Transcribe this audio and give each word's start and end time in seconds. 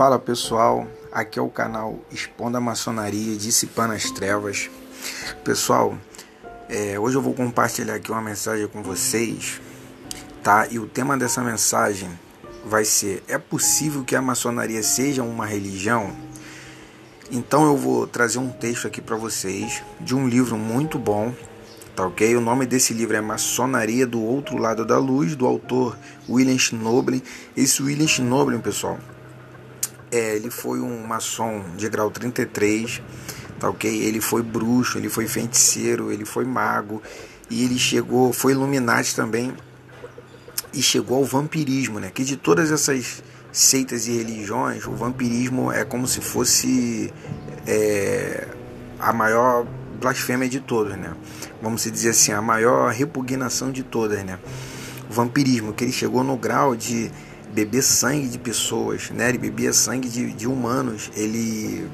Fala 0.00 0.18
pessoal, 0.18 0.86
aqui 1.12 1.38
é 1.38 1.42
o 1.42 1.50
canal 1.50 1.98
Expondo 2.10 2.56
a 2.56 2.60
Maçonaria 2.60 3.36
Dissipando 3.36 3.92
as 3.92 4.10
Trevas. 4.10 4.70
Pessoal, 5.44 5.94
é, 6.70 6.98
hoje 6.98 7.18
eu 7.18 7.20
vou 7.20 7.34
compartilhar 7.34 7.96
aqui 7.96 8.10
uma 8.10 8.22
mensagem 8.22 8.66
com 8.66 8.82
vocês, 8.82 9.60
tá? 10.42 10.66
E 10.70 10.78
o 10.78 10.86
tema 10.86 11.18
dessa 11.18 11.42
mensagem 11.42 12.08
vai 12.64 12.82
ser: 12.82 13.22
É 13.28 13.36
possível 13.36 14.02
que 14.02 14.16
a 14.16 14.22
maçonaria 14.22 14.82
seja 14.82 15.22
uma 15.22 15.44
religião? 15.44 16.10
Então 17.30 17.66
eu 17.66 17.76
vou 17.76 18.06
trazer 18.06 18.38
um 18.38 18.48
texto 18.48 18.86
aqui 18.86 19.02
para 19.02 19.16
vocês 19.16 19.82
de 20.00 20.14
um 20.14 20.26
livro 20.26 20.56
muito 20.56 20.98
bom, 20.98 21.30
tá 21.94 22.06
ok? 22.06 22.34
O 22.36 22.40
nome 22.40 22.64
desse 22.64 22.94
livro 22.94 23.18
é 23.18 23.20
Maçonaria 23.20 24.06
do 24.06 24.22
Outro 24.22 24.56
Lado 24.56 24.86
da 24.86 24.96
Luz, 24.96 25.36
do 25.36 25.46
autor 25.46 25.94
William 26.26 26.56
Schnoblin. 26.56 27.22
Esse 27.54 27.82
William 27.82 28.08
Schnoblin, 28.08 28.60
pessoal, 28.62 28.98
é, 30.10 30.36
ele 30.36 30.50
foi 30.50 30.80
um 30.80 31.06
maçom 31.06 31.64
de 31.76 31.88
grau 31.88 32.10
33, 32.10 33.00
tá 33.58 33.68
ok? 33.68 33.90
Ele 33.90 34.20
foi 34.20 34.42
bruxo, 34.42 34.98
ele 34.98 35.08
foi 35.08 35.26
feiticeiro, 35.26 36.10
ele 36.10 36.24
foi 36.24 36.44
mago 36.44 37.02
e 37.48 37.64
ele 37.64 37.78
chegou, 37.78 38.32
foi 38.32 38.52
Illuminati 38.52 39.14
também 39.14 39.52
e 40.72 40.82
chegou 40.82 41.18
ao 41.18 41.24
vampirismo, 41.24 41.98
né? 42.00 42.10
Que 42.12 42.24
de 42.24 42.36
todas 42.36 42.70
essas 42.70 43.22
seitas 43.52 44.06
e 44.06 44.12
religiões, 44.12 44.86
o 44.86 44.92
vampirismo 44.92 45.72
é 45.72 45.84
como 45.84 46.06
se 46.06 46.20
fosse 46.20 47.12
é, 47.66 48.46
a 48.98 49.12
maior 49.12 49.66
blasfêmia 50.00 50.48
de 50.48 50.60
todas, 50.60 50.96
né? 50.96 51.12
Vamos 51.60 51.82
dizer 51.84 52.10
assim, 52.10 52.32
a 52.32 52.40
maior 52.40 52.92
repugnação 52.92 53.70
de 53.70 53.82
todas, 53.82 54.24
né? 54.24 54.38
O 55.08 55.12
vampirismo, 55.12 55.72
que 55.72 55.84
ele 55.84 55.92
chegou 55.92 56.22
no 56.22 56.36
grau 56.36 56.74
de 56.74 57.10
beber 57.52 57.82
sangue 57.82 58.28
de 58.28 58.38
pessoas, 58.38 59.10
né? 59.10 59.28
Ele 59.28 59.38
bebia 59.38 59.72
sangue 59.72 60.08
de, 60.08 60.32
de 60.32 60.46
humanos, 60.46 61.10
ele 61.16 61.88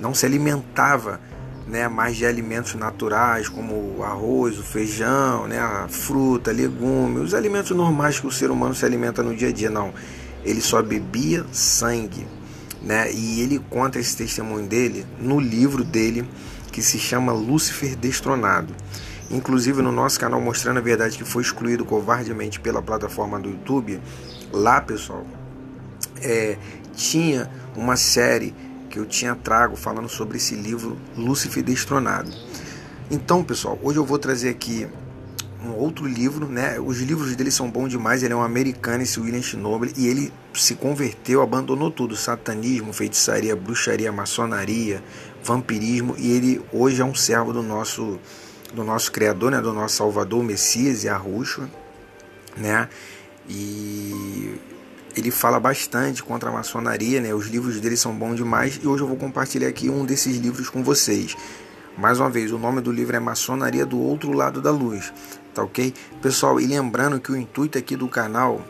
não 0.00 0.14
se 0.14 0.24
alimentava 0.24 1.20
né, 1.68 1.86
mais 1.86 2.16
de 2.16 2.24
alimentos 2.24 2.74
naturais 2.74 3.48
como 3.48 3.96
o 3.98 4.02
arroz, 4.02 4.58
o 4.58 4.62
feijão, 4.62 5.46
né, 5.46 5.58
a 5.58 5.86
fruta, 5.86 6.50
legumes, 6.50 7.22
os 7.22 7.34
alimentos 7.34 7.76
normais 7.76 8.18
que 8.18 8.26
o 8.26 8.32
ser 8.32 8.50
humano 8.50 8.74
se 8.74 8.84
alimenta 8.84 9.22
no 9.22 9.36
dia 9.36 9.48
a 9.48 9.52
dia, 9.52 9.68
não. 9.68 9.92
Ele 10.44 10.62
só 10.62 10.80
bebia 10.82 11.44
sangue, 11.52 12.26
né? 12.82 13.12
E 13.12 13.42
ele 13.42 13.58
conta 13.68 13.98
esse 13.98 14.16
testemunho 14.16 14.66
dele 14.66 15.04
no 15.20 15.38
livro 15.38 15.84
dele 15.84 16.26
que 16.72 16.80
se 16.80 16.98
chama 16.98 17.32
Lúcifer 17.32 17.96
Destronado. 17.96 18.74
Inclusive 19.30 19.82
no 19.82 19.92
nosso 19.92 20.18
canal 20.18 20.40
Mostrando 20.40 20.78
a 20.78 20.80
Verdade 20.80 21.18
que 21.18 21.24
foi 21.24 21.42
excluído 21.42 21.84
covardemente 21.84 22.58
pela 22.58 22.80
plataforma 22.80 23.38
do 23.38 23.50
YouTube, 23.50 24.00
Lá, 24.52 24.80
pessoal, 24.80 25.26
é, 26.22 26.56
tinha 26.94 27.50
uma 27.76 27.96
série 27.96 28.54
que 28.88 28.98
eu 28.98 29.04
tinha 29.04 29.34
trago 29.34 29.76
falando 29.76 30.08
sobre 30.08 30.38
esse 30.38 30.54
livro 30.54 30.96
Lúcifer 31.16 31.62
Destronado. 31.62 32.30
Então, 33.10 33.44
pessoal, 33.44 33.78
hoje 33.82 33.98
eu 33.98 34.04
vou 34.04 34.18
trazer 34.18 34.48
aqui 34.48 34.88
um 35.64 35.72
outro 35.72 36.06
livro, 36.06 36.46
né? 36.46 36.78
Os 36.78 37.00
livros 37.00 37.34
dele 37.34 37.50
são 37.50 37.70
bons 37.70 37.88
demais. 37.88 38.22
Ele 38.22 38.32
é 38.32 38.36
um 38.36 38.42
americano, 38.42 39.02
esse 39.02 39.20
William 39.20 39.42
Schnoble, 39.42 39.92
e 39.96 40.06
ele 40.06 40.32
se 40.54 40.74
converteu, 40.74 41.42
abandonou 41.42 41.90
tudo: 41.90 42.16
satanismo, 42.16 42.92
feitiçaria, 42.92 43.54
bruxaria, 43.54 44.10
maçonaria, 44.10 45.02
vampirismo, 45.42 46.14
e 46.18 46.30
ele 46.30 46.62
hoje 46.72 47.02
é 47.02 47.04
um 47.04 47.14
servo 47.14 47.52
do 47.52 47.62
nosso 47.62 48.18
do 48.74 48.84
nosso 48.84 49.10
criador, 49.10 49.50
né? 49.50 49.60
Do 49.60 49.72
nosso 49.72 49.96
Salvador, 49.96 50.42
Messias 50.42 51.04
e 51.04 51.08
Arruxo, 51.08 51.68
né? 52.56 52.88
E 53.48 54.54
ele 55.16 55.30
fala 55.30 55.58
bastante 55.58 56.22
contra 56.22 56.50
a 56.50 56.52
maçonaria, 56.52 57.20
né? 57.20 57.34
Os 57.34 57.46
livros 57.46 57.80
dele 57.80 57.96
são 57.96 58.14
bons 58.14 58.36
demais 58.36 58.78
e 58.82 58.86
hoje 58.86 59.02
eu 59.02 59.08
vou 59.08 59.16
compartilhar 59.16 59.68
aqui 59.68 59.88
um 59.88 60.04
desses 60.04 60.36
livros 60.36 60.68
com 60.68 60.82
vocês. 60.82 61.36
Mais 61.96 62.20
uma 62.20 62.30
vez, 62.30 62.52
o 62.52 62.58
nome 62.58 62.80
do 62.80 62.92
livro 62.92 63.16
é 63.16 63.18
Maçonaria 63.18 63.84
do 63.84 63.98
Outro 63.98 64.32
Lado 64.32 64.62
da 64.62 64.70
Luz, 64.70 65.12
tá 65.52 65.64
ok? 65.64 65.92
Pessoal, 66.22 66.60
e 66.60 66.66
lembrando 66.66 67.18
que 67.18 67.32
o 67.32 67.36
intuito 67.36 67.76
aqui 67.76 67.96
do 67.96 68.06
canal, 68.06 68.64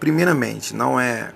primeiramente, 0.00 0.74
não 0.74 0.98
é, 0.98 1.32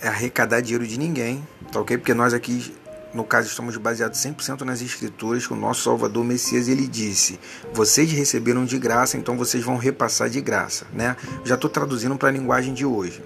é 0.00 0.08
arrecadar 0.08 0.62
dinheiro 0.62 0.86
de 0.86 0.98
ninguém, 0.98 1.46
tá 1.70 1.80
ok? 1.80 1.98
Porque 1.98 2.14
nós 2.14 2.32
aqui 2.32 2.74
no 3.14 3.24
caso 3.24 3.48
estamos 3.48 3.76
baseados 3.76 4.18
100% 4.18 4.62
nas 4.62 4.80
escrituras 4.80 5.46
que 5.46 5.52
o 5.52 5.56
nosso 5.56 5.82
Salvador 5.82 6.24
Messias 6.24 6.68
ele 6.68 6.86
disse: 6.86 7.38
"Vocês 7.72 8.10
receberam 8.10 8.64
de 8.64 8.78
graça, 8.78 9.16
então 9.16 9.36
vocês 9.36 9.62
vão 9.64 9.76
repassar 9.76 10.30
de 10.30 10.40
graça", 10.40 10.86
né? 10.92 11.16
Já 11.44 11.54
estou 11.54 11.70
traduzindo 11.70 12.16
para 12.16 12.28
a 12.28 12.32
linguagem 12.32 12.72
de 12.74 12.84
hoje, 12.84 13.22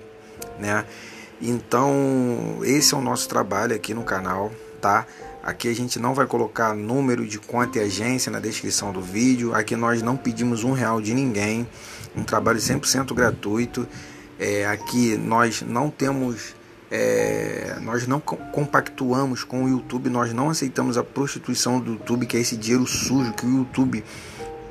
né? 0.59 0.85
Então, 1.41 2.61
esse 2.63 2.95
é 2.95 2.97
o 2.97 3.01
nosso 3.01 3.29
trabalho 3.29 3.75
aqui 3.75 3.93
no 3.93 4.03
canal, 4.03 4.51
tá? 4.81 5.07
Aqui 5.47 5.69
a 5.69 5.75
gente 5.75 6.01
não 6.01 6.13
vai 6.13 6.27
colocar 6.27 6.75
número 6.75 7.25
de 7.25 7.39
conta 7.39 7.79
e 7.79 7.83
agência 7.83 8.33
na 8.33 8.41
descrição 8.41 8.91
do 8.93 9.01
vídeo. 9.01 9.55
Aqui 9.55 9.77
nós 9.77 10.03
não 10.03 10.17
pedimos 10.17 10.65
um 10.65 10.73
real 10.73 11.01
de 11.01 11.15
ninguém. 11.15 11.69
Um 12.17 12.25
trabalho 12.25 12.59
100% 12.59 13.15
gratuito. 13.15 13.87
É, 14.41 14.67
aqui 14.67 15.17
nós 15.17 15.63
não 15.63 15.89
temos 15.89 16.57
é, 16.91 17.77
nós 17.83 18.07
não 18.07 18.21
compactuamos 18.21 19.43
com 19.43 19.65
o 19.65 19.69
YouTube, 19.69 20.09
nós 20.09 20.33
não 20.33 20.51
aceitamos 20.51 20.97
a 20.97 21.03
prostituição 21.03 21.81
do 21.81 21.93
YouTube, 21.93 22.27
que 22.27 22.37
é 22.37 22.41
esse 22.41 22.57
dinheiro 22.57 22.87
sujo 22.87 23.33
que 23.33 23.45
o 23.45 23.59
YouTube 23.59 24.05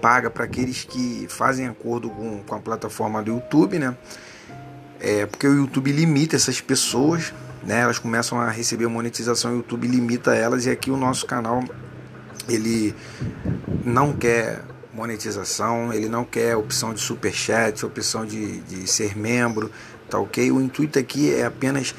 paga 0.01 0.29
para 0.29 0.45
aqueles 0.45 0.83
que 0.83 1.25
fazem 1.29 1.67
acordo 1.67 2.09
com, 2.09 2.43
com 2.43 2.55
a 2.55 2.59
plataforma 2.59 3.21
do 3.21 3.31
YouTube, 3.31 3.79
né? 3.79 3.95
É, 4.99 5.25
porque 5.25 5.47
o 5.47 5.53
YouTube 5.53 5.91
limita 5.91 6.35
essas 6.35 6.61
pessoas, 6.61 7.33
né? 7.63 7.81
Elas 7.81 7.99
começam 7.99 8.39
a 8.39 8.49
receber 8.49 8.87
monetização, 8.87 9.51
o 9.51 9.55
YouTube 9.57 9.87
limita 9.87 10.33
elas 10.33 10.65
e 10.65 10.69
aqui 10.69 10.89
o 10.89 10.97
nosso 10.97 11.25
canal 11.25 11.63
ele 12.47 12.95
não 13.83 14.13
quer 14.13 14.61
monetização, 14.93 15.91
ele 15.91 16.07
não 16.07 16.23
quer 16.23 16.55
opção 16.55 16.93
de 16.93 17.01
superchat, 17.01 17.85
opção 17.85 18.25
de, 18.25 18.61
de 18.61 18.87
ser 18.87 19.17
membro, 19.17 19.69
tá 20.09 20.19
ok? 20.19 20.51
O 20.51 20.61
intuito 20.61 20.99
aqui 20.99 21.33
é 21.33 21.45
apenas 21.45 21.95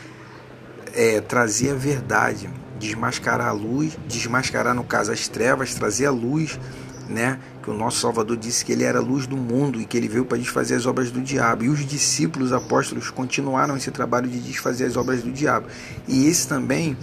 é, 0.94 1.20
trazer 1.20 1.70
a 1.70 1.74
verdade, 1.74 2.48
desmascarar 2.78 3.48
a 3.48 3.52
luz, 3.52 3.98
desmascarar 4.08 4.74
no 4.74 4.84
caso 4.84 5.12
as 5.12 5.28
trevas, 5.28 5.74
trazer 5.74 6.06
a 6.06 6.10
luz, 6.10 6.58
né? 7.08 7.38
Que 7.62 7.70
o 7.70 7.74
nosso 7.74 8.00
Salvador 8.00 8.36
disse 8.36 8.64
que 8.64 8.72
ele 8.72 8.84
era 8.84 8.98
a 8.98 9.02
luz 9.02 9.26
do 9.26 9.36
mundo 9.36 9.80
e 9.80 9.84
que 9.84 9.96
ele 9.96 10.08
veio 10.08 10.24
para 10.24 10.38
desfazer 10.38 10.74
as 10.74 10.86
obras 10.86 11.10
do 11.10 11.20
diabo. 11.20 11.64
E 11.64 11.68
os 11.68 11.84
discípulos 11.84 12.52
apóstolos 12.52 13.10
continuaram 13.10 13.76
esse 13.76 13.90
trabalho 13.90 14.28
de 14.28 14.38
desfazer 14.38 14.84
as 14.84 14.96
obras 14.96 15.22
do 15.22 15.32
diabo. 15.32 15.66
E 16.06 16.26
esse 16.26 16.46
também 16.46 16.96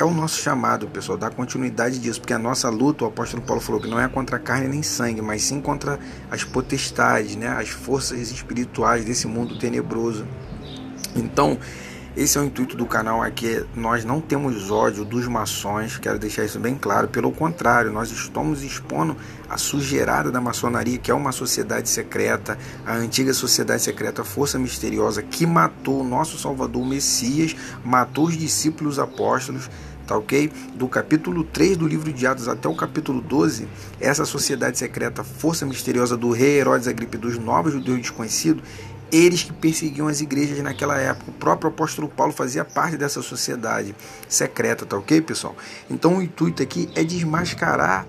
é 0.00 0.04
o 0.04 0.14
nosso 0.14 0.40
chamado, 0.40 0.86
pessoal, 0.86 1.18
dar 1.18 1.30
continuidade 1.30 1.98
disso, 1.98 2.20
porque 2.20 2.32
a 2.32 2.38
nossa 2.38 2.70
luta, 2.70 3.04
o 3.04 3.08
apóstolo 3.08 3.42
Paulo 3.42 3.60
falou 3.60 3.80
que 3.80 3.86
não 3.86 4.00
é 4.00 4.08
contra 4.08 4.38
carne 4.38 4.66
nem 4.66 4.82
sangue, 4.82 5.20
mas 5.20 5.42
sim 5.42 5.60
contra 5.60 5.98
as 6.30 6.42
potestades, 6.42 7.36
né, 7.36 7.48
as 7.48 7.68
forças 7.68 8.30
espirituais 8.30 9.04
desse 9.04 9.26
mundo 9.26 9.58
tenebroso. 9.58 10.26
Então, 11.14 11.58
esse 12.16 12.36
é 12.36 12.40
o 12.40 12.44
intuito 12.44 12.76
do 12.76 12.86
canal 12.86 13.22
aqui. 13.22 13.64
Nós 13.74 14.04
não 14.04 14.20
temos 14.20 14.70
ódio 14.70 15.04
dos 15.04 15.28
maçons, 15.28 15.96
quero 15.96 16.18
deixar 16.18 16.44
isso 16.44 16.58
bem 16.58 16.76
claro. 16.76 17.06
Pelo 17.06 17.30
contrário, 17.30 17.92
nós 17.92 18.10
estamos 18.10 18.64
expondo 18.64 19.16
a 19.48 19.56
sujeirada 19.56 20.30
da 20.30 20.40
maçonaria, 20.40 20.98
que 20.98 21.10
é 21.10 21.14
uma 21.14 21.30
sociedade 21.30 21.88
secreta, 21.88 22.58
a 22.84 22.94
antiga 22.94 23.32
sociedade 23.32 23.82
secreta, 23.82 24.24
força 24.24 24.58
misteriosa 24.58 25.22
que 25.22 25.46
matou 25.46 26.00
o 26.00 26.04
nosso 26.04 26.36
Salvador 26.36 26.82
o 26.82 26.86
Messias, 26.86 27.54
matou 27.84 28.26
os 28.26 28.36
discípulos 28.36 28.98
apóstolos 28.98 29.70
tá 30.10 30.16
ok? 30.16 30.50
Do 30.74 30.88
capítulo 30.88 31.44
3 31.44 31.76
do 31.76 31.86
livro 31.86 32.12
de 32.12 32.26
Atos 32.26 32.48
até 32.48 32.68
o 32.68 32.74
capítulo 32.74 33.20
12, 33.20 33.68
essa 34.00 34.24
sociedade 34.24 34.76
secreta, 34.76 35.22
força 35.22 35.64
misteriosa 35.64 36.16
do 36.16 36.32
rei 36.32 36.58
Herodes 36.58 36.88
Agripe 36.88 37.16
dos 37.16 37.38
novos 37.38 37.72
judeus 37.72 38.00
desconhecidos, 38.00 38.64
eles 39.12 39.44
que 39.44 39.52
perseguiam 39.52 40.08
as 40.08 40.20
igrejas 40.20 40.58
naquela 40.58 40.98
época. 40.98 41.30
O 41.30 41.34
próprio 41.34 41.70
apóstolo 41.70 42.08
Paulo 42.08 42.32
fazia 42.32 42.64
parte 42.64 42.96
dessa 42.96 43.22
sociedade 43.22 43.94
secreta, 44.28 44.84
tá 44.84 44.96
ok, 44.96 45.20
pessoal? 45.20 45.54
Então 45.88 46.16
o 46.16 46.22
intuito 46.22 46.60
aqui 46.60 46.90
é 46.96 47.04
desmascarar 47.04 48.04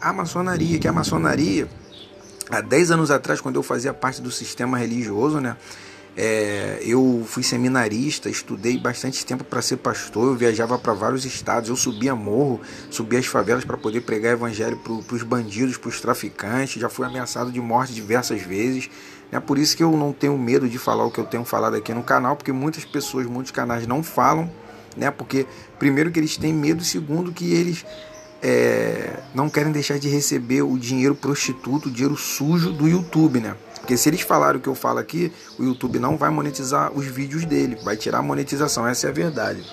a 0.00 0.12
maçonaria, 0.12 0.78
que 0.78 0.86
a 0.86 0.92
maçonaria, 0.92 1.68
há 2.48 2.60
10 2.60 2.92
anos 2.92 3.10
atrás, 3.10 3.40
quando 3.40 3.56
eu 3.56 3.62
fazia 3.64 3.92
parte 3.92 4.22
do 4.22 4.30
sistema 4.30 4.78
religioso, 4.78 5.40
né? 5.40 5.56
É, 6.16 6.80
eu 6.82 7.24
fui 7.26 7.42
seminarista, 7.42 8.28
estudei 8.28 8.76
bastante 8.76 9.24
tempo 9.24 9.44
para 9.44 9.62
ser 9.62 9.76
pastor, 9.76 10.28
eu 10.28 10.34
viajava 10.34 10.76
para 10.76 10.92
vários 10.92 11.24
estados, 11.24 11.68
eu 11.68 11.76
subia 11.76 12.14
morro, 12.14 12.60
subia 12.90 13.18
as 13.18 13.26
favelas 13.26 13.64
para 13.64 13.76
poder 13.76 14.00
pregar 14.00 14.32
evangelho 14.32 14.76
para 14.76 15.14
os 15.14 15.22
bandidos, 15.22 15.76
para 15.76 15.88
os 15.88 16.00
traficantes, 16.00 16.80
já 16.80 16.88
fui 16.88 17.06
ameaçado 17.06 17.52
de 17.52 17.60
morte 17.60 17.94
diversas 17.94 18.42
vezes. 18.42 18.90
É 19.32 19.38
por 19.38 19.58
isso 19.58 19.76
que 19.76 19.82
eu 19.82 19.92
não 19.92 20.12
tenho 20.12 20.36
medo 20.36 20.68
de 20.68 20.78
falar 20.78 21.04
o 21.04 21.10
que 21.10 21.20
eu 21.20 21.26
tenho 21.26 21.44
falado 21.44 21.76
aqui 21.76 21.94
no 21.94 22.02
canal, 22.02 22.34
porque 22.34 22.50
muitas 22.50 22.84
pessoas, 22.84 23.26
muitos 23.26 23.52
canais 23.52 23.86
não 23.86 24.02
falam, 24.02 24.50
né? 24.96 25.10
Porque 25.10 25.46
primeiro 25.78 26.10
que 26.10 26.18
eles 26.18 26.36
têm 26.36 26.52
medo, 26.52 26.82
segundo 26.82 27.32
que 27.32 27.54
eles 27.54 27.86
é, 28.42 29.20
não 29.32 29.48
querem 29.48 29.70
deixar 29.70 29.98
de 29.98 30.08
receber 30.08 30.62
o 30.62 30.76
dinheiro 30.76 31.14
prostituto, 31.14 31.88
o 31.88 31.92
dinheiro 31.92 32.16
sujo 32.16 32.72
do 32.72 32.88
YouTube, 32.88 33.40
né? 33.40 33.54
Porque 33.80 33.96
se 33.96 34.08
eles 34.08 34.20
falaram 34.20 34.58
o 34.58 34.62
que 34.62 34.68
eu 34.68 34.74
falo 34.74 34.98
aqui, 34.98 35.32
o 35.58 35.64
YouTube 35.64 35.98
não 35.98 36.16
vai 36.16 36.30
monetizar 36.30 36.92
os 36.92 37.06
vídeos 37.06 37.44
dele, 37.44 37.78
vai 37.82 37.96
tirar 37.96 38.18
a 38.18 38.22
monetização, 38.22 38.86
essa 38.86 39.06
é 39.06 39.10
a 39.10 39.12
verdade. 39.12 39.64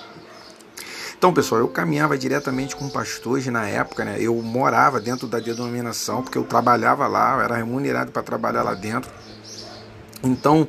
Então, 1.16 1.34
pessoal, 1.34 1.60
eu 1.60 1.68
caminhava 1.68 2.16
diretamente 2.16 2.76
com 2.76 2.88
pastores 2.88 3.44
na 3.48 3.66
época, 3.66 4.04
né? 4.04 4.16
Eu 4.20 4.34
morava 4.36 5.00
dentro 5.00 5.26
da 5.26 5.40
denominação, 5.40 6.22
porque 6.22 6.38
eu 6.38 6.44
trabalhava 6.44 7.08
lá, 7.08 7.34
eu 7.34 7.40
era 7.40 7.56
remunerado 7.56 8.12
para 8.12 8.22
trabalhar 8.22 8.62
lá 8.62 8.74
dentro. 8.74 9.10
Então, 10.22 10.68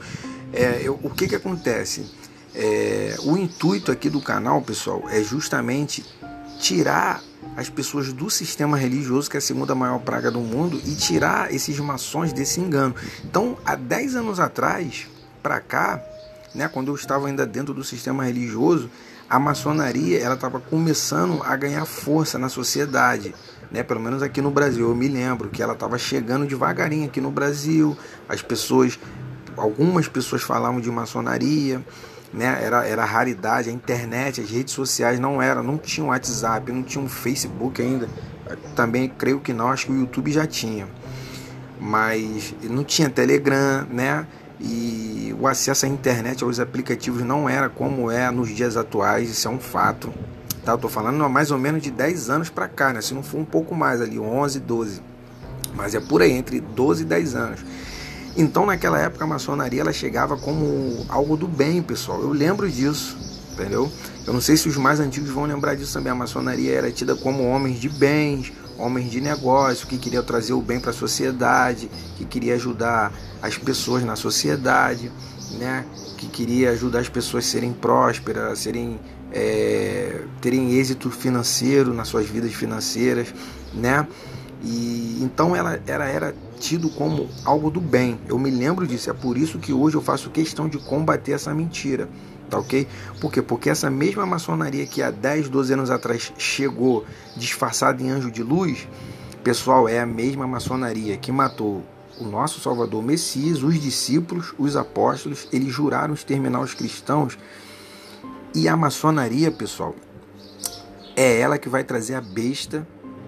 é, 0.52 0.82
eu, 0.84 1.00
o 1.04 1.10
que 1.12 1.28
que 1.28 1.36
acontece? 1.36 2.12
É, 2.56 3.16
o 3.20 3.38
intuito 3.38 3.92
aqui 3.92 4.10
do 4.10 4.20
canal, 4.20 4.60
pessoal, 4.62 5.04
é 5.10 5.22
justamente 5.22 6.04
tirar 6.60 7.22
as 7.56 7.70
pessoas 7.70 8.14
do 8.14 8.30
sistema 8.30 8.78
religioso, 8.78 9.30
que 9.30 9.38
é 9.38 9.40
a 9.40 9.42
segunda 9.42 9.76
maior 9.76 10.00
praga 10.00 10.32
do 10.32 10.40
mundo, 10.40 10.80
e 10.86 10.96
tirar 10.96 11.54
esses 11.54 11.78
maçons 11.80 12.32
desse 12.32 12.60
engano. 12.60 12.96
Então, 13.24 13.58
há 13.66 13.76
10 13.76 14.16
anos 14.16 14.40
atrás, 14.40 15.08
para 15.42 15.60
cá, 15.60 16.02
né, 16.54 16.68
quando 16.68 16.90
eu 16.90 16.96
estava 16.96 17.28
ainda 17.28 17.46
dentro 17.46 17.74
do 17.74 17.84
sistema 17.84 18.24
religioso, 18.24 18.90
a 19.30 19.38
maçonaria 19.40 20.20
ela 20.20 20.36
estava 20.36 20.60
começando 20.60 21.42
a 21.44 21.56
ganhar 21.56 21.86
força 21.86 22.40
na 22.40 22.50
sociedade. 22.50 23.36
Né, 23.72 23.84
pelo 23.84 24.00
menos 24.00 24.24
aqui 24.24 24.42
no 24.42 24.50
Brasil, 24.50 24.90
eu 24.90 24.96
me 24.96 25.08
lembro 25.08 25.50
que 25.50 25.62
ela 25.62 25.74
estava 25.74 25.98
chegando 25.98 26.48
devagarinho 26.48 27.06
aqui 27.06 27.22
no 27.22 27.30
Brasil. 27.30 27.96
As 28.28 28.42
pessoas, 28.42 29.00
algumas 29.56 30.08
pessoas 30.08 30.42
falavam 30.42 30.82
de 30.82 30.90
maçonaria, 30.90 31.84
né? 32.34 32.60
Era, 32.62 32.86
era 32.86 33.06
raridade, 33.06 33.70
a 33.70 33.74
internet, 33.74 34.42
as 34.42 34.50
redes 34.50 34.74
sociais 34.74 35.20
não 35.20 35.42
era, 35.42 35.64
não 35.64 35.78
tinha 35.78 36.06
um 36.06 36.10
WhatsApp, 36.10 36.72
não 36.72 36.84
tinha 36.84 37.04
um 37.04 37.10
Facebook 37.10 37.82
ainda. 37.82 38.08
Também 38.76 39.08
creio 39.10 39.40
que 39.40 39.54
não, 39.54 39.70
acho 39.70 39.88
que 39.88 39.92
o 39.92 40.00
YouTube 40.00 40.32
já 40.32 40.46
tinha. 40.46 40.88
Mas 41.80 42.54
não 42.64 42.84
tinha 42.84 43.10
Telegram, 43.10 43.88
né? 43.90 44.26
E 44.60 45.34
o 45.40 45.48
acesso 45.48 45.86
à 45.86 45.90
internet, 45.90 46.44
aos 46.44 46.60
aplicativos 46.60 47.24
não 47.24 47.48
era 47.48 47.70
como 47.70 48.12
é 48.12 48.30
nos 48.30 48.50
dias 48.50 48.76
atuais, 48.76 49.30
isso 49.30 49.48
é 49.48 49.52
um 49.52 49.60
fato. 49.60 50.14
Tá? 50.66 50.74
Eu 50.74 50.78
tô 50.78 50.90
falando 50.90 51.18
mais 51.30 51.52
ou 51.52 51.58
menos 51.58 51.82
de 51.82 51.90
10 51.90 52.30
anos 52.30 52.50
para 52.50 52.68
cá, 52.68 52.92
né? 52.92 53.02
Se 53.02 53.14
não 53.14 53.24
for 53.24 53.40
um 53.40 53.46
pouco 53.46 53.74
mais 53.74 54.02
ali, 54.02 54.20
11, 54.20 54.60
12. 54.60 55.02
Mas 55.74 55.96
é 55.96 56.00
por 56.00 56.22
aí, 56.22 56.32
entre 56.32 56.60
12 56.60 57.04
e 57.04 57.06
10 57.06 57.36
anos. 57.36 57.66
Então, 58.38 58.66
naquela 58.66 59.00
época, 59.00 59.24
a 59.24 59.28
maçonaria 59.28 59.82
ela 59.82 59.94
chegava 59.94 60.38
como 60.38 61.06
algo 61.10 61.36
do 61.36 61.48
bem, 61.48 61.82
pessoal. 61.82 62.22
Eu 62.22 62.32
lembro 62.32 62.70
disso, 62.70 63.18
entendeu? 63.54 63.92
Eu 64.26 64.34
não 64.34 64.42
sei 64.42 64.56
se 64.56 64.68
os 64.68 64.78
mais 64.78 65.00
antigos 65.00 65.30
vão 65.30 65.46
lembrar 65.46 65.76
disso 65.76 65.94
também. 65.94 66.12
A 66.12 66.16
maçonaria 66.16 66.74
era 66.74 66.92
tida 66.92 67.16
como 67.16 67.44
homens 67.44 67.80
de 67.80 67.90
bens, 67.90 68.54
homens 68.78 69.12
de 69.12 69.20
negócio, 69.20 69.88
que 69.88 69.98
queria 69.98 70.24
trazer 70.24 70.54
o 70.54 70.62
bem 70.62 70.80
para 70.80 70.92
a 70.92 70.94
sociedade, 70.94 71.90
que 72.18 72.26
queria 72.26 72.56
ajudar 72.56 73.12
as 73.42 73.58
pessoas 73.58 74.04
na 74.04 74.16
sociedade, 74.16 75.12
né? 75.58 75.86
Que 76.18 76.28
queria 76.28 76.72
ajudar 76.72 77.00
as 77.00 77.10
pessoas 77.10 77.46
a 77.46 77.48
serem 77.48 77.74
prósperas, 77.74 78.60
serem 78.60 79.00
é, 79.32 80.22
terem 80.42 80.74
êxito 80.74 81.10
financeiro 81.12 81.94
nas 81.94 82.08
suas 82.08 82.28
vidas 82.28 82.54
financeiras, 82.54 83.34
né? 83.74 84.08
E 84.64 85.20
então 85.22 85.56
ela, 85.56 85.80
ela 85.88 86.06
era 86.06 86.36
tido 86.60 86.90
como 86.90 87.30
algo 87.46 87.72
do 87.72 87.80
bem. 87.80 88.20
Eu 88.28 88.38
me 88.38 88.52
lembro 88.52 88.86
disso, 88.86 89.10
é 89.10 89.14
por 89.14 89.38
isso 89.38 89.58
que 89.58 89.74
hoje 89.74 89.96
eu 89.96 90.02
faço 90.02 90.30
questão 90.30 90.68
de 90.68 90.78
combater 90.78 91.32
essa 91.32 91.54
mentira. 91.54 92.10
Tá 92.50 92.58
ok? 92.58 92.88
Por 93.22 93.32
quê? 93.32 93.42
Porque 93.42 93.70
essa 93.70 93.90
mesma 93.90 94.26
maçonaria 94.26 94.86
que 94.86 95.02
há 95.02 95.12
10, 95.12 95.50
12 95.50 95.74
anos 95.74 95.92
atrás 95.92 96.34
chegou 96.38 97.06
disfarçada 97.38 98.02
em 98.02 98.10
anjo 98.10 98.32
de 98.32 98.42
luz, 98.42 98.88
pessoal, 99.44 99.88
é 99.88 100.00
a 100.00 100.06
mesma 100.06 100.48
maçonaria 100.48 101.16
que 101.16 101.32
matou 101.32 101.84
o 102.20 102.26
nosso 102.26 102.60
Salvador 102.60 103.02
Messias, 103.02 103.64
os 103.64 103.80
discípulos, 103.80 104.54
os 104.58 104.76
apóstolos, 104.76 105.48
eles 105.54 105.74
juraram 105.74 106.14
exterminar 106.14 106.60
os 106.60 106.74
cristãos. 106.74 107.38
E 108.54 108.68
a 108.68 108.76
maçonaria, 108.76 109.52
pessoal, 109.52 109.96
é 111.16 111.40
ela 111.40 111.58
que 111.58 111.70
vai 111.70 111.84
trazer 111.84 112.16
a 112.16 112.22
besta 112.22 112.86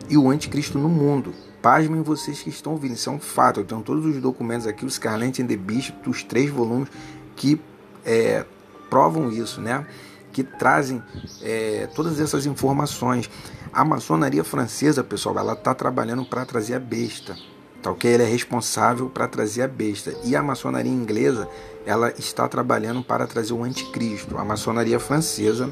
e 0.09 0.17
o 0.17 0.29
anticristo 0.29 0.79
no 0.79 0.89
mundo. 0.89 1.33
Pasmem 1.61 2.01
vocês 2.01 2.41
que 2.41 2.49
estão 2.49 2.71
ouvindo, 2.71 2.93
isso 2.95 3.09
é 3.09 3.13
um 3.13 3.19
fato. 3.19 3.59
Eu 3.59 3.65
tenho 3.65 3.81
todos 3.81 4.03
os 4.03 4.19
documentos 4.19 4.65
aqui, 4.65 4.83
o 4.83 4.89
Scarlet 4.89 5.41
and 5.41 5.47
the 5.47 5.55
Beast, 5.55 5.93
os 6.07 6.23
três 6.23 6.49
volumes 6.49 6.89
que 7.35 7.61
é, 8.03 8.43
provam 8.89 9.31
isso, 9.31 9.61
né? 9.61 9.85
Que 10.33 10.43
trazem 10.43 11.01
é, 11.41 11.87
todas 11.95 12.19
essas 12.19 12.45
informações. 12.45 13.29
A 13.71 13.85
maçonaria 13.85 14.43
francesa, 14.43 15.03
pessoal, 15.03 15.37
ela 15.37 15.53
está 15.53 15.73
trabalhando 15.75 16.25
para 16.25 16.45
trazer 16.45 16.73
a 16.73 16.79
besta, 16.79 17.37
tá 17.81 17.91
ok? 17.91 18.11
Ela 18.11 18.23
é 18.23 18.27
responsável 18.27 19.07
para 19.07 19.27
trazer 19.27 19.61
a 19.61 19.67
besta. 19.67 20.15
E 20.23 20.35
a 20.35 20.41
maçonaria 20.41 20.91
inglesa, 20.91 21.47
ela 21.85 22.11
está 22.17 22.47
trabalhando 22.47 23.03
para 23.03 23.27
trazer 23.27 23.53
o 23.53 23.63
anticristo. 23.63 24.37
A 24.37 24.43
maçonaria 24.43 24.99
francesa, 24.99 25.69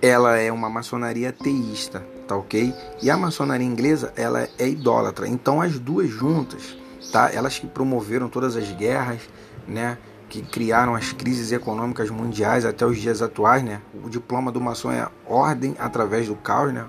ela 0.00 0.36
é 0.36 0.52
uma 0.52 0.70
maçonaria 0.70 1.32
teísta, 1.32 2.06
tá 2.26 2.36
ok? 2.36 2.74
E 3.02 3.10
a 3.10 3.16
maçonaria 3.16 3.66
inglesa, 3.66 4.12
ela 4.16 4.48
é 4.58 4.68
idólatra. 4.68 5.28
Então 5.28 5.60
as 5.60 5.78
duas 5.78 6.08
juntas, 6.08 6.76
tá? 7.12 7.30
Elas 7.32 7.58
que 7.58 7.66
promoveram 7.66 8.28
todas 8.28 8.56
as 8.56 8.70
guerras, 8.72 9.22
né? 9.66 9.98
Que 10.28 10.42
criaram 10.42 10.94
as 10.94 11.12
crises 11.12 11.52
econômicas 11.52 12.10
mundiais 12.10 12.64
até 12.64 12.84
os 12.84 12.98
dias 12.98 13.22
atuais, 13.22 13.62
né? 13.62 13.80
O 14.04 14.10
diploma 14.10 14.50
do 14.50 14.60
maçom 14.60 14.90
é 14.90 15.08
ordem 15.26 15.76
através 15.78 16.26
do 16.26 16.34
caos, 16.34 16.72
né? 16.72 16.84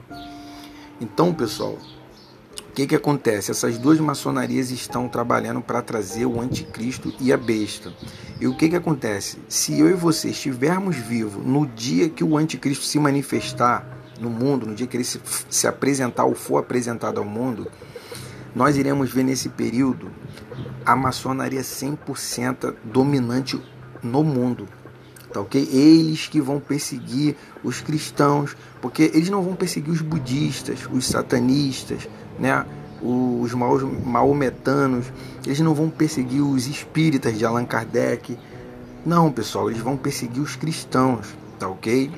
Então, 1.00 1.32
pessoal, 1.34 1.78
o 2.70 2.72
que 2.74 2.88
que 2.88 2.96
acontece? 2.96 3.52
Essas 3.52 3.78
duas 3.78 4.00
maçonarias 4.00 4.72
estão 4.72 5.08
trabalhando 5.08 5.62
para 5.62 5.82
trazer 5.82 6.26
o 6.26 6.42
anticristo 6.42 7.14
e 7.20 7.32
a 7.32 7.38
besta. 7.38 7.94
E 8.40 8.48
o 8.48 8.56
que 8.56 8.70
que 8.70 8.76
acontece? 8.76 9.38
Se 9.48 9.80
eu 9.80 9.90
e 9.90 9.94
você 9.94 10.30
estivermos 10.30 10.96
vivos 10.96 11.44
no 11.44 11.66
dia 11.66 12.10
que 12.10 12.24
o 12.24 12.38
anticristo 12.38 12.86
se 12.86 13.00
manifestar, 13.00 13.97
no 14.20 14.30
mundo, 14.30 14.66
no 14.66 14.76
dia 14.76 14.88
que 14.88 14.98
ele 14.98 15.04
se, 15.04 15.22
se 15.50 15.68
apresentar 15.68 16.26
ou 16.26 16.36
for 16.36 16.58
apresentado 16.58 17.20
ao 17.20 17.26
mundo, 17.26 17.68
nós 18.56 18.78
iremos 18.78 19.12
ver 19.12 19.24
nesse 19.24 19.50
período 19.50 20.10
a 20.86 20.96
maçonaria 20.96 21.62
100% 21.62 22.74
dominante 22.84 23.62
no 24.02 24.24
mundo. 24.24 24.68
Tá 25.32 25.42
ok? 25.42 25.62
Eles 25.72 26.28
que 26.28 26.40
vão 26.40 26.60
perseguir 26.60 27.36
os 27.64 27.82
cristãos, 27.82 28.56
porque 28.82 29.12
eles 29.14 29.30
não 29.30 29.42
vão 29.42 29.56
perseguir 29.56 29.92
os 29.92 30.02
budistas, 30.02 30.88
os 30.92 31.06
satanistas, 31.06 32.08
né? 32.40 32.66
os 33.02 33.54
maometanos, 33.54 35.12
eles 35.46 35.60
não 35.60 35.74
vão 35.74 35.90
perseguir 35.90 36.42
os 36.42 36.68
espíritas 36.68 37.38
de 37.38 37.46
Allan 37.46 37.66
Kardec. 37.66 38.38
Não, 39.06 39.32
pessoal, 39.32 39.70
eles 39.70 39.82
vão 39.82 39.96
perseguir 39.96 40.42
os 40.42 40.56
cristãos, 40.56 41.28
tá 41.60 41.68
ok? 41.68 42.12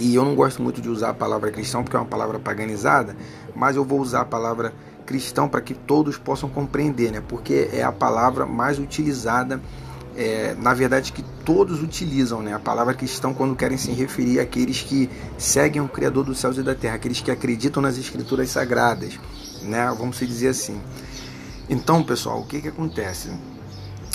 E 0.00 0.14
eu 0.14 0.24
não 0.24 0.34
gosto 0.34 0.62
muito 0.62 0.80
de 0.80 0.88
usar 0.88 1.10
a 1.10 1.14
palavra 1.14 1.50
cristão 1.50 1.84
porque 1.84 1.94
é 1.94 2.00
uma 2.00 2.06
palavra 2.06 2.38
paganizada, 2.38 3.14
mas 3.54 3.76
eu 3.76 3.84
vou 3.84 4.00
usar 4.00 4.22
a 4.22 4.24
palavra 4.24 4.72
cristão 5.04 5.46
para 5.46 5.60
que 5.60 5.74
todos 5.74 6.16
possam 6.16 6.48
compreender, 6.48 7.12
né? 7.12 7.22
Porque 7.28 7.68
é 7.70 7.82
a 7.82 7.92
palavra 7.92 8.46
mais 8.46 8.78
utilizada, 8.78 9.60
é, 10.16 10.54
na 10.54 10.72
verdade 10.72 11.12
que 11.12 11.22
todos 11.44 11.82
utilizam, 11.82 12.40
né? 12.40 12.54
A 12.54 12.58
palavra 12.58 12.94
cristão 12.94 13.34
quando 13.34 13.54
querem 13.54 13.76
se 13.76 13.90
referir 13.90 14.40
àqueles 14.40 14.80
que 14.80 15.10
seguem 15.36 15.82
o 15.82 15.88
Criador 15.88 16.24
dos 16.24 16.38
céus 16.38 16.56
e 16.56 16.62
da 16.62 16.74
terra, 16.74 16.94
aqueles 16.94 17.20
que 17.20 17.30
acreditam 17.30 17.82
nas 17.82 17.98
Escrituras 17.98 18.48
sagradas, 18.48 19.20
né? 19.62 19.94
Vamos 19.98 20.18
dizer 20.18 20.48
assim. 20.48 20.80
Então, 21.68 22.02
pessoal, 22.02 22.40
o 22.40 22.46
que 22.46 22.62
que 22.62 22.68
acontece? 22.68 23.30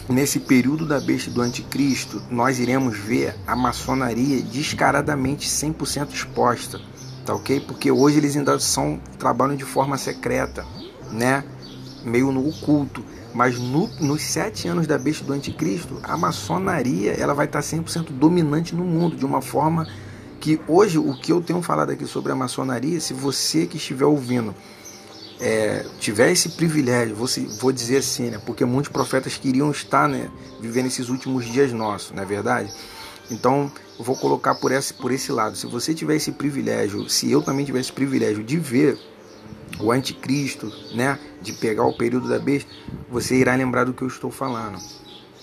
Nesse 0.07 0.39
período 0.39 0.85
da 0.85 0.99
besta 0.99 1.31
do 1.31 1.41
anticristo, 1.41 2.21
nós 2.29 2.59
iremos 2.59 2.95
ver 2.97 3.35
a 3.47 3.55
maçonaria 3.55 4.41
descaradamente 4.41 5.49
100% 5.49 6.13
exposta, 6.13 6.79
tá 7.25 7.33
ok? 7.33 7.59
Porque 7.59 7.89
hoje 7.89 8.17
eles 8.17 8.37
ainda 8.37 8.59
são 8.59 8.99
trabalham 9.17 9.55
de 9.55 9.65
forma 9.65 9.97
secreta, 9.97 10.63
né? 11.11 11.43
Meio 12.03 12.31
no 12.31 12.47
oculto. 12.47 13.03
Mas 13.33 13.59
no, 13.59 13.87
nos 13.99 14.21
sete 14.21 14.67
anos 14.67 14.85
da 14.85 14.97
besta 14.97 15.25
do 15.25 15.33
anticristo, 15.33 15.99
a 16.03 16.15
maçonaria 16.15 17.13
ela 17.13 17.33
vai 17.33 17.47
estar 17.47 17.59
100% 17.59 18.11
dominante 18.11 18.75
no 18.75 18.85
mundo, 18.85 19.15
de 19.15 19.25
uma 19.25 19.41
forma 19.41 19.87
que 20.39 20.61
hoje 20.67 20.99
o 20.99 21.13
que 21.15 21.31
eu 21.31 21.41
tenho 21.41 21.61
falado 21.63 21.89
aqui 21.89 22.05
sobre 22.05 22.31
a 22.31 22.35
maçonaria, 22.35 23.01
se 23.01 23.13
você 23.13 23.65
que 23.65 23.77
estiver 23.77 24.05
ouvindo 24.05 24.53
é, 25.39 25.85
tiver 25.99 26.31
esse 26.31 26.49
privilégio, 26.49 27.15
vou, 27.15 27.27
vou 27.59 27.71
dizer 27.71 27.97
assim, 27.97 28.29
né, 28.29 28.41
porque 28.45 28.63
muitos 28.63 28.91
profetas 28.91 29.37
queriam 29.37 29.69
estar 29.71 30.07
né, 30.07 30.29
vivendo 30.59 30.87
esses 30.87 31.09
últimos 31.09 31.45
dias 31.45 31.71
nossos, 31.71 32.11
não 32.11 32.23
é 32.23 32.25
verdade? 32.25 32.71
Então, 33.29 33.71
vou 33.99 34.15
colocar 34.15 34.55
por 34.55 34.71
esse, 34.71 34.93
por 34.93 35.11
esse 35.11 35.31
lado. 35.31 35.57
Se 35.57 35.65
você 35.65 35.93
tiver 35.93 36.15
esse 36.15 36.31
privilégio, 36.31 37.09
se 37.09 37.29
eu 37.31 37.41
também 37.41 37.65
tiver 37.65 37.79
esse 37.79 37.91
privilégio 37.91 38.43
de 38.43 38.57
ver 38.57 38.99
o 39.79 39.91
anticristo, 39.91 40.71
né, 40.93 41.19
de 41.41 41.53
pegar 41.53 41.85
o 41.85 41.97
período 41.97 42.29
da 42.29 42.39
besta, 42.39 42.69
você 43.09 43.35
irá 43.35 43.55
lembrar 43.55 43.85
do 43.85 43.93
que 43.93 44.03
eu 44.03 44.07
estou 44.07 44.31
falando, 44.31 44.79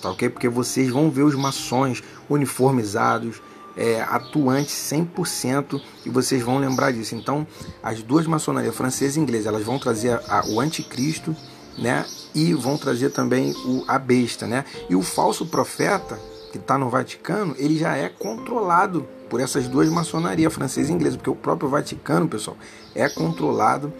tá 0.00 0.11
ok? 0.11 0.28
Porque 0.28 0.49
vocês 0.49 0.88
vão 0.88 1.11
ver 1.11 1.22
os 1.22 1.34
maçons 1.34 2.02
uniformizados, 2.28 3.42
é, 3.76 4.00
atuante 4.02 4.71
100% 4.71 5.81
e 6.05 6.11
vocês 6.11 6.43
vão 6.43 6.59
lembrar 6.59 6.93
disso. 6.93 7.14
Então, 7.14 7.47
as 7.83 8.02
duas 8.02 8.26
maçonarias, 8.26 8.75
francesa 8.75 9.19
e 9.19 9.23
inglesa, 9.23 9.49
elas 9.49 9.64
vão 9.64 9.79
trazer 9.79 10.12
a, 10.12 10.41
a, 10.41 10.47
o 10.47 10.61
anticristo 10.61 11.35
né? 11.76 12.05
E 12.35 12.55
vão 12.55 12.76
trazer 12.76 13.11
também 13.11 13.52
o, 13.64 13.85
a 13.87 13.99
besta, 13.99 14.47
né? 14.47 14.64
E 14.88 14.97
o 14.97 15.02
falso 15.02 15.47
profeta, 15.47 16.19
que 16.50 16.59
está 16.59 16.76
no 16.76 16.88
Vaticano, 16.88 17.55
ele 17.59 17.79
já 17.79 17.97
é 17.97 18.09
controlado 18.09 19.07
por 19.29 19.41
essas 19.41 19.67
duas 19.67 19.88
maçonarias, 19.88 20.52
francesa 20.52 20.91
e 20.91 20.95
inglesa, 20.95 21.17
porque 21.17 21.31
o 21.31 21.35
próprio 21.35 21.69
Vaticano, 21.69 22.29
pessoal, 22.29 22.57
é 22.95 23.09
controlado 23.09 23.93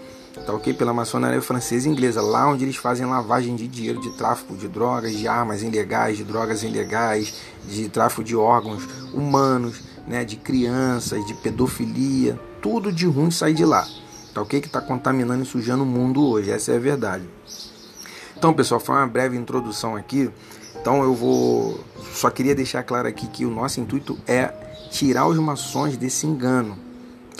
tá 0.44 0.52
ok? 0.52 0.75
Pela 0.75 0.92
maçonaria 0.92 1.40
francesa 1.40 1.88
e 1.88 1.92
inglesa, 1.92 2.20
lá 2.20 2.49
onde 2.49 2.64
eles 2.64 2.76
fazem 2.76 3.06
lavagem 3.06 3.54
de 3.56 3.66
dinheiro, 3.66 4.00
de 4.00 4.11
tráfico 4.11 4.56
de 4.56 4.68
drogas, 4.68 5.16
de 5.16 5.26
armas 5.28 5.62
ilegais, 5.62 6.16
de 6.16 6.25
drogas 6.25 6.62
ilegais, 6.62 7.34
de 7.68 7.88
tráfico 7.88 8.25
de 8.25 8.37
órgãos 8.37 8.87
humanos, 9.12 9.82
né? 10.06 10.25
De 10.25 10.37
crianças, 10.37 11.25
de 11.26 11.34
pedofilia, 11.34 12.38
tudo 12.61 12.92
de 12.92 13.06
ruim 13.06 13.30
sai 13.30 13.54
de 13.54 13.64
lá, 13.64 13.87
tá 14.34 14.42
ok? 14.42 14.61
Que 14.61 14.66
está 14.66 14.80
contaminando 14.80 15.42
e 15.42 15.46
sujando 15.46 15.84
o 15.84 15.87
mundo 15.87 16.26
hoje, 16.26 16.50
essa 16.50 16.72
é 16.72 16.76
a 16.76 16.80
verdade. 16.80 17.25
Então, 18.37 18.52
pessoal, 18.52 18.80
foi 18.80 18.96
uma 18.96 19.06
breve 19.06 19.37
introdução 19.37 19.94
aqui. 19.94 20.28
Então, 20.80 21.02
eu 21.02 21.14
vou. 21.14 21.78
Só 22.12 22.28
queria 22.28 22.56
deixar 22.56 22.82
claro 22.82 23.06
aqui 23.06 23.28
que 23.28 23.44
o 23.44 23.50
nosso 23.50 23.80
intuito 23.80 24.18
é 24.26 24.52
tirar 24.90 25.28
os 25.28 25.38
maçons 25.38 25.96
desse 25.96 26.26
engano 26.26 26.76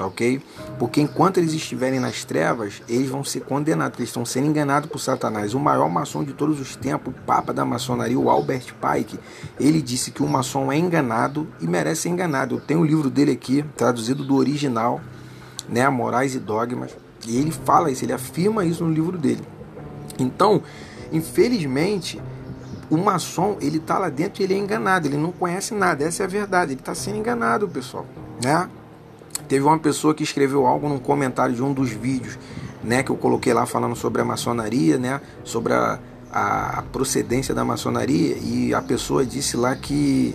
tá 0.03 0.07
ok? 0.07 0.43
Porque 0.79 1.01
enquanto 1.01 1.39
eles 1.39 1.53
estiverem 1.53 2.01
nas 2.01 2.25
trevas, 2.25 2.83
eles 2.89 3.09
vão 3.09 3.23
ser 3.23 3.41
condenados, 3.41 3.99
eles 3.99 4.09
estão 4.09 4.25
sendo 4.25 4.49
enganados 4.49 4.91
por 4.91 4.99
Satanás. 4.99 5.55
O 5.55 5.61
maior 5.61 5.89
maçom 5.89 6.25
de 6.25 6.33
todos 6.33 6.61
os 6.61 6.75
tempos, 6.75 7.15
o 7.15 7.21
Papa 7.25 7.53
da 7.53 7.65
maçonaria, 7.65 8.19
o 8.19 8.29
Albert 8.29 8.75
Pike, 8.75 9.19
ele 9.61 9.81
disse 9.81 10.11
que 10.11 10.23
o 10.23 10.29
maçom 10.29 10.73
é 10.73 10.77
enganado 10.77 11.47
e 11.61 11.67
merece 11.67 12.03
ser 12.03 12.09
enganado. 12.09 12.57
Eu 12.57 12.61
tenho 12.61 12.81
o 12.81 12.85
livro 12.85 13.09
dele 13.09 13.31
aqui, 13.31 13.65
traduzido 13.77 14.25
do 14.25 14.35
original, 14.35 15.01
né, 15.69 15.89
Morais 15.89 16.35
e 16.35 16.41
Dogmas, 16.41 16.97
e 17.27 17.37
ele 17.37 17.53
fala 17.53 17.91
isso, 17.91 18.05
ele 18.05 18.13
afirma 18.13 18.65
isso 18.65 18.85
no 18.85 18.93
livro 18.93 19.17
dele. 19.17 19.43
Então, 20.19 20.63
infelizmente, 21.13 22.21
o 22.91 22.97
maçom, 22.97 23.57
ele 23.61 23.79
tá 23.79 23.99
lá 23.99 24.09
dentro 24.09 24.43
e 24.43 24.45
ele 24.45 24.55
é 24.55 24.59
enganado, 24.59 25.07
ele 25.07 25.17
não 25.17 25.31
conhece 25.31 25.73
nada, 25.73 26.03
essa 26.05 26.25
é 26.25 26.27
a 26.27 26.29
verdade, 26.29 26.73
ele 26.73 26.81
está 26.81 26.95
sendo 26.95 27.19
enganado, 27.19 27.69
pessoal, 27.69 28.05
né? 28.43 28.69
Teve 29.53 29.67
uma 29.67 29.79
pessoa 29.79 30.15
que 30.15 30.23
escreveu 30.23 30.67
algo 30.67 30.89
num 30.89 30.99
comentário 30.99 31.55
de 31.55 31.63
um 31.63 31.75
dos 31.75 31.91
vídeos, 31.91 32.39
né, 32.83 33.03
que 33.03 33.11
eu 33.11 33.17
coloquei 33.17 33.53
lá 33.53 33.67
falando 33.67 33.95
sobre 33.95 34.23
a 34.23 34.25
maçonaria, 34.25 34.97
né, 34.97 35.21
sobre 35.45 35.75
a, 35.75 35.99
a 36.33 36.83
procedência 36.91 37.55
da 37.55 37.63
maçonaria, 37.63 38.35
e 38.39 38.73
a 38.73 38.81
pessoa 38.81 39.27
disse 39.27 39.55
lá 39.59 39.77
que 39.77 40.35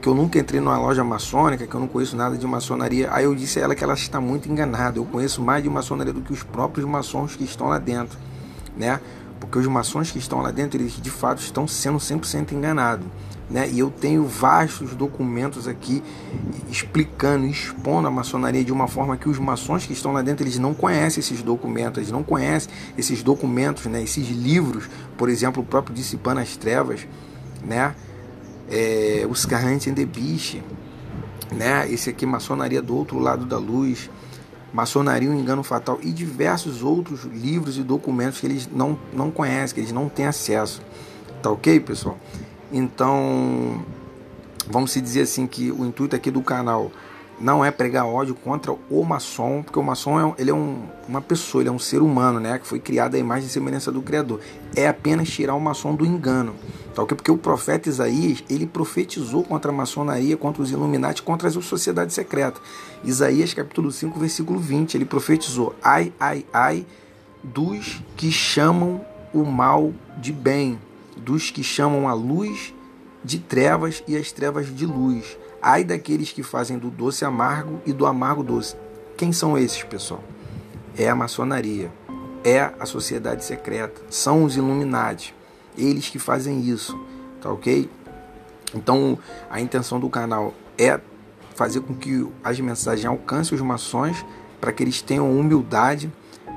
que 0.00 0.08
eu 0.08 0.14
nunca 0.14 0.38
entrei 0.38 0.62
numa 0.62 0.78
loja 0.78 1.04
maçônica, 1.04 1.66
que 1.66 1.74
eu 1.74 1.80
não 1.80 1.86
conheço 1.86 2.16
nada 2.16 2.38
de 2.38 2.46
maçonaria. 2.46 3.10
Aí 3.12 3.24
eu 3.24 3.34
disse 3.34 3.58
a 3.58 3.64
ela 3.64 3.74
que 3.74 3.84
ela 3.84 3.92
está 3.92 4.18
muito 4.18 4.50
enganada. 4.50 4.98
Eu 4.98 5.04
conheço 5.04 5.42
mais 5.42 5.62
de 5.62 5.68
maçonaria 5.68 6.12
do 6.12 6.22
que 6.22 6.32
os 6.32 6.42
próprios 6.42 6.86
maçons 6.86 7.36
que 7.36 7.44
estão 7.44 7.68
lá 7.68 7.78
dentro, 7.78 8.18
né? 8.76 8.98
Porque 9.40 9.58
os 9.58 9.66
maçons 9.66 10.10
que 10.10 10.18
estão 10.18 10.40
lá 10.40 10.50
dentro, 10.50 10.78
eles 10.78 11.00
de 11.00 11.10
fato 11.10 11.40
estão 11.40 11.68
sendo 11.68 11.98
100% 11.98 12.52
enganados. 12.52 13.06
Né? 13.48 13.68
E 13.70 13.78
eu 13.78 13.90
tenho 13.90 14.24
vastos 14.24 14.94
documentos 14.94 15.68
aqui 15.68 16.02
explicando, 16.70 17.46
expondo 17.46 18.08
a 18.08 18.10
maçonaria 18.10 18.64
de 18.64 18.72
uma 18.72 18.88
forma 18.88 19.16
que 19.16 19.28
os 19.28 19.38
maçons 19.38 19.84
que 19.84 19.92
estão 19.92 20.12
lá 20.12 20.22
dentro 20.22 20.44
eles 20.44 20.58
não 20.58 20.72
conhecem 20.72 21.20
esses 21.20 21.42
documentos, 21.42 21.98
eles 21.98 22.10
não 22.10 22.22
conhecem 22.22 22.72
esses 22.96 23.22
documentos, 23.22 23.84
né? 23.84 24.02
esses 24.02 24.28
livros, 24.30 24.88
por 25.18 25.28
exemplo, 25.28 25.62
o 25.62 25.66
próprio 25.66 25.94
Dissipando 25.94 26.40
as 26.40 26.56
Trevas, 26.56 27.06
né? 27.62 27.94
É, 28.70 29.26
os 29.28 29.44
Carrantes 29.44 29.92
the 29.92 30.06
Beast, 30.06 30.56
né? 31.52 31.86
esse 31.90 32.08
aqui, 32.08 32.24
Maçonaria 32.24 32.80
do 32.80 32.96
Outro 32.96 33.18
Lado 33.18 33.44
da 33.44 33.58
Luz, 33.58 34.08
Maçonaria, 34.72 35.30
um 35.30 35.38
Engano 35.38 35.62
Fatal 35.62 36.00
e 36.02 36.10
diversos 36.10 36.82
outros 36.82 37.24
livros 37.24 37.78
e 37.78 37.82
documentos 37.82 38.40
que 38.40 38.46
eles 38.46 38.68
não, 38.72 38.98
não 39.12 39.30
conhecem, 39.30 39.74
que 39.74 39.80
eles 39.80 39.92
não 39.92 40.08
têm 40.08 40.26
acesso. 40.26 40.82
Tá 41.40 41.50
ok, 41.50 41.78
pessoal? 41.78 42.18
Então, 42.76 43.80
vamos 44.68 44.90
se 44.90 45.00
dizer 45.00 45.20
assim 45.20 45.46
que 45.46 45.70
o 45.70 45.86
intuito 45.86 46.16
aqui 46.16 46.28
do 46.28 46.42
canal 46.42 46.90
não 47.40 47.64
é 47.64 47.70
pregar 47.70 48.04
ódio 48.04 48.34
contra 48.34 48.72
o 48.72 49.04
maçom, 49.04 49.62
porque 49.62 49.78
o 49.78 49.82
maçom 49.82 50.18
é, 50.18 50.34
ele 50.38 50.50
é 50.50 50.54
um, 50.54 50.82
uma 51.08 51.20
pessoa, 51.20 51.62
ele 51.62 51.68
é 51.68 51.72
um 51.72 51.78
ser 51.78 52.02
humano, 52.02 52.40
né, 52.40 52.58
que 52.58 52.66
foi 52.66 52.80
criado 52.80 53.14
à 53.14 53.18
imagem 53.18 53.46
e 53.46 53.48
semelhança 53.48 53.92
do 53.92 54.02
Criador. 54.02 54.40
É 54.74 54.88
apenas 54.88 55.28
tirar 55.28 55.54
o 55.54 55.60
maçom 55.60 55.94
do 55.94 56.04
engano, 56.04 56.52
tá 56.96 57.04
ok? 57.04 57.14
Porque 57.14 57.30
o 57.30 57.38
profeta 57.38 57.88
Isaías, 57.88 58.42
ele 58.50 58.66
profetizou 58.66 59.44
contra 59.44 59.70
a 59.70 59.74
maçonaria, 59.74 60.36
contra 60.36 60.60
os 60.60 60.72
Illuminati, 60.72 61.22
contra 61.22 61.46
as 61.46 61.54
sociedades 61.54 62.16
secretas. 62.16 62.60
Isaías 63.04 63.54
capítulo 63.54 63.92
5, 63.92 64.18
versículo 64.18 64.58
20, 64.58 64.96
ele 64.96 65.04
profetizou, 65.04 65.76
ai, 65.80 66.12
ai, 66.18 66.44
ai, 66.52 66.84
dos 67.40 68.02
que 68.16 68.32
chamam 68.32 69.00
o 69.32 69.44
mal 69.44 69.92
de 70.16 70.32
bem, 70.32 70.76
dos 71.16 71.50
que 71.50 71.62
chamam 71.62 72.08
a 72.08 72.12
luz 72.12 72.74
de 73.24 73.38
trevas 73.38 74.02
e 74.06 74.16
as 74.16 74.30
trevas 74.32 74.74
de 74.74 74.84
luz. 74.84 75.38
Ai 75.62 75.82
daqueles 75.82 76.32
que 76.32 76.42
fazem 76.42 76.78
do 76.78 76.90
doce 76.90 77.24
amargo 77.24 77.80
e 77.86 77.92
do 77.92 78.06
amargo 78.06 78.42
doce. 78.42 78.76
Quem 79.16 79.32
são 79.32 79.56
esses, 79.56 79.82
pessoal? 79.82 80.22
É 80.96 81.08
a 81.08 81.14
maçonaria, 81.14 81.90
é 82.44 82.60
a 82.78 82.84
sociedade 82.84 83.44
secreta, 83.44 84.02
são 84.10 84.44
os 84.44 84.56
Illuminati. 84.56 85.34
Eles 85.76 86.08
que 86.08 86.18
fazem 86.18 86.60
isso, 86.60 86.98
tá 87.40 87.50
ok? 87.50 87.90
Então, 88.74 89.18
a 89.48 89.60
intenção 89.60 89.98
do 89.98 90.10
canal 90.10 90.52
é 90.76 91.00
fazer 91.54 91.80
com 91.80 91.94
que 91.94 92.26
as 92.42 92.58
mensagens 92.60 93.06
alcancem 93.06 93.54
os 93.54 93.62
maçons 93.62 94.24
para 94.60 94.72
que 94.72 94.82
eles 94.82 95.00
tenham 95.00 95.30
humildade, 95.30 96.12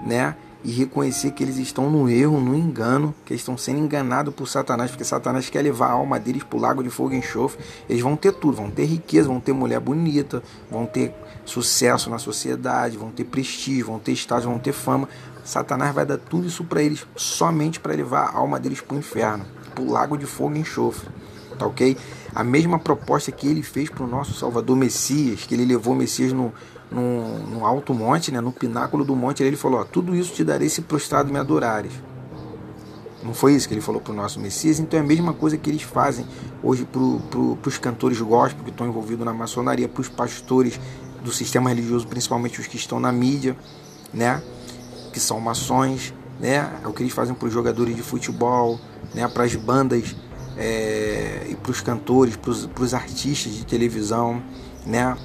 né? 0.05 0.35
E 0.67 0.71
reconhecer 0.71 1.31
que 1.31 1.41
eles 1.41 1.57
estão 1.57 1.89
no 1.89 2.09
erro, 2.09 2.41
no 2.41 2.53
engano, 2.53 3.15
que 3.25 3.31
eles 3.31 3.39
estão 3.39 3.57
sendo 3.57 3.79
enganados 3.79 4.35
por 4.35 4.49
Satanás, 4.49 4.91
porque 4.91 5.05
Satanás 5.05 5.49
quer 5.49 5.61
levar 5.61 5.87
a 5.87 5.91
alma 5.91 6.19
deles 6.19 6.43
para 6.43 6.57
o 6.57 6.61
lago 6.61 6.83
de 6.83 6.89
fogo 6.89 7.13
e 7.13 7.15
enxofre. 7.15 7.63
Eles 7.89 8.01
vão 8.01 8.17
ter 8.17 8.33
tudo, 8.33 8.57
vão 8.57 8.69
ter 8.69 8.83
riqueza, 8.83 9.29
vão 9.29 9.39
ter 9.39 9.53
mulher 9.53 9.79
bonita, 9.79 10.43
vão 10.69 10.85
ter 10.85 11.15
sucesso 11.45 12.09
na 12.09 12.17
sociedade, 12.17 12.97
vão 12.97 13.11
ter 13.11 13.23
prestígio, 13.23 13.85
vão 13.85 13.97
ter 13.97 14.11
status, 14.11 14.43
vão 14.43 14.59
ter 14.59 14.73
fama. 14.73 15.07
Satanás 15.41 15.95
vai 15.95 16.05
dar 16.05 16.17
tudo 16.17 16.45
isso 16.45 16.65
para 16.65 16.83
eles 16.83 17.07
somente 17.15 17.79
para 17.79 17.93
levar 17.93 18.25
a 18.25 18.37
alma 18.37 18.59
deles 18.59 18.81
para 18.81 18.95
o 18.95 18.99
inferno, 18.99 19.45
para 19.73 19.81
o 19.81 19.89
lago 19.89 20.17
de 20.17 20.25
fogo 20.25 20.57
e 20.57 20.59
enxofre. 20.59 21.07
Tá 21.57 21.65
ok? 21.65 21.95
A 22.35 22.43
mesma 22.43 22.77
proposta 22.77 23.31
que 23.31 23.47
ele 23.47 23.63
fez 23.63 23.89
para 23.89 24.03
o 24.03 24.07
nosso 24.07 24.33
Salvador 24.33 24.75
Messias, 24.75 25.45
que 25.45 25.55
ele 25.55 25.63
levou 25.63 25.95
Messias 25.95 26.33
no, 26.33 26.53
no, 26.91 27.65
alto 27.65 27.93
monte, 27.93 28.31
né, 28.31 28.39
no 28.39 28.51
pináculo 28.51 29.03
do 29.03 29.15
monte, 29.15 29.43
ele 29.43 29.57
falou: 29.57 29.83
Tudo 29.85 30.15
isso 30.15 30.33
te 30.33 30.43
darei 30.43 30.69
se 30.69 30.81
prostrado 30.81 31.31
me 31.31 31.39
adorares. 31.39 31.91
Não 33.23 33.33
foi 33.33 33.53
isso 33.53 33.67
que 33.67 33.73
ele 33.73 33.81
falou 33.81 33.99
para 33.99 34.13
o 34.13 34.15
nosso 34.15 34.39
Messias? 34.39 34.79
Então 34.79 34.97
é 34.97 35.03
a 35.03 35.05
mesma 35.05 35.33
coisa 35.33 35.57
que 35.57 35.69
eles 35.69 35.81
fazem 35.81 36.25
hoje 36.63 36.85
para 36.85 37.01
pro, 37.29 37.57
os 37.65 37.77
cantores 37.77 38.21
gospel 38.21 38.63
que 38.63 38.69
estão 38.69 38.87
envolvidos 38.87 39.25
na 39.25 39.33
maçonaria, 39.33 39.87
para 39.89 40.01
os 40.01 40.07
pastores 40.07 40.79
do 41.23 41.31
sistema 41.31 41.69
religioso, 41.69 42.07
principalmente 42.07 42.61
os 42.61 42.67
que 42.67 42.77
estão 42.77 42.99
na 42.99 43.11
mídia, 43.11 43.57
né? 44.13 44.41
Que 45.11 45.19
são 45.19 45.41
maçons, 45.41 46.13
né? 46.39 46.79
É 46.81 46.87
o 46.87 46.93
que 46.93 47.03
eles 47.03 47.11
fazem 47.11 47.35
para 47.35 47.47
os 47.47 47.53
jogadores 47.53 47.95
de 47.95 48.01
futebol, 48.01 48.79
né? 49.13 49.27
Para 49.27 49.43
as 49.43 49.55
bandas 49.55 50.15
é, 50.55 51.47
e 51.49 51.55
para 51.55 51.71
os 51.71 51.81
cantores, 51.81 52.37
para 52.37 52.83
os 52.83 52.93
artistas 52.93 53.53
de 53.53 53.65
televisão, 53.65 54.41
né? 54.85 55.17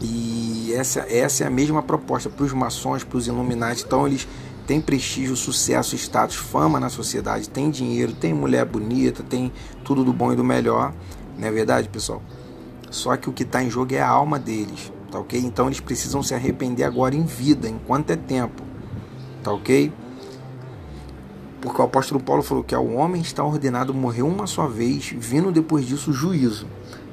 E 0.00 0.72
essa, 0.74 1.00
essa 1.08 1.44
é 1.44 1.46
a 1.46 1.50
mesma 1.50 1.82
proposta 1.82 2.28
para 2.28 2.44
os 2.44 2.52
maçons, 2.52 3.02
para 3.02 3.16
os 3.16 3.26
Illuminati. 3.26 3.84
Então 3.84 4.06
eles 4.06 4.28
têm 4.66 4.80
prestígio, 4.80 5.36
sucesso, 5.36 5.96
status, 5.96 6.36
fama 6.36 6.78
na 6.80 6.88
sociedade, 6.88 7.48
tem 7.48 7.70
dinheiro, 7.70 8.12
tem 8.12 8.34
mulher 8.34 8.64
bonita, 8.64 9.22
tem 9.22 9.52
tudo 9.84 10.04
do 10.04 10.12
bom 10.12 10.32
e 10.32 10.36
do 10.36 10.44
melhor. 10.44 10.92
Não 11.38 11.46
é 11.46 11.50
verdade, 11.50 11.88
pessoal? 11.88 12.22
Só 12.90 13.16
que 13.16 13.28
o 13.28 13.32
que 13.32 13.42
está 13.42 13.62
em 13.62 13.70
jogo 13.70 13.94
é 13.94 14.00
a 14.00 14.08
alma 14.08 14.38
deles, 14.38 14.92
tá 15.10 15.18
ok? 15.18 15.38
Então 15.40 15.66
eles 15.66 15.80
precisam 15.80 16.22
se 16.22 16.34
arrepender 16.34 16.84
agora 16.84 17.14
em 17.14 17.24
vida, 17.24 17.68
enquanto 17.68 18.10
é 18.10 18.16
tempo, 18.16 18.62
tá 19.42 19.52
ok? 19.52 19.92
Porque 21.60 21.80
o 21.80 21.84
apóstolo 21.84 22.20
Paulo 22.20 22.42
falou 22.42 22.62
que 22.62 22.74
ao 22.74 22.86
homem 22.86 23.20
está 23.20 23.42
ordenado 23.42 23.92
morrer 23.92 24.22
uma 24.22 24.46
só 24.46 24.66
vez, 24.66 25.12
vindo 25.16 25.50
depois 25.50 25.84
disso 25.86 26.10
o 26.10 26.14
juízo. 26.14 26.66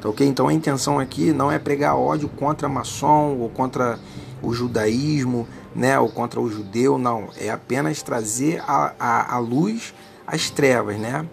Tá 0.03 0.09
ok? 0.09 0.27
Então 0.27 0.49
a 0.49 0.53
intenção 0.53 0.99
aqui 0.99 1.31
não 1.31 1.49
é 1.49 1.57
pregar 1.57 1.95
ódio 1.95 2.27
contra 2.27 2.67
maçom 2.67 3.37
ou 3.39 3.47
contra 3.47 3.97
o 4.41 4.53
judaísmo, 4.53 5.47
né? 5.73 5.97
Ou 5.97 6.09
contra 6.09 6.41
o 6.41 6.49
judeu, 6.51 6.97
não. 6.97 7.29
É 7.37 7.49
apenas 7.49 8.03
trazer 8.03 8.61
a, 8.67 8.93
a, 8.99 9.35
a 9.35 9.39
luz 9.39 9.93
às 10.27 10.49
trevas, 10.49 10.97
né? 10.97 11.25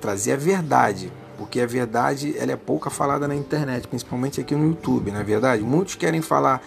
Trazer 0.00 0.34
a 0.34 0.36
verdade. 0.36 1.12
Porque 1.36 1.60
a 1.60 1.66
verdade 1.66 2.32
ela 2.38 2.52
é 2.52 2.56
pouca 2.56 2.90
falada 2.90 3.26
na 3.26 3.34
internet, 3.34 3.88
principalmente 3.88 4.40
aqui 4.40 4.54
no 4.54 4.68
YouTube, 4.68 5.10
na 5.10 5.20
é 5.20 5.24
verdade. 5.24 5.64
Muitos 5.64 5.96
querem 5.96 6.22
falar 6.22 6.62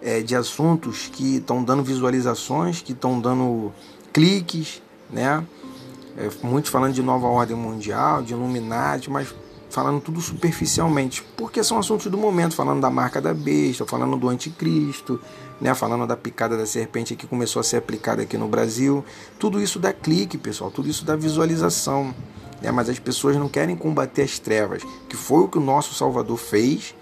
é, 0.00 0.22
de 0.22 0.34
assuntos 0.34 1.10
que 1.12 1.36
estão 1.36 1.62
dando 1.62 1.82
visualizações, 1.82 2.80
que 2.80 2.92
estão 2.92 3.20
dando 3.20 3.70
cliques, 4.10 4.80
né? 5.10 5.44
É, 6.16 6.30
muitos 6.42 6.70
falando 6.70 6.94
de 6.94 7.02
nova 7.02 7.26
ordem 7.26 7.54
mundial, 7.54 8.22
de 8.22 8.32
Illuminati, 8.32 9.10
mas 9.10 9.34
falando 9.78 10.00
tudo 10.00 10.20
superficialmente, 10.20 11.22
porque 11.36 11.62
são 11.62 11.78
assuntos 11.78 12.06
do 12.06 12.18
momento, 12.18 12.56
falando 12.56 12.80
da 12.80 12.90
marca 12.90 13.20
da 13.20 13.32
besta, 13.32 13.86
falando 13.86 14.16
do 14.16 14.28
anticristo, 14.28 15.20
né, 15.60 15.72
falando 15.72 16.04
da 16.04 16.16
picada 16.16 16.56
da 16.56 16.66
serpente 16.66 17.14
que 17.14 17.28
começou 17.28 17.60
a 17.60 17.62
ser 17.62 17.76
aplicada 17.76 18.22
aqui 18.22 18.36
no 18.36 18.48
Brasil. 18.48 19.04
Tudo 19.38 19.62
isso 19.62 19.78
dá 19.78 19.92
clique, 19.92 20.36
pessoal, 20.36 20.68
tudo 20.68 20.88
isso 20.88 21.04
dá 21.04 21.14
visualização. 21.14 22.12
Né, 22.60 22.72
mas 22.72 22.88
as 22.88 22.98
pessoas 22.98 23.36
não 23.36 23.48
querem 23.48 23.76
combater 23.76 24.22
as 24.22 24.40
trevas, 24.40 24.82
que 25.08 25.14
foi 25.14 25.44
o 25.44 25.48
que 25.48 25.58
o 25.58 25.60
nosso 25.60 25.94
Salvador 25.94 26.36
fez, 26.36 26.92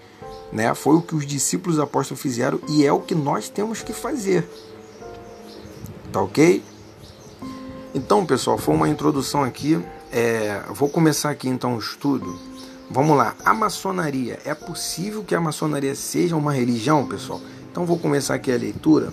né, 0.53 0.71
foi 0.75 0.97
o 0.97 1.01
que 1.01 1.15
os 1.15 1.25
discípulos 1.25 1.79
apóstolos 1.79 2.21
fizeram 2.21 2.59
e 2.69 2.85
é 2.85 2.93
o 2.93 2.99
que 2.99 3.15
nós 3.15 3.49
temos 3.49 3.81
que 3.81 3.91
fazer. 3.91 4.47
Tá 6.11 6.21
ok? 6.21 6.63
Então, 7.95 8.23
pessoal, 8.23 8.59
foi 8.59 8.75
uma 8.75 8.87
introdução 8.87 9.43
aqui. 9.43 9.83
É, 10.11 10.61
vou 10.69 10.87
começar 10.87 11.31
aqui 11.31 11.49
então 11.49 11.75
o 11.75 11.79
estudo. 11.79 12.46
Vamos 12.89 13.17
lá. 13.17 13.35
A 13.43 13.53
maçonaria. 13.53 14.39
É 14.45 14.53
possível 14.53 15.23
que 15.23 15.35
a 15.35 15.41
maçonaria 15.41 15.93
seja 15.93 16.35
uma 16.35 16.53
religião, 16.53 17.05
pessoal? 17.05 17.41
Então 17.69 17.85
vou 17.85 17.99
começar 17.99 18.35
aqui 18.35 18.51
a 18.51 18.57
leitura. 18.57 19.11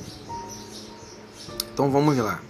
Então 1.73 1.91
vamos 1.91 2.17
lá. 2.17 2.41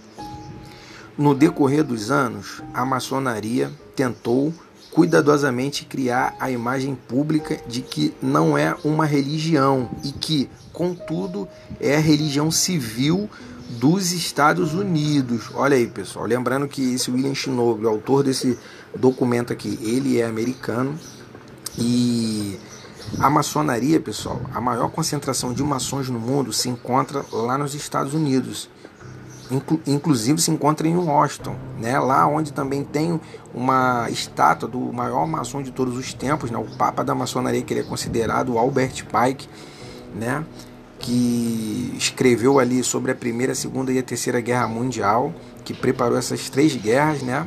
No 1.17 1.33
decorrer 1.33 1.83
dos 1.83 2.11
anos, 2.11 2.61
a 2.73 2.85
maçonaria 2.85 3.71
tentou 3.95 4.53
cuidadosamente 4.91 5.83
criar 5.85 6.35
a 6.39 6.51
imagem 6.51 6.95
pública 6.95 7.59
de 7.67 7.81
que 7.81 8.13
não 8.21 8.57
é 8.57 8.75
uma 8.83 9.05
religião 9.05 9.89
e 10.03 10.11
que, 10.11 10.49
contudo, 10.71 11.47
é 11.79 11.97
a 11.97 11.99
religião 11.99 12.51
civil 12.51 13.29
dos 13.71 14.11
Estados 14.11 14.73
Unidos. 14.73 15.49
Olha 15.53 15.75
aí, 15.75 15.87
pessoal. 15.87 16.25
Lembrando 16.25 16.67
que 16.67 16.93
esse 16.93 17.09
William 17.09 17.33
Shinobi, 17.33 17.85
o 17.85 17.89
autor 17.89 18.23
desse 18.23 18.57
documento 18.95 19.51
aqui, 19.51 19.79
ele 19.81 20.19
é 20.19 20.25
americano 20.25 20.97
e 21.77 22.59
a 23.19 23.29
maçonaria, 23.29 23.99
pessoal, 23.99 24.41
a 24.53 24.59
maior 24.59 24.89
concentração 24.89 25.53
de 25.53 25.63
maçons 25.63 26.09
no 26.09 26.19
mundo 26.19 26.51
se 26.51 26.69
encontra 26.69 27.23
lá 27.31 27.57
nos 27.57 27.73
Estados 27.75 28.13
Unidos. 28.13 28.69
Inclu 29.51 29.79
inclusive 29.85 30.41
se 30.41 30.49
encontra 30.49 30.87
em 30.87 30.95
Washington, 30.95 31.55
né? 31.79 31.99
lá 31.99 32.25
onde 32.25 32.51
também 32.51 32.83
tem 32.83 33.21
uma 33.53 34.09
estátua 34.09 34.67
do 34.67 34.79
maior 34.91 35.27
maçom 35.27 35.61
de 35.61 35.69
todos 35.69 35.95
os 35.95 36.13
tempos, 36.15 36.49
né? 36.49 36.57
o 36.57 36.65
Papa 36.77 37.03
da 37.03 37.13
Maçonaria, 37.13 37.61
que 37.61 37.71
ele 37.71 37.81
é 37.81 37.83
considerado 37.83 38.57
Albert 38.57 39.05
Pike, 39.05 39.47
né? 40.15 40.43
que 40.97 41.93
escreveu 41.95 42.57
ali 42.57 42.83
sobre 42.83 43.11
a 43.11 43.15
Primeira, 43.15 43.53
Segunda 43.53 43.91
e 43.91 43.99
a 43.99 44.03
Terceira 44.03 44.41
Guerra 44.41 44.67
Mundial, 44.67 45.31
que 45.63 45.73
preparou 45.73 46.17
essas 46.17 46.49
três 46.49 46.75
guerras, 46.75 47.21
né? 47.21 47.45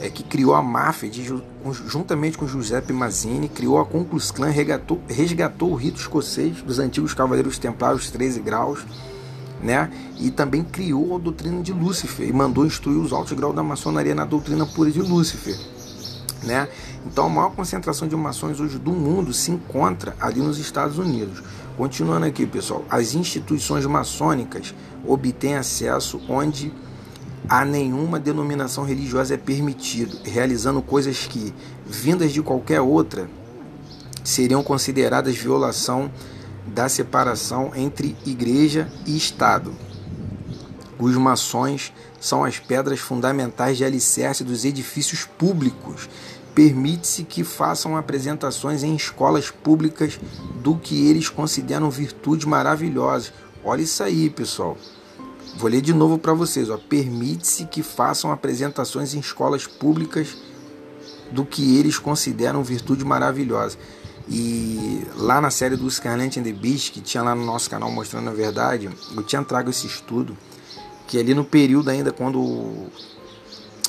É, 0.00 0.10
que 0.10 0.22
criou 0.22 0.54
a 0.54 0.62
máfia, 0.62 1.08
de, 1.08 1.32
juntamente 1.72 2.36
com 2.36 2.46
Giuseppe 2.46 2.92
Mazzini, 2.92 3.48
criou 3.48 3.78
a 3.78 3.86
Klux 3.86 4.30
Klan, 4.30 4.50
resgatou, 4.50 5.00
resgatou 5.08 5.72
o 5.72 5.74
rito 5.74 5.98
escocês 5.98 6.60
dos 6.62 6.78
antigos 6.78 7.14
cavaleiros 7.14 7.58
templários 7.58 8.10
13 8.10 8.40
graus, 8.40 8.84
né? 9.62 9.90
E 10.18 10.30
também 10.30 10.62
criou 10.62 11.16
a 11.16 11.18
doutrina 11.18 11.62
de 11.62 11.72
Lúcifer 11.72 12.28
e 12.28 12.32
mandou 12.32 12.66
instruir 12.66 12.98
os 12.98 13.12
altos 13.12 13.32
graus 13.32 13.54
da 13.54 13.62
maçonaria 13.62 14.14
na 14.14 14.24
doutrina 14.24 14.66
pura 14.66 14.90
de 14.90 15.00
Lúcifer, 15.00 15.58
né? 16.42 16.68
Então 17.06 17.26
a 17.26 17.28
maior 17.28 17.50
concentração 17.50 18.06
de 18.06 18.16
maçons 18.16 18.60
hoje 18.60 18.78
do 18.78 18.92
mundo 18.92 19.32
se 19.32 19.50
encontra 19.50 20.14
ali 20.20 20.40
nos 20.40 20.58
Estados 20.58 20.98
Unidos. 20.98 21.42
Continuando 21.76 22.26
aqui, 22.26 22.46
pessoal, 22.46 22.84
as 22.90 23.14
instituições 23.14 23.84
maçônicas 23.86 24.74
obtêm 25.06 25.56
acesso 25.56 26.20
onde 26.28 26.72
a 27.48 27.64
nenhuma 27.64 28.18
denominação 28.18 28.84
religiosa 28.84 29.34
é 29.34 29.36
permitido, 29.36 30.18
realizando 30.24 30.80
coisas 30.80 31.26
que, 31.26 31.52
vindas 31.86 32.32
de 32.32 32.42
qualquer 32.42 32.80
outra, 32.80 33.28
seriam 34.22 34.62
consideradas 34.62 35.36
violação 35.36 36.10
da 36.66 36.88
separação 36.88 37.72
entre 37.74 38.16
igreja 38.24 38.90
e 39.06 39.16
Estado. 39.16 39.74
Os 40.98 41.16
maçons 41.16 41.92
são 42.20 42.44
as 42.44 42.58
pedras 42.58 43.00
fundamentais 43.00 43.76
de 43.76 43.84
alicerce 43.84 44.42
dos 44.42 44.64
edifícios 44.64 45.24
públicos 45.24 46.08
permite-se 46.54 47.24
que 47.24 47.42
façam 47.42 47.96
apresentações 47.96 48.82
em 48.82 48.94
escolas 48.94 49.50
públicas 49.50 50.18
do 50.62 50.76
que 50.76 51.08
eles 51.08 51.28
consideram 51.28 51.90
virtudes 51.90 52.46
maravilhosas. 52.46 53.32
Olha 53.64 53.82
isso 53.82 54.02
aí, 54.02 54.30
pessoal. 54.30 54.78
Vou 55.56 55.70
ler 55.70 55.80
de 55.80 55.92
novo 55.92 56.18
para 56.18 56.32
vocês. 56.32 56.68
Permite-se 56.88 57.66
que 57.66 57.82
façam 57.82 58.32
apresentações 58.32 59.14
em 59.14 59.20
escolas 59.20 59.66
públicas 59.66 60.36
do 61.30 61.44
que 61.44 61.78
eles 61.78 61.98
consideram 61.98 62.62
virtude 62.62 63.04
maravilhosa. 63.04 63.78
E 64.28 65.06
lá 65.16 65.40
na 65.40 65.50
série 65.50 65.76
do 65.76 65.90
Scarlet 65.90 66.40
and 66.40 66.42
the 66.42 66.52
Beast, 66.52 66.92
que 66.92 67.00
tinha 67.00 67.22
lá 67.22 67.34
no 67.34 67.44
nosso 67.44 67.68
canal 67.68 67.90
mostrando 67.90 68.30
a 68.30 68.32
verdade, 68.32 68.88
eu 69.14 69.22
tinha 69.22 69.42
trago 69.44 69.70
esse 69.70 69.86
estudo, 69.86 70.36
que 71.06 71.18
ali 71.18 71.34
no 71.34 71.44
período 71.44 71.90
ainda 71.90 72.10
quando 72.10 72.88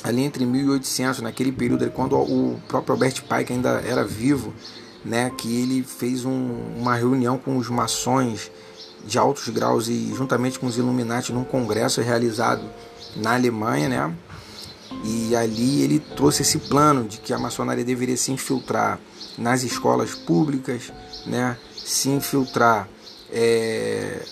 ali 0.04 0.22
entre 0.22 0.44
1800, 0.44 1.20
naquele 1.20 1.50
período, 1.50 1.90
quando 1.90 2.16
o 2.16 2.60
próprio 2.68 2.92
Albert 2.92 3.22
Pike 3.22 3.52
ainda 3.52 3.82
era 3.84 4.04
vivo, 4.04 4.52
né, 5.04 5.30
que 5.36 5.62
ele 5.62 5.82
fez 5.82 6.24
um, 6.24 6.50
uma 6.76 6.94
reunião 6.94 7.38
com 7.38 7.56
os 7.56 7.68
maçons 7.68 8.50
de 9.06 9.18
altos 9.18 9.48
graus 9.48 9.88
e 9.88 10.12
juntamente 10.14 10.58
com 10.58 10.66
os 10.66 10.76
Illuminati 10.76 11.32
num 11.32 11.44
congresso 11.44 12.00
realizado 12.00 12.62
na 13.16 13.34
Alemanha, 13.34 13.88
né? 13.88 14.14
E 15.04 15.34
ali 15.36 15.82
ele 15.82 15.98
trouxe 15.98 16.42
esse 16.42 16.58
plano 16.58 17.04
de 17.04 17.18
que 17.18 17.32
a 17.32 17.38
maçonaria 17.38 17.84
deveria 17.84 18.16
se 18.16 18.32
infiltrar 18.32 18.98
nas 19.38 19.62
escolas 19.62 20.14
públicas, 20.14 20.92
né? 21.26 21.56
Se 21.76 22.08
infiltrar 22.08 22.88
é, 23.30 24.22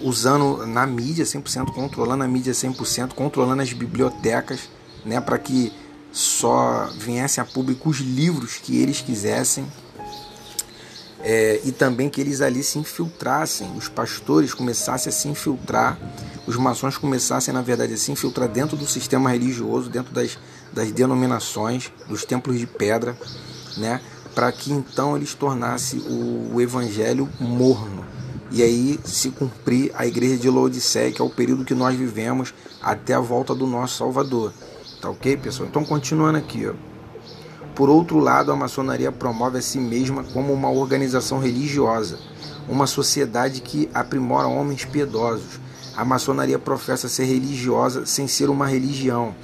usando 0.00 0.66
na 0.66 0.86
mídia 0.86 1.24
100%, 1.24 1.72
controlando 1.72 2.24
a 2.24 2.28
mídia 2.28 2.52
100%, 2.52 3.14
controlando 3.14 3.62
as 3.62 3.72
bibliotecas, 3.72 4.68
né, 5.04 5.20
para 5.20 5.38
que 5.38 5.72
só 6.12 6.88
viessem 6.98 7.42
a 7.42 7.44
público 7.44 7.90
os 7.90 7.98
livros 7.98 8.56
que 8.56 8.80
eles 8.80 9.00
quisessem. 9.00 9.66
É, 11.28 11.60
e 11.64 11.72
também 11.72 12.08
que 12.08 12.20
eles 12.20 12.40
ali 12.40 12.62
se 12.62 12.78
infiltrassem, 12.78 13.68
os 13.76 13.88
pastores 13.88 14.54
começassem 14.54 15.10
a 15.10 15.12
se 15.12 15.26
infiltrar, 15.26 15.98
os 16.46 16.54
maçons 16.56 16.96
começassem, 16.96 17.52
na 17.52 17.62
verdade, 17.62 17.94
a 17.94 17.96
se 17.96 18.12
infiltrar 18.12 18.48
dentro 18.48 18.76
do 18.76 18.86
sistema 18.86 19.30
religioso, 19.30 19.90
dentro 19.90 20.14
das, 20.14 20.38
das 20.72 20.92
denominações, 20.92 21.90
dos 22.08 22.24
templos 22.24 22.60
de 22.60 22.66
pedra, 22.68 23.18
né, 23.76 24.00
para 24.36 24.52
que 24.52 24.70
então 24.70 25.16
eles 25.16 25.34
tornassem 25.34 25.98
o, 25.98 26.54
o 26.54 26.60
evangelho 26.60 27.28
morno, 27.40 28.04
e 28.52 28.62
aí 28.62 29.00
se 29.04 29.30
cumprir 29.30 29.90
a 29.96 30.06
igreja 30.06 30.36
de 30.36 30.48
Laodiceia, 30.48 31.10
que 31.10 31.20
é 31.20 31.24
o 31.24 31.28
período 31.28 31.64
que 31.64 31.74
nós 31.74 31.96
vivemos 31.96 32.54
até 32.80 33.14
a 33.14 33.20
volta 33.20 33.52
do 33.52 33.66
nosso 33.66 33.96
Salvador. 33.96 34.52
Tá 35.00 35.10
ok, 35.10 35.36
pessoal? 35.38 35.68
Então, 35.68 35.84
continuando 35.84 36.38
aqui, 36.38 36.68
ó. 36.68 36.95
Por 37.76 37.90
outro 37.90 38.18
lado, 38.18 38.50
a 38.50 38.56
maçonaria 38.56 39.12
promove 39.12 39.58
a 39.58 39.62
si 39.62 39.78
mesma 39.78 40.24
como 40.24 40.50
uma 40.50 40.70
organização 40.70 41.38
religiosa, 41.38 42.18
uma 42.66 42.86
sociedade 42.86 43.60
que 43.60 43.90
aprimora 43.92 44.48
homens 44.48 44.86
piedosos. 44.86 45.60
A 45.94 46.02
maçonaria 46.02 46.58
professa 46.58 47.06
ser 47.06 47.26
religiosa 47.26 48.06
sem 48.06 48.26
ser 48.26 48.48
uma 48.48 48.66
religião. 48.66 49.34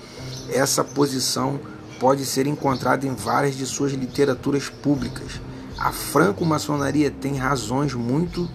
Essa 0.49 0.83
posição 0.83 1.61
pode 2.01 2.25
ser 2.25 2.47
encontrada 2.47 3.07
em 3.07 3.15
várias 3.15 3.55
de 3.55 3.67
suas 3.67 3.93
literaturas 3.93 4.71
públicas. 4.71 5.39
A 5.79 5.93
franco-maçonaria 5.93 7.11
tem 7.11 7.37
razões 7.37 7.93
muito 7.93 8.49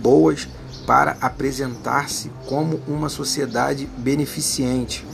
boas 0.00 0.46
para 0.86 1.16
apresentar-se 1.20 2.30
como 2.46 2.80
uma 2.86 3.08
sociedade 3.08 3.86
beneficente. 3.98 5.04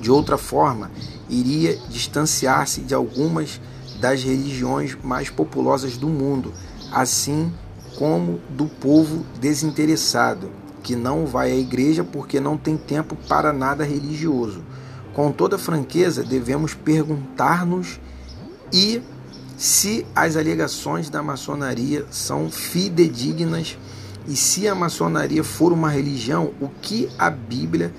De 0.00 0.10
outra 0.10 0.38
forma, 0.38 0.90
iria 1.30 1.78
distanciar-se 1.88 2.80
de 2.80 2.94
algumas 2.94 3.60
das 4.00 4.22
religiões 4.22 4.96
mais 5.02 5.30
populosas 5.30 5.96
do 5.96 6.08
mundo, 6.08 6.52
assim 6.92 7.52
como 7.96 8.40
do 8.50 8.66
povo 8.66 9.24
desinteressado, 9.40 10.50
que 10.82 10.96
não 10.96 11.26
vai 11.26 11.52
à 11.52 11.54
igreja 11.54 12.02
porque 12.02 12.40
não 12.40 12.56
tem 12.56 12.76
tempo 12.76 13.16
para 13.28 13.52
nada 13.52 13.84
religioso. 13.84 14.62
Com 15.12 15.30
toda 15.30 15.58
franqueza, 15.58 16.22
devemos 16.22 16.72
perguntar-nos 16.72 18.00
e 18.72 19.02
se 19.56 20.06
as 20.14 20.36
alegações 20.36 21.10
da 21.10 21.22
maçonaria 21.22 22.06
são 22.10 22.50
fidedignas 22.50 23.76
e 24.26 24.34
se 24.34 24.66
a 24.66 24.74
maçonaria 24.74 25.44
for 25.44 25.72
uma 25.72 25.90
religião, 25.90 26.54
o 26.60 26.68
que 26.68 27.10
a 27.18 27.28
Bíblia 27.28 27.92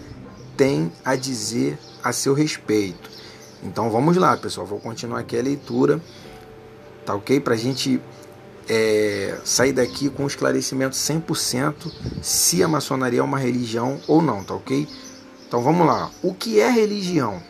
tem 0.58 0.92
a 1.06 1.16
dizer 1.16 1.78
a 2.04 2.12
seu 2.12 2.34
respeito? 2.34 3.11
Então 3.64 3.90
vamos 3.90 4.18
lá, 4.18 4.36
pessoal. 4.38 4.66
Vou 4.66 4.80
continuar 4.80 5.20
aqui 5.20 5.38
a 5.38 5.42
leitura, 5.42 6.02
tá 7.06 7.14
ok? 7.14 7.40
Para 7.40 7.54
a 7.54 7.58
gente 7.58 8.02
é, 8.68 9.38
sair 9.44 9.74
daqui 9.74 10.10
com 10.10 10.26
esclarecimento 10.26 10.96
100% 10.96 11.74
se 12.22 12.64
a 12.64 12.68
maçonaria 12.68 13.20
é 13.20 13.24
uma 13.24 13.38
religião 13.38 14.00
ou 14.08 14.22
não, 14.22 14.44
tá 14.44 14.56
ok? 14.56 14.88
Então 15.48 15.62
vamos 15.62 15.86
lá. 15.86 16.10
O 16.24 16.34
que 16.34 16.60
é 16.60 16.70
religião? 16.70 17.42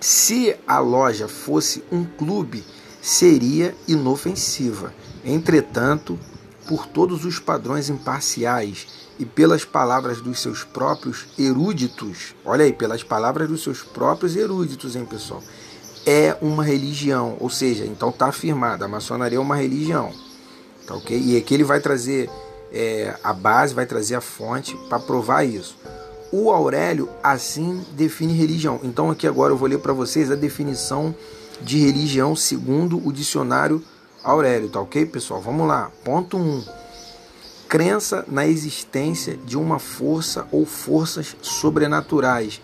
Se 0.00 0.56
a 0.66 0.78
loja 0.78 1.28
fosse 1.28 1.84
um 1.92 2.04
clube, 2.04 2.64
seria 3.00 3.74
inofensiva. 3.86 4.92
Entretanto, 5.24 6.18
por 6.66 6.86
todos 6.86 7.24
os 7.24 7.38
padrões 7.38 7.88
imparciais 7.88 8.86
e 9.18 9.24
pelas 9.24 9.64
palavras 9.64 10.20
dos 10.20 10.40
seus 10.40 10.64
próprios 10.64 11.26
eruditos, 11.38 12.34
olha 12.44 12.64
aí, 12.64 12.72
pelas 12.72 13.02
palavras 13.02 13.48
dos 13.48 13.62
seus 13.62 13.82
próprios 13.82 14.36
eruditos, 14.36 14.96
hein, 14.96 15.04
pessoal? 15.04 15.42
É 16.04 16.36
uma 16.42 16.64
religião, 16.64 17.36
ou 17.38 17.48
seja, 17.48 17.84
então 17.84 18.08
está 18.08 18.26
afirmada, 18.26 18.84
a 18.84 18.88
maçonaria 18.88 19.38
é 19.38 19.40
uma 19.40 19.56
religião, 19.56 20.12
tá 20.86 20.94
ok? 20.94 21.16
E 21.16 21.36
aqui 21.36 21.54
ele 21.54 21.64
vai 21.64 21.80
trazer 21.80 22.28
é, 22.72 23.16
a 23.22 23.32
base, 23.32 23.74
vai 23.74 23.86
trazer 23.86 24.16
a 24.16 24.20
fonte 24.20 24.76
para 24.88 24.98
provar 24.98 25.44
isso. 25.44 25.76
O 26.32 26.50
Aurélio 26.50 27.08
assim 27.22 27.84
define 27.92 28.32
religião. 28.32 28.80
Então 28.82 29.10
aqui 29.10 29.26
agora 29.26 29.52
eu 29.52 29.56
vou 29.56 29.68
ler 29.68 29.78
para 29.78 29.92
vocês 29.92 30.30
a 30.30 30.34
definição 30.34 31.14
de 31.60 31.78
religião 31.78 32.34
segundo 32.34 33.06
o 33.06 33.12
dicionário 33.12 33.84
Aurélio, 34.24 34.68
tá 34.68 34.80
ok, 34.80 35.04
pessoal? 35.06 35.40
Vamos 35.40 35.66
lá. 35.66 35.90
Ponto 36.04 36.36
1. 36.36 36.40
Um, 36.40 36.64
crença 37.72 38.22
na 38.28 38.46
existência 38.46 39.34
de 39.34 39.56
uma 39.56 39.78
força 39.78 40.46
ou 40.52 40.66
forças 40.66 41.34
sobrenaturais, 41.40 42.60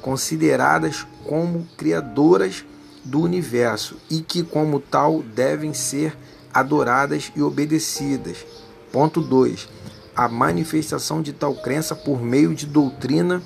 consideradas 0.00 1.04
como 1.24 1.66
criadoras 1.76 2.64
do 3.04 3.20
universo 3.22 3.96
e 4.08 4.20
que, 4.20 4.44
como 4.44 4.78
tal, 4.78 5.20
devem 5.20 5.74
ser 5.74 6.16
adoradas 6.54 7.32
e 7.34 7.42
obedecidas. 7.42 8.46
Ponto 8.92 9.20
2. 9.20 9.68
A 10.14 10.28
manifestação 10.28 11.20
de 11.20 11.32
tal 11.32 11.56
crença 11.56 11.96
por 11.96 12.22
meio 12.22 12.54
de 12.54 12.64
doutrina 12.64 13.42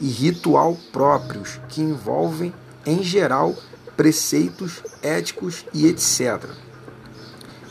e 0.00 0.08
ritual 0.08 0.78
próprios, 0.90 1.60
que 1.68 1.82
envolvem, 1.82 2.54
em 2.86 3.02
geral, 3.02 3.54
preceitos 3.98 4.82
éticos 5.02 5.66
e 5.74 5.86
etc. 5.86 6.42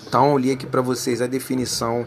Então, 0.08 0.30
eu 0.30 0.38
li 0.38 0.52
aqui 0.52 0.68
para 0.68 0.82
vocês 0.82 1.24
a 1.24 1.26
definição 1.28 2.06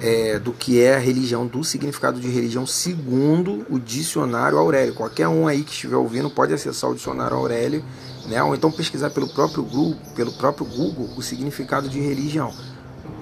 é, 0.00 0.38
do 0.38 0.52
que 0.52 0.80
é 0.80 0.96
a 0.96 0.98
religião, 0.98 1.46
do 1.46 1.62
significado 1.62 2.18
de 2.18 2.28
religião, 2.28 2.66
segundo 2.66 3.66
o 3.68 3.78
dicionário 3.78 4.56
Aurélio. 4.56 4.94
Qualquer 4.94 5.28
um 5.28 5.46
aí 5.46 5.62
que 5.62 5.72
estiver 5.72 5.96
ouvindo 5.96 6.30
pode 6.30 6.54
acessar 6.54 6.90
o 6.90 6.94
dicionário 6.94 7.36
Aurélio, 7.36 7.84
né? 8.26 8.42
ou 8.42 8.54
então 8.54 8.72
pesquisar 8.72 9.10
pelo 9.10 9.28
próprio 9.28 9.62
Google, 9.62 9.96
pelo 10.16 10.32
próprio 10.32 10.66
Google 10.66 11.10
o 11.16 11.22
significado 11.22 11.88
de 11.88 12.00
religião. 12.00 12.52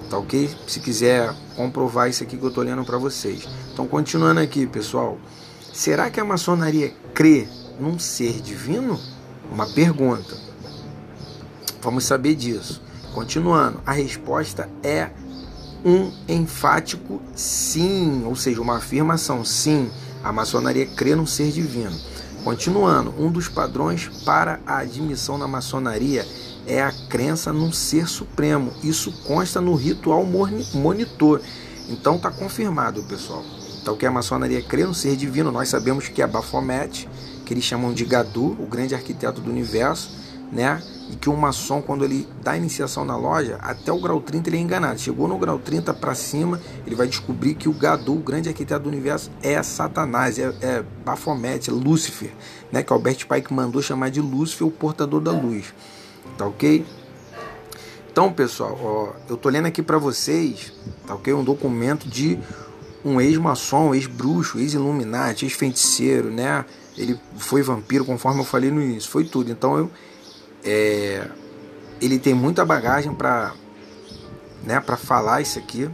Tá 0.09 0.17
ok? 0.17 0.49
Se 0.65 0.79
quiser 0.79 1.33
comprovar 1.55 2.09
isso 2.09 2.23
aqui 2.23 2.37
que 2.37 2.43
eu 2.43 2.49
estou 2.49 2.63
lendo 2.63 2.83
para 2.83 2.97
vocês. 2.97 3.47
Então, 3.73 3.85
continuando 3.85 4.39
aqui, 4.39 4.65
pessoal. 4.65 5.19
Será 5.73 6.09
que 6.09 6.19
a 6.19 6.25
maçonaria 6.25 6.93
crê 7.13 7.47
num 7.79 7.99
ser 7.99 8.41
divino? 8.41 8.99
Uma 9.51 9.67
pergunta. 9.67 10.35
Vamos 11.81 12.05
saber 12.05 12.35
disso. 12.35 12.81
Continuando, 13.13 13.81
a 13.85 13.91
resposta 13.91 14.69
é 14.83 15.11
um 15.83 16.11
enfático 16.27 17.21
sim, 17.35 18.23
ou 18.25 18.35
seja, 18.35 18.61
uma 18.61 18.77
afirmação 18.77 19.43
sim. 19.45 19.89
A 20.23 20.31
maçonaria 20.31 20.85
crê 20.85 21.15
num 21.15 21.25
ser 21.25 21.51
divino. 21.51 21.95
Continuando, 22.43 23.13
um 23.17 23.31
dos 23.31 23.47
padrões 23.47 24.09
para 24.25 24.59
a 24.65 24.79
admissão 24.79 25.37
na 25.37 25.47
maçonaria 25.47 26.25
é 26.65 26.81
a 26.81 26.91
crença 27.09 27.51
num 27.51 27.71
ser 27.71 28.07
supremo. 28.07 28.71
Isso 28.83 29.11
consta 29.23 29.59
no 29.59 29.75
ritual 29.75 30.25
monitor. 30.73 31.41
Então 31.89 32.15
está 32.15 32.31
confirmado, 32.31 33.03
pessoal. 33.03 33.43
Então 33.81 33.95
que 33.95 34.05
a 34.05 34.11
maçonaria 34.11 34.61
crê 34.61 34.85
no 34.85 34.93
ser 34.93 35.15
divino, 35.15 35.51
nós 35.51 35.69
sabemos 35.69 36.07
que 36.07 36.21
é 36.21 36.27
Baphomet, 36.27 37.09
que 37.45 37.53
eles 37.53 37.63
chamam 37.63 37.93
de 37.93 38.05
Gadu, 38.05 38.55
o 38.59 38.67
grande 38.67 38.93
arquiteto 38.93 39.41
do 39.41 39.49
universo, 39.49 40.11
né? 40.51 40.81
E 41.11 41.15
que 41.15 41.29
o 41.29 41.35
maçom, 41.35 41.81
quando 41.81 42.05
ele 42.05 42.27
dá 42.43 42.55
iniciação 42.55 43.03
na 43.03 43.15
loja, 43.15 43.57
até 43.61 43.91
o 43.91 43.99
grau 43.99 44.21
30 44.21 44.49
ele 44.49 44.57
é 44.57 44.59
enganado. 44.59 44.99
Chegou 44.99 45.27
no 45.27 45.37
grau 45.37 45.57
30 45.57 45.93
para 45.93 46.13
cima, 46.13 46.59
ele 46.85 46.95
vai 46.95 47.07
descobrir 47.07 47.55
que 47.55 47.67
o 47.67 47.73
Gadu, 47.73 48.13
o 48.13 48.19
grande 48.19 48.49
arquiteto 48.49 48.83
do 48.83 48.89
universo, 48.89 49.31
é 49.41 49.61
Satanás, 49.63 50.37
é, 50.37 50.53
é 50.61 50.83
Baphomet, 51.03 51.69
é 51.69 51.73
Lúcifer, 51.73 52.31
né? 52.71 52.83
Que 52.83 52.93
Albert 52.93 53.27
Pike 53.27 53.53
mandou 53.53 53.81
chamar 53.81 54.09
de 54.09 54.21
Lúcifer, 54.21 54.67
o 54.67 54.71
portador 54.71 55.21
da 55.21 55.31
luz. 55.31 55.73
Tá 56.37 56.45
ok? 56.45 56.85
Então, 58.11 58.31
pessoal, 58.33 58.77
ó, 58.81 59.13
eu 59.29 59.37
tô 59.37 59.49
lendo 59.49 59.67
aqui 59.67 59.81
para 59.81 59.97
vocês, 59.97 60.73
tá 61.07 61.15
ok? 61.15 61.33
Um 61.33 61.43
documento 61.43 62.07
de 62.07 62.39
um 63.03 63.21
ex-maçom, 63.21 63.93
ex-bruxo, 63.95 64.59
ex-iluminati, 64.59 65.45
ex-feiticeiro, 65.45 66.29
né? 66.29 66.65
Ele 66.97 67.17
foi 67.37 67.61
vampiro, 67.61 68.03
conforme 68.03 68.41
eu 68.41 68.45
falei 68.45 68.71
no 68.71 68.81
início, 68.81 69.09
foi 69.09 69.23
tudo. 69.23 69.51
Então 69.51 69.77
eu 69.77 69.89
é, 70.63 71.27
ele 72.01 72.19
tem 72.19 72.33
muita 72.33 72.65
bagagem 72.65 73.13
para 73.13 73.53
né, 74.63 74.79
para 74.79 74.97
falar 74.97 75.41
isso 75.41 75.57
aqui, 75.57 75.89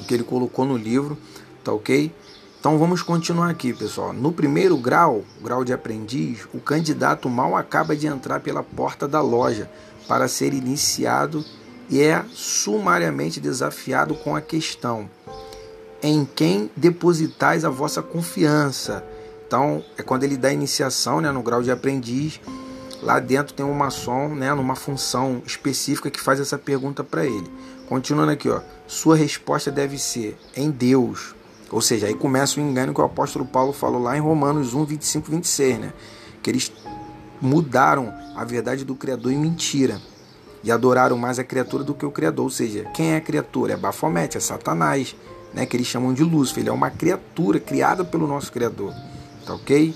o 0.00 0.04
que 0.04 0.14
ele 0.14 0.24
colocou 0.24 0.64
no 0.64 0.76
livro, 0.76 1.16
tá 1.62 1.72
ok? 1.72 2.12
Então 2.58 2.78
vamos 2.78 3.02
continuar 3.02 3.50
aqui, 3.50 3.72
pessoal. 3.72 4.12
No 4.12 4.32
primeiro 4.32 4.76
grau, 4.76 5.24
grau 5.42 5.64
de 5.64 5.72
aprendiz, 5.72 6.46
o 6.52 6.60
candidato 6.60 7.28
mal 7.28 7.56
acaba 7.56 7.96
de 7.96 8.06
entrar 8.06 8.40
pela 8.40 8.62
porta 8.62 9.08
da 9.08 9.20
loja 9.20 9.70
para 10.06 10.28
ser 10.28 10.54
iniciado 10.54 11.44
e 11.90 12.00
é 12.00 12.24
sumariamente 12.32 13.40
desafiado 13.40 14.14
com 14.14 14.36
a 14.36 14.40
questão: 14.40 15.10
em 16.02 16.24
quem 16.24 16.70
depositais 16.76 17.64
a 17.64 17.68
vossa 17.68 18.02
confiança? 18.02 19.04
Então, 19.46 19.84
é 19.98 20.02
quando 20.02 20.24
ele 20.24 20.36
dá 20.36 20.52
iniciação 20.52 21.20
né, 21.20 21.30
no 21.30 21.42
grau 21.42 21.62
de 21.62 21.70
aprendiz 21.70 22.40
Lá 23.02 23.18
dentro 23.18 23.52
tem 23.52 23.66
um 23.66 23.74
maçom, 23.74 24.28
né, 24.28 24.54
numa 24.54 24.76
função 24.76 25.42
específica 25.44 26.08
que 26.08 26.20
faz 26.20 26.38
essa 26.38 26.56
pergunta 26.56 27.02
para 27.02 27.26
ele. 27.26 27.50
Continuando 27.88 28.30
aqui, 28.30 28.48
ó, 28.48 28.60
sua 28.86 29.16
resposta 29.16 29.72
deve 29.72 29.98
ser 29.98 30.38
em 30.56 30.70
Deus. 30.70 31.34
Ou 31.68 31.80
seja, 31.80 32.06
aí 32.06 32.14
começa 32.14 32.60
o 32.60 32.62
engano 32.62 32.94
que 32.94 33.00
o 33.00 33.04
apóstolo 33.04 33.44
Paulo 33.44 33.72
falou 33.72 34.00
lá 34.00 34.16
em 34.16 34.20
Romanos 34.20 34.72
1, 34.72 34.84
25, 34.84 35.30
26, 35.30 35.78
né? 35.80 35.92
Que 36.40 36.50
eles 36.50 36.72
mudaram 37.40 38.14
a 38.36 38.44
verdade 38.44 38.84
do 38.84 38.94
Criador 38.94 39.32
em 39.32 39.38
mentira 39.38 40.00
e 40.62 40.70
adoraram 40.70 41.18
mais 41.18 41.40
a 41.40 41.44
criatura 41.44 41.82
do 41.82 41.94
que 41.94 42.06
o 42.06 42.10
Criador. 42.10 42.44
Ou 42.44 42.50
seja, 42.50 42.84
quem 42.94 43.14
é 43.14 43.16
a 43.16 43.20
criatura? 43.20 43.72
É 43.72 43.76
Bafomete, 43.76 44.36
é 44.36 44.40
Satanás, 44.40 45.16
né? 45.52 45.66
Que 45.66 45.76
eles 45.76 45.88
chamam 45.88 46.14
de 46.14 46.22
Lúcifer. 46.22 46.62
Ele 46.62 46.70
é 46.70 46.72
uma 46.72 46.90
criatura 46.90 47.58
criada 47.58 48.04
pelo 48.04 48.28
nosso 48.28 48.52
Criador. 48.52 48.94
Tá 49.44 49.54
ok? 49.54 49.92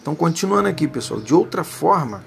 Então, 0.00 0.14
continuando 0.14 0.68
aqui, 0.68 0.86
pessoal, 0.88 1.20
de 1.20 1.34
outra 1.34 1.64
forma, 1.64 2.22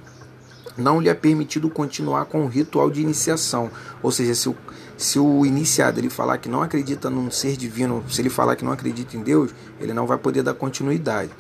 não 0.78 1.00
lhe 1.00 1.10
é 1.10 1.14
permitido 1.14 1.70
continuar 1.70 2.26
com 2.26 2.44
o 2.44 2.48
ritual 2.48 2.90
de 2.90 3.02
iniciação. 3.02 3.70
Ou 4.02 4.12
seja, 4.12 4.34
se 4.36 4.50
o, 4.50 4.56
se 4.98 5.20
o 5.20 5.46
iniciado 5.46 6.00
ele 6.00 6.10
falar 6.10 6.38
que 6.38 6.50
não 6.50 6.62
acredita 6.62 7.10
num 7.10 7.30
ser 7.32 7.58
divino, 7.58 8.04
se 8.10 8.22
ele 8.22 8.30
falar 8.30 8.56
que 8.56 8.66
não 8.66 8.72
acredita 8.72 9.18
em 9.18 9.22
Deus, 9.22 9.54
ele 9.80 9.94
não 9.94 10.06
vai 10.06 10.18
poder 10.18 10.44
dar 10.44 10.54
continuidade. 10.54 11.32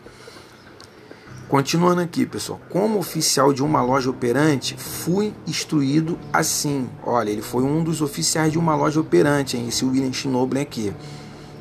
Continuando 1.47 1.99
aqui, 1.99 2.25
pessoal, 2.25 2.61
como 2.69 2.97
oficial 2.97 3.51
de 3.51 3.61
uma 3.61 3.81
loja 3.81 4.09
operante, 4.09 4.77
fui 4.77 5.33
instruído 5.45 6.17
assim. 6.31 6.89
Olha, 7.03 7.29
ele 7.29 7.41
foi 7.41 7.61
um 7.61 7.83
dos 7.83 8.01
oficiais 8.01 8.53
de 8.53 8.57
uma 8.57 8.73
loja 8.73 9.01
operante, 9.01 9.57
hein? 9.57 9.67
esse 9.67 9.83
William 9.83 10.13
Schnoblin 10.13 10.61
aqui. 10.61 10.93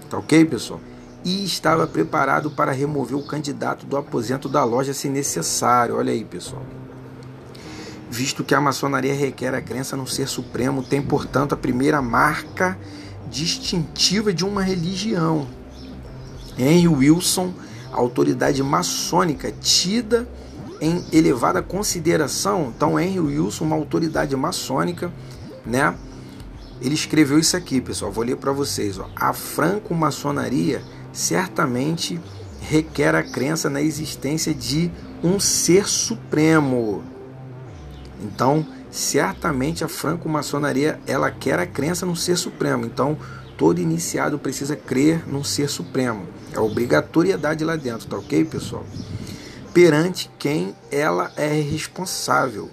Tá 0.08 0.16
ok, 0.18 0.44
pessoal? 0.44 0.80
E 1.24 1.44
estava 1.44 1.86
preparado 1.86 2.50
para 2.50 2.72
remover 2.72 3.16
o 3.16 3.22
candidato 3.22 3.84
do 3.86 3.96
aposento 3.96 4.48
da 4.48 4.64
loja 4.64 4.94
se 4.94 5.08
necessário. 5.08 5.96
Olha 5.96 6.12
aí, 6.12 6.24
pessoal. 6.24 6.62
Visto 8.10 8.42
que 8.42 8.54
a 8.54 8.60
maçonaria 8.60 9.14
requer 9.14 9.54
a 9.54 9.60
crença 9.60 9.96
no 9.96 10.06
ser 10.06 10.26
supremo, 10.28 10.82
tem, 10.82 11.00
portanto, 11.00 11.52
a 11.52 11.56
primeira 11.56 12.02
marca 12.02 12.76
distintiva 13.30 14.32
de 14.32 14.44
uma 14.44 14.62
religião. 14.62 15.46
Henry 16.58 16.88
Wilson, 16.88 17.54
autoridade 17.92 18.62
maçônica 18.62 19.52
tida 19.60 20.28
em 20.80 21.04
elevada 21.12 21.62
consideração. 21.62 22.72
Então, 22.74 22.98
Henry 22.98 23.20
Wilson, 23.20 23.64
uma 23.64 23.76
autoridade 23.76 24.34
maçônica, 24.34 25.12
né? 25.64 25.94
Ele 26.80 26.94
escreveu 26.94 27.38
isso 27.38 27.56
aqui, 27.56 27.80
pessoal. 27.80 28.10
Vou 28.10 28.24
ler 28.24 28.36
para 28.36 28.52
vocês. 28.52 28.98
Ó. 28.98 29.06
A 29.14 29.32
franco-maçonaria 29.32 30.82
certamente 31.12 32.20
requer 32.60 33.14
a 33.14 33.22
crença 33.22 33.68
na 33.70 33.80
existência 33.80 34.54
de 34.54 34.90
um 35.22 35.40
ser 35.40 35.88
supremo. 35.88 37.02
Então, 38.22 38.66
certamente 38.90 39.82
a 39.82 39.88
franco-maçonaria 39.88 41.00
ela 41.06 41.30
quer 41.30 41.58
a 41.58 41.66
crença 41.66 42.04
no 42.04 42.16
ser 42.16 42.36
supremo. 42.36 42.84
Então, 42.84 43.16
todo 43.56 43.80
iniciado 43.80 44.38
precisa 44.38 44.76
crer 44.76 45.26
num 45.26 45.44
ser 45.44 45.68
supremo. 45.68 46.26
É 46.52 46.60
obrigatoriedade 46.60 47.64
lá 47.64 47.76
dentro, 47.76 48.08
tá 48.08 48.16
ok, 48.16 48.44
pessoal? 48.44 48.84
Perante 49.72 50.30
quem 50.38 50.74
ela 50.90 51.30
é 51.36 51.60
responsável. 51.60 52.70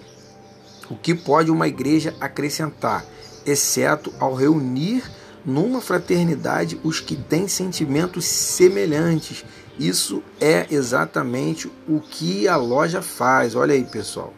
O 0.90 0.96
que 0.96 1.14
pode 1.14 1.50
uma 1.50 1.68
igreja 1.68 2.14
acrescentar, 2.20 3.04
exceto 3.44 4.12
ao 4.18 4.34
reunir 4.34 5.02
numa 5.44 5.80
fraternidade 5.80 6.80
os 6.82 7.00
que 7.00 7.16
têm 7.16 7.48
sentimentos 7.48 8.24
semelhantes 8.24 9.44
Isso 9.78 10.22
é 10.40 10.66
exatamente 10.70 11.70
o 11.88 12.00
que 12.00 12.48
a 12.48 12.56
loja 12.56 13.00
faz. 13.00 13.54
Olha 13.54 13.74
aí, 13.74 13.84
pessoal. 13.84 14.34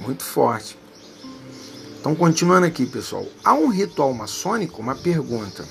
Muito 0.00 0.24
forte. 0.24 0.78
Então, 2.00 2.14
continuando 2.14 2.66
aqui, 2.66 2.86
pessoal. 2.86 3.26
Há 3.44 3.52
um 3.52 3.68
ritual 3.68 4.14
maçônico? 4.14 4.80
Uma 4.80 4.94
pergunta. 4.94 5.64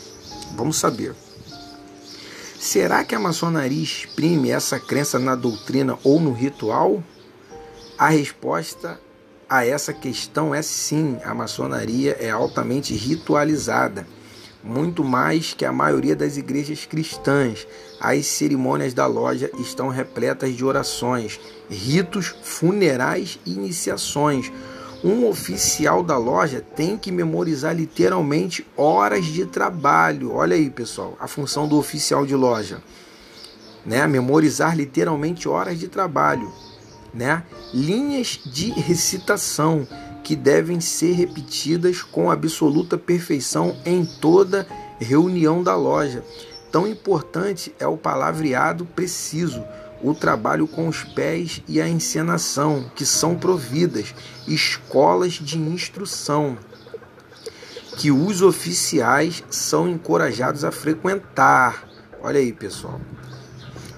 Vamos 0.56 0.78
saber. 0.78 1.16
Será 2.60 3.04
que 3.04 3.16
a 3.16 3.20
maçonaria 3.20 3.82
exprime 3.82 4.52
essa 4.52 4.80
crença 4.80 5.18
na 5.18 5.36
doutrina 5.36 5.98
ou 6.04 6.20
no 6.20 6.32
ritual? 6.32 7.04
A 7.98 8.10
resposta 8.10 9.00
a 9.50 9.66
essa 9.66 9.94
questão 9.94 10.54
é 10.54 10.62
sim. 10.62 11.18
A 11.24 11.34
maçonaria 11.34 12.18
é 12.20 12.30
altamente 12.30 12.94
ritualizada 12.94 14.06
muito 14.68 15.04
mais 15.04 15.54
que 15.54 15.66
a 15.66 15.72
maioria 15.72 16.16
das 16.16 16.38
igrejas 16.38 16.86
cristãs. 16.86 17.66
As 18.00 18.26
cerimônias 18.28 18.94
da 18.94 19.08
loja 19.08 19.50
estão 19.58 19.88
repletas 19.88 20.56
de 20.56 20.64
orações, 20.64 21.40
ritos 21.70 22.36
funerais 22.44 23.40
e 23.46 23.54
iniciações. 23.54 24.52
Um 25.04 25.26
oficial 25.28 26.04
da 26.04 26.18
loja 26.18 26.62
tem 26.76 26.98
que 26.98 27.12
memorizar 27.12 27.74
literalmente 27.74 28.68
horas 28.76 29.26
de 29.26 29.46
trabalho. 29.46 30.34
Olha 30.34 30.56
aí, 30.56 30.70
pessoal, 30.70 31.16
a 31.20 31.28
função 31.28 31.68
do 31.68 31.78
oficial 31.78 32.26
de 32.26 32.36
loja, 32.36 32.82
né? 33.86 34.06
Memorizar 34.06 34.76
literalmente 34.76 35.48
horas 35.48 35.80
de 35.80 35.88
trabalho, 35.88 36.52
né? 37.14 37.44
Linhas 37.74 38.40
de 38.46 38.72
recitação 38.72 39.88
que 40.28 40.36
devem 40.36 40.82
ser 40.82 41.14
repetidas 41.14 42.02
com 42.02 42.30
absoluta 42.30 42.98
perfeição 42.98 43.78
em 43.86 44.04
toda 44.06 44.68
reunião 45.00 45.64
da 45.64 45.74
loja. 45.74 46.22
Tão 46.70 46.86
importante 46.86 47.74
é 47.80 47.88
o 47.88 47.96
palavreado 47.96 48.86
preciso, 48.86 49.64
o 50.04 50.14
trabalho 50.14 50.68
com 50.68 50.90
os 50.90 51.02
pés 51.02 51.62
e 51.66 51.80
a 51.80 51.88
encenação, 51.88 52.92
que 52.94 53.06
são 53.06 53.38
providas, 53.38 54.14
escolas 54.46 55.32
de 55.36 55.58
instrução, 55.58 56.58
que 57.96 58.12
os 58.12 58.42
oficiais 58.42 59.42
são 59.50 59.88
encorajados 59.88 60.66
a 60.66 60.74
frequentar. 60.74 61.88
Olha 62.22 62.42
aí, 62.42 62.52
pessoal. 62.52 63.00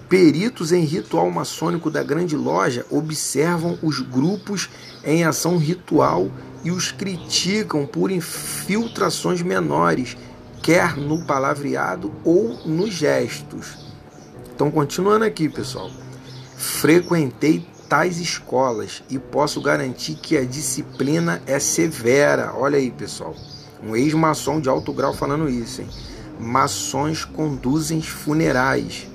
Peritos 0.07 0.71
em 0.71 0.83
ritual 0.83 1.29
maçônico 1.31 1.89
da 1.89 2.03
Grande 2.03 2.35
Loja 2.35 2.85
observam 2.91 3.79
os 3.81 3.99
grupos 3.99 4.69
em 5.03 5.23
ação 5.23 5.57
ritual 5.57 6.29
e 6.63 6.71
os 6.71 6.91
criticam 6.91 7.85
por 7.85 8.11
infiltrações 8.11 9.41
menores, 9.41 10.17
quer 10.61 10.97
no 10.97 11.25
palavreado 11.25 12.11
ou 12.23 12.59
nos 12.65 12.93
gestos. 12.93 13.77
Então, 14.53 14.69
continuando 14.69 15.25
aqui, 15.25 15.47
pessoal. 15.47 15.89
Frequentei 16.57 17.65
tais 17.87 18.19
escolas 18.19 19.01
e 19.09 19.17
posso 19.17 19.61
garantir 19.61 20.15
que 20.15 20.37
a 20.37 20.43
disciplina 20.43 21.41
é 21.47 21.59
severa. 21.59 22.53
Olha 22.55 22.77
aí, 22.77 22.91
pessoal. 22.91 23.33
Um 23.81 23.95
ex-maçom 23.95 24.59
de 24.59 24.67
alto 24.67 24.91
grau 24.91 25.13
falando 25.13 25.49
isso, 25.49 25.81
hein? 25.81 25.87
Maçons 26.37 27.23
conduzem 27.23 28.01
funerais 28.01 29.07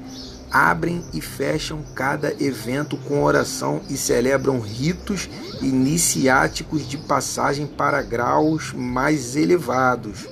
abrem 0.55 1.05
e 1.13 1.21
fecham 1.21 1.83
cada 1.97 2.33
evento 2.41 2.97
com 2.97 3.25
oração 3.25 3.81
e 3.91 3.97
celebram 3.97 4.61
ritos 4.61 5.29
iniciáticos 5.61 6.89
de 6.89 6.97
passagem 6.97 7.67
para 7.67 8.01
graus 8.03 8.73
mais 8.73 9.35
elevados. 9.35 10.29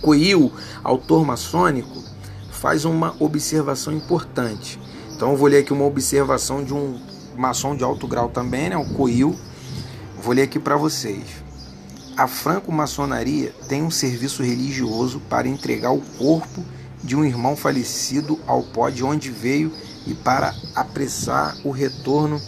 Coil, 0.00 0.52
autor 0.84 1.26
maçônico, 1.26 2.00
faz 2.52 2.84
uma 2.84 3.16
observação 3.18 3.92
importante. 3.92 4.78
Então 5.16 5.32
eu 5.32 5.36
vou 5.36 5.48
ler 5.48 5.58
aqui 5.58 5.72
uma 5.72 5.84
observação 5.84 6.62
de 6.62 6.72
um 6.72 7.00
maçom 7.36 7.74
de 7.74 7.82
alto 7.82 8.06
grau 8.06 8.28
também, 8.28 8.68
né, 8.68 8.76
o 8.76 8.84
Coil. 8.94 9.34
Vou 10.22 10.32
ler 10.32 10.42
aqui 10.42 10.60
para 10.60 10.76
vocês. 10.76 11.24
A 12.16 12.28
franco-maçonaria 12.28 13.52
tem 13.68 13.82
um 13.82 13.90
serviço 13.90 14.44
religioso 14.44 15.20
para 15.28 15.48
entregar 15.48 15.90
o 15.90 16.00
corpo 16.00 16.64
de 17.04 17.14
um 17.14 17.24
irmão 17.24 17.54
falecido 17.54 18.40
ao 18.46 18.62
pó 18.62 18.88
de 18.88 19.04
onde 19.04 19.30
veio 19.30 19.70
e 20.06 20.14
para 20.14 20.54
apressar 20.74 21.54
o 21.62 21.70
retorno 21.70 22.40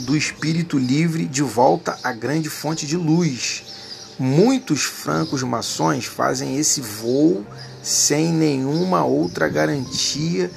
do 0.00 0.16
espírito 0.16 0.76
livre 0.76 1.26
de 1.26 1.42
volta 1.42 1.96
à 2.02 2.12
grande 2.12 2.50
fonte 2.50 2.86
de 2.86 2.96
luz. 2.96 3.62
Muitos 4.18 4.82
francos 4.82 5.42
maçons 5.44 6.06
fazem 6.06 6.58
esse 6.58 6.80
voo 6.80 7.46
sem 7.82 8.32
nenhuma 8.32 9.04
outra 9.04 9.48
garantia 9.48 10.50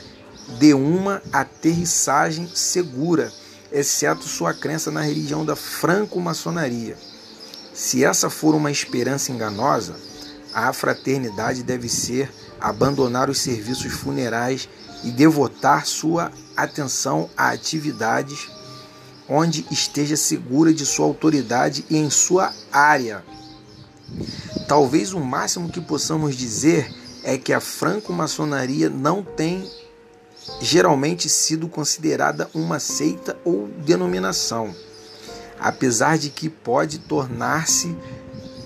de 0.60 0.74
uma 0.74 1.22
aterrissagem 1.32 2.50
segura, 2.54 3.32
exceto 3.72 4.24
sua 4.24 4.54
crença 4.54 4.92
na 4.92 5.02
religião 5.02 5.46
da 5.46 5.56
franco-maçonaria. 5.56 6.98
Se 7.74 8.04
essa 8.04 8.30
for 8.30 8.54
uma 8.56 8.72
esperança 8.72 9.32
enganosa, 9.32 9.96
a 10.54 10.72
fraternidade 10.74 11.64
deve 11.64 11.88
ser 11.88 12.32
abandonar 12.64 13.30
os 13.30 13.40
serviços 13.40 13.92
funerais 13.92 14.70
e 15.04 15.12
devotar 15.12 15.86
sua 15.86 16.32
atenção 16.56 17.30
a 17.36 17.50
atividades 17.50 18.50
onde 19.28 19.66
esteja 19.70 20.16
segura 20.16 20.74
de 20.74 20.86
sua 20.86 21.06
autoridade 21.06 21.86
e 21.90 21.98
em 21.98 22.10
sua 22.10 22.54
área. 22.72 23.22
Talvez 24.66 25.12
o 25.14 25.20
máximo 25.20 25.70
que 25.70 25.82
possamos 25.82 26.36
dizer 26.36 26.90
é 27.24 27.38
que 27.38 27.52
a 27.52 27.60
franco-maçonaria 27.60 28.90
não 28.90 29.24
tem 29.24 29.70
geralmente 30.62 31.28
sido 31.28 31.68
considerada 31.68 32.50
uma 32.54 32.80
seita 32.80 33.38
ou 33.44 33.68
denominação, 33.86 34.74
apesar 35.60 36.18
de 36.18 36.30
que 36.30 36.50
pode 36.50 37.00
tornar-se 37.00 37.96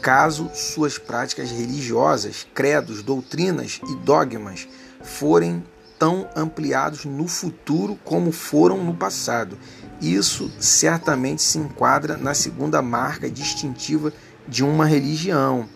caso 0.07 0.49
suas 0.53 0.97
práticas 0.97 1.51
religiosas, 1.51 2.47
credos, 2.53 3.03
doutrinas 3.03 3.81
e 3.89 3.95
dogmas 3.97 4.65
forem 5.03 5.61
tão 5.99 6.29
ampliados 6.33 7.03
no 7.03 7.27
futuro 7.27 7.99
como 8.05 8.31
foram 8.31 8.81
no 8.81 8.95
passado. 8.95 9.59
Isso 9.99 10.49
certamente 10.61 11.41
se 11.41 11.57
enquadra 11.57 12.15
na 12.15 12.33
segunda 12.33 12.81
marca 12.81 13.29
distintiva 13.29 14.13
de 14.47 14.63
uma 14.63 14.85
religião. 14.85 15.67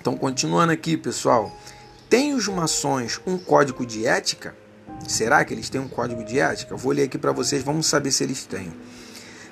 Então, 0.00 0.16
continuando 0.16 0.72
aqui, 0.72 0.96
pessoal, 0.96 1.56
tem 2.10 2.34
os 2.34 2.48
maçons 2.48 3.20
um 3.24 3.38
código 3.38 3.86
de 3.86 4.04
ética? 4.04 4.56
Será 5.06 5.44
que 5.44 5.54
eles 5.54 5.68
têm 5.68 5.80
um 5.80 5.88
código 5.88 6.24
de 6.24 6.40
ética? 6.40 6.74
vou 6.74 6.90
ler 6.90 7.04
aqui 7.04 7.18
para 7.18 7.30
vocês, 7.30 7.62
vamos 7.62 7.86
saber 7.86 8.10
se 8.10 8.24
eles 8.24 8.44
têm. 8.44 8.72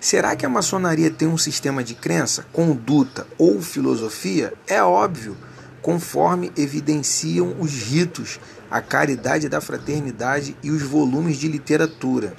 Será 0.02 0.34
que 0.34 0.44
a 0.44 0.48
maçonaria 0.48 1.12
tem 1.12 1.28
um 1.28 1.38
sistema 1.38 1.84
de 1.84 1.94
crença, 1.94 2.44
conduta 2.52 3.24
ou 3.38 3.62
filosofia? 3.62 4.52
É 4.66 4.82
óbvio, 4.82 5.36
conforme 5.80 6.50
evidenciam 6.56 7.54
os 7.60 7.70
ritos, 7.70 8.40
a 8.68 8.80
caridade 8.80 9.48
da 9.48 9.60
fraternidade 9.60 10.56
e 10.60 10.72
os 10.72 10.82
volumes 10.82 11.36
de 11.36 11.46
literatura. 11.46 12.34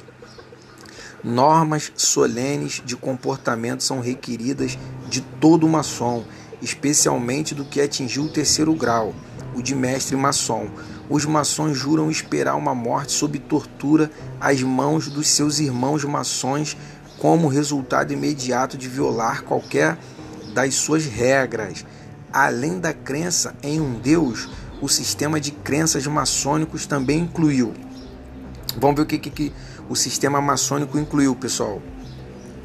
Normas 1.23 1.89
solenes 1.95 2.81
de 2.85 2.97
comportamento 2.97 3.81
são 3.81 4.01
requeridas 4.01 4.77
de 5.07 5.21
todo 5.21 5.65
maçom, 5.65 6.25
especialmente 6.61 7.55
do 7.55 7.63
que 7.63 7.79
atingiu 7.79 8.23
o 8.23 8.29
terceiro 8.29 8.73
grau, 8.75 9.15
o 9.55 9.61
de 9.61 9.73
mestre 9.73 10.17
maçom. 10.17 10.67
Os 11.09 11.25
maçons 11.25 11.77
juram 11.77 12.11
esperar 12.11 12.55
uma 12.55 12.75
morte 12.75 13.13
sob 13.13 13.39
tortura 13.39 14.11
às 14.39 14.61
mãos 14.61 15.07
dos 15.07 15.29
seus 15.29 15.59
irmãos 15.59 16.03
maçons 16.03 16.75
como 17.23 17.47
resultado 17.47 18.11
imediato 18.11 18.77
de 18.77 18.89
violar 18.89 19.43
qualquer 19.43 19.97
das 20.53 20.75
suas 20.75 21.05
regras. 21.05 21.85
Além 22.33 22.81
da 22.81 22.93
crença 22.93 23.55
em 23.63 23.79
um 23.79 23.97
Deus, 23.97 24.49
o 24.81 24.89
sistema 24.89 25.39
de 25.39 25.51
crenças 25.51 26.05
maçônicos 26.05 26.85
também 26.85 27.21
incluiu. 27.21 27.73
Vamos 28.77 28.97
ver 28.97 29.03
o 29.03 29.05
que, 29.05 29.17
que, 29.17 29.29
que 29.29 29.53
o 29.87 29.95
sistema 29.95 30.41
maçônico 30.41 30.99
incluiu, 30.99 31.33
pessoal. 31.33 31.81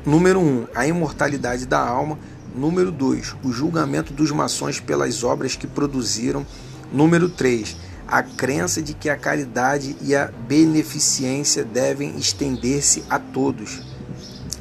Número 0.05 0.40
1, 0.40 0.42
um, 0.42 0.66
a 0.75 0.85
imortalidade 0.88 1.64
da 1.64 1.79
alma. 1.79 2.18
Número 2.53 2.90
2, 2.90 3.37
o 3.44 3.53
julgamento 3.53 4.12
dos 4.12 4.33
maçons 4.33 4.81
pelas 4.81 5.23
obras 5.23 5.55
que 5.55 5.68
produziram. 5.68 6.44
Número 6.92 7.29
3, 7.29 7.77
a 8.09 8.25
crença 8.25 8.83
de 8.83 8.92
que 8.92 9.09
a 9.09 9.16
caridade 9.16 9.94
e 10.03 10.16
a 10.16 10.33
beneficência 10.49 11.62
devem 11.62 12.16
estender-se 12.16 13.05
a 13.09 13.21
todos 13.21 13.88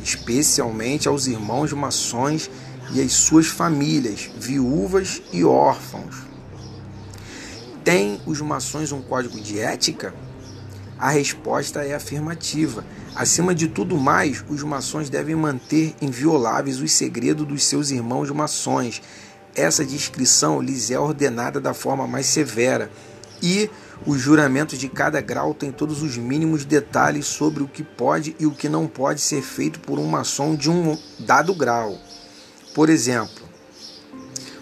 especialmente 0.08 1.06
aos 1.06 1.28
irmãos 1.28 1.74
maçons 1.74 2.50
e 2.94 3.02
às 3.02 3.12
suas 3.12 3.48
famílias, 3.48 4.30
viúvas 4.40 5.22
e 5.34 5.44
órfãos. 5.44 6.16
Tem 7.84 8.22
os 8.26 8.40
maçons 8.40 8.94
um 8.94 9.02
código 9.02 9.38
de 9.40 9.60
ética? 9.60 10.14
A 10.98 11.10
resposta 11.10 11.84
é 11.84 11.94
afirmativa. 11.94 12.86
Acima 13.14 13.54
de 13.54 13.68
tudo 13.68 13.98
mais, 13.98 14.44
os 14.48 14.64
maçons 14.64 15.10
devem 15.10 15.36
manter 15.36 15.94
invioláveis 16.02 16.80
os 16.80 16.94
segredos 16.94 17.46
dos 17.46 17.66
seus 17.66 17.92
irmãos 17.92 18.32
maçons. 18.32 19.02
Essa 19.54 19.84
descrição 19.84 20.62
lhes 20.62 20.90
é 20.90 20.98
ordenada 20.98 21.60
da 21.60 21.74
forma 21.74 22.08
mais 22.08 22.28
severa. 22.28 22.90
E 23.44 23.70
os 24.06 24.22
juramentos 24.22 24.78
de 24.78 24.88
cada 24.88 25.20
grau 25.22 25.54
têm 25.54 25.72
todos 25.72 26.02
os 26.02 26.18
mínimos 26.18 26.64
detalhes 26.64 27.26
sobre 27.26 27.64
o 27.64 27.68
que 27.68 27.84
pode 27.84 28.36
e 28.40 28.46
o 28.46 28.52
que 28.52 28.70
não 28.70 28.88
pode 28.88 29.22
ser 29.22 29.42
feito 29.42 29.80
por 29.80 30.00
um 30.00 30.06
maçom 30.06 30.56
de 30.56 30.70
um 30.70 30.98
dado 31.20 31.54
grau. 31.54 31.98
Por 32.74 32.90
exemplo, 32.90 33.48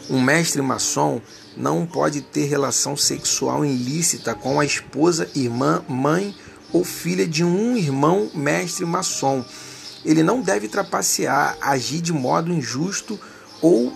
um 0.10 0.21
mestre 0.21 0.62
maçom 0.62 1.21
não 1.58 1.86
pode 1.86 2.21
ter 2.21 2.45
relação 2.45 2.95
sexual 2.95 3.65
ilícita 3.65 4.34
com 4.36 4.60
a 4.60 4.65
esposa, 4.65 5.30
irmã, 5.36 5.84
mãe 5.88 6.36
ou 6.71 6.84
filha 6.84 7.28
de 7.28 7.43
um 7.43 7.76
irmão 7.76 8.30
mestre 8.34 8.86
maçom. 8.86 9.43
Ele 10.04 10.21
não 10.21 10.41
deve 10.41 10.67
trapacear, 10.67 11.58
agir 11.62 12.02
de 12.02 12.13
modo 12.13 12.54
injusto 12.54 13.19
ou 13.62 13.91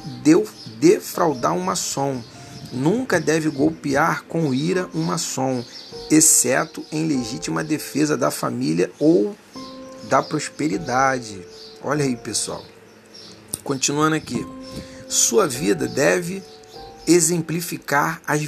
defraudar 0.80 1.54
um 1.54 1.62
maçom. 1.62 2.24
Nunca 2.72 3.20
deve 3.20 3.50
golpear 3.50 4.24
com 4.26 4.54
ira 4.54 4.90
um 4.94 5.02
maçom, 5.02 5.64
exceto 6.10 6.86
em 6.92 7.08
legítima 7.08 7.64
defesa 7.64 8.16
da 8.16 8.30
família 8.30 8.92
ou 9.00 9.36
da 10.04 10.22
prosperidade. 10.22 11.42
Olha 11.82 12.06
aí, 12.06 12.16
pessoal. 12.16 12.64
Continuando 13.64 14.16
aqui. 14.16 14.46
Sua 15.08 15.48
vida 15.48 15.88
deve 15.88 16.44
exemplificar 17.08 18.22
as 18.28 18.42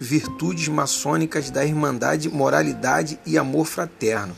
virtudes 0.00 0.66
maçônicas 0.68 1.50
da 1.50 1.64
irmandade, 1.64 2.28
moralidade 2.28 3.18
e 3.24 3.38
amor 3.38 3.66
fraterno. 3.66 4.34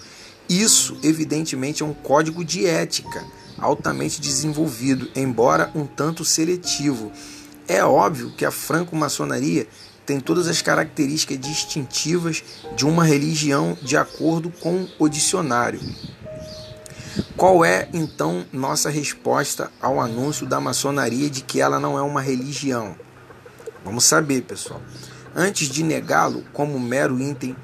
Isso, 0.48 0.98
evidentemente, 1.03 1.83
é 1.83 1.87
um 1.87 1.94
código 1.94 2.44
de 2.44 2.66
ética 2.66 3.24
altamente 3.61 4.20
desenvolvido, 4.20 5.09
embora 5.14 5.70
um 5.74 5.87
tanto 5.87 6.24
seletivo. 6.24 7.12
É 7.70 7.85
óbvio 7.85 8.33
que 8.33 8.44
a 8.44 8.50
franco-maçonaria 8.50 9.64
tem 10.04 10.18
todas 10.18 10.48
as 10.48 10.61
características 10.61 11.38
distintivas 11.38 12.42
de 12.74 12.85
uma 12.85 13.04
religião 13.04 13.78
de 13.80 13.96
acordo 13.96 14.50
com 14.50 14.88
o 14.98 15.09
dicionário. 15.09 15.80
Qual 17.37 17.64
é 17.64 17.88
então 17.92 18.44
nossa 18.52 18.90
resposta 18.90 19.70
ao 19.80 20.00
anúncio 20.00 20.48
da 20.48 20.61
maçonaria 20.61 21.30
de 21.30 21.42
que 21.42 21.61
ela 21.61 21.78
não 21.78 21.96
é 21.96 22.02
uma 22.02 22.20
religião? 22.20 22.96
Vamos 23.85 24.02
saber, 24.02 24.42
pessoal. 24.42 24.83
Antes 25.33 25.68
de 25.68 25.85
negá-lo 25.85 26.42
como 26.52 26.76
mero 26.80 27.20
item 27.20 27.54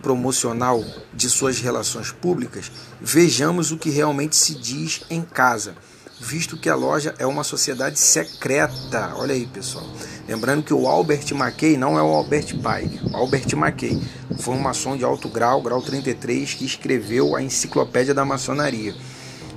promocional 0.00 0.84
de 1.12 1.28
suas 1.28 1.58
relações 1.58 2.12
públicas, 2.12 2.70
vejamos 3.00 3.72
o 3.72 3.76
que 3.76 3.90
realmente 3.90 4.36
se 4.36 4.54
diz 4.54 5.02
em 5.10 5.22
casa, 5.22 5.74
visto 6.20 6.56
que 6.56 6.68
a 6.68 6.74
loja 6.74 7.14
é 7.18 7.26
uma 7.26 7.44
sociedade 7.44 7.98
secreta. 7.98 9.12
Olha 9.16 9.34
aí, 9.34 9.46
pessoal. 9.46 9.86
Lembrando 10.26 10.62
que 10.62 10.74
o 10.74 10.88
Albert 10.88 11.34
Mackey 11.34 11.76
não 11.76 11.98
é 11.98 12.02
o 12.02 12.06
Albert 12.06 12.54
Pike. 12.56 13.10
O 13.12 13.16
Albert 13.16 13.54
Mackey 13.56 14.02
foi 14.38 14.54
um 14.54 14.60
maçom 14.60 14.96
de 14.96 15.04
alto 15.04 15.28
grau, 15.28 15.62
grau 15.62 15.82
33, 15.82 16.54
que 16.54 16.64
escreveu 16.64 17.36
a 17.36 17.42
Enciclopédia 17.42 18.14
da 18.14 18.24
Maçonaria 18.24 18.94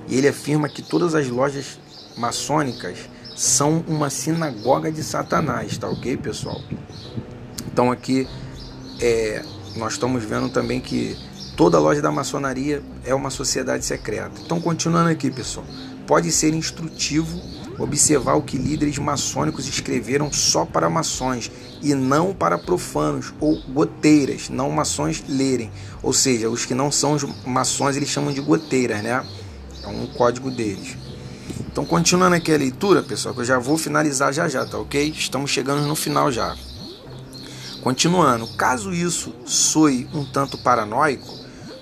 e 0.10 0.18
ele 0.18 0.28
afirma 0.28 0.68
que 0.68 0.82
todas 0.82 1.14
as 1.14 1.28
lojas 1.28 1.80
maçônicas 2.18 2.98
são 3.38 3.86
uma 3.88 4.10
sinagoga 4.10 4.92
de 4.92 5.04
Satanás, 5.04 5.78
tá 5.78 5.88
ok, 5.88 6.18
pessoal? 6.18 6.60
Então 7.72 7.92
aqui 7.92 8.28
é, 9.00 9.46
nós 9.76 9.94
estamos 9.94 10.24
vendo 10.24 10.50
também 10.50 10.82
que 10.82 11.16
toda 11.56 11.80
loja 11.80 12.02
da 12.02 12.12
maçonaria 12.12 12.82
é 13.06 13.14
uma 13.14 13.30
sociedade 13.30 13.86
secreta. 13.86 14.32
Então, 14.44 14.60
continuando 14.60 15.10
aqui, 15.10 15.30
pessoal, 15.30 15.66
pode 16.10 16.32
ser 16.32 16.56
instrutivo 16.56 17.40
observar 17.78 18.34
o 18.34 18.42
que 18.42 18.58
líderes 18.58 18.98
maçônicos 18.98 19.68
escreveram 19.68 20.34
só 20.34 20.66
para 20.66 20.90
maçons 20.90 21.52
e 21.84 21.94
não 21.94 22.34
para 22.34 22.58
profanos 22.58 23.32
ou 23.40 23.62
goteiras, 23.70 24.50
não 24.50 24.72
maçons 24.72 25.24
lerem. 25.30 25.72
Ou 26.02 26.12
seja, 26.12 26.50
os 26.50 26.66
que 26.66 26.74
não 26.74 26.92
são 26.92 27.16
maçons 27.46 27.96
eles 27.96 28.10
chamam 28.10 28.34
de 28.34 28.42
goteiras, 28.42 29.04
né? 29.04 29.24
É 29.84 29.88
um 29.88 30.08
código 30.08 30.50
deles. 30.50 30.98
Então, 31.72 31.86
continuando 31.86 32.38
aqui 32.38 32.52
a 32.52 32.58
leitura, 32.58 33.04
pessoal, 33.04 33.36
que 33.36 33.42
eu 33.42 33.46
já 33.46 33.60
vou 33.60 33.78
finalizar 33.78 34.34
já 34.34 34.50
já, 34.50 34.66
tá 34.66 34.80
ok? 34.80 35.14
Estamos 35.16 35.52
chegando 35.52 35.86
no 35.88 35.96
final 35.96 36.32
já. 36.32 36.58
Continuando, 37.84 38.48
caso 38.58 38.92
isso 38.92 39.32
soe 39.46 40.10
um 40.12 40.26
tanto 40.26 40.58
paranoico, 40.58 41.32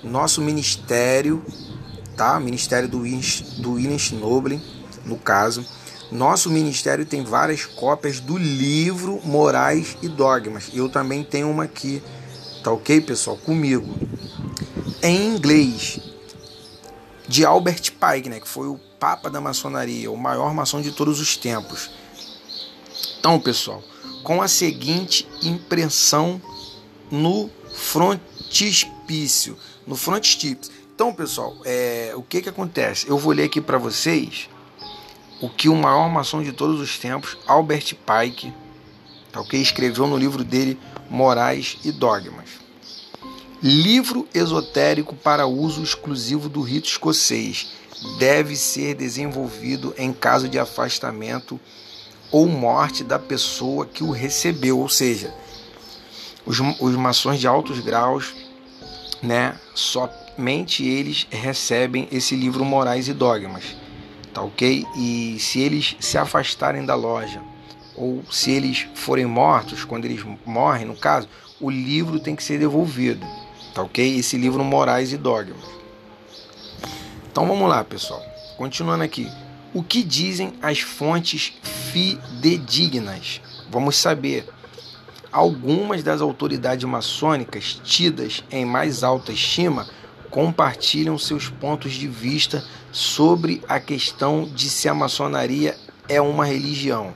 nosso 0.04 0.42
ministério, 0.42 1.42
tá? 2.18 2.38
Ministério 2.40 2.88
do, 2.88 2.98
do 3.62 3.72
William 3.74 3.96
Schnoblin, 3.96 4.60
no 5.06 5.16
caso, 5.16 5.64
nosso 6.10 6.50
ministério 6.50 7.06
tem 7.06 7.22
várias 7.22 7.64
cópias 7.64 8.18
do 8.18 8.36
livro 8.36 9.20
Morais 9.24 9.96
e 10.02 10.08
Dogmas. 10.08 10.68
Eu 10.74 10.88
também 10.88 11.22
tenho 11.22 11.48
uma 11.48 11.64
aqui, 11.64 12.02
tá 12.64 12.72
ok, 12.72 13.00
pessoal? 13.00 13.36
Comigo. 13.36 13.94
Em 15.00 15.28
inglês, 15.28 16.00
de 17.28 17.44
Albert 17.44 17.92
Pike, 17.92 18.28
né, 18.28 18.40
que 18.40 18.48
foi 18.48 18.66
o 18.66 18.80
papa 18.98 19.30
da 19.30 19.40
maçonaria, 19.40 20.10
o 20.10 20.16
maior 20.16 20.52
maçom 20.52 20.82
de 20.82 20.90
todos 20.90 21.20
os 21.20 21.36
tempos. 21.36 21.88
Então, 23.20 23.38
pessoal, 23.38 23.82
com 24.24 24.42
a 24.42 24.48
seguinte 24.48 25.28
impressão 25.42 26.42
no 27.10 27.48
frontispício, 27.72 29.56
no 29.86 29.94
frontispício. 29.94 30.77
Então, 30.98 31.14
pessoal, 31.14 31.56
é, 31.64 32.12
o 32.16 32.24
que 32.24 32.42
que 32.42 32.48
acontece? 32.48 33.08
Eu 33.08 33.16
vou 33.16 33.32
ler 33.32 33.44
aqui 33.44 33.60
para 33.60 33.78
vocês 33.78 34.50
o 35.40 35.48
que 35.48 35.68
o 35.68 35.76
maior 35.76 36.10
maçom 36.10 36.42
de 36.42 36.52
todos 36.52 36.80
os 36.80 36.98
tempos, 36.98 37.38
Albert 37.46 37.94
Pike, 37.94 38.52
tá, 39.30 39.40
okay, 39.40 39.62
escreveu 39.62 40.08
no 40.08 40.16
livro 40.16 40.42
dele 40.42 40.76
Morais 41.08 41.78
e 41.84 41.92
Dogmas. 41.92 42.50
Livro 43.62 44.26
esotérico 44.34 45.14
para 45.14 45.46
uso 45.46 45.84
exclusivo 45.84 46.48
do 46.48 46.62
rito 46.62 46.88
escocês. 46.88 47.68
Deve 48.18 48.56
ser 48.56 48.96
desenvolvido 48.96 49.94
em 49.96 50.12
caso 50.12 50.48
de 50.48 50.58
afastamento 50.58 51.60
ou 52.28 52.48
morte 52.48 53.04
da 53.04 53.20
pessoa 53.20 53.86
que 53.86 54.02
o 54.02 54.10
recebeu, 54.10 54.80
ou 54.80 54.88
seja, 54.88 55.32
os, 56.44 56.58
os 56.80 56.96
maçons 56.96 57.38
de 57.38 57.46
altos 57.46 57.78
graus, 57.78 58.34
né, 59.22 59.56
somente 60.38 60.86
eles 60.86 61.26
recebem 61.30 62.06
esse 62.12 62.36
livro 62.36 62.64
Morais 62.64 63.08
e 63.08 63.12
Dogmas, 63.12 63.76
tá 64.32 64.40
ok? 64.40 64.86
E 64.96 65.36
se 65.40 65.58
eles 65.58 65.96
se 65.98 66.16
afastarem 66.16 66.86
da 66.86 66.94
loja 66.94 67.42
ou 67.96 68.22
se 68.30 68.52
eles 68.52 68.86
forem 68.94 69.26
mortos, 69.26 69.84
quando 69.84 70.04
eles 70.04 70.24
morrem, 70.46 70.86
no 70.86 70.94
caso, 70.94 71.28
o 71.60 71.68
livro 71.68 72.20
tem 72.20 72.36
que 72.36 72.44
ser 72.44 72.56
devolvido 72.56 73.26
tá 73.74 73.82
ok? 73.82 74.18
Esse 74.18 74.36
livro 74.36 74.64
Morais 74.64 75.12
e 75.12 75.16
Dogmas. 75.16 75.64
Então 77.30 77.46
vamos 77.46 77.68
lá, 77.68 77.84
pessoal. 77.84 78.20
Continuando 78.56 79.04
aqui. 79.04 79.30
O 79.72 79.82
que 79.82 80.02
dizem 80.02 80.54
as 80.62 80.80
fontes 80.80 81.52
fidedignas? 81.92 83.40
Vamos 83.70 83.96
saber. 83.96 84.48
Algumas 85.30 86.02
das 86.02 86.20
autoridades 86.20 86.84
maçônicas 86.88 87.80
tidas 87.84 88.42
em 88.50 88.64
mais 88.64 89.04
alta 89.04 89.30
estima 89.30 89.86
compartilham 90.30 91.18
seus 91.18 91.48
pontos 91.48 91.92
de 91.92 92.06
vista 92.06 92.64
sobre 92.92 93.62
a 93.68 93.80
questão 93.80 94.44
de 94.44 94.68
se 94.68 94.88
a 94.88 94.94
maçonaria 94.94 95.76
é 96.08 96.20
uma 96.20 96.44
religião. 96.44 97.12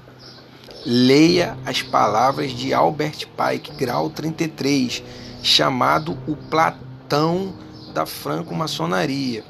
Leia 0.84 1.56
as 1.64 1.82
palavras 1.82 2.52
de 2.52 2.74
Albert 2.74 3.28
Pike, 3.36 3.76
grau 3.76 4.10
33, 4.10 5.02
chamado 5.42 6.18
o 6.26 6.34
Platão 6.36 7.54
da 7.94 8.04
franco-maçonaria. 8.04 9.44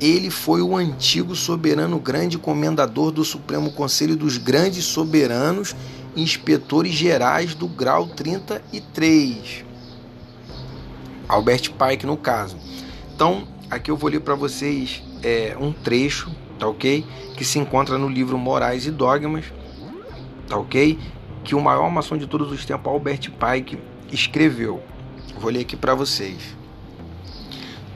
Ele 0.00 0.30
foi 0.30 0.60
o 0.60 0.76
antigo 0.76 1.34
soberano 1.34 1.98
grande 1.98 2.36
comendador 2.36 3.10
do 3.10 3.24
Supremo 3.24 3.72
Conselho 3.72 4.16
dos 4.16 4.36
Grandes 4.36 4.84
Soberanos, 4.84 5.74
inspetores 6.16 6.92
gerais 6.92 7.54
do 7.54 7.66
grau 7.66 8.06
33. 8.08 9.64
Albert 11.28 11.72
Pike, 11.72 12.04
no 12.04 12.16
caso. 12.16 12.56
Então, 13.14 13.46
aqui 13.70 13.92
eu 13.92 13.96
vou 13.96 14.10
ler 14.10 14.18
para 14.18 14.34
vocês 14.34 15.00
é, 15.22 15.56
um 15.60 15.72
trecho, 15.72 16.32
tá 16.58 16.66
ok? 16.66 17.06
Que 17.36 17.44
se 17.44 17.60
encontra 17.60 17.96
no 17.96 18.08
livro 18.08 18.36
Morais 18.36 18.86
e 18.86 18.90
Dogmas, 18.90 19.44
tá 20.48 20.56
ok? 20.56 20.98
Que 21.44 21.54
o 21.54 21.60
maior 21.60 21.88
maçom 21.92 22.16
de 22.16 22.26
todos 22.26 22.50
os 22.50 22.66
tempos, 22.66 22.92
Albert 22.92 23.30
Pike, 23.30 23.78
escreveu. 24.10 24.82
Vou 25.38 25.48
ler 25.48 25.60
aqui 25.60 25.76
para 25.76 25.94
vocês. 25.94 26.56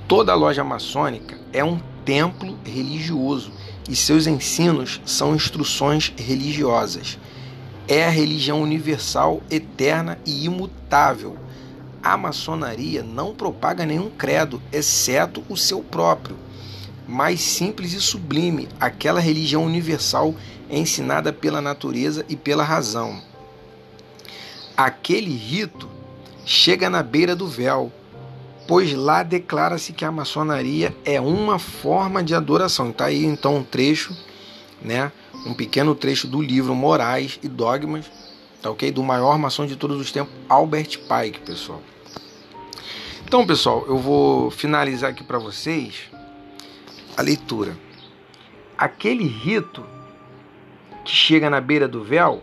Toda 0.07 0.37
loja 0.37 0.63
maçônica 0.63 1.37
é 1.53 1.65
um 1.65 1.81
templo 2.05 2.57
religioso 2.65 3.51
e 3.89 3.97
seus 3.97 4.29
ensinos 4.29 5.01
são 5.05 5.35
instruções 5.35 6.13
religiosas. 6.17 7.19
É 7.89 8.07
a 8.07 8.11
religião 8.11 8.63
universal, 8.63 9.43
eterna 9.51 10.17
e 10.25 10.45
imutável. 10.45 11.37
A 12.03 12.17
maçonaria 12.17 13.03
não 13.03 13.35
propaga 13.35 13.85
nenhum 13.85 14.09
credo, 14.09 14.63
exceto 14.73 15.45
o 15.49 15.57
seu 15.57 15.83
próprio, 15.83 16.37
mais 17.07 17.41
simples 17.41 17.93
e 17.93 18.01
sublime, 18.01 18.69
aquela 18.79 19.21
religião 19.21 19.65
universal 19.65 20.35
ensinada 20.71 21.33
pela 21.33 21.61
natureza 21.61 22.25
e 22.29 22.37
pela 22.37 22.63
razão. 22.63 23.21
Aquele 24.77 25.35
rito 25.35 25.89
chega 26.45 26.89
na 26.89 27.03
beira 27.03 27.35
do 27.35 27.49
véu, 27.49 27.93
pois 28.67 28.93
lá 28.93 29.23
declara-se 29.23 29.93
que 29.93 30.05
a 30.05 30.13
maçonaria 30.13 30.95
é 31.05 31.21
uma 31.21 31.59
forma 31.59 32.23
de 32.23 32.35
adoração. 32.35 32.91
Está 32.91 33.07
aí 33.07 33.25
então 33.25 33.57
um 33.57 33.65
trecho, 33.65 34.17
né? 34.81 35.11
Um 35.47 35.55
pequeno 35.55 35.95
trecho 35.95 36.29
do 36.29 36.41
livro 36.41 36.75
Morais 36.75 37.39
e 37.43 37.49
Dogmas, 37.49 38.07
tá 38.63 38.71
ok? 38.71 38.91
Do 38.91 39.03
maior 39.03 39.39
maçom 39.39 39.67
de 39.67 39.77
todos 39.77 40.01
os 40.01 40.11
tempos, 40.11 40.33
Albert 40.49 40.99
Pike, 41.01 41.41
pessoal. 41.41 41.83
Então, 43.25 43.47
pessoal, 43.47 43.85
eu 43.87 43.99
vou 43.99 44.51
finalizar 44.51 45.11
aqui 45.11 45.23
para 45.23 45.39
vocês 45.39 46.11
a 47.17 47.23
leitura. 47.23 47.77
Aquele 48.77 49.27
rito 49.27 49.85
que 51.05 51.13
chega 51.13 51.51
na 51.51 51.61
beira 51.61 51.87
do 51.87 52.03
véu, 52.03 52.43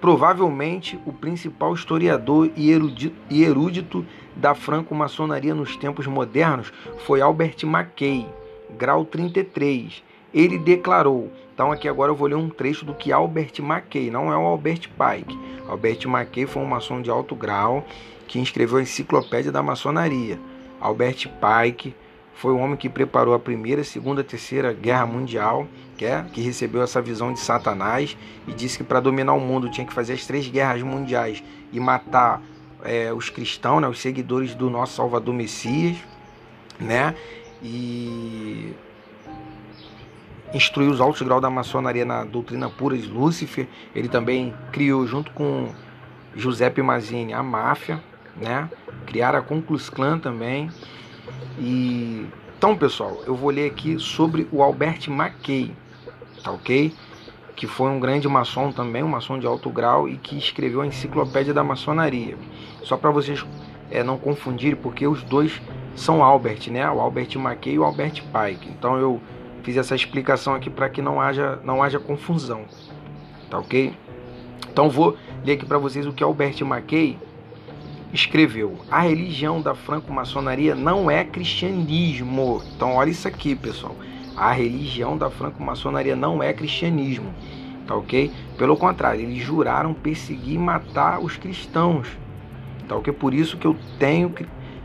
provavelmente 0.00 0.98
o 1.06 1.12
principal 1.12 1.74
historiador 1.74 2.50
e 2.56 2.72
erudito 2.72 4.04
da 4.34 4.54
franco-maçonaria 4.54 5.54
nos 5.54 5.76
tempos 5.76 6.06
modernos 6.06 6.72
foi 7.06 7.20
Albert 7.20 7.64
Mackay, 7.64 8.26
grau 8.70 9.04
33. 9.04 10.02
Ele 10.34 10.58
declarou, 10.58 11.30
então 11.54 11.70
aqui 11.70 11.88
agora 11.88 12.10
eu 12.10 12.16
vou 12.16 12.28
ler 12.28 12.34
um 12.34 12.48
trecho 12.48 12.84
do 12.84 12.94
que 12.94 13.12
Albert 13.12 13.60
Mackay, 13.60 14.10
não 14.10 14.32
é 14.32 14.36
o 14.36 14.40
Albert 14.40 14.88
Pike. 14.88 15.38
Albert 15.68 16.08
Mackay 16.08 16.46
foi 16.46 16.62
um 16.62 16.66
maçom 16.66 17.00
de 17.02 17.10
alto 17.10 17.34
grau 17.34 17.86
que 18.26 18.40
escreveu 18.40 18.78
a 18.78 18.82
Enciclopédia 18.82 19.52
da 19.52 19.62
Maçonaria. 19.62 20.38
Albert 20.80 21.28
Pike 21.28 21.94
foi 22.34 22.52
o 22.52 22.56
homem 22.56 22.76
que 22.76 22.88
preparou 22.88 23.34
a 23.34 23.38
primeira, 23.38 23.84
segunda, 23.84 24.24
terceira 24.24 24.72
guerra 24.72 25.06
mundial, 25.06 25.66
que, 25.96 26.04
é, 26.04 26.24
que 26.32 26.40
recebeu 26.40 26.82
essa 26.82 27.00
visão 27.00 27.32
de 27.32 27.38
Satanás 27.38 28.16
e 28.48 28.52
disse 28.52 28.78
que 28.78 28.84
para 28.84 29.00
dominar 29.00 29.34
o 29.34 29.40
mundo 29.40 29.70
tinha 29.70 29.86
que 29.86 29.92
fazer 29.92 30.14
as 30.14 30.26
três 30.26 30.48
guerras 30.48 30.82
mundiais 30.82 31.42
e 31.70 31.78
matar 31.78 32.42
é, 32.82 33.12
os 33.12 33.28
cristãos, 33.30 33.80
né, 33.80 33.88
os 33.88 34.00
seguidores 34.00 34.54
do 34.54 34.70
nosso 34.70 34.94
Salvador 34.94 35.34
Messias, 35.34 35.96
né, 36.80 37.14
e 37.62 38.72
instruiu 40.54 40.90
os 40.90 41.00
altos 41.00 41.22
graus 41.22 41.40
da 41.40 41.50
maçonaria 41.50 42.04
na 42.04 42.24
doutrina 42.24 42.68
pura 42.68 42.96
de 42.96 43.06
Lúcifer. 43.06 43.68
Ele 43.94 44.08
também 44.08 44.54
criou, 44.70 45.06
junto 45.06 45.30
com 45.32 45.68
Giuseppe 46.34 46.82
Mazzini, 46.82 47.32
a 47.32 47.42
máfia, 47.42 48.02
né, 48.36 48.68
criaram 49.06 49.38
a 49.38 49.42
Klux 49.42 49.90
Klan 49.90 50.18
também, 50.18 50.70
e 51.58 52.26
então, 52.62 52.76
pessoal, 52.76 53.20
eu 53.26 53.34
vou 53.34 53.50
ler 53.50 53.68
aqui 53.68 53.98
sobre 53.98 54.46
o 54.52 54.62
Albert 54.62 55.10
Mackay, 55.10 55.74
tá 56.44 56.52
ok? 56.52 56.94
Que 57.56 57.66
foi 57.66 57.90
um 57.90 57.98
grande 57.98 58.28
maçom 58.28 58.70
também, 58.70 59.02
um 59.02 59.08
maçom 59.08 59.36
de 59.36 59.44
alto 59.44 59.68
grau 59.68 60.08
e 60.08 60.16
que 60.16 60.38
escreveu 60.38 60.80
a 60.80 60.86
Enciclopédia 60.86 61.52
da 61.52 61.64
Maçonaria. 61.64 62.36
Só 62.84 62.96
para 62.96 63.10
vocês 63.10 63.44
é, 63.90 64.04
não 64.04 64.16
confundirem, 64.16 64.76
porque 64.76 65.08
os 65.08 65.24
dois 65.24 65.60
são 65.96 66.22
Albert, 66.22 66.70
né? 66.70 66.88
O 66.88 67.00
Albert 67.00 67.36
Mackay 67.36 67.74
e 67.74 67.78
o 67.80 67.84
Albert 67.84 68.22
Pike. 68.22 68.68
Então 68.68 68.96
eu 68.96 69.20
fiz 69.62 69.76
essa 69.76 69.94
explicação 69.94 70.54
aqui 70.54 70.68
para 70.68 70.88
que 70.88 71.00
não 71.00 71.20
haja, 71.20 71.58
não 71.64 71.82
haja 71.82 71.98
confusão, 71.98 72.64
tá 73.50 73.58
ok? 73.58 73.94
Então 74.70 74.88
vou 74.88 75.16
ler 75.44 75.52
aqui 75.52 75.66
para 75.66 75.78
vocês 75.78 76.06
o 76.06 76.12
que 76.12 76.24
Albert 76.24 76.64
Mackay 76.64 77.18
escreveu: 78.12 78.78
A 78.90 79.00
religião 79.00 79.60
da 79.60 79.74
franco-maçonaria 79.74 80.74
não 80.74 81.10
é 81.10 81.24
cristianismo. 81.24 82.62
Então, 82.76 82.94
olha 82.94 83.10
isso 83.10 83.26
aqui, 83.26 83.54
pessoal. 83.54 83.96
A 84.36 84.52
religião 84.52 85.16
da 85.16 85.30
franco-maçonaria 85.30 86.16
não 86.16 86.42
é 86.42 86.52
cristianismo. 86.52 87.32
Tá 87.86 87.96
ok? 87.96 88.30
Pelo 88.56 88.76
contrário, 88.76 89.20
eles 89.20 89.42
juraram 89.42 89.92
perseguir 89.92 90.54
e 90.54 90.58
matar 90.58 91.20
os 91.20 91.36
cristãos. 91.36 92.08
Tá 92.88 92.96
ok? 92.96 93.12
Por 93.12 93.34
isso 93.34 93.56
que 93.56 93.66
eu 93.66 93.76
tenho 93.98 94.32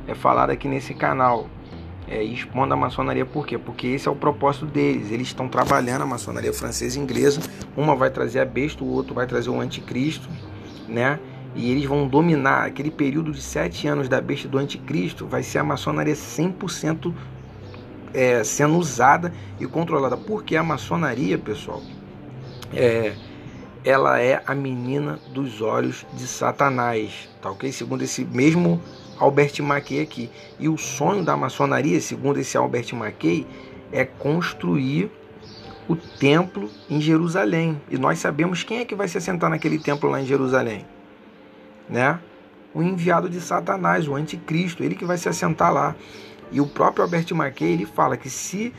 é, 0.08 0.16
falado 0.16 0.50
aqui 0.50 0.68
nesse 0.68 0.94
canal. 0.94 1.48
É, 2.10 2.24
expondo 2.24 2.74
a 2.74 2.78
maçonaria 2.78 3.26
por 3.26 3.46
quê? 3.46 3.58
Porque 3.58 3.88
esse 3.88 4.08
é 4.08 4.12
o 4.12 4.16
propósito 4.16 4.66
deles. 4.66 5.12
Eles 5.12 5.28
estão 5.28 5.50
trabalhando 5.50 6.04
a 6.04 6.06
maçonaria 6.06 6.54
francesa 6.54 6.98
e 6.98 7.02
inglesa. 7.02 7.42
Uma 7.76 7.96
vai 7.96 8.10
trazer 8.10 8.40
a 8.40 8.46
besta, 8.46 8.84
o 8.84 8.88
outro 8.88 9.14
vai 9.14 9.28
trazer 9.28 9.50
o 9.50 9.60
anticristo, 9.60 10.30
né? 10.88 11.20
e 11.58 11.72
eles 11.72 11.86
vão 11.86 12.08
dominar 12.08 12.66
aquele 12.66 12.92
período 12.92 13.32
de 13.32 13.42
sete 13.42 13.88
anos 13.88 14.08
da 14.08 14.22
besta 14.22 14.48
do 14.48 14.60
anticristo, 14.60 15.26
vai 15.26 15.42
ser 15.42 15.58
a 15.58 15.64
maçonaria 15.64 16.14
100% 16.14 17.12
é, 18.14 18.44
sendo 18.44 18.78
usada 18.78 19.34
e 19.60 19.66
controlada. 19.66 20.16
Porque 20.16 20.56
a 20.56 20.64
maçonaria, 20.64 21.38
pessoal, 21.38 21.82
é, 22.72 23.16
ela 23.84 24.22
é 24.22 24.42
a 24.46 24.54
menina 24.54 25.20
dos 25.34 25.60
olhos 25.60 26.06
de 26.14 26.28
Satanás, 26.28 27.28
tá 27.42 27.50
ok? 27.50 27.72
Segundo 27.72 28.04
esse 28.04 28.24
mesmo 28.24 28.80
Albert 29.20 29.62
Mackay 29.62 30.02
aqui. 30.02 30.30
E 30.60 30.68
o 30.68 30.78
sonho 30.78 31.24
da 31.24 31.36
maçonaria, 31.38 32.00
segundo 32.00 32.40
esse 32.40 32.58
Albert 32.58 32.94
Mackay, 32.94 33.46
é 33.92 34.06
construir 34.06 35.12
o 35.88 35.96
templo 35.96 36.70
em 36.90 37.00
Jerusalém. 37.00 37.82
E 37.90 37.98
nós 37.98 38.20
sabemos 38.20 38.64
quem 38.64 38.80
é 38.80 38.86
que 38.86 38.96
vai 38.96 39.08
se 39.08 39.18
assentar 39.18 39.50
naquele 39.50 39.80
templo 39.80 40.10
lá 40.10 40.22
em 40.22 40.26
Jerusalém 40.26 40.86
né? 41.90 42.20
O 42.74 42.84
enviado 42.84 43.30
de 43.30 43.40
Satanás, 43.40 44.08
o 44.08 44.16
anticristo, 44.16 44.84
ele 44.84 44.96
que 44.96 45.06
vai 45.06 45.18
se 45.18 45.30
assentar 45.30 45.74
lá. 45.74 45.96
E 46.52 46.62
o 46.62 46.68
próprio 46.68 47.04
Albert 47.04 47.34
Marquet, 47.34 47.66
ele 47.66 47.86
fala 47.86 48.16
que 48.16 48.30
se 48.30 48.74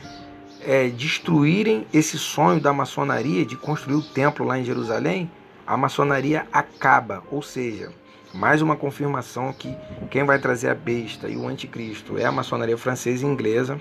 é, 0.61 0.87
destruírem 0.87 1.85
esse 1.93 2.17
sonho 2.17 2.59
da 2.59 2.71
maçonaria 2.71 3.45
de 3.45 3.55
construir 3.55 3.95
o 3.95 4.01
templo 4.01 4.45
lá 4.45 4.57
em 4.57 4.63
Jerusalém, 4.63 5.29
a 5.67 5.75
maçonaria 5.75 6.47
acaba. 6.51 7.23
Ou 7.31 7.41
seja, 7.41 7.91
mais 8.33 8.61
uma 8.61 8.75
confirmação 8.75 9.51
que 9.51 9.75
quem 10.09 10.23
vai 10.23 10.37
trazer 10.37 10.69
a 10.69 10.75
besta 10.75 11.27
e 11.27 11.35
o 11.35 11.47
anticristo 11.47 12.17
é 12.17 12.25
a 12.25 12.31
maçonaria 12.31 12.77
francesa 12.77 13.25
e 13.25 13.29
inglesa 13.29 13.79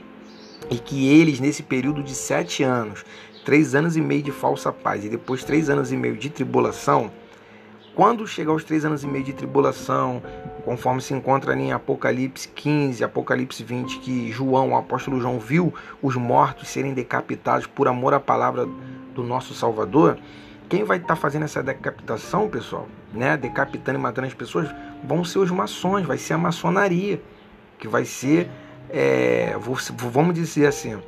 e 0.70 0.76
que 0.78 1.08
eles, 1.08 1.38
nesse 1.38 1.62
período 1.62 2.02
de 2.02 2.14
sete 2.14 2.62
anos, 2.62 3.04
três 3.44 3.74
anos 3.74 3.96
e 3.96 4.00
meio 4.00 4.22
de 4.22 4.32
falsa 4.32 4.72
paz 4.72 5.04
e 5.04 5.08
depois 5.08 5.44
três 5.44 5.68
anos 5.68 5.92
e 5.92 5.96
meio 5.96 6.16
de 6.16 6.30
tribulação, 6.30 7.10
quando 7.94 8.26
chegar 8.26 8.52
aos 8.52 8.64
três 8.64 8.84
anos 8.84 9.02
e 9.02 9.06
meio 9.06 9.24
de 9.24 9.32
tribulação, 9.32 10.22
conforme 10.64 11.00
se 11.00 11.12
encontra 11.12 11.54
em 11.54 11.72
Apocalipse 11.72 12.48
15, 12.48 13.02
Apocalipse 13.04 13.62
20, 13.62 13.98
que 13.98 14.30
João, 14.30 14.70
o 14.70 14.76
apóstolo 14.76 15.20
João, 15.20 15.38
viu 15.38 15.74
os 16.00 16.16
mortos 16.16 16.68
serem 16.68 16.94
decapitados 16.94 17.66
por 17.66 17.88
amor 17.88 18.14
à 18.14 18.20
palavra 18.20 18.66
do 19.14 19.22
nosso 19.22 19.52
Salvador, 19.52 20.16
quem 20.68 20.84
vai 20.84 20.98
estar 20.98 21.08
tá 21.08 21.16
fazendo 21.16 21.44
essa 21.44 21.62
decapitação, 21.62 22.48
pessoal, 22.48 22.86
né, 23.12 23.36
decapitando 23.36 23.98
e 23.98 24.02
matando 24.02 24.26
as 24.26 24.34
pessoas, 24.34 24.68
vão 25.04 25.24
ser 25.24 25.38
os 25.38 25.50
maçons, 25.50 26.04
vai 26.04 26.18
ser 26.18 26.34
a 26.34 26.38
maçonaria, 26.38 27.20
que 27.78 27.88
vai 27.88 28.04
ser, 28.04 28.50
é, 28.90 29.54
vamos 30.10 30.34
dizer 30.34 30.66
assim, 30.66 30.98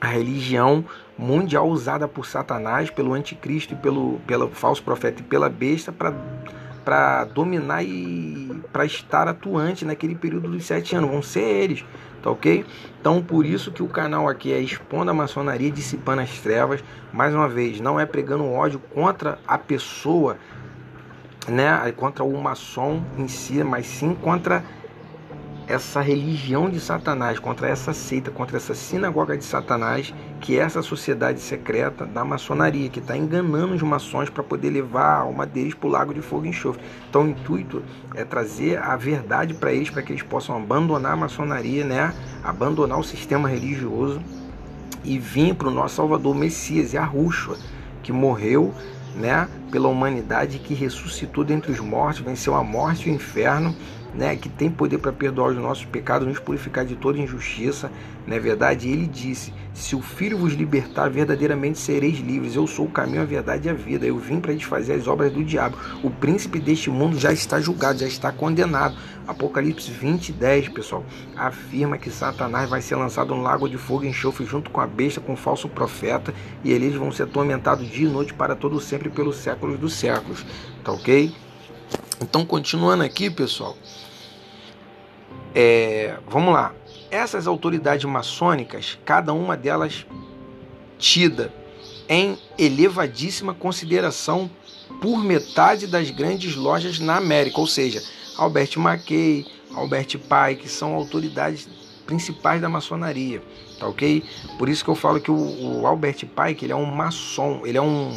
a 0.00 0.06
religião 0.06 0.84
mundial 1.16 1.68
usada 1.68 2.06
por 2.06 2.26
Satanás, 2.26 2.90
pelo 2.90 3.14
anticristo 3.14 3.74
e 3.74 3.76
pelo, 3.76 4.20
pelo 4.26 4.50
falso 4.50 4.82
profeta 4.82 5.20
e 5.20 5.24
pela 5.24 5.48
besta 5.48 5.92
para 5.92 7.24
dominar 7.24 7.82
e 7.82 8.62
para 8.72 8.84
estar 8.84 9.28
atuante 9.28 9.84
naquele 9.84 10.14
período 10.14 10.48
dos 10.48 10.64
sete 10.64 10.94
anos. 10.94 11.10
Vão 11.10 11.22
ser 11.22 11.40
eles, 11.40 11.84
tá 12.22 12.30
ok? 12.30 12.64
Então 13.00 13.22
por 13.22 13.46
isso 13.46 13.72
que 13.72 13.82
o 13.82 13.88
canal 13.88 14.28
aqui 14.28 14.52
é 14.52 14.60
expondo 14.60 15.10
a 15.10 15.14
maçonaria, 15.14 15.70
dissipando 15.70 16.20
as 16.20 16.38
trevas. 16.40 16.84
Mais 17.12 17.34
uma 17.34 17.48
vez, 17.48 17.80
não 17.80 17.98
é 17.98 18.04
pregando 18.04 18.44
ódio 18.44 18.80
contra 18.92 19.38
a 19.46 19.56
pessoa, 19.56 20.36
né? 21.48 21.92
Contra 21.96 22.24
o 22.24 22.42
maçom 22.42 23.02
em 23.18 23.28
si, 23.28 23.62
mas 23.64 23.86
sim 23.86 24.14
contra 24.14 24.64
essa 25.66 26.00
religião 26.00 26.68
de 26.68 26.78
Satanás, 26.78 27.38
contra 27.38 27.68
essa 27.68 27.92
seita, 27.92 28.30
contra 28.30 28.56
essa 28.56 28.74
sinagoga 28.74 29.36
de 29.36 29.44
Satanás, 29.44 30.12
que 30.40 30.58
é 30.58 30.62
essa 30.62 30.82
sociedade 30.82 31.40
secreta 31.40 32.04
da 32.04 32.24
maçonaria, 32.24 32.88
que 32.88 32.98
está 32.98 33.16
enganando 33.16 33.74
os 33.74 33.82
maçons 33.82 34.28
para 34.28 34.42
poder 34.42 34.70
levar 34.70 35.04
a 35.04 35.18
alma 35.20 35.46
deles 35.46 35.74
para 35.74 35.88
o 35.88 35.90
lago 35.90 36.12
de 36.12 36.20
fogo 36.20 36.44
e 36.44 36.50
enxofre. 36.50 36.82
Então 37.08 37.24
o 37.24 37.28
intuito 37.28 37.82
é 38.14 38.24
trazer 38.24 38.78
a 38.78 38.94
verdade 38.96 39.54
para 39.54 39.72
eles, 39.72 39.88
para 39.88 40.02
que 40.02 40.12
eles 40.12 40.22
possam 40.22 40.56
abandonar 40.56 41.12
a 41.12 41.16
maçonaria, 41.16 41.84
né? 41.84 42.14
abandonar 42.42 42.98
o 42.98 43.04
sistema 43.04 43.48
religioso 43.48 44.20
e 45.02 45.18
vir 45.18 45.54
para 45.54 45.68
o 45.68 45.70
nosso 45.70 45.96
Salvador 45.96 46.34
Messias, 46.34 46.94
a 46.94 47.04
Rúshua, 47.04 47.56
que 48.02 48.12
morreu 48.12 48.74
né, 49.14 49.48
pela 49.70 49.88
humanidade, 49.88 50.58
que 50.58 50.74
ressuscitou 50.74 51.44
dentre 51.44 51.70
os 51.72 51.80
mortos, 51.80 52.22
venceu 52.22 52.54
a 52.54 52.64
morte 52.64 53.08
e 53.08 53.12
o 53.12 53.14
inferno 53.14 53.74
né, 54.14 54.36
que 54.36 54.48
tem 54.48 54.70
poder 54.70 54.98
para 54.98 55.12
perdoar 55.12 55.50
os 55.50 55.56
nossos 55.56 55.84
pecados, 55.84 56.26
nos 56.26 56.38
purificar 56.38 56.84
de 56.84 56.94
toda 56.94 57.18
injustiça, 57.18 57.90
não 58.26 58.36
é 58.36 58.40
verdade? 58.40 58.88
E 58.88 58.92
ele 58.92 59.06
disse: 59.06 59.52
Se 59.74 59.96
o 59.96 60.00
Filho 60.00 60.38
vos 60.38 60.52
libertar, 60.52 61.10
verdadeiramente 61.10 61.80
sereis 61.80 62.18
livres. 62.20 62.54
Eu 62.54 62.64
sou 62.64 62.86
o 62.86 62.90
caminho, 62.90 63.22
a 63.22 63.24
verdade 63.24 63.66
e 63.66 63.70
a 63.70 63.74
vida. 63.74 64.06
Eu 64.06 64.16
vim 64.16 64.38
para 64.38 64.54
desfazer 64.54 64.94
as 64.94 65.08
obras 65.08 65.32
do 65.32 65.44
diabo. 65.44 65.76
O 66.00 66.08
príncipe 66.08 66.60
deste 66.60 66.88
mundo 66.90 67.18
já 67.18 67.32
está 67.32 67.60
julgado, 67.60 67.98
já 67.98 68.06
está 68.06 68.30
condenado. 68.30 68.96
Apocalipse 69.26 69.90
20, 69.90 70.30
10, 70.32 70.68
pessoal, 70.68 71.04
afirma 71.34 71.98
que 71.98 72.08
Satanás 72.08 72.70
vai 72.70 72.80
ser 72.80 72.94
lançado 72.94 73.34
no 73.34 73.42
lago 73.42 73.68
de 73.68 73.76
fogo 73.76 74.04
e 74.04 74.08
enxofre 74.08 74.46
junto 74.46 74.70
com 74.70 74.80
a 74.80 74.86
besta, 74.86 75.20
com 75.20 75.32
o 75.32 75.36
falso 75.36 75.68
profeta, 75.68 76.32
e 76.62 76.70
eles 76.70 76.94
vão 76.94 77.10
ser 77.10 77.24
atormentados 77.24 77.88
dia 77.90 78.06
e 78.06 78.10
noite 78.10 78.32
para 78.32 78.54
todo 78.54 78.78
sempre 78.80 79.08
pelos 79.10 79.38
séculos 79.38 79.78
dos 79.78 79.94
séculos. 79.94 80.46
Tá 80.84 80.92
ok? 80.92 81.34
Então, 82.20 82.46
continuando 82.46 83.02
aqui, 83.02 83.28
pessoal, 83.28 83.76
é, 85.54 86.16
vamos 86.28 86.54
lá. 86.54 86.72
Essas 87.14 87.46
autoridades 87.46 88.04
maçônicas, 88.06 88.98
cada 89.04 89.32
uma 89.32 89.56
delas 89.56 90.04
tida 90.98 91.54
em 92.08 92.36
elevadíssima 92.58 93.54
consideração 93.54 94.50
por 95.00 95.22
metade 95.22 95.86
das 95.86 96.10
grandes 96.10 96.56
lojas 96.56 96.98
na 96.98 97.16
América, 97.16 97.60
ou 97.60 97.68
seja, 97.68 98.02
Albert 98.36 98.76
Mackay, 98.76 99.46
Albert 99.76 100.18
Pike, 100.18 100.68
são 100.68 100.92
autoridades 100.92 101.68
principais 102.04 102.60
da 102.60 102.68
maçonaria, 102.68 103.40
tá 103.78 103.86
ok? 103.86 104.24
Por 104.58 104.68
isso 104.68 104.82
que 104.82 104.90
eu 104.90 104.96
falo 104.96 105.20
que 105.20 105.30
o, 105.30 105.82
o 105.82 105.86
Albert 105.86 106.26
Pike 106.26 106.64
ele 106.64 106.72
é 106.72 106.76
um 106.76 106.84
maçom, 106.84 107.62
ele 107.64 107.78
é 107.78 107.82
um, 107.82 108.10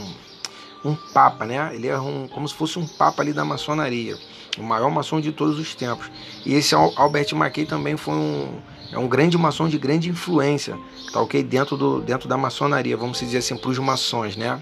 um 0.84 0.96
papa, 1.14 1.46
né? 1.46 1.70
Ele 1.72 1.86
é 1.86 2.00
um, 2.00 2.28
como 2.28 2.48
se 2.48 2.56
fosse 2.56 2.80
um 2.80 2.88
papa 2.88 3.22
ali 3.22 3.32
da 3.32 3.46
maçonaria, 3.46 4.18
o 4.58 4.64
maior 4.64 4.90
maçom 4.90 5.22
de 5.22 5.32
todos 5.32 5.60
os 5.60 5.76
tempos. 5.76 6.10
E 6.44 6.56
esse 6.56 6.74
Albert 6.74 7.36
Mackay 7.36 7.68
também 7.68 7.96
foi 7.96 8.16
um, 8.16 8.60
é 8.92 8.98
um 8.98 9.08
grande 9.08 9.38
maçom 9.38 9.68
de 9.68 9.78
grande 9.78 10.10
influência, 10.10 10.78
tá 11.12 11.22
ok? 11.22 11.44
Dentro, 11.44 11.78
do, 11.78 12.02
dentro 12.02 12.28
da 12.28 12.38
maçonaria, 12.38 12.96
vamos 12.96 13.20
dizer 13.20 13.40
assim, 13.40 13.58
para 13.58 13.70
os 13.70 13.80
maçons, 13.80 14.36
né? 14.36 14.62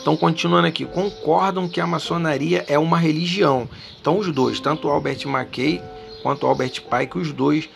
Então, 0.00 0.16
continuando 0.16 0.66
aqui, 0.66 0.86
concordam 0.86 1.68
que 1.68 1.80
a 1.80 1.86
maçonaria 1.86 2.64
é 2.68 2.78
uma 2.78 2.98
religião. 2.98 3.68
Então, 4.00 4.18
os 4.18 4.32
dois, 4.32 4.58
tanto 4.58 4.88
Albert 4.88 5.26
Mackay 5.26 5.82
quanto 6.22 6.46
Albert 6.46 6.82
Pike, 6.82 7.18
os 7.18 7.32
dois, 7.32 7.68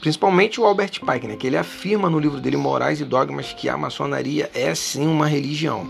principalmente 0.00 0.60
o 0.60 0.64
Albert 0.64 1.00
Pike, 1.00 1.26
né, 1.26 1.36
que 1.36 1.46
ele 1.46 1.56
afirma 1.56 2.08
no 2.08 2.18
livro 2.18 2.40
dele 2.40 2.56
Morais 2.56 3.00
e 3.00 3.04
Dogmas 3.04 3.52
que 3.52 3.68
a 3.68 3.76
maçonaria 3.76 4.50
é 4.54 4.74
sim 4.74 5.06
uma 5.06 5.26
religião. 5.26 5.86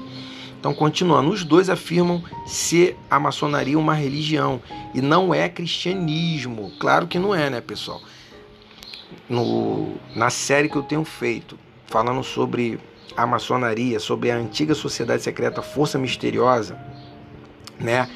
Então, 0.58 0.74
continuando, 0.74 1.30
os 1.30 1.44
dois 1.44 1.70
afirmam 1.70 2.22
ser 2.46 2.96
a 3.10 3.20
maçonaria 3.20 3.78
uma 3.78 3.94
religião 3.94 4.60
e 4.94 5.00
não 5.00 5.32
é 5.32 5.48
cristianismo. 5.48 6.72
Claro 6.78 7.06
que 7.06 7.18
não 7.18 7.34
é, 7.34 7.48
né, 7.48 7.60
pessoal? 7.60 8.00
No, 9.28 9.94
na 10.14 10.30
série 10.30 10.68
que 10.68 10.76
eu 10.76 10.82
tenho 10.82 11.04
feito, 11.04 11.58
falando 11.86 12.22
sobre 12.22 12.80
a 13.16 13.26
maçonaria, 13.26 13.98
sobre 13.98 14.30
a 14.30 14.36
antiga 14.36 14.74
sociedade 14.74 15.22
secreta 15.22 15.62
Força 15.62 15.98
Misteriosa, 15.98 16.78
né? 17.78 18.08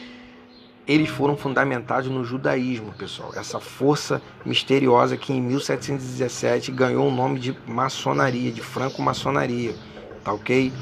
Eles 0.86 1.08
foram 1.08 1.36
fundamentados 1.36 2.10
no 2.10 2.24
judaísmo, 2.24 2.92
pessoal. 2.94 3.32
Essa 3.36 3.60
força 3.60 4.20
misteriosa 4.44 5.16
que 5.16 5.32
em 5.32 5.40
1717 5.40 6.72
ganhou 6.72 7.06
o 7.06 7.14
nome 7.14 7.38
de 7.38 7.56
maçonaria, 7.66 8.50
de 8.50 8.60
franco-maçonaria, 8.60 9.74
tá 10.24 10.32
ok? 10.32 10.72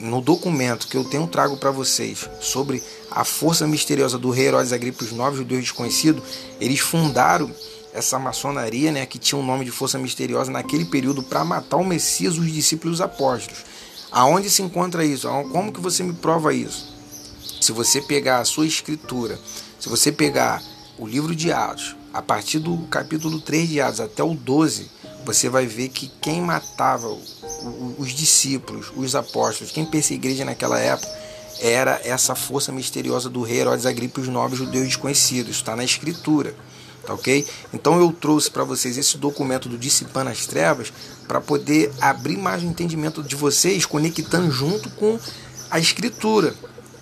no 0.00 0.20
documento 0.20 0.88
que 0.88 0.96
eu 0.96 1.04
tenho 1.04 1.26
trago 1.26 1.56
para 1.56 1.70
vocês 1.70 2.28
sobre 2.40 2.82
a 3.10 3.24
força 3.24 3.66
misteriosa 3.66 4.18
do 4.18 4.30
rei 4.30 4.46
Herodes 4.46 4.72
Agripa 4.72 5.04
os 5.04 5.12
nove 5.12 5.36
judeus 5.36 5.60
desconhecidos, 5.62 6.22
eles 6.60 6.80
fundaram 6.80 7.50
essa 7.92 8.18
maçonaria, 8.18 8.92
né, 8.92 9.04
que 9.04 9.18
tinha 9.18 9.38
o 9.38 9.42
um 9.42 9.46
nome 9.46 9.64
de 9.64 9.70
força 9.70 9.98
misteriosa 9.98 10.50
naquele 10.50 10.84
período 10.84 11.22
para 11.22 11.44
matar 11.44 11.76
o 11.76 11.84
Messias, 11.84 12.38
os 12.38 12.50
discípulos 12.50 13.00
apóstolos. 13.00 13.64
Aonde 14.10 14.48
se 14.48 14.62
encontra 14.62 15.04
isso? 15.04 15.28
Como 15.52 15.72
que 15.72 15.80
você 15.80 16.02
me 16.02 16.12
prova 16.12 16.54
isso? 16.54 16.96
Se 17.60 17.72
você 17.72 18.00
pegar 18.00 18.38
a 18.38 18.44
sua 18.44 18.66
escritura, 18.66 19.38
se 19.78 19.88
você 19.88 20.10
pegar 20.10 20.62
o 20.98 21.06
livro 21.06 21.34
de 21.34 21.52
Atos, 21.52 21.96
a 22.12 22.22
partir 22.22 22.58
do 22.58 22.78
capítulo 22.86 23.40
3 23.40 23.68
de 23.68 23.80
Atos 23.80 24.00
até 24.00 24.22
o 24.22 24.34
12, 24.34 24.90
você 25.24 25.48
vai 25.48 25.66
ver 25.66 25.88
que 25.90 26.10
quem 26.20 26.40
matava 26.40 27.08
os 27.98 28.10
discípulos, 28.12 28.90
os 28.96 29.14
apóstolos, 29.14 29.72
quem 29.72 29.84
perseguia 29.84 30.30
a 30.30 30.32
igreja 30.32 30.44
naquela 30.44 30.78
época, 30.78 31.08
era 31.60 32.00
essa 32.04 32.34
força 32.34 32.72
misteriosa 32.72 33.28
do 33.28 33.42
rei 33.42 33.58
Herodes 33.60 33.84
Agripa 33.84 34.20
e 34.20 34.22
os 34.22 34.28
nobres 34.28 34.58
judeus 34.58 34.86
desconhecidos. 34.86 35.56
Está 35.56 35.74
na 35.74 35.84
escritura. 35.84 36.54
Tá 37.08 37.14
ok? 37.14 37.46
Então 37.72 37.98
eu 37.98 38.12
trouxe 38.12 38.50
para 38.50 38.64
vocês 38.64 38.98
esse 38.98 39.16
documento 39.16 39.66
do 39.66 39.78
Dissipando 39.78 40.28
as 40.28 40.44
Trevas 40.44 40.92
para 41.26 41.40
poder 41.40 41.90
abrir 42.02 42.36
mais 42.36 42.62
o 42.62 42.66
entendimento 42.66 43.22
de 43.22 43.34
vocês, 43.34 43.86
conectando 43.86 44.50
junto 44.50 44.90
com 44.90 45.18
a 45.70 45.78
escritura, 45.78 46.54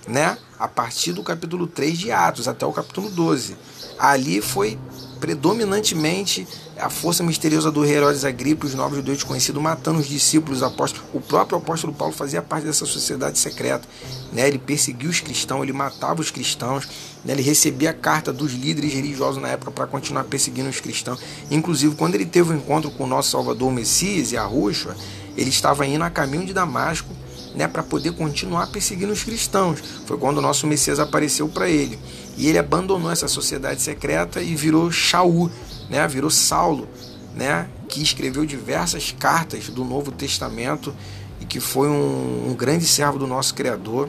né? 0.06 0.38
A 0.60 0.68
partir 0.68 1.12
do 1.12 1.24
capítulo 1.24 1.66
3 1.66 1.98
de 1.98 2.12
Atos 2.12 2.46
até 2.46 2.64
o 2.64 2.72
capítulo 2.72 3.10
12. 3.10 3.56
Ali 3.98 4.40
foi 4.40 4.78
predominantemente 5.18 6.46
a 6.78 6.90
força 6.90 7.22
misteriosa 7.22 7.70
do 7.70 7.82
rei 7.82 7.96
Herodes 7.96 8.24
Agripa, 8.24 8.66
os 8.66 8.74
nobres 8.74 8.96
judeus 8.96 9.18
desconhecidos, 9.18 9.62
matando 9.62 9.98
os 9.98 10.06
discípulos, 10.06 10.58
os 10.58 10.62
apóstolos. 10.62 11.06
O 11.14 11.20
próprio 11.20 11.58
apóstolo 11.58 11.92
Paulo 11.92 12.12
fazia 12.12 12.42
parte 12.42 12.64
dessa 12.66 12.84
sociedade 12.84 13.38
secreta. 13.38 13.88
Né? 14.32 14.46
Ele 14.46 14.58
perseguia 14.58 15.08
os 15.08 15.20
cristãos, 15.20 15.62
ele 15.62 15.72
matava 15.72 16.20
os 16.20 16.30
cristãos, 16.30 16.86
né? 17.24 17.32
ele 17.32 17.42
recebia 17.42 17.90
a 17.90 17.94
carta 17.94 18.32
dos 18.32 18.52
líderes 18.52 18.92
religiosos 18.92 19.40
na 19.40 19.48
época 19.48 19.70
para 19.70 19.86
continuar 19.86 20.24
perseguindo 20.24 20.68
os 20.68 20.80
cristãos. 20.80 21.18
Inclusive, 21.50 21.94
quando 21.94 22.14
ele 22.14 22.26
teve 22.26 22.50
o 22.50 22.52
um 22.52 22.56
encontro 22.56 22.90
com 22.90 23.04
o 23.04 23.06
nosso 23.06 23.30
Salvador 23.30 23.72
Messias 23.72 24.32
e 24.32 24.36
a 24.36 24.44
Rússia, 24.44 24.94
ele 25.36 25.50
estava 25.50 25.86
indo 25.86 26.04
a 26.04 26.10
caminho 26.10 26.44
de 26.44 26.52
Damasco 26.52 27.08
né, 27.54 27.66
para 27.66 27.82
poder 27.82 28.12
continuar 28.12 28.66
perseguindo 28.66 29.12
os 29.12 29.24
cristãos. 29.24 29.82
Foi 30.04 30.18
quando 30.18 30.38
o 30.38 30.42
nosso 30.42 30.66
Messias 30.66 31.00
apareceu 31.00 31.48
para 31.48 31.68
ele. 31.68 31.98
E 32.36 32.48
ele 32.48 32.58
abandonou 32.58 33.10
essa 33.10 33.26
sociedade 33.26 33.80
secreta 33.80 34.42
e 34.42 34.54
virou 34.54 34.92
Shaul, 34.92 35.50
né, 35.88 36.06
virou 36.06 36.30
Saulo, 36.30 36.88
né, 37.34 37.68
que 37.88 38.02
escreveu 38.02 38.44
diversas 38.44 39.12
cartas 39.12 39.68
do 39.68 39.84
Novo 39.84 40.10
Testamento 40.10 40.94
e 41.40 41.44
que 41.44 41.60
foi 41.60 41.88
um, 41.88 42.50
um 42.50 42.54
grande 42.54 42.86
servo 42.86 43.18
do 43.18 43.26
nosso 43.26 43.54
Criador, 43.54 44.08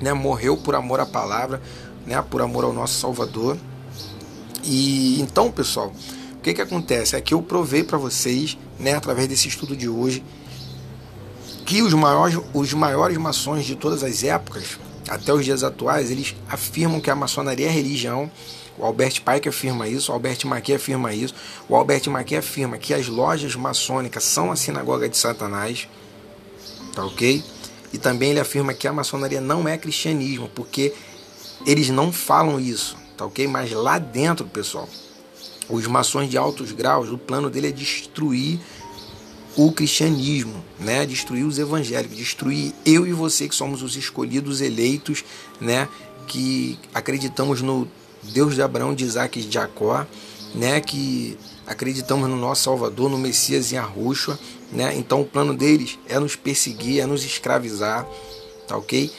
né, 0.00 0.12
morreu 0.12 0.56
por 0.56 0.74
amor 0.74 1.00
à 1.00 1.06
palavra, 1.06 1.60
né, 2.06 2.22
por 2.22 2.40
amor 2.42 2.64
ao 2.64 2.72
nosso 2.72 2.98
Salvador. 2.98 3.56
E 4.62 5.20
então, 5.20 5.50
pessoal, 5.50 5.92
o 6.36 6.40
que, 6.40 6.54
que 6.54 6.60
acontece? 6.60 7.16
É 7.16 7.20
que 7.20 7.34
eu 7.34 7.42
provei 7.42 7.82
para 7.82 7.98
vocês, 7.98 8.56
né, 8.78 8.94
através 8.94 9.28
desse 9.28 9.48
estudo 9.48 9.76
de 9.76 9.88
hoje, 9.88 10.24
que 11.64 11.82
os 11.82 11.94
maiores, 11.94 12.38
os 12.52 12.72
maiores 12.74 13.16
maçons 13.16 13.64
de 13.64 13.74
todas 13.74 14.02
as 14.02 14.22
épocas, 14.22 14.78
até 15.08 15.32
os 15.32 15.44
dias 15.44 15.62
atuais, 15.62 16.10
eles 16.10 16.34
afirmam 16.48 17.00
que 17.00 17.10
a 17.10 17.14
maçonaria 17.14 17.66
é 17.66 17.70
religião. 17.70 18.30
O 18.76 18.84
Albert 18.84 19.22
Pike 19.22 19.48
afirma 19.48 19.88
isso, 19.88 20.10
o 20.10 20.14
Albert 20.14 20.38
Mackey 20.44 20.74
afirma 20.74 21.12
isso. 21.12 21.34
O 21.68 21.76
Albert 21.76 22.08
Mackey 22.08 22.36
afirma 22.36 22.76
que 22.76 22.92
as 22.92 23.06
lojas 23.06 23.54
maçônicas 23.54 24.24
são 24.24 24.50
a 24.50 24.56
sinagoga 24.56 25.08
de 25.08 25.16
Satanás. 25.16 25.88
Tá 26.94 27.04
ok? 27.04 27.42
E 27.92 27.98
também 27.98 28.30
ele 28.30 28.40
afirma 28.40 28.74
que 28.74 28.88
a 28.88 28.92
maçonaria 28.92 29.40
não 29.40 29.68
é 29.68 29.78
cristianismo, 29.78 30.50
porque 30.54 30.92
eles 31.64 31.88
não 31.90 32.12
falam 32.12 32.58
isso, 32.58 32.96
tá 33.16 33.24
ok? 33.24 33.46
Mas 33.46 33.70
lá 33.70 33.98
dentro, 33.98 34.44
pessoal, 34.46 34.88
os 35.68 35.86
maçons 35.86 36.28
de 36.28 36.36
altos 36.36 36.72
graus, 36.72 37.10
o 37.10 37.18
plano 37.18 37.48
dele 37.48 37.68
é 37.68 37.72
destruir 37.72 38.58
o 39.56 39.70
cristianismo, 39.72 40.64
né? 40.78 41.06
Destruir 41.06 41.44
os 41.44 41.58
evangélicos, 41.58 42.16
destruir 42.16 42.72
eu 42.84 43.06
e 43.06 43.12
você 43.12 43.48
que 43.48 43.54
somos 43.54 43.82
os 43.82 43.96
escolhidos 43.96 44.60
eleitos, 44.60 45.24
né? 45.60 45.88
Que 46.26 46.78
acreditamos 46.92 47.62
no 47.62 47.88
Deus 48.32 48.54
de 48.54 48.62
Abraão, 48.62 48.94
de 48.94 49.04
Isaac 49.04 49.38
e 49.38 49.42
de 49.42 49.52
Jacó, 49.52 50.06
né? 50.54 50.80
Que 50.80 51.38
acreditamos 51.66 52.28
no 52.28 52.36
nosso 52.36 52.64
Salvador, 52.64 53.10
no 53.10 53.18
Messias 53.18 53.72
e 53.72 53.76
Arruxa, 53.76 54.38
né? 54.72 54.94
Então 54.96 55.20
o 55.20 55.24
plano 55.24 55.54
deles 55.54 55.98
é 56.08 56.18
nos 56.18 56.36
perseguir, 56.36 57.00
é 57.00 57.06
nos 57.06 57.24
escravizar, 57.24 58.06
tá 58.66 58.76
ok? 58.76 59.10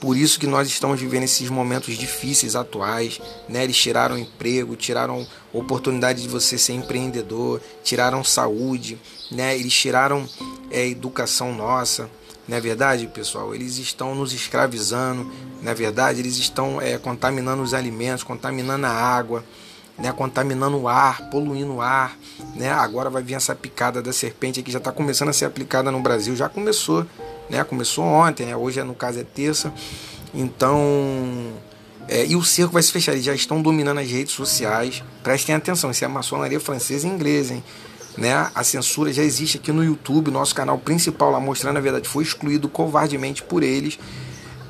Por 0.00 0.18
isso 0.18 0.38
que 0.38 0.46
nós 0.46 0.68
estamos 0.68 1.00
vivendo 1.00 1.22
esses 1.22 1.48
momentos 1.48 1.96
difíceis 1.96 2.54
atuais, 2.54 3.20
né? 3.48 3.64
Eles 3.64 3.76
tiraram 3.76 4.18
emprego, 4.18 4.76
tiraram 4.76 5.26
oportunidade 5.52 6.20
de 6.20 6.28
você 6.28 6.58
ser 6.58 6.74
empreendedor, 6.74 7.60
tiraram 7.82 8.22
saúde, 8.22 8.98
né? 9.30 9.56
Eles 9.56 9.72
tiraram 9.72 10.28
é, 10.70 10.86
educação 10.86 11.54
nossa, 11.54 12.10
não 12.46 12.56
é 12.56 12.60
verdade, 12.60 13.06
pessoal? 13.06 13.54
Eles 13.54 13.78
estão 13.78 14.14
nos 14.14 14.32
escravizando, 14.32 15.30
não 15.62 15.70
é 15.70 15.74
verdade? 15.74 16.20
Eles 16.20 16.36
estão 16.36 16.80
é, 16.80 16.98
contaminando 16.98 17.62
os 17.62 17.72
alimentos, 17.72 18.22
contaminando 18.22 18.86
a 18.86 18.90
água, 18.90 19.42
né? 19.98 20.12
contaminando 20.12 20.78
o 20.78 20.88
ar, 20.88 21.30
poluindo 21.30 21.74
o 21.74 21.80
ar. 21.80 22.16
Né? 22.54 22.70
Agora 22.70 23.08
vai 23.08 23.22
vir 23.22 23.34
essa 23.34 23.54
picada 23.54 24.02
da 24.02 24.12
serpente 24.12 24.62
que 24.62 24.70
já 24.70 24.78
está 24.78 24.92
começando 24.92 25.30
a 25.30 25.32
ser 25.32 25.46
aplicada 25.46 25.90
no 25.90 26.00
Brasil, 26.00 26.36
já 26.36 26.48
começou, 26.48 27.06
né? 27.48 27.64
Começou 27.64 28.04
ontem, 28.04 28.46
né? 28.46 28.56
hoje 28.56 28.82
no 28.82 28.94
caso 28.94 29.20
é 29.20 29.24
terça. 29.24 29.72
Então, 30.34 31.52
é, 32.08 32.26
e 32.26 32.36
o 32.36 32.42
cerco 32.42 32.72
vai 32.72 32.82
se 32.82 32.92
fechar, 32.92 33.12
eles 33.12 33.24
já 33.24 33.34
estão 33.34 33.62
dominando 33.62 33.98
as 33.98 34.10
redes 34.10 34.34
sociais. 34.34 35.02
Prestem 35.22 35.54
atenção, 35.54 35.90
isso 35.90 36.04
é 36.04 36.06
a 36.06 36.10
maçonaria 36.10 36.60
francesa 36.60 37.06
e 37.06 37.10
inglesa, 37.10 37.54
hein? 37.54 37.64
Né? 38.16 38.32
A 38.54 38.62
censura 38.62 39.12
já 39.12 39.22
existe 39.22 39.58
aqui 39.58 39.72
no 39.72 39.84
YouTube, 39.84 40.30
nosso 40.30 40.54
canal 40.54 40.78
principal 40.78 41.30
lá 41.30 41.40
mostrando 41.40 41.76
a 41.76 41.80
verdade 41.80 42.08
foi 42.08 42.22
excluído 42.22 42.68
covardemente 42.68 43.42
por 43.42 43.62
eles. 43.62 43.98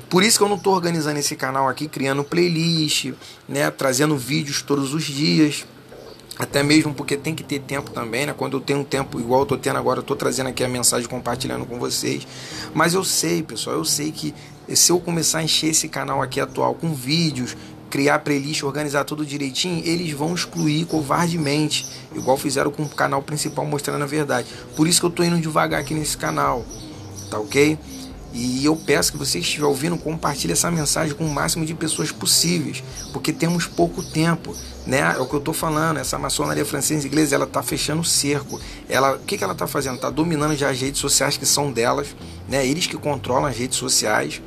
Por 0.09 0.23
isso 0.23 0.37
que 0.37 0.43
eu 0.43 0.49
não 0.49 0.55
estou 0.55 0.73
organizando 0.73 1.19
esse 1.19 1.35
canal 1.35 1.67
aqui, 1.67 1.87
criando 1.87 2.23
playlist, 2.23 3.11
né? 3.47 3.69
trazendo 3.69 4.17
vídeos 4.17 4.61
todos 4.61 4.93
os 4.93 5.03
dias. 5.03 5.65
Até 6.37 6.61
mesmo 6.61 6.93
porque 6.93 7.15
tem 7.15 7.33
que 7.33 7.43
ter 7.43 7.59
tempo 7.59 7.91
também, 7.91 8.25
né? 8.25 8.33
Quando 8.33 8.57
eu 8.57 8.61
tenho 8.61 8.79
um 8.79 8.83
tempo 8.83 9.19
igual 9.19 9.41
eu 9.41 9.45
tô 9.45 9.57
tendo 9.57 9.77
agora, 9.77 9.99
eu 9.99 10.03
tô 10.03 10.17
trazendo 10.17 10.49
aqui 10.49 10.65
a 10.65 10.67
mensagem 10.67 11.07
compartilhando 11.07 11.65
com 11.65 11.79
vocês. 11.79 12.27
Mas 12.73 12.93
eu 12.93 13.05
sei, 13.05 13.41
pessoal, 13.41 13.77
eu 13.77 13.85
sei 13.85 14.11
que 14.11 14.35
se 14.73 14.91
eu 14.91 14.99
começar 14.99 15.39
a 15.39 15.43
encher 15.43 15.69
esse 15.69 15.87
canal 15.87 16.21
aqui 16.21 16.41
atual 16.41 16.73
com 16.73 16.93
vídeos, 16.93 17.55
criar 17.95 18.19
playlist, 18.19 18.61
organizar 18.63 19.05
tudo 19.05 19.25
direitinho, 19.25 19.81
eles 19.85 20.11
vão 20.11 20.35
excluir 20.35 20.83
covardemente, 20.83 21.87
igual 22.13 22.35
fizeram 22.35 22.69
com 22.69 22.83
o 22.83 22.89
canal 22.89 23.21
principal 23.21 23.65
mostrando 23.65 24.03
a 24.03 24.05
verdade. 24.05 24.49
Por 24.75 24.85
isso 24.85 24.99
que 24.99 25.05
eu 25.05 25.09
tô 25.09 25.23
indo 25.23 25.39
devagar 25.39 25.79
aqui 25.79 25.93
nesse 25.93 26.17
canal, 26.17 26.65
tá 27.31 27.39
ok? 27.39 27.79
E 28.33 28.65
eu 28.65 28.75
peço 28.75 29.13
que 29.13 29.17
você 29.17 29.39
que 29.39 29.45
estiver 29.45 29.65
ouvindo, 29.65 29.95
compartilhe 29.95 30.51
essa 30.51 30.69
mensagem 30.69 31.15
com 31.15 31.25
o 31.25 31.33
máximo 31.33 31.65
de 31.65 31.73
pessoas 31.73 32.11
possíveis, 32.11 32.83
porque 33.13 33.31
temos 33.31 33.65
pouco 33.65 34.03
tempo, 34.03 34.53
né? 34.85 35.15
É 35.17 35.21
o 35.21 35.25
que 35.25 35.33
eu 35.33 35.39
estou 35.39 35.53
falando, 35.53 35.95
essa 35.95 36.19
maçonaria 36.19 36.65
francesa 36.65 37.07
inglesa, 37.07 37.33
ela 37.33 37.45
está 37.45 37.63
fechando 37.63 38.01
o 38.01 38.05
cerco. 38.05 38.59
Ela, 38.89 39.15
o 39.15 39.19
que, 39.19 39.37
que 39.37 39.43
ela 39.45 39.53
está 39.53 39.67
fazendo? 39.67 39.95
Está 39.95 40.09
dominando 40.09 40.53
já 40.53 40.69
as 40.69 40.81
redes 40.81 40.99
sociais 40.99 41.37
que 41.37 41.45
são 41.45 41.71
delas, 41.71 42.13
né? 42.49 42.67
Eles 42.67 42.87
que 42.87 42.97
controlam 42.97 43.45
as 43.45 43.57
redes 43.57 43.77
sociais, 43.77 44.41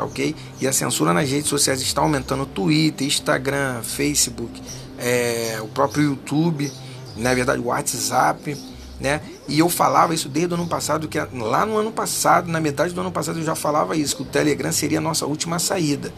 tá 0.00 0.04
ok? 0.04 0.34
E 0.58 0.66
a 0.66 0.72
censura 0.72 1.12
nas 1.12 1.28
redes 1.28 1.48
sociais 1.48 1.80
está 1.82 2.00
aumentando 2.00 2.46
Twitter, 2.46 3.06
Instagram, 3.06 3.82
Facebook, 3.82 4.60
é, 4.98 5.58
o 5.60 5.68
próprio 5.68 6.04
YouTube, 6.04 6.72
na 7.16 7.34
verdade 7.34 7.60
o 7.60 7.66
WhatsApp, 7.66 8.56
né? 8.98 9.20
E 9.46 9.58
eu 9.58 9.68
falava 9.68 10.14
isso 10.14 10.28
desde 10.28 10.54
o 10.54 10.56
ano 10.56 10.66
passado, 10.66 11.06
que 11.06 11.18
lá 11.18 11.66
no 11.66 11.76
ano 11.76 11.92
passado, 11.92 12.50
na 12.50 12.60
metade 12.60 12.94
do 12.94 13.00
ano 13.00 13.12
passado, 13.12 13.38
eu 13.38 13.44
já 13.44 13.54
falava 13.54 13.94
isso, 13.94 14.16
que 14.16 14.22
o 14.22 14.26
Telegram 14.26 14.72
seria 14.72 14.98
a 14.98 15.02
nossa 15.02 15.26
última 15.26 15.58
saída. 15.58 16.10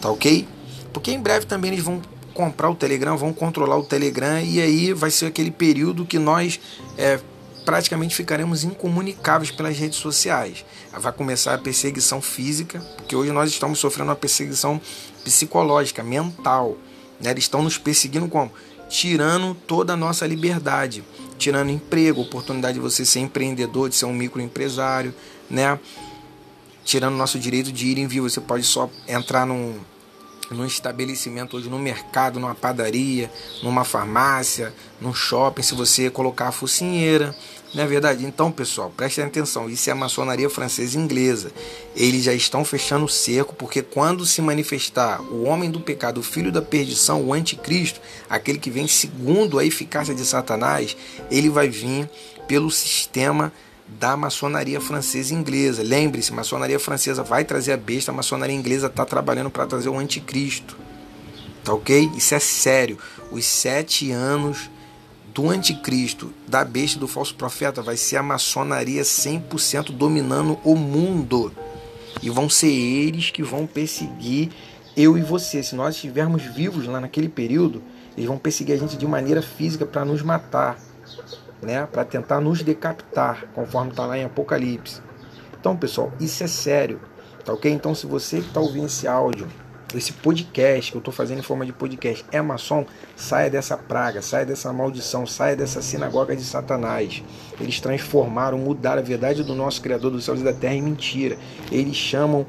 Tá 0.00 0.10
ok? 0.10 0.46
Porque 0.92 1.12
em 1.12 1.20
breve 1.20 1.46
também 1.46 1.72
eles 1.72 1.84
vão 1.84 2.02
comprar 2.34 2.68
o 2.68 2.74
Telegram, 2.74 3.16
vão 3.16 3.32
controlar 3.32 3.78
o 3.78 3.84
Telegram, 3.84 4.40
e 4.40 4.60
aí 4.60 4.92
vai 4.92 5.10
ser 5.10 5.26
aquele 5.26 5.50
período 5.50 6.04
que 6.04 6.18
nós 6.18 6.60
é, 6.98 7.18
praticamente 7.64 8.14
ficaremos 8.14 8.64
incomunicáveis 8.64 9.50
pelas 9.50 9.76
redes 9.76 9.98
sociais. 9.98 10.64
Vai 10.92 11.12
começar 11.12 11.54
a 11.54 11.58
perseguição 11.58 12.20
física, 12.20 12.80
porque 12.96 13.16
hoje 13.16 13.32
nós 13.32 13.50
estamos 13.50 13.78
sofrendo 13.78 14.10
uma 14.10 14.16
perseguição 14.16 14.80
psicológica, 15.24 16.02
mental. 16.02 16.76
Né? 17.20 17.30
Eles 17.30 17.44
estão 17.44 17.62
nos 17.62 17.78
perseguindo 17.78 18.28
como? 18.28 18.52
Tirando 18.88 19.54
toda 19.54 19.94
a 19.94 19.96
nossa 19.96 20.26
liberdade 20.26 21.02
tirando 21.42 21.70
emprego, 21.70 22.20
oportunidade 22.20 22.74
de 22.74 22.80
você 22.80 23.04
ser 23.04 23.18
empreendedor, 23.18 23.88
de 23.88 23.96
ser 23.96 24.04
um 24.04 24.12
microempresário, 24.12 25.12
né? 25.50 25.76
Tirando 26.84 27.16
nosso 27.16 27.36
direito 27.36 27.72
de 27.72 27.88
ir 27.88 27.98
em 27.98 28.06
vivo, 28.06 28.30
você 28.30 28.40
pode 28.40 28.64
só 28.64 28.88
entrar 29.08 29.44
num, 29.44 29.74
num 30.52 30.66
estabelecimento 30.66 31.56
hoje, 31.56 31.68
no 31.68 31.78
mercado, 31.78 32.38
numa 32.38 32.54
padaria, 32.54 33.30
numa 33.62 33.84
farmácia, 33.84 34.72
num 35.00 35.14
shopping, 35.14 35.62
se 35.62 35.74
você 35.74 36.10
colocar 36.10 36.48
a 36.48 36.52
focinheira, 36.52 37.34
não 37.74 37.84
é 37.84 37.86
verdade? 37.86 38.24
Então, 38.24 38.52
pessoal, 38.52 38.92
prestem 38.94 39.24
atenção, 39.24 39.68
isso 39.68 39.88
é 39.88 39.92
a 39.92 39.96
maçonaria 39.96 40.50
francesa 40.50 40.98
e 40.98 41.00
inglesa. 41.00 41.50
Eles 41.96 42.24
já 42.24 42.34
estão 42.34 42.64
fechando 42.64 43.06
o 43.06 43.08
cerco, 43.08 43.54
porque 43.54 43.80
quando 43.80 44.26
se 44.26 44.42
manifestar 44.42 45.22
o 45.22 45.44
homem 45.44 45.70
do 45.70 45.80
pecado, 45.80 46.18
o 46.18 46.22
filho 46.22 46.52
da 46.52 46.60
perdição, 46.60 47.22
o 47.22 47.32
anticristo, 47.32 48.00
aquele 48.28 48.58
que 48.58 48.70
vem 48.70 48.86
segundo 48.86 49.58
a 49.58 49.64
eficácia 49.64 50.14
de 50.14 50.24
Satanás, 50.24 50.96
ele 51.30 51.48
vai 51.48 51.68
vir 51.68 52.10
pelo 52.46 52.70
sistema 52.70 53.52
da 53.98 54.16
maçonaria 54.16 54.80
francesa 54.80 55.32
e 55.32 55.36
inglesa. 55.36 55.82
Lembre-se, 55.82 56.32
maçonaria 56.32 56.78
francesa 56.78 57.22
vai 57.22 57.44
trazer 57.44 57.72
a 57.72 57.76
besta, 57.76 58.10
a 58.10 58.14
maçonaria 58.14 58.54
inglesa 58.54 58.86
está 58.86 59.04
trabalhando 59.04 59.50
para 59.50 59.66
trazer 59.66 59.88
o 59.88 59.98
anticristo. 59.98 60.76
Tá 61.64 61.72
ok? 61.72 62.10
Isso 62.16 62.34
é 62.34 62.38
sério. 62.38 62.98
Os 63.30 63.44
sete 63.44 64.10
anos 64.10 64.70
do 65.32 65.48
anticristo, 65.48 66.32
da 66.46 66.64
besta 66.64 66.98
do 66.98 67.08
falso 67.08 67.34
profeta, 67.34 67.80
vai 67.80 67.96
ser 67.96 68.16
a 68.16 68.22
maçonaria 68.22 69.02
100% 69.02 69.92
dominando 69.92 70.58
o 70.64 70.74
mundo. 70.74 71.52
E 72.22 72.28
vão 72.28 72.48
ser 72.48 72.70
eles 72.70 73.30
que 73.30 73.42
vão 73.42 73.66
perseguir 73.66 74.50
eu 74.96 75.16
e 75.16 75.22
você. 75.22 75.62
Se 75.62 75.74
nós 75.74 75.94
estivermos 75.94 76.42
vivos 76.42 76.86
lá 76.86 77.00
naquele 77.00 77.28
período, 77.28 77.82
eles 78.16 78.28
vão 78.28 78.38
perseguir 78.38 78.74
a 78.74 78.78
gente 78.78 78.96
de 78.96 79.06
maneira 79.06 79.40
física 79.40 79.86
para 79.86 80.04
nos 80.04 80.22
matar, 80.22 80.78
né? 81.62 81.86
para 81.86 82.04
tentar 82.04 82.40
nos 82.40 82.62
decapitar, 82.62 83.46
conforme 83.54 83.90
está 83.90 84.04
lá 84.04 84.18
em 84.18 84.24
Apocalipse. 84.24 85.00
Então, 85.58 85.76
pessoal, 85.76 86.12
isso 86.20 86.42
é 86.42 86.46
sério. 86.46 87.00
Tá 87.44 87.52
ok? 87.52 87.70
Então, 87.70 87.94
se 87.94 88.06
você 88.06 88.40
que 88.40 88.48
está 88.48 88.60
ouvindo 88.60 88.86
esse 88.86 89.06
áudio 89.08 89.48
esse 89.96 90.12
podcast 90.12 90.90
que 90.90 90.96
eu 90.96 91.00
estou 91.00 91.12
fazendo 91.12 91.40
em 91.40 91.42
forma 91.42 91.66
de 91.66 91.72
podcast 91.72 92.24
é 92.32 92.40
maçom, 92.40 92.86
saia 93.14 93.50
dessa 93.50 93.76
praga, 93.76 94.22
saia 94.22 94.46
dessa 94.46 94.72
maldição, 94.72 95.26
saia 95.26 95.56
dessa 95.56 95.82
sinagoga 95.82 96.34
de 96.34 96.42
Satanás. 96.42 97.22
Eles 97.60 97.80
transformaram, 97.80 98.58
mudaram 98.58 99.00
a 99.00 99.04
verdade 99.04 99.42
do 99.42 99.54
nosso 99.54 99.82
Criador 99.82 100.10
dos 100.10 100.24
céus 100.24 100.40
e 100.40 100.44
da 100.44 100.52
terra 100.52 100.74
em 100.74 100.82
mentira. 100.82 101.36
Eles 101.70 101.96
chamam 101.96 102.46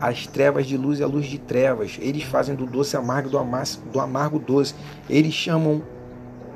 as 0.00 0.26
trevas 0.26 0.66
de 0.66 0.76
luz 0.76 1.00
e 1.00 1.02
a 1.02 1.06
luz 1.06 1.26
de 1.26 1.38
trevas. 1.38 1.98
Eles 2.00 2.22
fazem 2.22 2.54
do 2.54 2.66
doce 2.66 2.96
amargo 2.96 3.28
do, 3.28 3.38
amargo, 3.38 3.80
do 3.92 4.00
amargo 4.00 4.38
doce. 4.38 4.74
Eles 5.08 5.34
chamam 5.34 5.82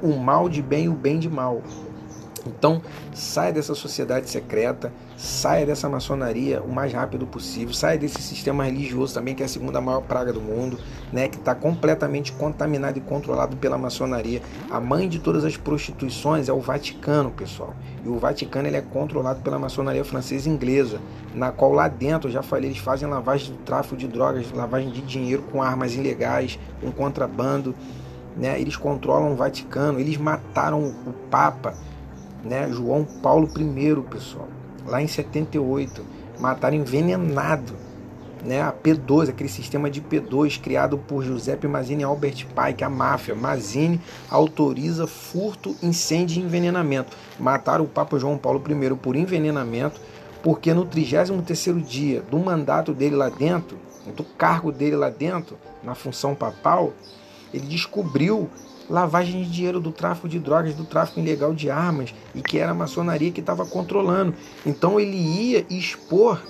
o 0.03 0.15
mal 0.17 0.49
de 0.49 0.63
bem 0.63 0.85
e 0.85 0.89
o 0.89 0.95
bem 0.95 1.19
de 1.19 1.29
mal. 1.29 1.63
Então, 2.47 2.81
saia 3.13 3.53
dessa 3.53 3.75
sociedade 3.75 4.29
secreta, 4.29 4.93
saia 5.17 5.67
dessa 5.67 5.89
maçonaria 5.89 6.63
o 6.63 6.73
mais 6.73 6.93
rápido 6.93 7.27
possível, 7.27 7.75
saia 7.75 7.99
desse 7.99 8.23
sistema 8.23 8.65
religioso 8.65 9.15
também, 9.15 9.35
que 9.35 9.43
é 9.43 9.47
a 9.47 9.49
segunda 9.49 9.81
maior 9.81 10.03
praga 10.03 10.33
do 10.33 10.41
mundo, 10.41 10.79
né, 11.13 11.29
que 11.29 11.37
está 11.37 11.55
completamente 11.55 12.33
contaminado 12.33 12.99
e 12.99 13.01
controlado 13.01 13.57
pela 13.57 13.77
maçonaria. 13.77 14.41
A 14.71 14.81
mãe 14.81 15.09
de 15.09 15.19
todas 15.19 15.45
as 15.45 15.57
prostituições 15.57 16.49
é 16.49 16.53
o 16.53 16.61
Vaticano, 16.61 17.31
pessoal. 17.31 17.75
E 18.05 18.09
o 18.09 18.19
Vaticano 18.19 18.69
ele 18.69 18.77
é 18.77 18.83
controlado 18.83 19.41
pela 19.41 19.59
maçonaria 19.59 20.05
francesa 20.05 20.49
e 20.49 20.53
inglesa, 20.53 21.01
na 21.35 21.51
qual 21.51 21.73
lá 21.73 21.89
dentro, 21.89 22.31
já 22.31 22.43
falei, 22.43 22.71
eles 22.71 22.79
fazem 22.79 23.09
lavagem 23.09 23.53
do 23.53 23.59
tráfico 23.59 23.97
de 23.97 24.07
drogas, 24.07 24.51
lavagem 24.53 24.91
de 24.91 25.01
dinheiro 25.03 25.43
com 25.51 25.63
armas 25.63 25.95
ilegais, 25.95 26.59
com 26.81 26.91
contrabando. 26.93 27.75
Né? 28.37 28.61
Eles 28.61 28.77
controlam 28.77 29.33
o 29.33 29.37
Vaticano, 29.37 29.99
eles 29.99 30.17
mataram 30.17 30.81
o 30.85 31.13
Papa 31.29 31.75
né? 32.45 32.69
João 32.71 33.05
Paulo 33.05 33.49
I, 33.57 34.03
pessoal, 34.11 34.49
lá 34.87 35.03
em 35.03 35.09
78, 35.09 36.03
mataram 36.39 36.77
envenenado, 36.77 37.75
né, 38.45 38.63
a 38.63 38.73
P2, 38.73 39.31
aquele 39.31 39.49
sistema 39.49 39.91
de 39.91 40.01
P2 40.01 40.61
criado 40.61 40.97
por 40.97 41.25
Giuseppe 41.25 41.67
Mazzini 41.67 42.03
e 42.03 42.05
Albert 42.05 42.47
Pike, 42.47 42.85
a 42.85 42.89
máfia. 42.89 43.35
Mazzini 43.35 44.01
autoriza 44.31 45.07
furto, 45.07 45.75
incêndio 45.83 46.41
e 46.41 46.45
envenenamento. 46.45 47.17
Mataram 47.39 47.85
o 47.85 47.89
Papa 47.89 48.19
João 48.19 48.39
Paulo 48.39 48.63
I 48.69 48.95
por 48.95 49.17
envenenamento, 49.17 50.01
porque 50.43 50.73
no 50.73 50.87
33º 50.87 51.83
dia 51.83 52.23
do 52.23 52.39
mandato 52.39 52.93
dele 52.95 53.17
lá 53.17 53.29
dentro, 53.29 53.77
do 54.17 54.25
cargo 54.25 54.71
dele 54.71 54.97
lá 54.97 55.11
dentro, 55.11 55.59
na 55.83 55.95
função 55.95 56.35
papal, 56.35 56.93
ele 57.53 57.67
descobriu 57.67 58.49
lavagem 58.89 59.43
de 59.43 59.51
dinheiro 59.51 59.81
do 59.81 59.93
tráfico 59.93 60.29
de 60.29 60.39
drogas, 60.39 60.75
do 60.75 60.85
tráfico 60.85 61.21
ilegal 61.21 61.55
de 61.55 61.71
armas, 61.71 62.15
e 62.35 62.41
que 62.41 62.59
era 62.59 62.73
a 62.73 62.75
maçonaria 62.75 63.31
que 63.31 63.41
estava 63.41 63.67
controlando. 63.67 64.35
Então 64.65 64.99
ele 64.99 65.17
ia 65.17 65.67
expor 65.71 66.41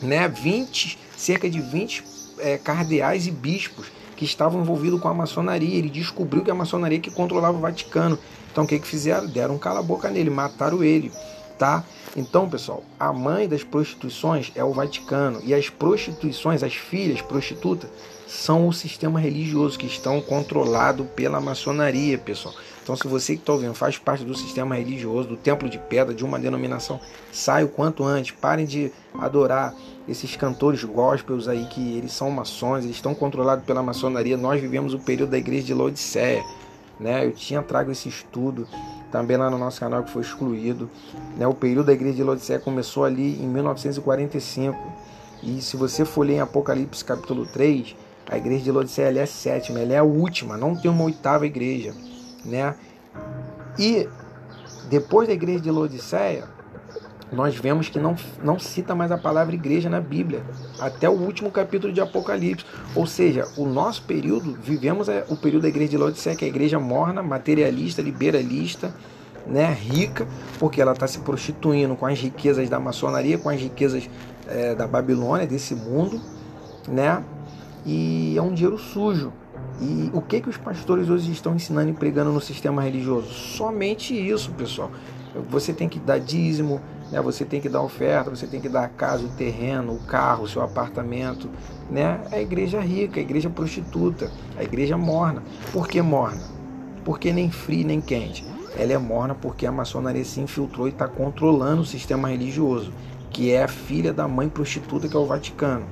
né, 0.00 0.28
20, 0.28 0.98
cerca 1.16 1.48
de 1.50 1.60
20 1.60 2.04
é, 2.38 2.58
cardeais 2.58 3.26
e 3.26 3.30
bispos 3.30 3.86
que 4.16 4.24
estavam 4.24 4.60
envolvidos 4.60 5.00
com 5.00 5.08
a 5.08 5.14
maçonaria. 5.14 5.76
Ele 5.76 5.88
descobriu 5.88 6.42
que 6.42 6.50
a 6.50 6.54
maçonaria 6.54 6.98
que 6.98 7.10
controlava 7.10 7.56
o 7.56 7.60
Vaticano. 7.60 8.18
Então 8.50 8.64
o 8.64 8.66
que, 8.66 8.78
que 8.78 8.86
fizeram? 8.86 9.26
Deram 9.26 9.54
um 9.54 9.58
cala-boca 9.58 10.10
nele, 10.10 10.30
mataram 10.30 10.82
ele. 10.82 11.12
Tá? 11.58 11.84
Então, 12.16 12.48
pessoal, 12.48 12.84
a 12.98 13.12
mãe 13.12 13.48
das 13.48 13.64
prostituições 13.64 14.52
é 14.54 14.62
o 14.62 14.72
Vaticano 14.72 15.40
e 15.44 15.52
as 15.52 15.68
prostituições, 15.68 16.62
as 16.62 16.74
filhas 16.74 17.20
prostitutas, 17.20 17.90
são 18.28 18.68
o 18.68 18.72
sistema 18.74 19.18
religioso 19.18 19.78
que 19.78 19.86
estão 19.86 20.20
controlado 20.20 21.06
pela 21.06 21.40
maçonaria, 21.40 22.18
pessoal. 22.18 22.54
Então, 22.82 22.94
se 22.94 23.08
você 23.08 23.34
que 23.34 23.40
está 23.40 23.54
ouvindo 23.54 23.74
faz 23.74 23.96
parte 23.96 24.22
do 24.22 24.36
sistema 24.36 24.74
religioso, 24.76 25.30
do 25.30 25.36
templo 25.36 25.68
de 25.68 25.78
pedra, 25.78 26.14
de 26.14 26.24
uma 26.24 26.38
denominação, 26.38 27.00
saia 27.32 27.64
o 27.64 27.68
quanto 27.68 28.04
antes. 28.04 28.32
Parem 28.32 28.66
de 28.66 28.92
adorar 29.18 29.74
esses 30.06 30.36
cantores 30.36 30.84
gospels 30.84 31.48
aí 31.48 31.66
que 31.66 31.96
eles 31.96 32.12
são 32.12 32.30
maçons, 32.30 32.84
eles 32.84 32.96
estão 32.96 33.14
controlados 33.14 33.64
pela 33.64 33.82
maçonaria. 33.82 34.36
Nós 34.36 34.60
vivemos 34.60 34.92
o 34.92 34.98
período 34.98 35.30
da 35.30 35.38
igreja 35.38 35.64
de 35.64 35.74
Laodiceia. 35.74 36.44
Né? 37.00 37.24
Eu 37.24 37.32
tinha 37.32 37.62
trago 37.62 37.90
esse 37.90 38.10
estudo 38.10 38.68
também 39.10 39.38
lá 39.38 39.48
no 39.48 39.56
nosso 39.56 39.80
canal 39.80 40.02
que 40.02 40.10
foi 40.10 40.20
excluído. 40.20 40.90
Né? 41.36 41.46
O 41.46 41.54
período 41.54 41.86
da 41.86 41.92
igreja 41.94 42.16
de 42.16 42.22
Laodiceia 42.22 42.58
começou 42.58 43.04
ali 43.04 43.42
em 43.42 43.46
1945. 43.46 44.76
E 45.42 45.62
se 45.62 45.76
você 45.78 46.04
for 46.04 46.26
ler 46.26 46.34
em 46.34 46.40
Apocalipse 46.40 47.04
capítulo 47.04 47.46
3, 47.46 47.94
a 48.30 48.36
igreja 48.36 48.64
de 48.64 48.70
Laodiceia 48.70 49.18
é 49.18 49.22
a 49.22 49.26
sétima, 49.26 49.80
ela 49.80 49.92
é 49.94 49.98
a 49.98 50.04
última, 50.04 50.56
não 50.56 50.76
tem 50.76 50.90
uma 50.90 51.04
oitava 51.04 51.46
igreja. 51.46 51.94
Né? 52.44 52.74
E 53.78 54.08
depois 54.90 55.26
da 55.26 55.34
igreja 55.34 55.60
de 55.60 55.70
Laodiceia, 55.70 56.44
nós 57.32 57.56
vemos 57.56 57.88
que 57.88 57.98
não, 57.98 58.16
não 58.42 58.58
cita 58.58 58.94
mais 58.94 59.10
a 59.12 59.18
palavra 59.18 59.54
igreja 59.54 59.88
na 59.88 60.00
Bíblia, 60.00 60.42
até 60.78 61.08
o 61.08 61.12
último 61.12 61.50
capítulo 61.50 61.92
de 61.92 62.00
Apocalipse. 62.00 62.64
Ou 62.94 63.06
seja, 63.06 63.46
o 63.56 63.66
nosso 63.66 64.02
período, 64.02 64.58
vivemos 64.60 65.08
é, 65.08 65.24
o 65.28 65.36
período 65.36 65.62
da 65.62 65.68
igreja 65.68 65.90
de 65.90 65.98
Laodiceia, 65.98 66.36
que 66.36 66.44
é 66.44 66.48
a 66.48 66.50
igreja 66.50 66.78
morna, 66.78 67.22
materialista, 67.22 68.02
liberalista, 68.02 68.94
né, 69.46 69.72
rica, 69.72 70.26
porque 70.58 70.80
ela 70.80 70.92
está 70.92 71.06
se 71.06 71.20
prostituindo 71.20 71.96
com 71.96 72.06
as 72.06 72.18
riquezas 72.18 72.68
da 72.68 72.78
maçonaria, 72.78 73.38
com 73.38 73.48
as 73.48 73.60
riquezas 73.60 74.08
é, 74.46 74.74
da 74.74 74.86
Babilônia, 74.86 75.46
desse 75.46 75.74
mundo, 75.74 76.20
né? 76.86 77.22
E 77.90 78.36
é 78.36 78.42
um 78.42 78.52
dinheiro 78.52 78.76
sujo. 78.76 79.32
E 79.80 80.10
o 80.12 80.20
que 80.20 80.42
que 80.42 80.50
os 80.50 80.58
pastores 80.58 81.08
hoje 81.08 81.32
estão 81.32 81.54
ensinando 81.54 81.88
e 81.88 81.94
pregando 81.94 82.30
no 82.30 82.40
sistema 82.40 82.82
religioso? 82.82 83.32
Somente 83.32 84.12
isso, 84.12 84.50
pessoal. 84.50 84.90
Você 85.48 85.72
tem 85.72 85.88
que 85.88 85.98
dar 85.98 86.20
dízimo, 86.20 86.82
né? 87.10 87.22
Você 87.22 87.46
tem 87.46 87.62
que 87.62 87.68
dar 87.68 87.80
oferta, 87.80 88.28
você 88.28 88.46
tem 88.46 88.60
que 88.60 88.68
dar 88.68 88.84
a 88.84 88.88
casa, 88.88 89.24
o 89.24 89.30
terreno, 89.30 89.94
o 89.94 90.00
carro, 90.00 90.44
o 90.44 90.48
seu 90.48 90.60
apartamento. 90.60 91.48
Né? 91.90 92.20
A 92.30 92.38
igreja 92.38 92.78
rica, 92.78 93.20
a 93.20 93.22
igreja 93.22 93.48
prostituta, 93.48 94.30
a 94.58 94.62
igreja 94.62 94.98
morna. 94.98 95.42
Por 95.72 95.88
que 95.88 96.02
morna? 96.02 96.42
Porque 97.06 97.32
nem 97.32 97.50
frio 97.50 97.86
nem 97.86 98.02
quente. 98.02 98.44
Ela 98.76 98.92
é 98.92 98.98
morna 98.98 99.34
porque 99.34 99.64
a 99.64 99.72
maçonaria 99.72 100.26
se 100.26 100.40
infiltrou 100.42 100.88
e 100.88 100.90
está 100.90 101.08
controlando 101.08 101.80
o 101.80 101.86
sistema 101.86 102.28
religioso, 102.28 102.92
que 103.30 103.50
é 103.50 103.62
a 103.62 103.68
filha 103.68 104.12
da 104.12 104.28
mãe 104.28 104.46
prostituta 104.46 105.08
que 105.08 105.16
é 105.16 105.18
o 105.18 105.24
Vaticano. 105.24 105.86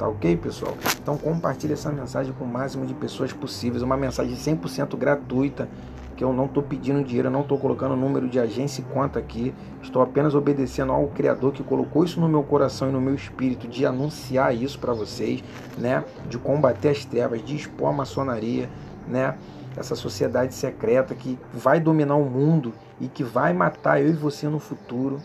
Tá 0.00 0.08
ok, 0.08 0.34
pessoal? 0.38 0.74
Então 0.98 1.18
compartilhe 1.18 1.74
essa 1.74 1.92
mensagem 1.92 2.32
com 2.32 2.44
o 2.44 2.48
máximo 2.48 2.86
de 2.86 2.94
pessoas 2.94 3.34
possíveis. 3.34 3.82
Uma 3.82 3.98
mensagem 3.98 4.34
100% 4.34 4.96
gratuita 4.96 5.68
que 6.16 6.24
eu 6.24 6.32
não 6.32 6.46
estou 6.46 6.62
pedindo 6.62 7.04
dinheiro, 7.04 7.28
eu 7.28 7.32
não 7.32 7.42
estou 7.42 7.58
colocando 7.58 7.94
número 7.94 8.26
de 8.26 8.40
agência 8.40 8.80
e 8.80 8.84
conta 8.84 9.18
aqui, 9.18 9.54
estou 9.82 10.00
apenas 10.00 10.34
obedecendo 10.34 10.90
ao 10.90 11.06
Criador 11.08 11.52
que 11.52 11.62
colocou 11.62 12.02
isso 12.02 12.18
no 12.18 12.30
meu 12.30 12.42
coração 12.42 12.88
e 12.88 12.92
no 12.92 13.00
meu 13.00 13.14
espírito 13.14 13.68
de 13.68 13.84
anunciar 13.84 14.54
isso 14.56 14.78
para 14.78 14.94
vocês, 14.94 15.44
né? 15.76 16.02
De 16.30 16.38
combater 16.38 16.88
as 16.88 17.04
trevas, 17.04 17.44
de 17.44 17.56
expor 17.56 17.90
a 17.90 17.92
maçonaria, 17.92 18.70
né? 19.06 19.36
Essa 19.76 19.94
sociedade 19.94 20.54
secreta 20.54 21.14
que 21.14 21.38
vai 21.52 21.78
dominar 21.78 22.16
o 22.16 22.24
mundo 22.24 22.72
e 22.98 23.06
que 23.06 23.22
vai 23.22 23.52
matar 23.52 24.00
eu 24.00 24.08
e 24.08 24.14
você 24.14 24.48
no 24.48 24.58
futuro, 24.58 25.20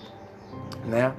né? 0.85 1.13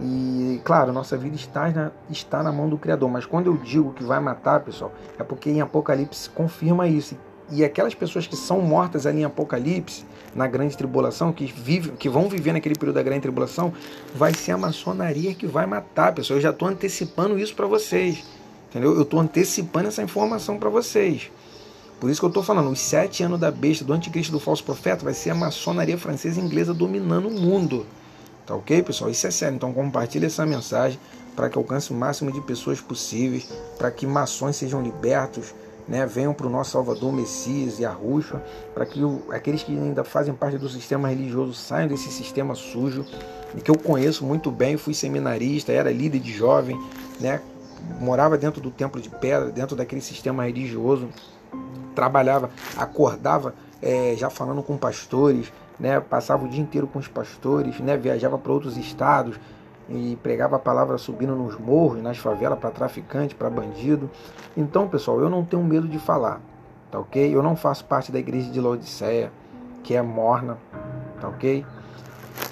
E 0.00 0.60
claro, 0.62 0.92
nossa 0.92 1.16
vida 1.16 1.36
está 1.36 1.70
na, 1.70 1.90
está 2.10 2.42
na 2.42 2.52
mão 2.52 2.68
do 2.68 2.76
Criador, 2.76 3.08
mas 3.08 3.24
quando 3.24 3.46
eu 3.46 3.56
digo 3.56 3.92
que 3.92 4.04
vai 4.04 4.20
matar, 4.20 4.60
pessoal, 4.60 4.92
é 5.18 5.22
porque 5.22 5.50
em 5.50 5.60
Apocalipse 5.60 6.28
confirma 6.28 6.86
isso. 6.86 7.16
E 7.50 7.64
aquelas 7.64 7.94
pessoas 7.94 8.26
que 8.26 8.36
são 8.36 8.60
mortas 8.60 9.06
ali 9.06 9.20
em 9.20 9.24
Apocalipse, 9.24 10.04
na 10.34 10.46
grande 10.46 10.76
tribulação, 10.76 11.32
que, 11.32 11.46
vive, 11.46 11.92
que 11.92 12.08
vão 12.08 12.28
viver 12.28 12.52
naquele 12.52 12.74
período 12.74 12.96
da 12.96 13.02
grande 13.02 13.22
tribulação, 13.22 13.72
vai 14.14 14.34
ser 14.34 14.52
a 14.52 14.58
maçonaria 14.58 15.32
que 15.32 15.46
vai 15.46 15.64
matar, 15.64 16.12
pessoal. 16.12 16.38
Eu 16.38 16.42
já 16.42 16.50
estou 16.50 16.68
antecipando 16.68 17.38
isso 17.38 17.54
para 17.54 17.66
vocês. 17.66 18.24
Entendeu? 18.68 18.94
Eu 18.94 19.02
estou 19.02 19.20
antecipando 19.20 19.88
essa 19.88 20.02
informação 20.02 20.58
para 20.58 20.68
vocês. 20.68 21.30
Por 22.00 22.10
isso 22.10 22.20
que 22.20 22.26
eu 22.26 22.28
estou 22.28 22.42
falando, 22.42 22.68
os 22.68 22.80
sete 22.80 23.22
anos 23.22 23.40
da 23.40 23.50
besta, 23.50 23.84
do 23.84 23.92
anticristo 23.92 24.32
do 24.32 24.40
falso 24.40 24.62
profeta, 24.62 25.04
vai 25.04 25.14
ser 25.14 25.30
a 25.30 25.34
maçonaria 25.34 25.96
francesa 25.96 26.40
e 26.40 26.44
inglesa 26.44 26.74
dominando 26.74 27.28
o 27.28 27.30
mundo. 27.30 27.86
Tá 28.46 28.54
ok, 28.54 28.82
pessoal? 28.82 29.10
Isso 29.10 29.26
é 29.26 29.30
sério. 29.30 29.56
Então 29.56 29.72
compartilhe 29.72 30.26
essa 30.26 30.46
mensagem 30.46 30.98
para 31.34 31.50
que 31.50 31.58
alcance 31.58 31.90
o 31.90 31.94
máximo 31.94 32.32
de 32.32 32.40
pessoas 32.40 32.80
possíveis, 32.80 33.48
para 33.76 33.90
que 33.90 34.06
maçons 34.06 34.56
sejam 34.56 34.82
libertos 34.82 35.52
né, 35.88 36.04
venham 36.06 36.34
para 36.34 36.46
o 36.46 36.50
nosso 36.50 36.72
Salvador 36.72 37.12
Messias 37.12 37.78
e 37.78 37.84
a 37.84 37.90
Rússia, 37.90 38.42
para 38.74 38.84
que 38.84 39.02
o, 39.02 39.22
aqueles 39.30 39.62
que 39.62 39.72
ainda 39.72 40.02
fazem 40.02 40.34
parte 40.34 40.58
do 40.58 40.68
sistema 40.68 41.08
religioso 41.08 41.54
saiam 41.54 41.88
desse 41.88 42.10
sistema 42.10 42.54
sujo, 42.54 43.04
que 43.64 43.70
eu 43.70 43.78
conheço 43.78 44.24
muito 44.24 44.50
bem, 44.50 44.76
fui 44.76 44.94
seminarista, 44.94 45.72
era 45.72 45.90
líder 45.92 46.18
de 46.18 46.32
jovem, 46.32 46.80
né, 47.20 47.40
morava 48.00 48.36
dentro 48.36 48.60
do 48.60 48.70
templo 48.70 49.00
de 49.00 49.08
pedra, 49.08 49.50
dentro 49.50 49.76
daquele 49.76 50.00
sistema 50.00 50.44
religioso, 50.44 51.08
trabalhava, 51.94 52.50
acordava 52.76 53.54
é, 53.80 54.14
já 54.16 54.28
falando 54.28 54.62
com 54.62 54.76
pastores, 54.76 55.52
né, 55.78 56.00
passava 56.00 56.44
o 56.44 56.48
dia 56.48 56.62
inteiro 56.62 56.86
com 56.86 56.98
os 56.98 57.08
pastores, 57.08 57.78
né, 57.80 57.96
viajava 57.96 58.38
para 58.38 58.52
outros 58.52 58.76
estados, 58.76 59.38
e 59.88 60.18
pregava 60.22 60.56
a 60.56 60.58
palavra 60.58 60.98
subindo 60.98 61.34
nos 61.36 61.58
morros, 61.58 62.02
nas 62.02 62.18
favelas, 62.18 62.58
para 62.58 62.70
traficante, 62.70 63.34
para 63.34 63.48
bandido. 63.48 64.10
Então, 64.56 64.88
pessoal, 64.88 65.20
eu 65.20 65.30
não 65.30 65.44
tenho 65.44 65.62
medo 65.62 65.86
de 65.86 65.98
falar, 65.98 66.40
tá 66.90 66.98
ok? 66.98 67.34
Eu 67.34 67.42
não 67.42 67.54
faço 67.54 67.84
parte 67.84 68.10
da 68.10 68.18
igreja 68.18 68.50
de 68.50 68.60
Laodiceia, 68.60 69.30
que 69.84 69.94
é 69.94 70.02
morna, 70.02 70.58
tá 71.20 71.28
ok? 71.28 71.64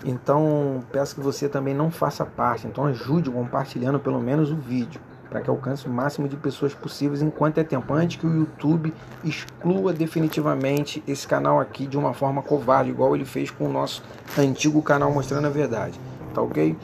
Então, 0.04 0.82
peço 0.92 1.14
que 1.14 1.20
você 1.20 1.48
também 1.48 1.74
não 1.74 1.90
faça 1.90 2.24
parte. 2.24 2.66
Então, 2.66 2.84
ajude 2.84 3.30
compartilhando 3.30 3.98
pelo 3.98 4.20
menos 4.20 4.50
o 4.50 4.56
vídeo, 4.56 5.00
para 5.34 5.40
que 5.40 5.50
alcance 5.50 5.88
o 5.88 5.90
máximo 5.90 6.28
de 6.28 6.36
pessoas 6.36 6.72
possíveis 6.74 7.20
enquanto 7.20 7.58
é 7.58 7.64
tempo, 7.64 7.92
antes 7.92 8.20
que 8.20 8.24
o 8.24 8.32
YouTube 8.32 8.94
exclua 9.24 9.92
definitivamente 9.92 11.02
esse 11.08 11.26
canal 11.26 11.58
aqui 11.58 11.88
de 11.88 11.98
uma 11.98 12.14
forma 12.14 12.40
covarde, 12.40 12.90
igual 12.90 13.16
ele 13.16 13.24
fez 13.24 13.50
com 13.50 13.64
o 13.64 13.68
nosso 13.68 14.00
antigo 14.38 14.80
canal 14.80 15.10
Mostrando 15.10 15.48
a 15.48 15.50
Verdade, 15.50 15.98
tá 16.32 16.40
ok? 16.40 16.76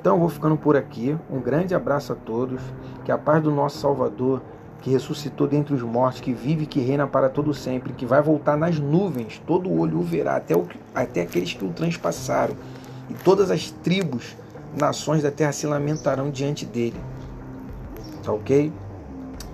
Então 0.00 0.14
eu 0.14 0.20
vou 0.20 0.30
ficando 0.30 0.56
por 0.56 0.74
aqui. 0.74 1.18
Um 1.30 1.38
grande 1.38 1.74
abraço 1.74 2.14
a 2.14 2.16
todos. 2.16 2.62
Que 3.04 3.12
a 3.12 3.18
paz 3.18 3.42
do 3.42 3.50
nosso 3.50 3.76
Salvador, 3.76 4.40
que 4.80 4.88
ressuscitou 4.88 5.46
dentre 5.46 5.74
os 5.74 5.82
mortos, 5.82 6.22
que 6.22 6.32
vive 6.32 6.62
e 6.62 6.66
que 6.66 6.80
reina 6.80 7.06
para 7.06 7.28
todo 7.28 7.52
sempre, 7.52 7.92
que 7.92 8.06
vai 8.06 8.22
voltar 8.22 8.56
nas 8.56 8.78
nuvens, 8.78 9.42
todo 9.46 9.70
olho 9.70 9.98
o 9.98 10.02
verá, 10.02 10.36
até, 10.36 10.56
o, 10.56 10.66
até 10.94 11.20
aqueles 11.20 11.52
que 11.52 11.64
o 11.64 11.68
transpassaram. 11.74 12.56
E 13.10 13.14
todas 13.22 13.50
as 13.50 13.70
tribos, 13.70 14.34
nações 14.74 15.22
da 15.22 15.30
terra 15.30 15.52
se 15.52 15.66
lamentarão 15.66 16.30
diante 16.30 16.64
dele. 16.64 16.96
Tá 18.28 18.34
ok? 18.34 18.70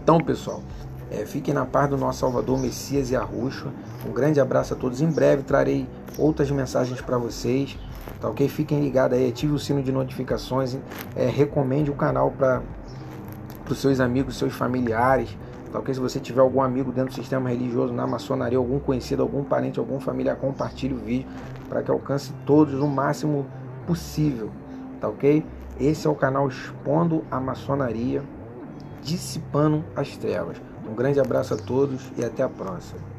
Então, 0.03 0.19
pessoal, 0.19 0.61
é, 1.09 1.25
fiquem 1.25 1.55
na 1.55 1.65
paz 1.65 1.89
do 1.89 1.97
nosso 1.97 2.19
Salvador, 2.19 2.59
Messias 2.59 3.09
e 3.09 3.15
Arruxo. 3.15 3.71
Um 4.05 4.11
grande 4.11 4.41
abraço 4.41 4.75
a 4.75 4.77
todos. 4.77 5.01
Em 5.01 5.09
breve 5.09 5.45
trarei 5.45 5.89
outras 6.19 6.51
mensagens 6.51 7.01
para 7.01 7.17
vocês. 7.17 7.79
Tá 8.21 8.29
ok? 8.29 8.49
Fiquem 8.49 8.81
ligados 8.81 9.17
aí, 9.17 9.29
ative 9.29 9.53
o 9.53 9.61
sino 9.61 9.81
de 9.81 9.93
notificações, 9.93 10.77
é, 11.15 11.25
recomende 11.27 11.89
o 11.89 11.95
canal 11.95 12.33
para 12.33 12.63
os 13.71 13.79
seus 13.79 14.01
amigos, 14.01 14.37
seus 14.37 14.53
familiares. 14.53 15.39
Tá 15.71 15.79
ok? 15.79 15.95
Se 15.95 16.01
você 16.01 16.19
tiver 16.19 16.41
algum 16.41 16.61
amigo 16.61 16.91
dentro 16.91 17.13
do 17.13 17.15
sistema 17.15 17.51
religioso, 17.51 17.95
na 17.95 18.09
maçonaria, 18.09 18.59
algum 18.59 18.81
conhecido, 18.81 19.23
algum 19.23 19.45
parente, 19.45 19.79
algum 19.79 20.01
familiar, 20.01 20.35
compartilhe 20.35 20.95
o 20.95 20.99
vídeo 20.99 21.29
para 21.69 21.81
que 21.81 21.93
alcance 21.93 22.33
todos 22.45 22.75
o 22.75 22.89
máximo 22.89 23.47
possível. 23.87 24.51
Tá 25.01 25.07
ok? 25.07 25.47
Esse 25.79 26.09
é 26.09 26.11
o 26.11 26.15
canal 26.17 26.49
Expondo 26.49 27.25
a 27.31 27.39
Maçonaria, 27.39 28.23
Dissipando 29.05 29.85
as 29.95 30.17
Trevas. 30.17 30.57
Um 30.89 30.95
grande 30.95 31.21
abraço 31.21 31.53
a 31.53 31.57
todos 31.59 32.11
e 32.17 32.25
até 32.25 32.43
a 32.43 32.49
próxima. 32.49 33.14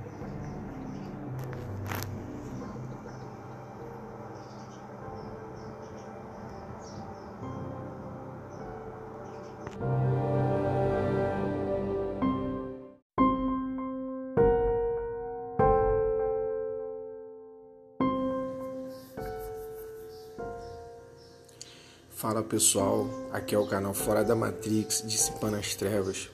Fala 22.25 22.41
pessoal, 22.41 23.07
aqui 23.31 23.53
é 23.53 23.59
o 23.59 23.67
canal 23.67 23.93
Fora 23.93 24.23
da 24.23 24.35
Matrix, 24.35 25.03
Dissipando 25.05 25.57
as 25.57 25.75
Trevas. 25.75 26.27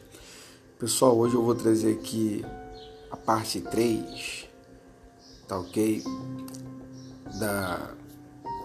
Pessoal, 0.79 1.17
hoje 1.17 1.35
eu 1.35 1.43
vou 1.43 1.53
trazer 1.53 1.91
aqui 1.91 2.45
a 3.11 3.17
parte 3.17 3.59
3, 3.59 4.47
tá 5.49 5.59
ok? 5.59 6.01
Da 7.37 7.93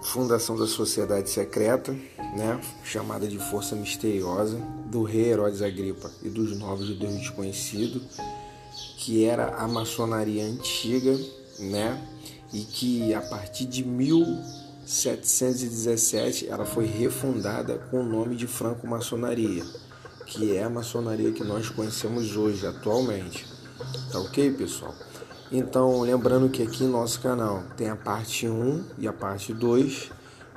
fundação 0.05 0.57
da 0.57 0.69
Sociedade 0.69 1.29
Secreta, 1.29 1.91
né? 2.37 2.61
Chamada 2.85 3.27
de 3.27 3.41
Força 3.41 3.75
Misteriosa, 3.75 4.59
do 4.89 5.03
Rei 5.03 5.31
Herodes 5.31 5.63
Agripa 5.63 6.09
e 6.23 6.29
dos 6.29 6.57
Novos 6.57 6.87
Judeus 6.87 7.15
Desconhecidos, 7.15 8.05
que 8.99 9.25
era 9.25 9.49
a 9.57 9.67
maçonaria 9.67 10.45
antiga, 10.45 11.19
né? 11.59 12.01
E 12.53 12.61
que 12.63 13.13
a 13.13 13.21
partir 13.21 13.65
de 13.65 13.85
mil 13.85 14.25
717 14.87 16.47
ela 16.49 16.65
foi 16.65 16.87
refundada 16.87 17.77
com 17.91 18.03
o 18.03 18.05
nome 18.05 18.37
de 18.37 18.47
franco-maçonaria, 18.47 19.65
que 20.25 20.57
é 20.57 20.63
a 20.63 20.71
maçonaria 20.71 21.33
que 21.33 21.43
nós 21.43 21.69
conhecemos 21.69 22.37
hoje, 22.37 22.65
atualmente. 22.65 23.45
Tá 24.13 24.21
ok, 24.21 24.53
pessoal? 24.53 24.95
Então, 25.51 26.03
lembrando 26.03 26.49
que 26.49 26.63
aqui 26.63 26.85
no 26.85 26.93
nosso 26.93 27.21
canal 27.21 27.65
tem 27.77 27.89
a 27.89 27.97
parte 27.97 28.47
1 28.47 28.85
e 28.97 29.09
a 29.09 29.13
parte 29.13 29.53
2, 29.53 30.13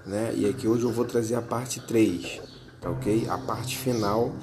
né? 0.06 0.32
E 0.36 0.48
aqui 0.48 0.68
hoje 0.68 0.84
eu 0.84 0.92
vou 0.92 1.06
trazer 1.06 1.34
a 1.34 1.42
parte 1.42 1.80
3, 1.80 2.40
tá 2.80 2.92
ok? 2.92 3.28
A 3.28 3.38
parte 3.40 3.78
final 3.78 4.36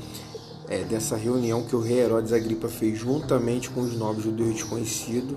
é, 0.68 0.82
dessa 0.84 1.16
reunião 1.16 1.64
que 1.64 1.76
o 1.76 1.80
rei 1.80 2.00
Herodes 2.00 2.32
Agripa 2.32 2.68
fez 2.68 2.98
juntamente 2.98 3.70
com 3.70 3.80
os 3.80 3.96
nobres 3.96 4.24
judeus 4.24 4.54
desconhecidos 4.54 5.36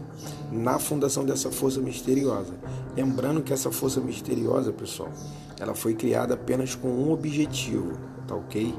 na 0.51 0.79
fundação 0.79 1.23
dessa 1.23 1.51
força 1.51 1.79
misteriosa. 1.79 2.53
Lembrando 2.95 3.41
que 3.41 3.53
essa 3.53 3.71
força 3.71 3.99
misteriosa, 3.99 4.71
pessoal, 4.71 5.11
ela 5.59 5.75
foi 5.75 5.93
criada 5.93 6.33
apenas 6.33 6.73
com 6.73 6.89
um 6.89 7.11
objetivo, 7.11 7.93
tá 8.27 8.35
ok? 8.35 8.73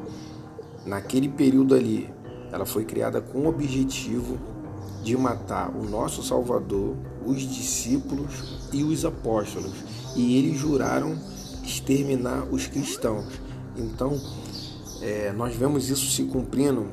Naquele 0.85 1.29
período 1.29 1.75
ali, 1.75 2.09
ela 2.51 2.67
foi 2.67 2.85
criada 2.85 3.21
com 3.21 3.41
o 3.41 3.49
objetivo 3.49 4.39
de 5.03 5.17
matar 5.17 5.75
o 5.75 5.85
nosso 5.85 6.23
Salvador, 6.23 6.97
os 7.25 7.43
discípulos 7.43 8.59
e 8.73 8.83
os 8.83 9.05
apóstolos. 9.05 9.73
E 10.17 10.37
eles 10.37 10.59
juraram 10.59 11.17
exterminar 11.63 12.47
os 12.51 12.67
cristãos. 12.67 13.27
Então, 13.77 14.21
é, 15.01 15.33
nós 15.33 15.55
vemos 15.55 15.89
isso 15.89 16.11
se 16.11 16.25
cumprindo 16.25 16.87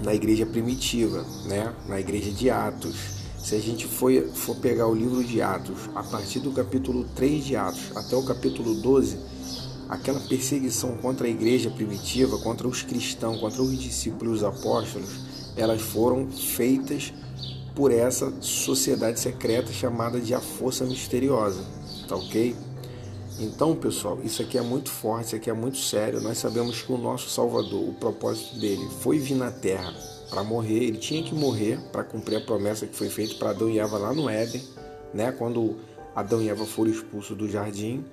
na 0.00 0.14
igreja 0.14 0.46
primitiva, 0.46 1.24
né? 1.46 1.72
na 1.88 2.00
igreja 2.00 2.30
de 2.30 2.50
Atos. 2.50 3.22
Se 3.38 3.54
a 3.54 3.60
gente 3.60 3.86
for, 3.86 4.12
for 4.34 4.56
pegar 4.56 4.86
o 4.86 4.94
livro 4.94 5.22
de 5.22 5.42
Atos, 5.42 5.90
a 5.94 6.02
partir 6.02 6.40
do 6.40 6.52
capítulo 6.52 7.04
3 7.14 7.44
de 7.44 7.56
Atos 7.56 7.96
até 7.96 8.16
o 8.16 8.22
capítulo 8.22 8.74
12, 8.76 9.18
aquela 9.88 10.20
perseguição 10.20 10.96
contra 10.96 11.26
a 11.26 11.30
igreja 11.30 11.70
primitiva, 11.70 12.38
contra 12.38 12.66
os 12.66 12.82
cristãos, 12.82 13.40
contra 13.40 13.62
os 13.62 13.78
discípulos, 13.78 14.38
os 14.38 14.44
apóstolos, 14.44 15.10
elas 15.56 15.82
foram 15.82 16.30
feitas 16.30 17.12
por 17.74 17.90
essa 17.90 18.32
sociedade 18.40 19.18
secreta 19.18 19.72
chamada 19.72 20.20
de 20.20 20.34
a 20.34 20.40
Força 20.40 20.84
Misteriosa, 20.84 21.62
tá 22.08 22.16
ok? 22.16 22.54
Então, 23.38 23.74
pessoal, 23.74 24.18
isso 24.22 24.42
aqui 24.42 24.58
é 24.58 24.62
muito 24.62 24.90
forte, 24.90 25.26
isso 25.26 25.36
aqui 25.36 25.50
é 25.50 25.52
muito 25.52 25.78
sério. 25.78 26.20
Nós 26.20 26.38
sabemos 26.38 26.82
que 26.82 26.92
o 26.92 26.98
nosso 26.98 27.28
Salvador, 27.30 27.88
o 27.88 27.94
propósito 27.94 28.58
dele 28.58 28.86
foi 29.00 29.18
vir 29.18 29.34
na 29.34 29.50
Terra 29.50 29.92
para 30.30 30.42
morrer. 30.44 30.84
Ele 30.84 30.98
tinha 30.98 31.22
que 31.22 31.34
morrer 31.34 31.78
para 31.90 32.04
cumprir 32.04 32.36
a 32.36 32.40
promessa 32.40 32.86
que 32.86 32.96
foi 32.96 33.08
feita 33.08 33.34
para 33.36 33.50
Adão 33.50 33.68
e 33.68 33.78
Eva 33.78 33.98
lá 33.98 34.12
no 34.12 34.28
Éden, 34.28 34.62
né? 35.12 35.32
Quando 35.32 35.76
Adão 36.14 36.42
e 36.42 36.48
Eva 36.48 36.64
foram 36.64 36.90
expulsos 36.90 37.36
do 37.36 37.48
jardim. 37.48 38.04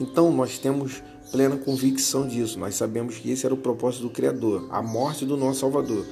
Então, 0.00 0.32
nós 0.32 0.58
temos 0.58 1.02
plena 1.30 1.56
convicção 1.56 2.26
disso. 2.26 2.58
Nós 2.58 2.74
sabemos 2.74 3.16
que 3.16 3.30
esse 3.30 3.44
era 3.44 3.54
o 3.54 3.58
propósito 3.58 4.02
do 4.02 4.10
Criador, 4.10 4.68
a 4.70 4.82
morte 4.82 5.26
do 5.26 5.36
nosso 5.36 5.60
Salvador, 5.60 6.06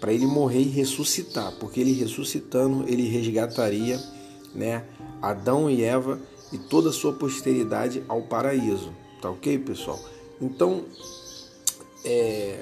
para 0.00 0.12
ele 0.12 0.26
morrer 0.26 0.60
e 0.60 0.68
ressuscitar, 0.68 1.52
porque 1.58 1.80
ele 1.80 1.92
ressuscitando, 1.92 2.84
ele 2.88 3.08
resgataria, 3.08 4.00
né, 4.54 4.84
Adão 5.20 5.68
e 5.68 5.82
Eva 5.82 6.18
e 6.52 6.58
toda 6.58 6.90
a 6.90 6.92
sua 6.92 7.12
posteridade 7.12 8.02
ao 8.08 8.22
paraíso. 8.22 8.92
Tá 9.20 9.30
ok, 9.30 9.58
pessoal? 9.58 9.98
Então, 10.40 10.84
é, 12.04 12.60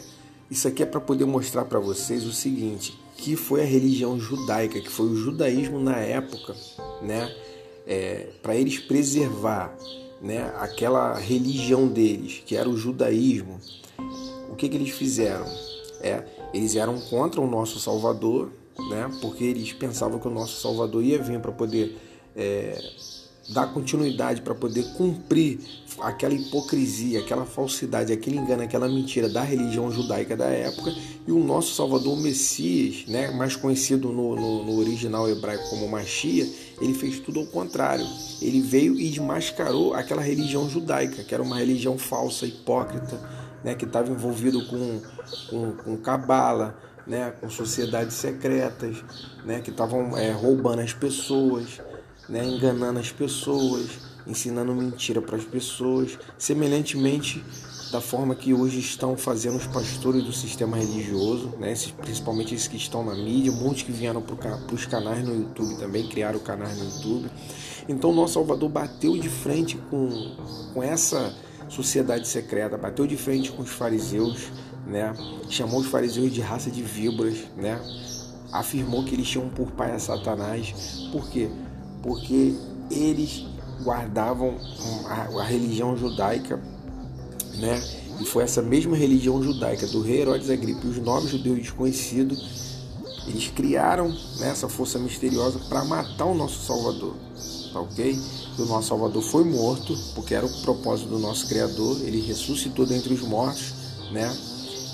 isso 0.51 0.69
aqui 0.69 0.83
é 0.83 0.87
para 0.87 1.01
poder 1.01 1.25
mostrar 1.25 1.65
para 1.65 1.79
vocês 1.79 2.25
o 2.25 2.33
seguinte, 2.33 2.99
que 3.17 3.37
foi 3.37 3.63
a 3.63 3.67
religião 3.67 4.19
judaica, 4.19 4.81
que 4.81 4.91
foi 4.91 5.07
o 5.07 5.17
judaísmo 5.17 5.79
na 5.81 5.97
época, 5.97 6.55
né? 7.03 7.35
É, 7.87 8.31
para 8.43 8.57
eles 8.57 8.79
preservar 8.79 9.77
né, 10.21 10.51
aquela 10.59 11.19
religião 11.19 11.87
deles, 11.87 12.43
que 12.47 12.57
era 12.57 12.69
o 12.69 12.77
judaísmo, 12.77 13.61
o 14.51 14.57
que, 14.57 14.69
que 14.71 14.77
eles 14.77 14.91
fizeram? 14.91 15.45
É, 16.01 16.25
eles 16.55 16.77
eram 16.77 16.99
contra 16.99 17.41
o 17.41 17.47
nosso 17.47 17.79
Salvador, 17.79 18.51
né, 18.89 19.11
porque 19.21 19.45
eles 19.45 19.73
pensavam 19.75 20.19
que 20.19 20.27
o 20.27 20.31
nosso 20.31 20.61
Salvador 20.61 21.03
ia 21.03 21.23
vir 21.23 21.41
para 21.41 21.53
poder 21.53 21.99
é, 22.35 22.83
dar 23.49 23.73
continuidade 23.73 24.41
para 24.41 24.55
poder 24.55 24.85
cumprir 24.97 25.61
aquela 26.01 26.35
hipocrisia, 26.35 27.21
aquela 27.21 27.45
falsidade, 27.45 28.13
aquele 28.13 28.39
engano, 28.39 28.63
aquela 28.63 28.89
mentira 28.89 29.29
da 29.29 29.43
religião 29.43 29.91
judaica 29.91 30.37
da 30.37 30.47
época 30.47 30.95
e 31.27 31.33
o 31.33 31.39
nosso 31.39 31.75
Salvador 31.75 32.17
Messias, 32.19 33.07
né, 33.07 33.31
mais 33.31 33.55
conhecido 33.57 34.09
no, 34.09 34.35
no, 34.35 34.65
no 34.65 34.79
original 34.79 35.29
hebraico 35.29 35.69
como 35.71 35.89
Machia, 35.89 36.47
ele 36.81 36.95
fez 36.95 37.19
tudo 37.21 37.41
ao 37.41 37.47
contrário. 37.47 38.07
Ele 38.41 38.61
veio 38.61 38.99
e 38.99 39.09
desmascarou 39.09 39.95
aquela 39.95 40.23
religião 40.23 40.69
judaica, 40.69 41.23
que 41.23 41.35
era 41.35 41.43
uma 41.43 41.57
religião 41.57 41.97
falsa, 41.99 42.47
hipócrita, 42.47 43.21
né, 43.63 43.75
que 43.75 43.85
estava 43.85 44.11
envolvido 44.11 44.67
com, 44.67 45.01
com, 45.49 45.73
com 45.73 45.97
cabala, 45.97 46.79
né, 47.07 47.33
com 47.41 47.49
sociedades 47.49 48.15
secretas, 48.15 48.97
né, 49.45 49.61
que 49.61 49.71
estavam 49.71 50.17
é, 50.17 50.31
roubando 50.33 50.81
as 50.81 50.93
pessoas 50.93 51.81
né, 52.29 52.45
enganando 52.45 52.99
as 52.99 53.11
pessoas, 53.11 53.91
ensinando 54.27 54.75
mentira 54.75 55.21
para 55.21 55.37
as 55.37 55.45
pessoas, 55.45 56.19
semelhantemente 56.39 57.45
da 57.95 58.01
forma 58.01 58.35
que 58.35 58.53
hoje 58.53 58.81
estão 58.81 59.17
fazendo 59.17 59.57
os 59.57 59.69
pastores 59.69 60.25
do 60.25 60.33
sistema 60.33 60.77
religioso, 60.77 61.51
né, 61.61 61.75
principalmente 62.03 62.53
esses 62.53 62.67
que 62.67 62.77
estão 62.77 63.05
na 63.05 63.15
mídia, 63.15 63.53
muitos 63.53 63.83
que 63.83 63.93
vieram 63.93 64.21
para 64.21 64.75
os 64.75 64.85
canais 64.85 65.25
no 65.25 65.33
YouTube 65.33 65.77
também, 65.77 66.09
criaram 66.09 66.41
canais 66.41 66.77
no 66.77 66.85
YouTube. 66.87 67.31
Então, 67.89 68.13
nosso 68.13 68.35
Salvador 68.35 68.69
bateu 68.69 69.17
de 69.17 69.29
frente 69.29 69.77
com, 69.91 70.35
com 70.73 70.83
essa 70.83 71.33
sociedade 71.69 72.27
secreta, 72.27 72.77
bateu 72.77 73.07
de 73.07 73.17
frente 73.17 73.53
com 73.53 73.63
os 73.63 73.71
fariseus, 73.71 74.49
né, 74.87 75.15
chamou 75.49 75.81
os 75.81 75.87
fariseus 75.87 76.33
de 76.33 76.41
raça 76.41 76.71
de 76.71 76.83
víboras, 76.83 77.37
né, 77.57 77.81
afirmou 78.53 79.05
que 79.05 79.15
eles 79.15 79.29
tinham 79.29 79.49
por 79.51 79.71
pai 79.71 79.93
a 79.93 79.99
Satanás, 80.01 81.09
por 81.13 81.29
quê? 81.29 81.49
Porque 82.05 82.55
eles 82.91 83.47
guardavam 83.83 84.57
a, 85.07 85.41
a 85.41 85.45
religião 85.45 85.97
judaica, 85.97 86.63
né? 87.57 87.83
E 88.21 88.27
foi 88.27 88.45
essa 88.45 88.61
mesma 88.61 88.95
religião 88.95 89.43
judaica 89.43 89.87
do 89.87 90.03
rei 90.03 90.21
Herodes 90.21 90.51
Agripa 90.51 90.87
e 90.87 90.91
os 90.91 90.99
nobres 90.99 91.31
judeus 91.31 91.59
desconhecidos, 91.59 92.39
eles 93.27 93.49
criaram 93.49 94.09
né, 94.39 94.51
essa 94.51 94.69
força 94.69 94.99
misteriosa 94.99 95.59
para 95.69 95.83
matar 95.85 96.27
o 96.27 96.35
nosso 96.35 96.65
Salvador, 96.65 97.15
tá 97.73 97.81
ok? 97.81 98.17
E 98.59 98.63
o 98.63 98.67
nosso 98.67 98.89
Salvador 98.89 99.23
foi 99.23 99.43
morto, 99.45 99.99
porque 100.15 100.35
era 100.35 100.45
o 100.45 100.61
propósito 100.61 101.09
do 101.09 101.19
nosso 101.19 101.49
Criador, 101.49 102.01
ele 102.03 102.21
ressuscitou 102.21 102.85
dentre 102.85 103.15
os 103.15 103.23
mortos, 103.23 103.73
né? 104.13 104.31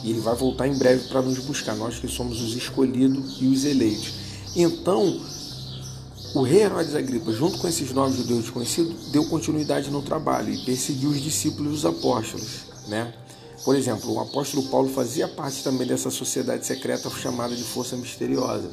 E 0.05 0.11
ele 0.11 0.21
vai 0.21 0.35
voltar 0.35 0.69
em 0.69 0.79
breve 0.79 1.09
para 1.09 1.21
nos 1.21 1.39
buscar, 1.41 1.75
nós 1.75 1.99
que 1.99 2.09
somos 2.09 2.41
os 2.41 2.55
escolhidos 2.55 3.37
e 3.41 3.49
os 3.49 3.65
eleitos. 3.65 4.15
Então, 4.57 5.21
o 6.33 6.43
rei 6.43 6.63
Herodes 6.63 6.95
Agripa, 6.95 7.33
junto 7.33 7.59
com 7.59 7.67
esses 7.67 7.93
nove 7.93 8.17
judeus 8.17 8.43
desconhecidos, 8.43 9.11
deu 9.11 9.25
continuidade 9.27 9.91
no 9.91 10.01
trabalho 10.01 10.53
e 10.53 10.65
perseguiu 10.65 11.11
os 11.11 11.21
discípulos 11.21 11.73
e 11.73 11.75
os 11.75 11.85
apóstolos. 11.85 12.67
Né? 12.87 13.13
Por 13.65 13.75
exemplo, 13.75 14.13
o 14.13 14.21
apóstolo 14.21 14.63
Paulo 14.69 14.89
fazia 14.89 15.27
parte 15.27 15.65
também 15.65 15.87
dessa 15.87 16.09
sociedade 16.09 16.65
secreta 16.65 17.11
chamada 17.11 17.55
de 17.55 17.65
Força 17.65 17.97
Misteriosa. 17.97 18.71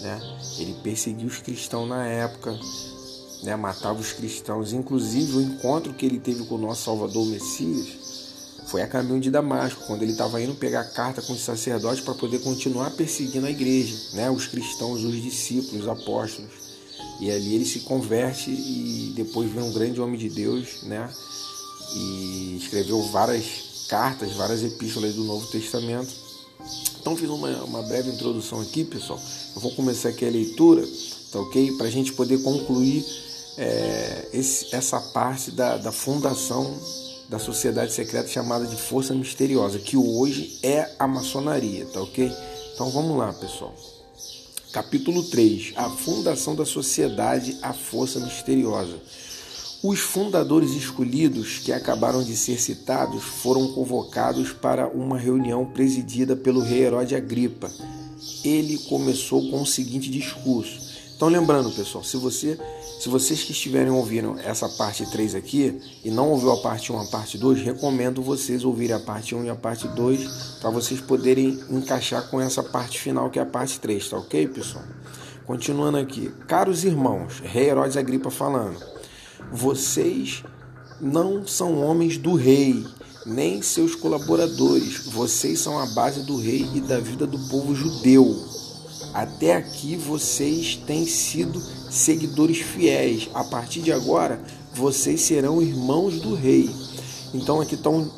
Né? 0.00 0.20
Ele 0.58 0.74
perseguiu 0.82 1.28
os 1.28 1.38
cristãos 1.38 1.88
na 1.88 2.06
época, 2.06 2.58
né? 3.44 3.54
matava 3.54 4.00
os 4.00 4.12
cristãos. 4.12 4.72
Inclusive, 4.72 5.36
o 5.36 5.40
encontro 5.40 5.94
que 5.94 6.04
ele 6.04 6.18
teve 6.18 6.44
com 6.44 6.56
o 6.56 6.58
nosso 6.58 6.82
Salvador 6.82 7.24
Messias 7.26 7.86
foi 8.66 8.82
a 8.82 8.88
caminho 8.88 9.20
de 9.20 9.30
Damasco, 9.30 9.84
quando 9.86 10.02
ele 10.02 10.10
estava 10.10 10.42
indo 10.42 10.56
pegar 10.56 10.82
carta 10.86 11.22
com 11.22 11.32
os 11.32 11.40
sacerdotes 11.40 12.00
para 12.00 12.14
poder 12.14 12.40
continuar 12.40 12.90
perseguindo 12.90 13.46
a 13.46 13.50
igreja, 13.50 13.96
né? 14.14 14.28
os 14.28 14.48
cristãos, 14.48 15.04
os 15.04 15.22
discípulos, 15.22 15.82
os 15.82 15.88
apóstolos. 15.88 16.65
E 17.20 17.30
ali 17.30 17.54
ele 17.54 17.64
se 17.64 17.80
converte 17.80 18.50
e 18.50 19.12
depois 19.16 19.50
vira 19.50 19.64
um 19.64 19.72
grande 19.72 20.00
homem 20.00 20.18
de 20.18 20.28
Deus, 20.28 20.82
né? 20.82 21.10
E 21.94 22.58
escreveu 22.60 23.02
várias 23.04 23.86
cartas, 23.88 24.32
várias 24.32 24.62
epístolas 24.62 25.14
do 25.14 25.24
Novo 25.24 25.46
Testamento. 25.46 26.12
Então 27.00 27.16
fiz 27.16 27.28
uma, 27.28 27.48
uma 27.64 27.82
breve 27.82 28.10
introdução 28.10 28.60
aqui, 28.60 28.84
pessoal. 28.84 29.20
Eu 29.54 29.60
vou 29.60 29.70
começar 29.72 30.10
aqui 30.10 30.26
a 30.26 30.30
leitura, 30.30 30.86
tá 31.32 31.40
ok? 31.40 31.72
Para 31.72 31.86
a 31.86 31.90
gente 31.90 32.12
poder 32.12 32.42
concluir 32.42 33.04
é, 33.56 34.28
esse, 34.32 34.74
essa 34.74 35.00
parte 35.00 35.50
da, 35.50 35.76
da 35.76 35.92
fundação 35.92 36.78
da 37.28 37.38
sociedade 37.38 37.92
secreta 37.92 38.28
chamada 38.28 38.66
de 38.66 38.76
Força 38.76 39.14
Misteriosa, 39.14 39.78
que 39.78 39.96
hoje 39.96 40.58
é 40.62 40.94
a 40.98 41.06
maçonaria, 41.06 41.86
tá 41.86 42.00
ok? 42.00 42.30
Então 42.74 42.90
vamos 42.90 43.16
lá, 43.16 43.32
pessoal. 43.32 43.74
Capítulo 44.76 45.22
3: 45.22 45.72
A 45.74 45.88
fundação 45.88 46.54
da 46.54 46.66
sociedade, 46.66 47.56
a 47.62 47.72
Força 47.72 48.20
Misteriosa. 48.20 49.00
Os 49.82 50.00
fundadores 50.00 50.72
escolhidos, 50.72 51.60
que 51.60 51.72
acabaram 51.72 52.22
de 52.22 52.36
ser 52.36 52.60
citados, 52.60 53.24
foram 53.24 53.72
convocados 53.72 54.52
para 54.52 54.86
uma 54.86 55.16
reunião 55.16 55.64
presidida 55.64 56.36
pelo 56.36 56.60
rei 56.60 56.82
Herodes 56.82 57.16
Agripa. 57.16 57.72
Ele 58.44 58.76
começou 58.80 59.50
com 59.50 59.62
o 59.62 59.66
seguinte 59.66 60.10
discurso. 60.10 60.85
Então, 61.16 61.28
lembrando, 61.28 61.70
pessoal, 61.72 62.04
se 62.04 62.18
você 62.18 62.58
se 63.00 63.08
vocês 63.08 63.42
que 63.42 63.52
estiverem 63.52 63.90
ouvindo 63.90 64.38
essa 64.40 64.68
parte 64.68 65.10
3 65.10 65.34
aqui 65.34 65.80
e 66.04 66.10
não 66.10 66.30
ouviu 66.30 66.50
a 66.52 66.58
parte 66.58 66.92
1 66.92 66.98
a 66.98 67.04
parte 67.06 67.38
2, 67.38 67.62
recomendo 67.62 68.22
vocês 68.22 68.64
ouvirem 68.64 68.96
a 68.96 69.00
parte 69.00 69.34
1 69.34 69.44
e 69.44 69.50
a 69.50 69.54
parte 69.54 69.88
2 69.88 70.58
para 70.60 70.70
vocês 70.70 71.00
poderem 71.00 71.58
encaixar 71.70 72.28
com 72.30 72.40
essa 72.40 72.62
parte 72.62 73.00
final 73.00 73.30
que 73.30 73.38
é 73.38 73.42
a 73.42 73.46
parte 73.46 73.80
3, 73.80 74.08
tá 74.08 74.18
ok, 74.18 74.48
pessoal? 74.48 74.84
Continuando 75.46 75.98
aqui. 75.98 76.32
Caros 76.46 76.84
irmãos, 76.84 77.40
Rei 77.42 77.68
Herodes 77.68 77.96
Agripa 77.96 78.30
falando, 78.30 78.78
vocês 79.52 80.42
não 81.00 81.46
são 81.46 81.82
homens 81.82 82.18
do 82.18 82.34
rei, 82.34 82.84
nem 83.24 83.62
seus 83.62 83.94
colaboradores. 83.94 85.06
Vocês 85.06 85.60
são 85.60 85.78
a 85.78 85.86
base 85.86 86.22
do 86.24 86.36
rei 86.36 86.68
e 86.74 86.80
da 86.80 86.98
vida 86.98 87.26
do 87.26 87.38
povo 87.48 87.74
judeu. 87.74 88.55
Até 89.14 89.54
aqui 89.54 89.96
vocês 89.96 90.76
têm 90.86 91.06
sido 91.06 91.60
seguidores 91.90 92.58
fiéis. 92.58 93.28
A 93.34 93.44
partir 93.44 93.80
de 93.80 93.92
agora, 93.92 94.40
vocês 94.74 95.22
serão 95.22 95.62
irmãos 95.62 96.20
do 96.20 96.34
rei. 96.34 96.70
Então 97.34 97.60
aqui 97.60 97.74
está 97.74 97.90
um, 97.90 98.08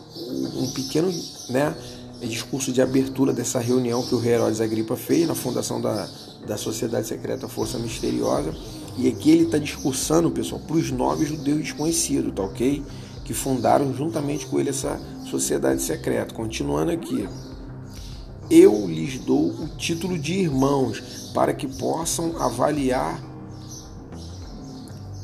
um 0.56 0.70
pequeno 0.72 1.12
né, 1.48 1.74
discurso 2.20 2.72
de 2.72 2.82
abertura 2.82 3.32
dessa 3.32 3.58
reunião 3.58 4.02
que 4.06 4.14
o 4.14 4.18
rei 4.18 4.34
Herodes 4.34 4.60
Agripa 4.60 4.96
fez 4.96 5.26
na 5.26 5.34
fundação 5.34 5.80
da, 5.80 6.08
da 6.46 6.56
Sociedade 6.56 7.06
Secreta 7.06 7.48
Força 7.48 7.78
Misteriosa. 7.78 8.54
E 8.96 9.08
aqui 9.08 9.30
ele 9.30 9.44
está 9.44 9.58
discursando, 9.58 10.30
pessoal, 10.30 10.60
para 10.60 10.76
os 10.76 10.90
nove 10.90 11.24
judeus 11.24 11.58
desconhecidos, 11.58 12.34
tá 12.34 12.42
ok? 12.42 12.82
Que 13.24 13.32
fundaram 13.32 13.94
juntamente 13.94 14.46
com 14.46 14.58
ele 14.58 14.70
essa 14.70 15.00
sociedade 15.30 15.80
secreta. 15.82 16.34
Continuando 16.34 16.90
aqui 16.90 17.28
eu 18.50 18.86
lhes 18.86 19.18
dou 19.18 19.50
o 19.50 19.68
título 19.76 20.18
de 20.18 20.34
irmãos, 20.34 21.30
para 21.34 21.52
que 21.52 21.66
possam 21.66 22.40
avaliar 22.40 23.22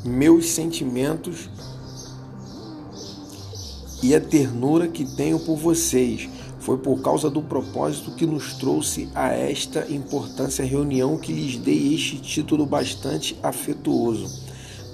meus 0.04 0.50
sentimentos 0.50 1.48
e 4.02 4.14
a 4.14 4.20
ternura 4.20 4.86
que 4.86 5.04
tenho 5.16 5.38
por 5.40 5.56
vocês. 5.56 6.28
Foi 6.60 6.78
por 6.78 7.02
causa 7.02 7.28
do 7.30 7.42
propósito 7.42 8.12
que 8.12 8.26
nos 8.26 8.54
trouxe 8.54 9.08
a 9.14 9.28
esta 9.28 9.90
importância 9.90 10.64
reunião 10.64 11.18
que 11.18 11.32
lhes 11.32 11.56
dei 11.56 11.94
este 11.94 12.18
título 12.18 12.64
bastante 12.66 13.36
afetuoso, 13.42 14.30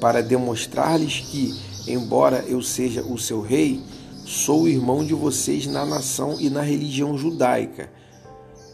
para 0.00 0.22
demonstrar-lhes 0.22 1.20
que, 1.20 1.54
embora 1.88 2.44
eu 2.48 2.62
seja 2.62 3.02
o 3.02 3.18
seu 3.18 3.40
rei, 3.40 3.80
sou 4.24 4.68
irmão 4.68 5.04
de 5.04 5.14
vocês 5.14 5.66
na 5.66 5.84
nação 5.84 6.36
e 6.40 6.48
na 6.48 6.62
religião 6.62 7.18
judaica 7.18 7.90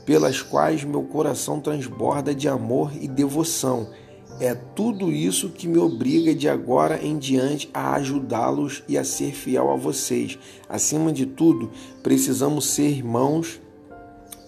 pelas 0.07 0.41
quais 0.41 0.85
meu 0.85 1.03
coração 1.03 1.61
transborda 1.61 2.33
de 2.33 2.49
amor 2.49 2.93
e 2.99 3.09
devoção. 3.09 3.91
É 4.39 4.55
tudo 4.55 5.11
isso 5.11 5.49
que 5.49 5.67
me 5.67 5.79
obriga 5.79 6.35
de 6.35 6.49
agora 6.49 7.05
em 7.05 7.19
diante 7.19 7.69
a 7.75 7.95
ajudá-los 7.95 8.85
e 8.87 8.97
a 8.97 9.03
ser 9.03 9.33
fiel 9.33 9.71
a 9.71 9.77
vocês. 9.77 10.39
Acima 10.69 11.13
de 11.13 11.27
tudo, 11.27 11.71
precisamos 12.03 12.67
ser 12.67 12.89
irmãos 12.89 13.61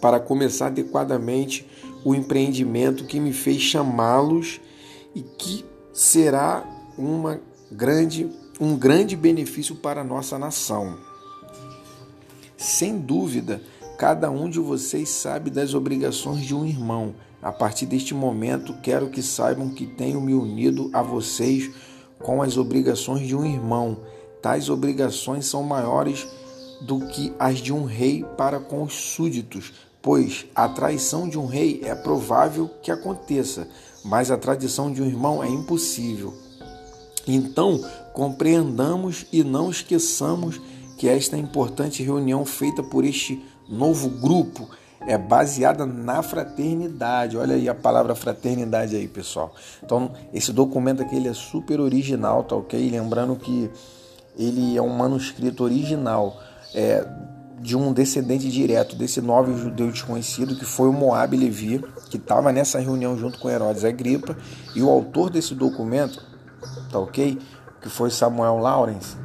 para 0.00 0.20
começar 0.20 0.66
adequadamente 0.66 1.66
o 2.04 2.14
empreendimento 2.14 3.04
que 3.06 3.18
me 3.18 3.32
fez 3.32 3.60
chamá-los 3.60 4.60
e 5.14 5.22
que 5.22 5.64
será 5.92 6.64
uma 6.96 7.40
grande, 7.72 8.30
um 8.60 8.76
grande 8.76 9.16
benefício 9.16 9.74
para 9.74 10.02
a 10.02 10.04
nossa 10.04 10.38
nação. 10.38 10.98
Sem 12.56 12.98
dúvida, 12.98 13.62
Cada 13.98 14.30
um 14.30 14.48
de 14.48 14.60
vocês 14.60 15.08
sabe 15.08 15.50
das 15.50 15.74
obrigações 15.74 16.46
de 16.46 16.54
um 16.54 16.64
irmão. 16.64 17.16
A 17.42 17.50
partir 17.50 17.84
deste 17.84 18.14
momento, 18.14 18.72
quero 18.80 19.10
que 19.10 19.20
saibam 19.20 19.70
que 19.70 19.88
tenho 19.88 20.20
me 20.20 20.34
unido 20.34 20.88
a 20.92 21.02
vocês 21.02 21.68
com 22.20 22.40
as 22.40 22.56
obrigações 22.56 23.26
de 23.26 23.34
um 23.34 23.44
irmão. 23.44 23.98
Tais 24.40 24.70
obrigações 24.70 25.46
são 25.46 25.64
maiores 25.64 26.28
do 26.80 27.08
que 27.08 27.32
as 27.40 27.58
de 27.58 27.72
um 27.72 27.84
rei 27.84 28.24
para 28.36 28.60
com 28.60 28.84
os 28.84 28.94
súditos, 28.94 29.72
pois 30.00 30.46
a 30.54 30.68
traição 30.68 31.28
de 31.28 31.36
um 31.36 31.46
rei 31.46 31.80
é 31.82 31.92
provável 31.92 32.70
que 32.80 32.92
aconteça, 32.92 33.66
mas 34.04 34.30
a 34.30 34.38
tradição 34.38 34.92
de 34.92 35.02
um 35.02 35.06
irmão 35.06 35.42
é 35.42 35.48
impossível. 35.48 36.32
Então, 37.26 37.84
compreendamos 38.12 39.26
e 39.32 39.42
não 39.42 39.68
esqueçamos 39.68 40.60
que 40.96 41.08
esta 41.08 41.36
importante 41.36 42.00
reunião 42.00 42.44
feita 42.44 42.80
por 42.80 43.04
este 43.04 43.44
novo 43.68 44.08
grupo 44.08 44.68
é 45.06 45.16
baseada 45.16 45.86
na 45.86 46.22
fraternidade. 46.22 47.36
Olha 47.36 47.54
aí 47.54 47.68
a 47.68 47.74
palavra 47.74 48.14
fraternidade 48.14 48.96
aí, 48.96 49.08
pessoal. 49.08 49.54
Então, 49.82 50.12
esse 50.32 50.52
documento 50.52 51.02
aqui 51.02 51.16
ele 51.16 51.28
é 51.28 51.34
super 51.34 51.80
original, 51.80 52.44
tá 52.44 52.56
ok? 52.56 52.90
Lembrando 52.90 53.36
que 53.36 53.70
ele 54.36 54.76
é 54.76 54.82
um 54.82 54.88
manuscrito 54.88 55.64
original 55.64 56.40
é, 56.74 57.06
de 57.60 57.76
um 57.76 57.92
descendente 57.92 58.48
direto 58.50 58.94
desse 58.94 59.20
novo 59.20 59.56
judeu 59.56 59.90
desconhecido 59.90 60.56
que 60.56 60.64
foi 60.64 60.88
o 60.88 60.92
Moab 60.92 61.36
Levi, 61.36 61.84
que 62.10 62.16
estava 62.16 62.52
nessa 62.52 62.78
reunião 62.78 63.16
junto 63.16 63.38
com 63.38 63.50
Herodes 63.50 63.84
Agripa, 63.84 64.36
e 64.74 64.82
o 64.82 64.88
autor 64.88 65.30
desse 65.30 65.54
documento, 65.54 66.22
tá 66.90 66.98
ok? 66.98 67.38
Que 67.80 67.88
foi 67.88 68.10
Samuel 68.10 68.58
Lawrence, 68.58 69.16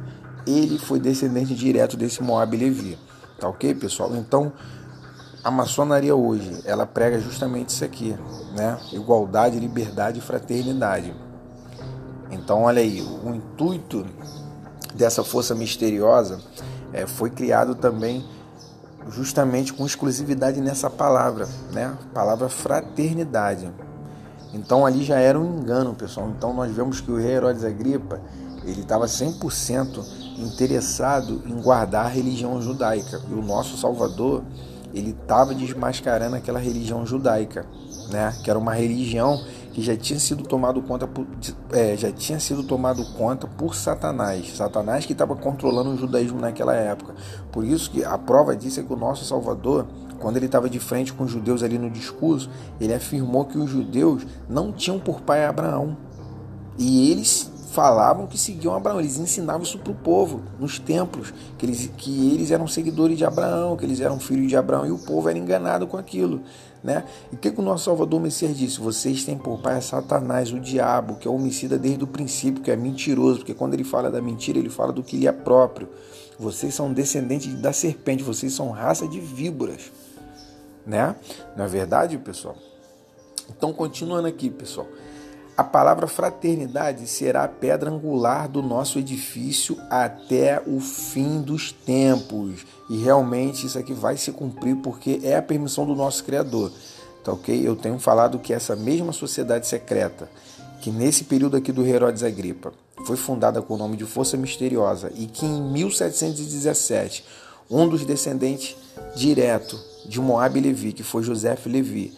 ele 0.46 0.78
foi 0.78 0.98
descendente 0.98 1.54
direto 1.54 1.96
desse 1.96 2.22
Moab 2.22 2.56
Levi. 2.56 2.98
Tá 3.38 3.48
ok, 3.48 3.74
pessoal? 3.74 4.14
Então, 4.16 4.52
a 5.42 5.50
maçonaria 5.50 6.14
hoje, 6.14 6.62
ela 6.64 6.86
prega 6.86 7.18
justamente 7.20 7.70
isso 7.70 7.84
aqui, 7.84 8.16
né? 8.56 8.78
Igualdade, 8.92 9.58
liberdade 9.58 10.18
e 10.18 10.22
fraternidade. 10.22 11.14
Então, 12.30 12.62
olha 12.62 12.80
aí, 12.80 13.02
o 13.02 13.34
intuito 13.34 14.06
dessa 14.94 15.24
força 15.24 15.54
misteriosa 15.54 16.40
é, 16.92 17.06
foi 17.06 17.28
criado 17.30 17.74
também 17.74 18.24
justamente 19.10 19.72
com 19.72 19.84
exclusividade 19.84 20.60
nessa 20.60 20.88
palavra, 20.88 21.48
né? 21.72 21.96
Palavra 22.12 22.48
fraternidade. 22.48 23.70
Então 24.54 24.86
ali 24.86 25.04
já 25.04 25.18
era 25.18 25.38
um 25.38 25.58
engano, 25.58 25.94
pessoal. 25.94 26.28
Então 26.30 26.54
nós 26.54 26.70
vemos 26.70 27.00
que 27.00 27.10
o 27.10 27.16
rei 27.16 27.32
Herodes 27.32 27.64
Agripa, 27.64 28.20
ele 28.64 28.80
estava 28.80 29.06
100% 29.06 30.23
interessado 30.38 31.42
em 31.46 31.60
guardar 31.60 32.06
a 32.06 32.08
religião 32.08 32.60
judaica. 32.60 33.20
E 33.28 33.34
o 33.34 33.42
nosso 33.42 33.76
Salvador, 33.76 34.42
ele 34.92 35.10
estava 35.10 35.54
desmascarando 35.54 36.36
aquela 36.36 36.58
religião 36.58 37.04
judaica, 37.06 37.66
né? 38.10 38.34
Que 38.42 38.50
era 38.50 38.58
uma 38.58 38.74
religião 38.74 39.40
que 39.72 39.82
já 39.82 39.96
tinha 39.96 40.20
sido 40.20 40.44
tomado 40.44 40.80
conta 40.82 41.06
por, 41.06 41.26
é, 41.72 41.96
já 41.96 42.12
tinha 42.12 42.38
sido 42.38 42.62
tomado 42.62 43.04
conta 43.16 43.46
por 43.46 43.74
Satanás. 43.74 44.56
Satanás 44.56 45.04
que 45.04 45.12
estava 45.12 45.34
controlando 45.34 45.90
o 45.90 45.96
judaísmo 45.96 46.40
naquela 46.40 46.74
época. 46.74 47.14
Por 47.50 47.64
isso 47.64 47.90
que 47.90 48.04
a 48.04 48.16
prova 48.16 48.56
disso 48.56 48.78
é 48.78 48.82
que 48.84 48.92
o 48.92 48.96
nosso 48.96 49.24
Salvador, 49.24 49.86
quando 50.20 50.36
ele 50.36 50.46
estava 50.46 50.70
de 50.70 50.78
frente 50.78 51.12
com 51.12 51.24
os 51.24 51.30
judeus 51.30 51.64
ali 51.64 51.76
no 51.76 51.90
discurso, 51.90 52.48
ele 52.80 52.94
afirmou 52.94 53.44
que 53.44 53.58
os 53.58 53.68
judeus 53.68 54.24
não 54.48 54.72
tinham 54.72 55.00
por 55.00 55.20
pai 55.20 55.44
Abraão. 55.44 55.96
E 56.78 57.10
eles 57.10 57.50
falavam 57.74 58.28
que 58.28 58.38
seguiam 58.38 58.72
Abraão, 58.72 59.00
eles 59.00 59.18
ensinavam 59.18 59.62
isso 59.62 59.78
para 59.78 59.90
o 59.90 59.96
povo, 59.96 60.42
nos 60.60 60.78
templos, 60.78 61.34
que 61.58 61.66
eles, 61.66 61.90
que 61.96 62.32
eles 62.32 62.52
eram 62.52 62.68
seguidores 62.68 63.18
de 63.18 63.24
Abraão, 63.24 63.76
que 63.76 63.84
eles 63.84 64.00
eram 64.00 64.20
filhos 64.20 64.48
de 64.48 64.56
Abraão, 64.56 64.86
e 64.86 64.92
o 64.92 64.98
povo 64.98 65.28
era 65.28 65.36
enganado 65.36 65.84
com 65.88 65.96
aquilo. 65.96 66.40
Né? 66.84 67.02
E 67.32 67.34
o 67.34 67.38
que, 67.38 67.50
que 67.50 67.60
o 67.60 67.64
nosso 67.64 67.84
Salvador 67.84 68.20
Messias 68.20 68.56
disse? 68.56 68.78
Vocês 68.78 69.24
têm 69.24 69.36
por 69.36 69.60
pai 69.60 69.82
Satanás, 69.82 70.52
o 70.52 70.60
diabo, 70.60 71.16
que 71.16 71.26
é 71.26 71.30
homicida 71.30 71.76
desde 71.76 72.04
o 72.04 72.06
princípio, 72.06 72.62
que 72.62 72.70
é 72.70 72.76
mentiroso, 72.76 73.38
porque 73.38 73.54
quando 73.54 73.74
ele 73.74 73.84
fala 73.84 74.08
da 74.08 74.22
mentira, 74.22 74.58
ele 74.58 74.70
fala 74.70 74.92
do 74.92 75.02
que 75.02 75.16
lhe 75.16 75.26
é 75.26 75.32
próprio. 75.32 75.88
Vocês 76.38 76.74
são 76.74 76.92
descendentes 76.92 77.54
da 77.54 77.72
serpente, 77.72 78.22
vocês 78.22 78.52
são 78.52 78.70
raça 78.70 79.08
de 79.08 79.18
víboras, 79.18 79.90
né? 80.86 81.16
Não 81.56 81.64
é 81.64 81.68
verdade, 81.68 82.18
pessoal? 82.18 82.56
Então, 83.48 83.72
continuando 83.72 84.28
aqui, 84.28 84.48
pessoal. 84.48 84.86
A 85.56 85.62
palavra 85.62 86.08
fraternidade 86.08 87.06
será 87.06 87.44
a 87.44 87.48
pedra 87.48 87.88
angular 87.88 88.48
do 88.48 88.60
nosso 88.60 88.98
edifício 88.98 89.78
até 89.88 90.60
o 90.66 90.80
fim 90.80 91.40
dos 91.40 91.70
tempos. 91.70 92.66
E 92.90 92.96
realmente 92.96 93.64
isso 93.64 93.78
aqui 93.78 93.92
vai 93.92 94.16
se 94.16 94.32
cumprir 94.32 94.74
porque 94.76 95.20
é 95.22 95.36
a 95.36 95.42
permissão 95.42 95.86
do 95.86 95.94
nosso 95.94 96.24
Criador. 96.24 96.72
Tá 97.22 97.32
ok? 97.32 97.66
Eu 97.66 97.76
tenho 97.76 98.00
falado 98.00 98.40
que 98.40 98.52
essa 98.52 98.74
mesma 98.74 99.12
sociedade 99.12 99.68
secreta, 99.68 100.28
que 100.80 100.90
nesse 100.90 101.22
período 101.22 101.56
aqui 101.56 101.70
do 101.70 101.86
Herodes 101.86 102.24
Agripa, 102.24 102.72
foi 103.06 103.16
fundada 103.16 103.62
com 103.62 103.74
o 103.74 103.78
nome 103.78 103.96
de 103.96 104.04
Força 104.04 104.36
Misteriosa 104.36 105.12
e 105.14 105.26
que 105.26 105.46
em 105.46 105.62
1717 105.70 107.24
um 107.70 107.88
dos 107.88 108.04
descendentes 108.04 108.76
direto 109.14 109.78
de 110.04 110.20
Moab 110.20 110.60
Levi, 110.60 110.92
que 110.92 111.02
foi 111.02 111.22
José 111.22 111.56
Levi, 111.64 112.12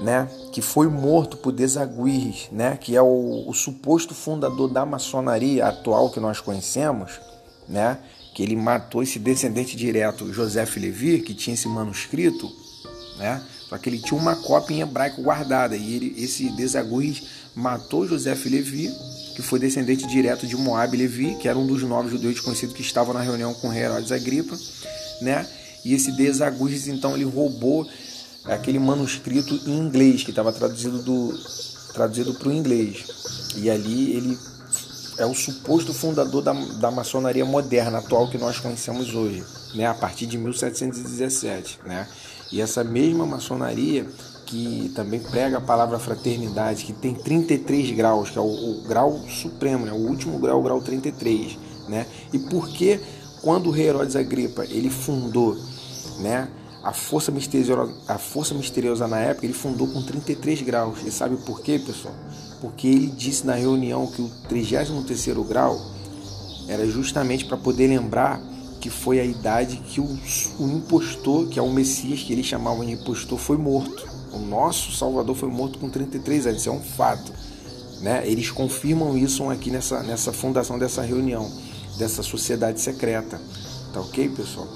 né, 0.00 0.28
que 0.50 0.62
foi 0.62 0.88
morto 0.88 1.36
por 1.36 1.52
Desaguirres, 1.52 2.48
né, 2.50 2.76
que 2.76 2.96
é 2.96 3.02
o, 3.02 3.44
o, 3.46 3.52
suposto 3.52 4.14
fundador 4.14 4.68
da 4.68 4.86
maçonaria 4.86 5.66
atual 5.66 6.10
que 6.10 6.18
nós 6.18 6.40
conhecemos, 6.40 7.20
né, 7.68 7.98
que 8.34 8.42
ele 8.42 8.56
matou 8.56 9.02
esse 9.02 9.18
descendente 9.18 9.76
direto, 9.76 10.32
José 10.32 10.66
Levi, 10.76 11.20
que 11.20 11.34
tinha 11.34 11.52
esse 11.52 11.68
manuscrito, 11.68 12.50
né, 13.18 13.42
só 13.68 13.76
que 13.76 13.90
ele 13.90 13.98
tinha 13.98 14.18
uma 14.18 14.34
cópia 14.34 14.74
em 14.74 14.80
hebraico 14.80 15.22
guardada 15.22 15.76
e 15.76 15.94
ele, 15.94 16.14
esse 16.16 16.48
Desaguirres 16.56 17.22
matou 17.54 18.08
José 18.08 18.34
Levi, 18.46 18.90
que 19.36 19.42
foi 19.42 19.58
descendente 19.58 20.06
direto 20.06 20.46
de 20.46 20.56
Moab 20.56 20.96
Levi, 20.96 21.36
que 21.36 21.46
era 21.46 21.58
um 21.58 21.66
dos 21.66 21.82
nove 21.82 22.08
judeus 22.08 22.34
desconhecidos 22.34 22.74
que 22.74 22.82
estavam 22.82 23.12
na 23.12 23.20
reunião 23.20 23.52
com 23.52 23.72
Herodes 23.72 24.10
Agripa, 24.10 24.58
né, 25.20 25.46
e 25.84 25.92
esse 25.92 26.10
Desaguirres 26.12 26.88
então 26.88 27.14
ele 27.14 27.24
roubou 27.24 27.86
é 28.46 28.54
aquele 28.54 28.78
manuscrito 28.78 29.54
em 29.66 29.78
inglês 29.78 30.22
que 30.22 30.30
estava 30.30 30.52
traduzido 30.52 31.02
do 31.02 31.38
traduzido 31.92 32.34
para 32.34 32.48
o 32.48 32.52
inglês. 32.52 33.04
E 33.56 33.68
ali 33.68 34.12
ele 34.12 34.38
é 35.18 35.26
o 35.26 35.34
suposto 35.34 35.92
fundador 35.92 36.42
da, 36.42 36.52
da 36.52 36.90
maçonaria 36.90 37.44
moderna 37.44 37.98
atual 37.98 38.30
que 38.30 38.38
nós 38.38 38.58
conhecemos 38.58 39.14
hoje, 39.14 39.44
né, 39.74 39.86
a 39.86 39.94
partir 39.94 40.26
de 40.26 40.38
1717, 40.38 41.80
né? 41.84 42.08
E 42.50 42.60
essa 42.60 42.82
mesma 42.82 43.26
maçonaria 43.26 44.06
que 44.46 44.90
também 44.96 45.20
prega 45.20 45.58
a 45.58 45.60
palavra 45.60 45.98
fraternidade, 45.98 46.84
que 46.84 46.92
tem 46.92 47.14
33 47.14 47.92
graus, 47.92 48.30
que 48.30 48.38
é 48.38 48.40
o, 48.40 48.44
o 48.44 48.82
grau 48.82 49.20
supremo, 49.28 49.84
né, 49.84 49.92
o 49.92 50.08
último 50.08 50.38
grau, 50.38 50.58
o 50.58 50.62
grau 50.62 50.80
33, 50.80 51.58
né? 51.88 52.06
E 52.32 52.38
por 52.38 52.68
que 52.68 52.98
quando 53.42 53.76
Herodes 53.76 54.16
Agripa 54.16 54.64
ele 54.64 54.90
fundou, 54.90 55.56
né, 56.18 56.48
a 56.82 56.92
força, 56.92 57.30
misteriosa, 57.30 57.92
a 58.08 58.18
força 58.18 58.54
misteriosa 58.54 59.06
na 59.06 59.18
época 59.18 59.46
ele 59.46 59.52
fundou 59.52 59.86
com 59.88 60.02
33 60.02 60.62
graus. 60.62 60.98
E 61.04 61.10
sabe 61.10 61.36
por 61.36 61.60
quê, 61.60 61.78
pessoal? 61.78 62.14
Porque 62.60 62.86
ele 62.86 63.06
disse 63.06 63.46
na 63.46 63.54
reunião 63.54 64.06
que 64.06 64.22
o 64.22 64.30
33 64.48 65.46
grau 65.46 65.78
era 66.68 66.86
justamente 66.86 67.44
para 67.44 67.56
poder 67.56 67.88
lembrar 67.88 68.40
que 68.80 68.88
foi 68.88 69.20
a 69.20 69.24
idade 69.24 69.76
que 69.76 70.00
o, 70.00 70.18
o 70.58 70.68
impostor, 70.68 71.48
que 71.48 71.58
é 71.58 71.62
o 71.62 71.70
Messias, 71.70 72.22
que 72.22 72.32
eles 72.32 72.46
chamavam 72.46 72.84
de 72.84 72.92
impostor, 72.92 73.38
foi 73.38 73.58
morto. 73.58 74.08
O 74.32 74.38
nosso 74.38 74.92
Salvador 74.92 75.36
foi 75.36 75.50
morto 75.50 75.78
com 75.78 75.90
33 75.90 76.46
anos, 76.46 76.60
isso 76.60 76.70
é 76.70 76.72
um 76.72 76.80
fato. 76.80 77.30
Né? 78.00 78.22
Eles 78.24 78.50
confirmam 78.50 79.18
isso 79.18 79.48
aqui 79.50 79.70
nessa, 79.70 80.02
nessa 80.02 80.32
fundação 80.32 80.78
dessa 80.78 81.02
reunião, 81.02 81.50
dessa 81.98 82.22
sociedade 82.22 82.80
secreta. 82.80 83.38
Tá 83.92 84.00
ok, 84.00 84.30
pessoal? 84.30 84.66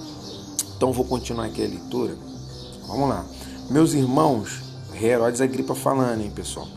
Então 0.76 0.92
vou 0.92 1.04
continuar 1.04 1.46
aqui 1.46 1.64
a 1.64 1.68
leitura. 1.68 2.16
Vamos 2.86 3.08
lá. 3.08 3.24
Meus 3.70 3.94
irmãos, 3.94 4.60
Herodes 5.00 5.40
Agripa 5.40 5.74
falando, 5.74 6.20
hein, 6.20 6.32
pessoal? 6.34 6.68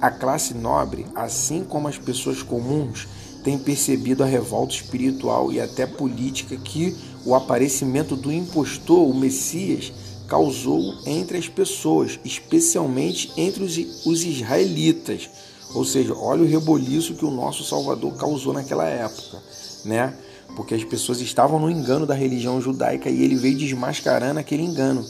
A 0.00 0.10
classe 0.10 0.54
nobre, 0.54 1.06
assim 1.14 1.64
como 1.64 1.88
as 1.88 1.96
pessoas 1.96 2.42
comuns, 2.42 3.08
tem 3.42 3.58
percebido 3.58 4.22
a 4.22 4.26
revolta 4.26 4.74
espiritual 4.74 5.52
e 5.52 5.60
até 5.60 5.86
política 5.86 6.56
que 6.56 6.96
o 7.24 7.34
aparecimento 7.34 8.16
do 8.16 8.32
impostor, 8.32 9.08
o 9.08 9.14
Messias, 9.14 9.92
causou 10.26 10.98
entre 11.06 11.38
as 11.38 11.48
pessoas, 11.48 12.18
especialmente 12.24 13.32
entre 13.36 13.62
os, 13.62 14.24
israelitas. 14.24 15.28
Ou 15.74 15.84
seja, 15.84 16.14
olha 16.14 16.42
o 16.42 16.46
reboliço 16.46 17.14
que 17.14 17.24
o 17.24 17.30
nosso 17.30 17.64
Salvador 17.64 18.14
causou 18.14 18.52
naquela 18.52 18.86
época, 18.86 19.42
né? 19.84 20.14
Porque 20.54 20.74
as 20.74 20.84
pessoas 20.84 21.20
estavam 21.20 21.58
no 21.58 21.70
engano 21.70 22.06
da 22.06 22.14
religião 22.14 22.60
judaica 22.60 23.08
e 23.10 23.22
ele 23.22 23.34
veio 23.34 23.56
desmascarando 23.58 24.40
aquele 24.40 24.62
engano, 24.62 25.04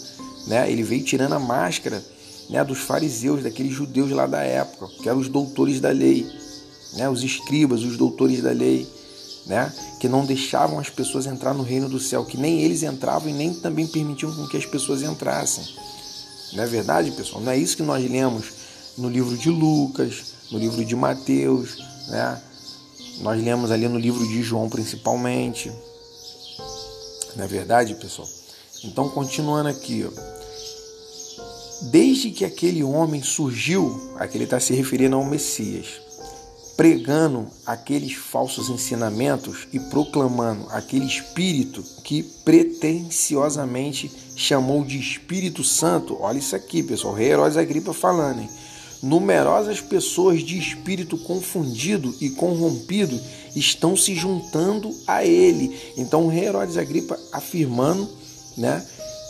né? 0.46 0.70
Ele 0.70 0.82
veio 0.82 1.04
tirando 1.04 1.34
a 1.34 1.38
máscara, 1.38 2.02
né, 2.48 2.62
dos 2.62 2.78
fariseus, 2.78 3.42
daqueles 3.42 3.72
judeus 3.72 4.10
lá 4.10 4.26
da 4.26 4.42
época, 4.42 4.88
que 5.02 5.08
eram 5.08 5.18
os 5.18 5.28
doutores 5.28 5.80
da 5.80 5.90
lei, 5.90 6.26
né, 6.94 7.08
os 7.08 7.22
escribas, 7.22 7.82
os 7.82 7.96
doutores 7.96 8.42
da 8.42 8.50
lei, 8.50 8.86
né, 9.46 9.72
que 9.98 10.08
não 10.08 10.26
deixavam 10.26 10.78
as 10.78 10.90
pessoas 10.90 11.26
entrar 11.26 11.54
no 11.54 11.62
reino 11.62 11.88
do 11.88 11.98
céu, 11.98 12.24
que 12.24 12.36
nem 12.36 12.62
eles 12.62 12.82
entravam 12.82 13.28
e 13.28 13.32
nem 13.32 13.54
também 13.54 13.86
permitiam 13.86 14.34
com 14.34 14.46
que 14.46 14.56
as 14.56 14.66
pessoas 14.66 15.02
entrassem. 15.02 15.64
Não 16.52 16.62
é 16.62 16.66
verdade, 16.66 17.10
pessoal? 17.12 17.42
Não 17.42 17.50
é 17.50 17.56
isso 17.56 17.76
que 17.76 17.82
nós 17.82 18.08
lemos 18.08 18.44
no 18.96 19.08
livro 19.08 19.36
de 19.36 19.50
Lucas, 19.50 20.34
no 20.50 20.58
livro 20.58 20.84
de 20.84 20.94
Mateus, 20.94 21.78
né? 22.08 22.40
Nós 23.20 23.42
lemos 23.42 23.70
ali 23.70 23.88
no 23.88 23.98
livro 23.98 24.26
de 24.26 24.42
João 24.42 24.68
principalmente. 24.68 25.72
Não 27.36 27.44
é 27.44 27.46
verdade, 27.46 27.94
pessoal? 27.94 28.28
Então, 28.84 29.08
continuando 29.08 29.68
aqui, 29.68 30.06
ó. 30.06 30.10
Desde 31.90 32.30
que 32.30 32.44
aquele 32.44 32.82
homem 32.82 33.22
surgiu, 33.22 34.14
aqui 34.16 34.36
ele 34.36 34.44
está 34.44 34.60
se 34.60 34.72
referindo 34.72 35.16
ao 35.16 35.24
Messias, 35.24 36.00
pregando 36.76 37.46
aqueles 37.66 38.14
falsos 38.14 38.68
ensinamentos 38.68 39.68
e 39.72 39.78
proclamando 39.78 40.66
aquele 40.70 41.04
espírito 41.04 41.82
que 42.02 42.22
pretensiosamente 42.44 44.10
chamou 44.36 44.84
de 44.84 44.98
Espírito 44.98 45.62
Santo. 45.62 46.16
Olha 46.20 46.38
isso 46.38 46.54
aqui, 46.56 46.82
pessoal. 46.82 47.14
Rei 47.14 47.32
Heróis 47.32 47.56
Agripa 47.56 47.92
falando, 47.92 48.40
hein? 48.40 48.50
Numerosas 49.04 49.80
pessoas 49.80 50.42
de 50.42 50.58
espírito 50.58 51.16
confundido 51.18 52.14
e 52.20 52.30
corrompido 52.30 53.20
estão 53.54 53.96
se 53.96 54.14
juntando 54.14 54.90
a 55.06 55.24
ele. 55.24 55.78
Então, 55.96 56.24
o 56.24 56.28
rei 56.28 56.46
Herodes 56.46 56.76
Agripa 56.76 57.18
afirmando, 57.32 58.08
né, 58.56 58.84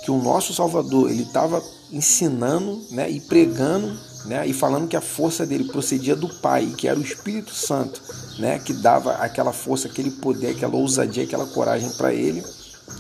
que 0.04 0.10
o 0.10 0.22
nosso 0.22 0.54
Salvador 0.54 1.10
ele 1.10 1.22
estava 1.22 1.62
ensinando, 1.92 2.80
né, 2.90 3.10
e 3.10 3.20
pregando, 3.20 3.98
né, 4.26 4.46
e 4.46 4.52
falando 4.52 4.88
que 4.88 4.96
a 4.96 5.00
força 5.00 5.44
dele 5.44 5.64
procedia 5.64 6.14
do 6.14 6.28
Pai, 6.28 6.72
que 6.78 6.88
era 6.88 6.98
o 6.98 7.02
Espírito 7.02 7.54
Santo, 7.54 8.00
né, 8.38 8.58
que 8.58 8.72
dava 8.72 9.12
aquela 9.14 9.52
força, 9.52 9.88
aquele 9.88 10.10
poder, 10.10 10.50
aquela 10.50 10.76
ousadia, 10.76 11.24
aquela 11.24 11.46
coragem 11.46 11.90
para 11.90 12.14
ele, 12.14 12.42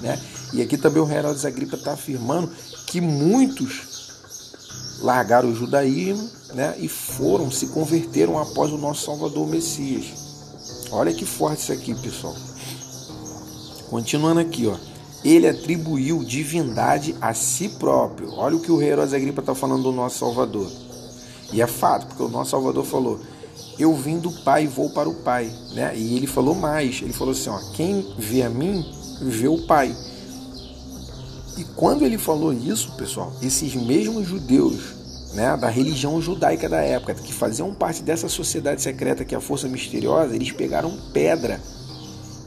né? 0.00 0.18
E 0.52 0.62
aqui 0.62 0.76
também 0.76 1.02
o 1.02 1.10
Herodes 1.10 1.44
Agripa 1.44 1.76
está 1.76 1.92
afirmando 1.92 2.50
que 2.86 3.00
muitos 3.00 3.93
largaram 5.04 5.50
o 5.50 5.54
judaísmo 5.54 6.28
né, 6.54 6.74
e 6.78 6.88
foram, 6.88 7.50
se 7.50 7.66
converteram 7.66 8.38
após 8.38 8.72
o 8.72 8.78
nosso 8.78 9.04
Salvador 9.04 9.46
Messias. 9.46 10.06
Olha 10.90 11.12
que 11.12 11.26
forte 11.26 11.62
isso 11.62 11.72
aqui, 11.72 11.94
pessoal. 11.94 12.34
Continuando 13.90 14.40
aqui, 14.40 14.66
ó. 14.66 14.76
Ele 15.22 15.48
atribuiu 15.48 16.24
divindade 16.24 17.14
a 17.20 17.32
si 17.34 17.68
próprio. 17.68 18.32
Olha 18.32 18.56
o 18.56 18.60
que 18.60 18.70
o 18.70 18.78
rei 18.78 18.90
Herodes 18.90 19.14
Agripa 19.14 19.40
está 19.40 19.54
falando 19.54 19.82
do 19.82 19.92
nosso 19.92 20.18
Salvador. 20.18 20.70
E 21.52 21.62
é 21.62 21.66
fato, 21.66 22.06
porque 22.06 22.22
o 22.22 22.28
nosso 22.28 22.50
Salvador 22.50 22.84
falou: 22.84 23.20
Eu 23.78 23.94
vim 23.94 24.18
do 24.18 24.30
Pai 24.42 24.66
vou 24.66 24.90
para 24.90 25.08
o 25.08 25.14
Pai. 25.14 25.50
Né? 25.72 25.96
E 25.96 26.16
ele 26.16 26.26
falou 26.26 26.54
mais: 26.54 27.00
Ele 27.02 27.12
falou 27.12 27.32
assim: 27.32 27.48
ó, 27.48 27.58
Quem 27.74 28.14
vê 28.18 28.42
a 28.42 28.50
mim, 28.50 28.84
vê 29.22 29.48
o 29.48 29.66
Pai. 29.66 29.94
E 31.56 31.64
quando 31.76 32.04
ele 32.04 32.18
falou 32.18 32.52
isso, 32.52 32.92
pessoal, 32.96 33.32
esses 33.40 33.74
mesmos 33.74 34.26
judeus 34.26 35.04
né, 35.34 35.56
da 35.56 35.68
religião 35.68 36.20
judaica 36.20 36.68
da 36.68 36.80
época, 36.80 37.14
que 37.14 37.32
faziam 37.32 37.74
parte 37.74 38.02
dessa 38.02 38.28
sociedade 38.28 38.82
secreta 38.82 39.24
que 39.24 39.34
é 39.34 39.38
a 39.38 39.40
força 39.40 39.68
misteriosa, 39.68 40.34
eles 40.34 40.52
pegaram 40.52 40.96
pedra 41.12 41.60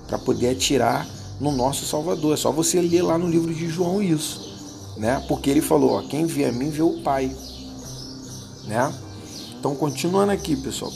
para 0.07 0.17
poder 0.17 0.49
atirar 0.49 1.07
no 1.39 1.51
nosso 1.51 1.85
Salvador. 1.85 2.33
É 2.33 2.37
só 2.37 2.51
você 2.51 2.81
ler 2.81 3.01
lá 3.01 3.17
no 3.17 3.27
livro 3.27 3.53
de 3.53 3.67
João 3.67 4.01
isso, 4.01 4.95
né? 4.97 5.23
Porque 5.27 5.49
ele 5.49 5.61
falou, 5.61 5.91
ó, 5.91 6.01
quem 6.01 6.25
vê 6.25 6.45
a 6.45 6.51
mim 6.51 6.69
vê 6.69 6.81
o 6.81 7.01
Pai, 7.01 7.31
né? 8.65 8.93
Então, 9.59 9.75
continuando 9.75 10.31
aqui, 10.31 10.55
pessoal, 10.55 10.91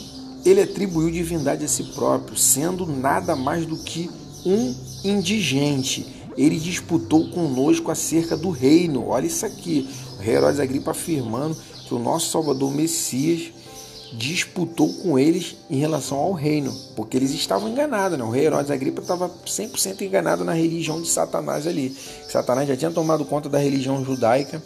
ele 0.46 0.62
atribuiu 0.62 1.12
divindade 1.12 1.66
a 1.66 1.68
si 1.68 1.84
próprio, 1.96 2.38
sendo 2.38 2.86
nada 2.86 3.36
mais 3.36 3.66
do 3.66 3.78
que 3.78 4.10
um 4.46 4.74
indigente 5.04 6.21
ele 6.38 6.58
disputou 6.58 7.30
conosco 7.30 7.92
acerca 7.92 8.38
do 8.38 8.50
reino. 8.50 9.08
Olha 9.08 9.28
isso 9.28 9.46
aqui. 9.46 9.90
O 10.18 10.22
rei 10.22 10.36
Herodes 10.36 10.60
Agripa 10.60 10.92
afirmando 10.92 11.56
que 11.88 11.94
o 11.94 12.00
nosso 12.00 12.32
Salvador 12.32 12.72
Messias 12.72 13.52
disputou 14.14 14.92
com 14.96 15.18
eles 15.18 15.56
em 15.70 15.78
relação 15.78 16.18
ao 16.18 16.34
reino, 16.34 16.74
porque 16.96 17.16
eles 17.16 17.32
estavam 17.32 17.70
enganados, 17.70 18.18
né? 18.18 18.24
O 18.24 18.30
rei 18.30 18.46
Herodes 18.46 18.70
Agripa 18.70 19.02
estava 19.02 19.30
100% 19.30 20.02
enganado 20.02 20.44
na 20.44 20.54
religião 20.54 21.02
de 21.02 21.08
Satanás 21.08 21.66
ali. 21.66 21.96
Satanás 22.28 22.68
já 22.68 22.76
tinha 22.76 22.92
tomado 22.92 23.24
conta 23.24 23.48
da 23.48 23.58
religião 23.58 24.04
judaica, 24.04 24.62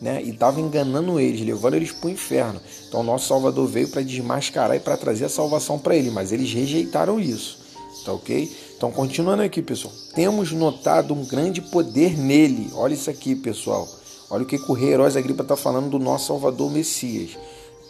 né? 0.00 0.22
E 0.22 0.30
estava 0.30 0.60
enganando 0.60 1.18
eles, 1.18 1.40
levando 1.40 1.74
eles 1.74 1.92
para 1.92 2.08
o 2.08 2.10
inferno. 2.10 2.60
Então, 2.88 3.02
nosso 3.02 3.28
Salvador 3.28 3.66
veio 3.66 3.88
para 3.88 4.02
desmascarar 4.02 4.76
e 4.76 4.80
para 4.80 4.96
trazer 4.96 5.26
a 5.26 5.28
salvação 5.30 5.78
para 5.78 5.96
ele, 5.96 6.10
mas 6.10 6.30
eles 6.32 6.52
rejeitaram 6.52 7.18
isso, 7.18 7.58
tá 8.04 8.12
ok? 8.12 8.50
Então, 8.80 8.90
continuando 8.90 9.42
aqui, 9.42 9.60
pessoal, 9.60 9.92
temos 10.14 10.52
notado 10.52 11.12
um 11.12 11.22
grande 11.26 11.60
poder 11.60 12.16
nele. 12.16 12.70
Olha 12.72 12.94
isso 12.94 13.10
aqui, 13.10 13.34
pessoal. 13.34 13.86
Olha 14.30 14.44
o 14.44 14.46
que, 14.46 14.56
o 14.56 14.72
rei 14.72 14.94
Herodes 14.94 15.18
Agripa 15.18 15.42
está 15.42 15.54
falando 15.54 15.90
do 15.90 15.98
nosso 15.98 16.28
Salvador 16.28 16.70
Messias 16.70 17.36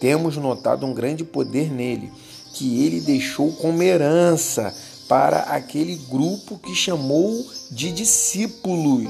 temos 0.00 0.38
notado 0.38 0.86
um 0.86 0.94
grande 0.94 1.22
poder 1.22 1.70
nele, 1.70 2.10
que 2.54 2.84
ele 2.84 3.02
deixou 3.02 3.52
como 3.52 3.82
herança 3.82 4.74
para 5.06 5.40
aquele 5.40 5.94
grupo 6.08 6.58
que 6.58 6.74
chamou 6.74 7.46
de 7.70 7.92
discípulos. 7.92 9.08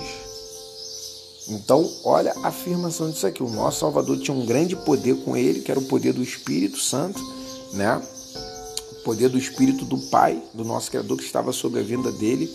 Então, 1.48 1.88
olha 2.04 2.34
a 2.42 2.48
afirmação 2.48 3.10
disso 3.10 3.26
aqui. 3.26 3.42
O 3.42 3.48
nosso 3.48 3.80
Salvador 3.80 4.18
tinha 4.18 4.36
um 4.36 4.44
grande 4.44 4.76
poder 4.76 5.16
com 5.24 5.36
ele, 5.36 5.60
que 5.60 5.70
era 5.70 5.80
o 5.80 5.84
poder 5.84 6.12
do 6.12 6.22
Espírito 6.22 6.78
Santo, 6.78 7.20
né? 7.72 8.00
Poder 9.04 9.28
do 9.28 9.38
Espírito 9.38 9.84
do 9.84 9.98
Pai, 9.98 10.42
do 10.52 10.64
nosso 10.64 10.90
Criador, 10.90 11.16
que 11.16 11.24
estava 11.24 11.52
sobre 11.52 11.80
a 11.80 11.82
vinda 11.82 12.12
dele, 12.12 12.50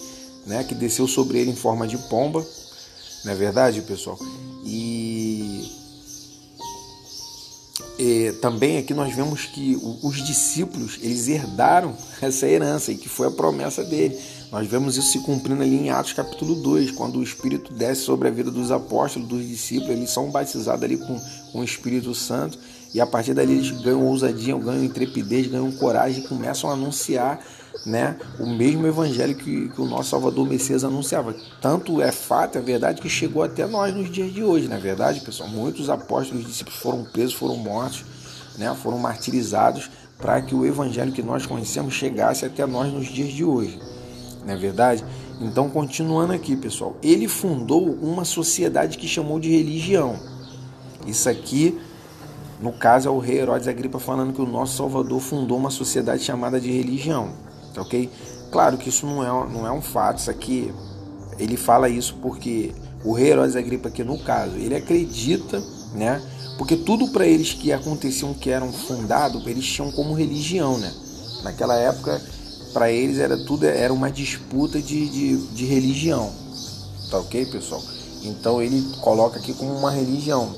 né? 0.45 0.63
Que 0.63 0.75
desceu 0.75 1.07
sobre 1.07 1.39
ele 1.39 1.51
em 1.51 1.55
forma 1.55 1.87
de 1.87 1.97
pomba. 1.97 2.45
Não 3.23 3.31
é 3.31 3.35
verdade, 3.35 3.81
pessoal? 3.81 4.19
E 4.63 5.71
é, 7.97 8.33
também 8.41 8.77
aqui 8.77 8.93
nós 8.93 9.15
vemos 9.15 9.45
que 9.45 9.77
os 10.03 10.23
discípulos 10.23 10.99
eles 11.01 11.27
herdaram 11.27 11.95
essa 12.21 12.47
herança 12.47 12.91
e 12.91 12.97
que 12.97 13.09
foi 13.09 13.27
a 13.27 13.31
promessa 13.31 13.83
dele. 13.83 14.19
Nós 14.51 14.67
vemos 14.67 14.95
isso 14.95 15.11
se 15.11 15.19
cumprindo 15.19 15.63
ali 15.63 15.75
em 15.75 15.89
Atos 15.89 16.13
capítulo 16.13 16.55
2, 16.55 16.91
quando 16.91 17.19
o 17.19 17.23
Espírito 17.23 17.73
desce 17.73 18.01
sobre 18.01 18.27
a 18.27 18.31
vida 18.31 18.51
dos 18.51 18.71
apóstolos, 18.71 19.27
dos 19.27 19.47
discípulos, 19.47 19.91
eles 19.91 20.09
são 20.09 20.29
batizados 20.29 20.83
ali 20.83 20.97
com, 20.97 21.19
com 21.51 21.59
o 21.59 21.63
Espírito 21.63 22.13
Santo 22.13 22.57
e 22.95 23.01
a 23.01 23.05
partir 23.05 23.33
dali 23.33 23.55
eles 23.55 23.71
ganham 23.71 24.05
ousadia, 24.05 24.57
ganham 24.57 24.81
intrepidez, 24.81 25.47
ganham 25.47 25.69
coragem 25.73 26.23
e 26.23 26.27
começam 26.29 26.69
a 26.69 26.73
anunciar 26.75 27.41
né, 27.85 28.17
o 28.39 28.45
mesmo 28.45 28.87
evangelho 28.87 29.35
que, 29.35 29.67
que, 29.67 29.81
o 29.81 29.85
nosso 29.85 30.11
Salvador 30.11 30.47
Messias 30.47 30.81
anunciava. 30.81 31.35
Tanto 31.61 32.01
é 32.01 32.09
fato, 32.09 32.57
é 32.57 32.61
verdade, 32.61 33.01
que 33.01 33.09
chegou 33.09 33.43
até 33.43 33.67
nós 33.67 33.93
nos 33.93 34.09
dias 34.09 34.33
de 34.33 34.41
hoje, 34.41 34.69
não 34.69 34.77
é 34.77 34.79
verdade, 34.79 35.19
pessoal? 35.19 35.49
Muitos 35.49 35.89
apóstolos 35.89 36.45
e 36.45 36.47
discípulos 36.47 36.79
foram 36.79 37.03
presos, 37.03 37.33
foram 37.33 37.57
mortos, 37.57 38.05
né, 38.57 38.73
foram 38.81 38.97
martirizados 38.97 39.91
para 40.17 40.41
que 40.41 40.55
o 40.55 40.65
evangelho 40.65 41.11
que 41.11 41.21
nós 41.21 41.45
conhecemos 41.45 41.93
chegasse 41.93 42.45
até 42.45 42.65
nós 42.65 42.93
nos 42.93 43.07
dias 43.07 43.33
de 43.33 43.43
hoje, 43.43 43.77
não 44.45 44.53
é 44.53 44.55
verdade? 44.55 45.03
Então, 45.41 45.69
continuando 45.69 46.31
aqui, 46.31 46.55
pessoal, 46.55 46.95
ele 47.03 47.27
fundou 47.27 47.91
uma 48.01 48.23
sociedade 48.23 48.97
que 48.97 49.05
chamou 49.05 49.37
de 49.37 49.51
religião. 49.51 50.17
Isso 51.05 51.27
aqui 51.27 51.77
no 52.61 52.71
caso, 52.71 53.07
é 53.09 53.11
o 53.11 53.19
rei 53.19 53.39
Herodes 53.39 53.67
Agripa 53.67 53.99
falando 53.99 54.33
que 54.33 54.41
o 54.41 54.45
nosso 54.45 54.77
Salvador 54.77 55.19
fundou 55.19 55.57
uma 55.57 55.69
sociedade 55.69 56.23
chamada 56.23 56.59
de 56.59 56.71
religião 56.71 57.33
ok? 57.81 58.09
Claro 58.51 58.77
que 58.77 58.89
isso 58.89 59.05
não 59.05 59.23
é, 59.23 59.49
não 59.51 59.67
é 59.67 59.71
um 59.71 59.81
fato, 59.81 60.19
isso 60.19 60.31
aqui, 60.31 60.73
ele 61.37 61.57
fala 61.57 61.89
isso 61.89 62.15
porque 62.21 62.73
o 63.03 63.13
rei 63.13 63.31
Herodes 63.31 63.55
Agripa 63.55 63.89
aqui 63.89 64.03
no 64.03 64.17
caso, 64.19 64.55
ele 64.55 64.75
acredita, 64.75 65.61
né? 65.93 66.21
Porque 66.57 66.77
tudo 66.77 67.09
para 67.09 67.25
eles 67.25 67.53
que 67.53 67.73
aconteciam 67.73 68.33
que 68.33 68.49
eram 68.49 68.71
fundados, 68.71 69.45
eles 69.45 69.65
tinham 69.65 69.91
como 69.91 70.13
religião, 70.13 70.77
né? 70.77 70.91
Naquela 71.43 71.75
época, 71.75 72.21
para 72.73 72.89
eles 72.91 73.19
era 73.19 73.37
tudo 73.37 73.65
era 73.65 73.93
uma 73.93 74.09
disputa 74.09 74.81
de, 74.81 75.09
de, 75.09 75.37
de 75.47 75.65
religião, 75.65 76.31
tá 77.09 77.19
ok, 77.19 77.45
pessoal? 77.47 77.81
Então 78.23 78.61
ele 78.61 78.81
coloca 79.01 79.37
aqui 79.37 79.53
como 79.53 79.73
uma 79.73 79.91
religião, 79.91 80.55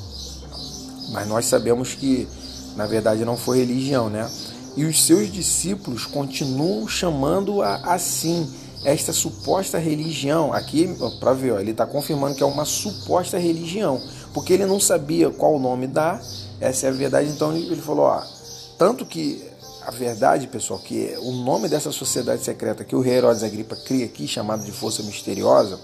mas 1.11 1.27
nós 1.27 1.45
sabemos 1.45 1.93
que 1.93 2.27
na 2.75 2.85
verdade 2.85 3.25
não 3.25 3.37
foi 3.37 3.59
religião, 3.59 4.09
né? 4.09 4.29
e 4.77 4.85
os 4.85 5.03
seus 5.03 5.33
discípulos 5.33 6.05
continuam 6.05 6.87
chamando-a 6.87 7.77
assim, 7.95 8.47
esta 8.85 9.11
suposta 9.11 9.79
religião. 9.79 10.53
Aqui, 10.53 10.87
para 11.19 11.33
ver, 11.33 11.53
ó, 11.53 11.59
ele 11.59 11.71
está 11.71 11.83
confirmando 11.87 12.35
que 12.35 12.43
é 12.43 12.45
uma 12.45 12.63
suposta 12.63 13.39
religião, 13.39 13.99
porque 14.35 14.53
ele 14.53 14.67
não 14.67 14.79
sabia 14.79 15.31
qual 15.31 15.55
o 15.55 15.59
nome 15.59 15.87
dar, 15.87 16.21
essa 16.61 16.85
é 16.85 16.89
a 16.89 16.93
verdade. 16.93 17.27
Então 17.29 17.57
ele 17.57 17.81
falou: 17.81 18.05
ó, 18.05 18.21
tanto 18.77 19.03
que 19.03 19.43
a 19.81 19.89
verdade, 19.89 20.45
pessoal, 20.45 20.79
que 20.79 21.17
o 21.23 21.31
nome 21.31 21.67
dessa 21.67 21.91
sociedade 21.91 22.43
secreta 22.43 22.83
que 22.83 22.95
o 22.95 23.01
rei 23.01 23.15
Herodes 23.15 23.41
Agripa 23.41 23.75
cria 23.75 24.05
aqui, 24.05 24.27
chamado 24.27 24.63
de 24.63 24.71
Força 24.71 25.01
Misteriosa, 25.01 25.79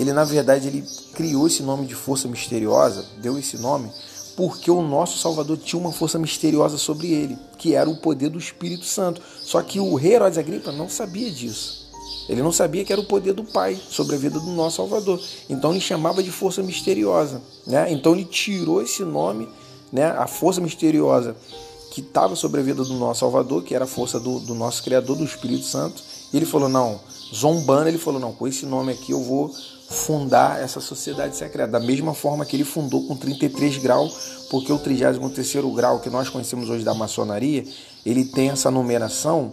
ele 0.00 0.12
na 0.12 0.24
verdade 0.24 0.68
ele 0.68 0.84
criou 1.14 1.46
esse 1.46 1.62
nome 1.62 1.86
de 1.86 1.94
Força 1.94 2.28
Misteriosa, 2.28 3.04
deu 3.20 3.38
esse 3.38 3.58
nome 3.58 3.90
porque 4.38 4.70
o 4.70 4.80
nosso 4.80 5.18
Salvador 5.18 5.56
tinha 5.56 5.80
uma 5.80 5.90
força 5.90 6.16
misteriosa 6.16 6.78
sobre 6.78 7.08
ele, 7.08 7.36
que 7.58 7.74
era 7.74 7.90
o 7.90 7.96
poder 7.96 8.28
do 8.28 8.38
Espírito 8.38 8.84
Santo. 8.84 9.20
Só 9.42 9.60
que 9.60 9.80
o 9.80 9.96
rei 9.96 10.14
Herodes 10.14 10.38
Agripa 10.38 10.70
não 10.70 10.88
sabia 10.88 11.28
disso. 11.28 11.88
Ele 12.28 12.40
não 12.40 12.52
sabia 12.52 12.84
que 12.84 12.92
era 12.92 13.02
o 13.02 13.04
poder 13.04 13.32
do 13.32 13.42
Pai 13.42 13.76
sobre 13.90 14.14
a 14.14 14.18
vida 14.18 14.38
do 14.38 14.50
nosso 14.52 14.76
Salvador. 14.76 15.20
Então 15.50 15.72
ele 15.72 15.80
chamava 15.80 16.22
de 16.22 16.30
força 16.30 16.62
misteriosa. 16.62 17.42
Né? 17.66 17.90
Então 17.90 18.12
ele 18.12 18.24
tirou 18.24 18.80
esse 18.80 19.02
nome, 19.02 19.48
né? 19.90 20.04
a 20.04 20.28
força 20.28 20.60
misteriosa 20.60 21.34
que 21.90 22.00
estava 22.00 22.36
sobre 22.36 22.60
a 22.60 22.62
vida 22.62 22.84
do 22.84 22.94
nosso 22.94 23.18
Salvador, 23.18 23.64
que 23.64 23.74
era 23.74 23.86
a 23.86 23.88
força 23.88 24.20
do, 24.20 24.38
do 24.38 24.54
nosso 24.54 24.84
Criador, 24.84 25.16
do 25.16 25.24
Espírito 25.24 25.64
Santo. 25.64 26.00
E 26.32 26.36
ele 26.36 26.46
falou: 26.46 26.68
não, 26.68 27.00
zombando, 27.34 27.88
ele 27.88 27.98
falou: 27.98 28.20
não, 28.20 28.32
com 28.32 28.46
esse 28.46 28.64
nome 28.64 28.92
aqui 28.92 29.10
eu 29.10 29.20
vou 29.20 29.52
fundar 29.88 30.60
essa 30.60 30.80
sociedade 30.80 31.36
secreta. 31.36 31.72
Da 31.72 31.80
mesma 31.80 32.12
forma 32.12 32.44
que 32.44 32.54
ele 32.54 32.64
fundou 32.64 33.06
com 33.06 33.16
33 33.16 33.78
graus, 33.78 34.46
porque 34.50 34.72
o 34.72 34.78
33 34.78 35.64
grau 35.74 35.98
que 36.00 36.10
nós 36.10 36.28
conhecemos 36.28 36.68
hoje 36.68 36.84
da 36.84 36.94
maçonaria, 36.94 37.64
ele 38.04 38.24
tem 38.24 38.50
essa 38.50 38.70
numeração 38.70 39.52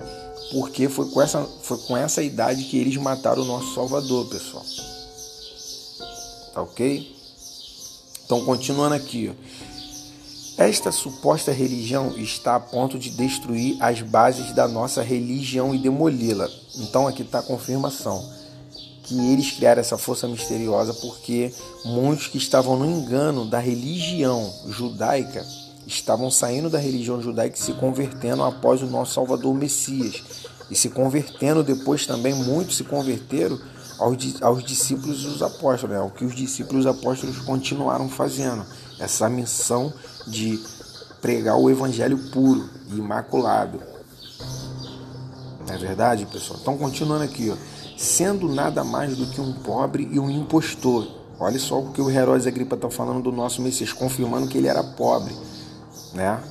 porque 0.51 0.87
foi 0.87 1.09
com 1.09 1.21
essa, 1.21 1.41
foi 1.61 1.77
com 1.79 1.97
essa 1.97 2.21
idade 2.21 2.65
que 2.65 2.77
eles 2.77 2.95
mataram 2.97 3.41
o 3.41 3.45
nosso 3.45 3.73
Salvador, 3.73 4.27
pessoal. 4.27 4.63
Tá 6.53 6.61
ok? 6.61 7.15
Então, 8.25 8.45
continuando 8.45 8.95
aqui. 8.95 9.31
Ó. 9.31 9.45
Esta 10.57 10.91
suposta 10.91 11.51
religião 11.51 12.15
está 12.17 12.55
a 12.55 12.59
ponto 12.59 12.97
de 12.97 13.09
destruir 13.09 13.75
as 13.81 14.01
bases 14.01 14.53
da 14.53 14.67
nossa 14.67 15.01
religião 15.01 15.75
e 15.75 15.77
demoli-la. 15.77 16.49
Então, 16.77 17.07
aqui 17.07 17.23
está 17.23 17.39
a 17.39 17.43
confirmação 17.43 18.34
que 19.05 19.31
eles 19.31 19.51
criaram 19.51 19.79
essa 19.79 19.97
força 19.97 20.27
misteriosa 20.27 20.93
porque 20.95 21.53
muitos 21.85 22.27
que 22.27 22.39
estavam 22.39 22.75
no 22.75 22.85
engano 22.85 23.45
da 23.45 23.59
religião 23.59 24.51
judaica 24.67 25.45
estavam 25.85 26.31
saindo 26.31 26.71
da 26.71 26.79
religião 26.79 27.21
judaica 27.21 27.55
e 27.55 27.61
se 27.61 27.73
convertendo 27.73 28.43
após 28.43 28.81
o 28.81 28.87
nosso 28.87 29.13
Salvador 29.13 29.53
Messias. 29.53 30.23
E 30.71 30.75
se 30.75 30.89
convertendo 30.89 31.63
depois 31.63 32.07
também, 32.07 32.33
muitos 32.33 32.77
se 32.77 32.83
converteram 32.83 33.59
aos, 33.99 34.41
aos 34.41 34.63
discípulos 34.63 35.21
dos 35.21 35.43
apóstolos, 35.43 35.95
né? 35.95 36.01
o 36.01 36.09
que 36.09 36.25
os 36.25 36.35
discípulos 36.35 36.87
apóstolos 36.87 37.37
continuaram 37.39 38.09
fazendo. 38.09 38.65
Essa 38.99 39.29
missão 39.29 39.93
de 40.25 40.59
pregar 41.21 41.57
o 41.57 41.69
evangelho 41.69 42.17
puro 42.31 42.67
e 42.89 42.95
imaculado. 42.95 43.79
Não 45.67 45.75
é 45.75 45.77
verdade, 45.77 46.25
pessoal? 46.25 46.59
Então, 46.59 46.77
continuando 46.77 47.23
aqui, 47.23 47.51
ó 47.51 47.74
sendo 47.97 48.47
nada 48.47 48.83
mais 48.83 49.15
do 49.17 49.25
que 49.27 49.39
um 49.39 49.53
pobre 49.53 50.07
e 50.11 50.19
um 50.19 50.29
impostor. 50.29 51.07
Olha 51.39 51.59
só 51.59 51.79
o 51.79 51.91
que 51.91 52.01
o 52.01 52.09
Herodes 52.09 52.47
Agripa 52.47 52.75
está 52.75 52.89
falando 52.89 53.21
do 53.21 53.31
nosso 53.31 53.61
Messias, 53.61 53.91
confirmando 53.91 54.47
que 54.47 54.57
ele 54.57 54.67
era 54.67 54.83
pobre, 54.83 55.33
né? 56.13 56.41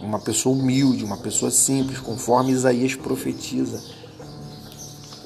Uma 0.00 0.18
pessoa 0.18 0.56
humilde, 0.56 1.04
uma 1.04 1.16
pessoa 1.16 1.50
simples, 1.50 1.98
conforme 1.98 2.52
Isaías 2.52 2.94
profetiza. 2.94 3.80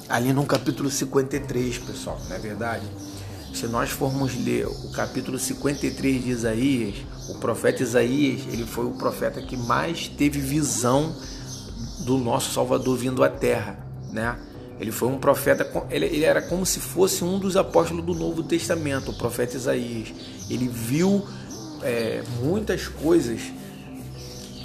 Ali 0.07 0.31
no 0.31 0.45
capítulo 0.45 0.89
53, 0.89 1.77
pessoal, 1.79 2.19
não 2.29 2.35
é 2.35 2.39
verdade? 2.39 2.85
Se 3.53 3.67
nós 3.67 3.89
formos 3.89 4.35
ler 4.35 4.67
o 4.67 4.91
capítulo 4.91 5.39
53 5.39 6.23
de 6.23 6.29
Isaías, 6.29 6.95
o 7.29 7.35
profeta 7.35 7.81
Isaías, 7.81 8.41
ele 8.51 8.65
foi 8.65 8.85
o 8.85 8.91
profeta 8.91 9.41
que 9.41 9.57
mais 9.57 10.07
teve 10.07 10.39
visão 10.39 11.13
do 11.99 12.17
nosso 12.17 12.53
Salvador 12.53 12.97
vindo 12.97 13.23
à 13.23 13.29
terra, 13.29 13.77
né? 14.11 14.37
Ele 14.79 14.91
foi 14.91 15.09
um 15.09 15.17
profeta, 15.19 15.69
ele, 15.89 16.23
era 16.23 16.41
como 16.41 16.65
se 16.65 16.79
fosse 16.79 17.23
um 17.23 17.37
dos 17.37 17.57
apóstolos 17.57 18.05
do 18.05 18.13
Novo 18.13 18.43
Testamento, 18.43 19.11
o 19.11 19.13
profeta 19.13 19.57
Isaías. 19.57 20.13
Ele 20.49 20.69
viu 20.69 21.27
é, 21.83 22.23
muitas 22.41 22.87
coisas, 22.87 23.41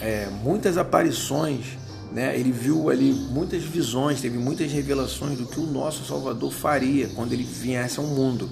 é, 0.01 0.29
muitas 0.43 0.79
aparições, 0.79 1.65
né? 2.13 2.39
ele 2.39 2.53
viu 2.53 2.91
ali 2.91 3.13
muitas 3.13 3.65
visões, 3.65 4.21
teve 4.21 4.39
muitas 4.39 4.71
revelações 4.71 5.37
do 5.37 5.47
que 5.47 5.59
o 5.59 5.67
nosso 5.67 6.05
Salvador 6.05 6.53
faria 6.53 7.09
quando 7.09 7.33
ele 7.33 7.43
viesse 7.45 7.99
ao 7.99 8.07
mundo, 8.07 8.49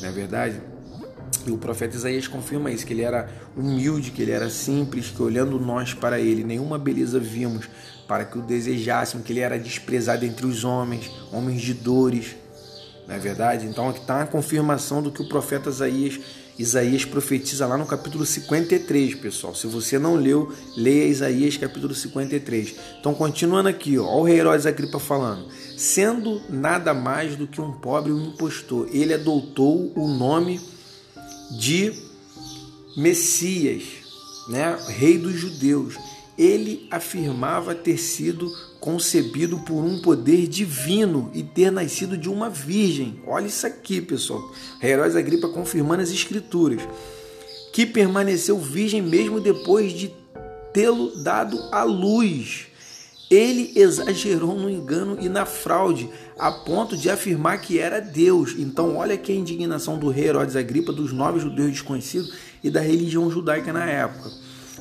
não 0.00 0.08
é 0.08 0.12
verdade? 0.12 0.71
E 1.46 1.50
o 1.50 1.58
profeta 1.58 1.96
Isaías 1.96 2.28
confirma 2.28 2.70
isso, 2.70 2.86
que 2.86 2.92
ele 2.92 3.02
era 3.02 3.28
humilde, 3.56 4.10
que 4.10 4.22
ele 4.22 4.30
era 4.30 4.48
simples, 4.48 5.08
que 5.08 5.22
olhando 5.22 5.58
nós 5.58 5.92
para 5.92 6.20
ele, 6.20 6.44
nenhuma 6.44 6.78
beleza 6.78 7.18
vimos 7.18 7.68
para 8.06 8.24
que 8.24 8.38
o 8.38 8.42
desejássemos, 8.42 9.26
que 9.26 9.32
ele 9.32 9.40
era 9.40 9.58
desprezado 9.58 10.24
entre 10.24 10.46
os 10.46 10.64
homens, 10.64 11.10
homens 11.32 11.60
de 11.60 11.74
dores. 11.74 12.36
Não 13.08 13.14
é 13.14 13.18
verdade? 13.18 13.66
Então 13.66 13.88
aqui 13.88 14.00
está 14.00 14.22
a 14.22 14.26
confirmação 14.26 15.02
do 15.02 15.10
que 15.10 15.22
o 15.22 15.28
profeta 15.28 15.70
Isaías, 15.70 16.20
Isaías 16.58 17.04
profetiza 17.04 17.66
lá 17.66 17.78
no 17.78 17.86
capítulo 17.86 18.26
53, 18.26 19.14
pessoal. 19.16 19.54
Se 19.54 19.66
você 19.66 19.98
não 19.98 20.14
leu, 20.14 20.52
leia 20.76 21.06
Isaías 21.06 21.56
capítulo 21.56 21.94
53. 21.94 22.74
Então, 23.00 23.14
continuando 23.14 23.68
aqui, 23.68 23.98
ó, 23.98 24.18
o 24.18 24.22
rei 24.22 24.38
Herodes 24.38 24.66
Agripa 24.66 24.98
falando. 24.98 25.48
Sendo 25.76 26.40
nada 26.50 26.92
mais 26.92 27.34
do 27.34 27.46
que 27.46 27.60
um 27.60 27.72
pobre 27.72 28.12
um 28.12 28.26
impostor, 28.26 28.88
ele 28.92 29.14
adotou 29.14 29.92
o 29.96 30.06
nome 30.06 30.60
de 31.58 31.92
Messias, 32.96 33.84
né? 34.48 34.78
rei 34.88 35.18
dos 35.18 35.34
judeus. 35.34 35.94
Ele 36.36 36.88
afirmava 36.90 37.74
ter 37.74 37.98
sido 37.98 38.50
concebido 38.80 39.58
por 39.60 39.84
um 39.84 40.00
poder 40.00 40.48
divino 40.48 41.30
e 41.34 41.42
ter 41.42 41.70
nascido 41.70 42.16
de 42.16 42.28
uma 42.28 42.50
virgem. 42.50 43.20
Olha 43.26 43.46
isso 43.46 43.66
aqui, 43.66 44.00
pessoal. 44.00 44.42
Heróis 44.82 45.14
Agripa 45.14 45.48
confirmando 45.48 46.02
as 46.02 46.10
escrituras. 46.10 46.82
Que 47.72 47.86
permaneceu 47.86 48.58
virgem 48.58 49.00
mesmo 49.00 49.40
depois 49.40 49.92
de 49.92 50.12
tê-lo 50.72 51.22
dado 51.22 51.58
à 51.70 51.84
luz. 51.84 52.71
Ele 53.32 53.72
exagerou 53.74 54.54
no 54.54 54.68
engano 54.68 55.16
e 55.18 55.26
na 55.26 55.46
fraude, 55.46 56.10
a 56.38 56.52
ponto 56.52 56.94
de 56.94 57.08
afirmar 57.08 57.62
que 57.62 57.78
era 57.78 57.98
Deus. 57.98 58.54
Então, 58.58 58.98
olha 58.98 59.16
que 59.16 59.32
a 59.32 59.34
indignação 59.34 59.98
do 59.98 60.10
rei 60.10 60.26
Herodes 60.26 60.54
Agripa, 60.54 60.92
dos 60.92 61.14
nove 61.14 61.40
judeus 61.40 61.70
desconhecidos 61.70 62.34
e 62.62 62.68
da 62.68 62.82
religião 62.82 63.30
judaica 63.30 63.72
na 63.72 63.86
época. 63.86 64.30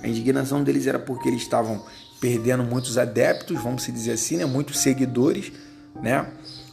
A 0.03 0.07
indignação 0.07 0.65
deles 0.65 0.86
era 0.86 0.99
porque 0.99 1.30
eles 1.30 1.44
estavam 1.44 1.82
perdendo 2.19 2.61
muitos 2.61 2.98
adeptos, 2.98 3.57
vamos 3.64 3.86
dizer 3.86 4.11
assim, 4.11 4.36
né? 4.36 4.45
muitos 4.45 4.80
seguidores, 4.80 5.53
né? 6.02 6.28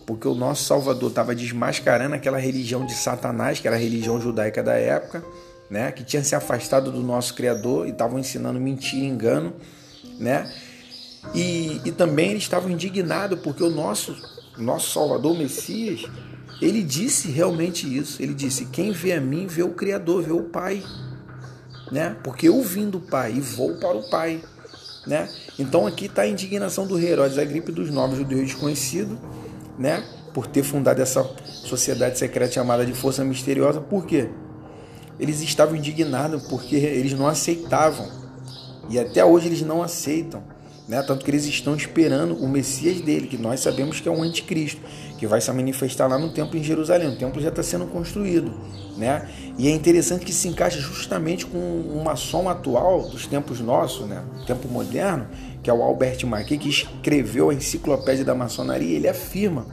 porque 0.04 0.26
o 0.26 0.34
nosso 0.34 0.64
Salvador 0.64 1.10
estava 1.10 1.32
desmascarando 1.32 2.16
aquela 2.16 2.38
religião 2.38 2.84
de 2.84 2.94
Satanás, 2.94 3.60
que 3.60 3.68
era 3.68 3.76
a 3.76 3.80
religião 3.80 4.20
judaica 4.20 4.64
da 4.64 4.74
época, 4.74 5.22
né? 5.70 5.92
que 5.92 6.02
tinha 6.02 6.24
se 6.24 6.34
afastado 6.34 6.90
do 6.90 7.02
nosso 7.04 7.34
Criador 7.34 7.86
e 7.86 7.90
estavam 7.90 8.18
ensinando 8.18 8.58
mentira 8.58 9.04
e 9.04 9.06
engano. 9.06 9.52
Né? 10.18 10.52
E, 11.34 11.80
e 11.84 11.92
também 11.92 12.30
eles 12.30 12.42
estavam 12.42 12.70
indignados 12.70 13.38
porque 13.40 13.62
o 13.62 13.70
nosso, 13.70 14.16
nosso 14.56 14.92
Salvador 14.92 15.36
Messias, 15.36 16.04
ele 16.60 16.82
disse 16.82 17.30
realmente 17.30 17.86
isso. 17.96 18.22
Ele 18.22 18.34
disse: 18.34 18.66
Quem 18.66 18.92
vê 18.92 19.12
a 19.12 19.20
mim, 19.20 19.46
vê 19.46 19.62
o 19.62 19.70
Criador, 19.70 20.22
vê 20.22 20.32
o 20.32 20.44
Pai. 20.44 20.82
Né? 21.90 22.16
Porque 22.22 22.48
eu 22.48 22.62
vim 22.62 22.90
do 22.90 23.00
Pai 23.00 23.34
e 23.34 23.40
vou 23.40 23.76
para 23.76 23.96
o 23.96 24.08
Pai. 24.10 24.42
Né? 25.06 25.28
Então 25.58 25.86
aqui 25.86 26.06
está 26.06 26.22
a 26.22 26.28
indignação 26.28 26.86
do 26.86 26.96
rei 26.96 27.12
Herodes 27.12 27.38
Agripe 27.38 27.72
dos 27.72 27.90
novos 27.90 28.18
judeus 28.18 28.42
desconhecidos, 28.42 29.16
né? 29.78 30.04
por 30.34 30.46
ter 30.46 30.62
fundado 30.62 31.00
essa 31.00 31.24
sociedade 31.46 32.18
secreta 32.18 32.52
chamada 32.52 32.84
de 32.84 32.92
Força 32.92 33.24
Misteriosa. 33.24 33.80
Por 33.80 34.04
quê? 34.04 34.28
Eles 35.18 35.40
estavam 35.40 35.74
indignados 35.76 36.42
porque 36.44 36.76
eles 36.76 37.12
não 37.12 37.26
aceitavam. 37.26 38.06
E 38.90 38.98
até 38.98 39.24
hoje 39.24 39.46
eles 39.46 39.62
não 39.62 39.82
aceitam 39.82 40.42
né? 40.88 41.02
Tanto 41.02 41.22
que 41.24 41.30
eles 41.30 41.44
estão 41.44 41.76
esperando 41.76 42.34
o 42.34 42.48
Messias 42.48 43.00
dele, 43.02 43.26
que 43.26 43.36
nós 43.36 43.60
sabemos 43.60 44.00
que 44.00 44.08
é 44.08 44.10
o 44.10 44.22
anticristo, 44.22 44.80
que 45.18 45.26
vai 45.26 45.40
se 45.40 45.52
manifestar 45.52 46.08
lá 46.08 46.18
no 46.18 46.30
templo 46.30 46.58
em 46.58 46.64
Jerusalém. 46.64 47.08
O 47.08 47.18
templo 47.18 47.42
já 47.42 47.50
está 47.50 47.62
sendo 47.62 47.86
construído. 47.86 48.50
Né? 48.96 49.28
E 49.58 49.68
é 49.68 49.70
interessante 49.70 50.24
que 50.24 50.32
se 50.32 50.48
encaixa 50.48 50.80
justamente 50.80 51.44
com 51.44 51.58
uma 51.58 52.16
som 52.16 52.48
atual 52.48 53.02
dos 53.08 53.26
tempos 53.26 53.60
nossos, 53.60 54.08
né? 54.08 54.24
tempo 54.46 54.66
moderno, 54.66 55.26
que 55.62 55.68
é 55.68 55.72
o 55.72 55.82
Albert 55.82 56.24
Marquet, 56.26 56.58
que 56.58 56.70
escreveu 56.70 57.50
a 57.50 57.54
enciclopédia 57.54 58.24
da 58.24 58.34
maçonaria. 58.34 58.96
Ele 58.96 59.08
afirma 59.08 59.66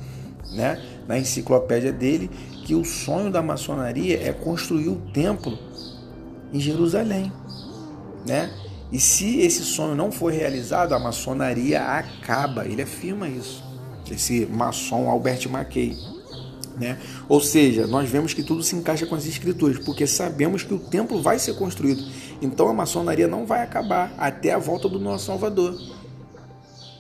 né, 0.52 0.82
na 1.08 1.18
enciclopédia 1.18 1.94
dele 1.94 2.30
que 2.66 2.76
o 2.76 2.84
sonho 2.84 3.32
da 3.32 3.42
maçonaria 3.42 4.22
é 4.22 4.34
construir 4.34 4.90
o 4.90 4.96
templo 5.14 5.58
em 6.52 6.60
Jerusalém. 6.60 7.32
Né? 8.28 8.52
E 8.96 9.00
se 9.02 9.42
esse 9.42 9.66
sonho 9.66 9.94
não 9.94 10.10
for 10.10 10.32
realizado, 10.32 10.94
a 10.94 11.00
maçonaria 11.00 11.82
acaba. 11.82 12.66
Ele 12.66 12.82
afirma 12.82 13.28
isso. 13.28 13.62
Esse 14.10 14.46
maçom 14.46 15.10
Albert 15.10 15.50
Mackay. 15.50 15.98
Né? 16.78 16.98
Ou 17.28 17.42
seja, 17.42 17.86
nós 17.88 18.10
vemos 18.10 18.34
que 18.34 18.42
tudo 18.42 18.64
se 18.64 18.74
encaixa 18.74 19.06
com 19.06 19.14
as 19.14 19.26
escrituras, 19.26 19.80
porque 19.80 20.08
sabemos 20.08 20.64
que 20.64 20.74
o 20.74 20.80
templo 20.80 21.22
vai 21.22 21.38
ser 21.38 21.56
construído. 21.56 22.10
Então 22.42 22.70
a 22.70 22.74
maçonaria 22.74 23.28
não 23.28 23.46
vai 23.46 23.64
acabar 23.64 24.14
até 24.18 24.54
a 24.54 24.58
volta 24.58 24.88
do 24.88 24.98
nosso 24.98 25.26
Salvador. 25.26 25.78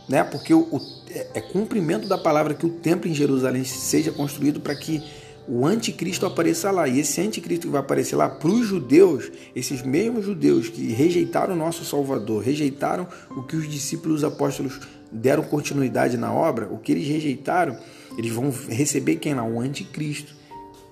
Né? 0.09 0.21
Porque 0.25 0.53
o, 0.53 0.63
o 0.63 0.81
é, 1.09 1.27
é 1.35 1.39
cumprimento 1.39 2.09
da 2.09 2.17
palavra 2.17 2.53
que 2.53 2.65
o 2.65 2.71
templo 2.71 3.09
em 3.09 3.13
Jerusalém 3.13 3.63
seja 3.63 4.11
construído 4.11 4.59
para 4.59 4.75
que 4.75 5.01
o 5.47 5.65
anticristo 5.65 6.25
apareça 6.25 6.71
lá. 6.71 6.87
E 6.87 6.99
esse 6.99 7.21
anticristo 7.21 7.67
que 7.67 7.71
vai 7.71 7.81
aparecer 7.81 8.15
lá 8.15 8.29
para 8.29 8.49
os 8.49 8.65
judeus, 8.65 9.31
esses 9.55 9.81
mesmos 9.81 10.25
judeus 10.25 10.69
que 10.69 10.91
rejeitaram 10.91 11.53
o 11.53 11.57
nosso 11.57 11.85
Salvador, 11.85 12.43
rejeitaram 12.43 13.07
o 13.31 13.43
que 13.43 13.55
os 13.55 13.69
discípulos 13.69 14.23
apóstolos 14.23 14.79
deram 15.11 15.43
continuidade 15.43 16.17
na 16.17 16.33
obra, 16.33 16.67
o 16.67 16.77
que 16.77 16.91
eles 16.91 17.07
rejeitaram, 17.07 17.77
eles 18.17 18.31
vão 18.31 18.51
receber 18.69 19.17
quem 19.17 19.33
lá? 19.33 19.43
O 19.43 19.59
anticristo, 19.59 20.35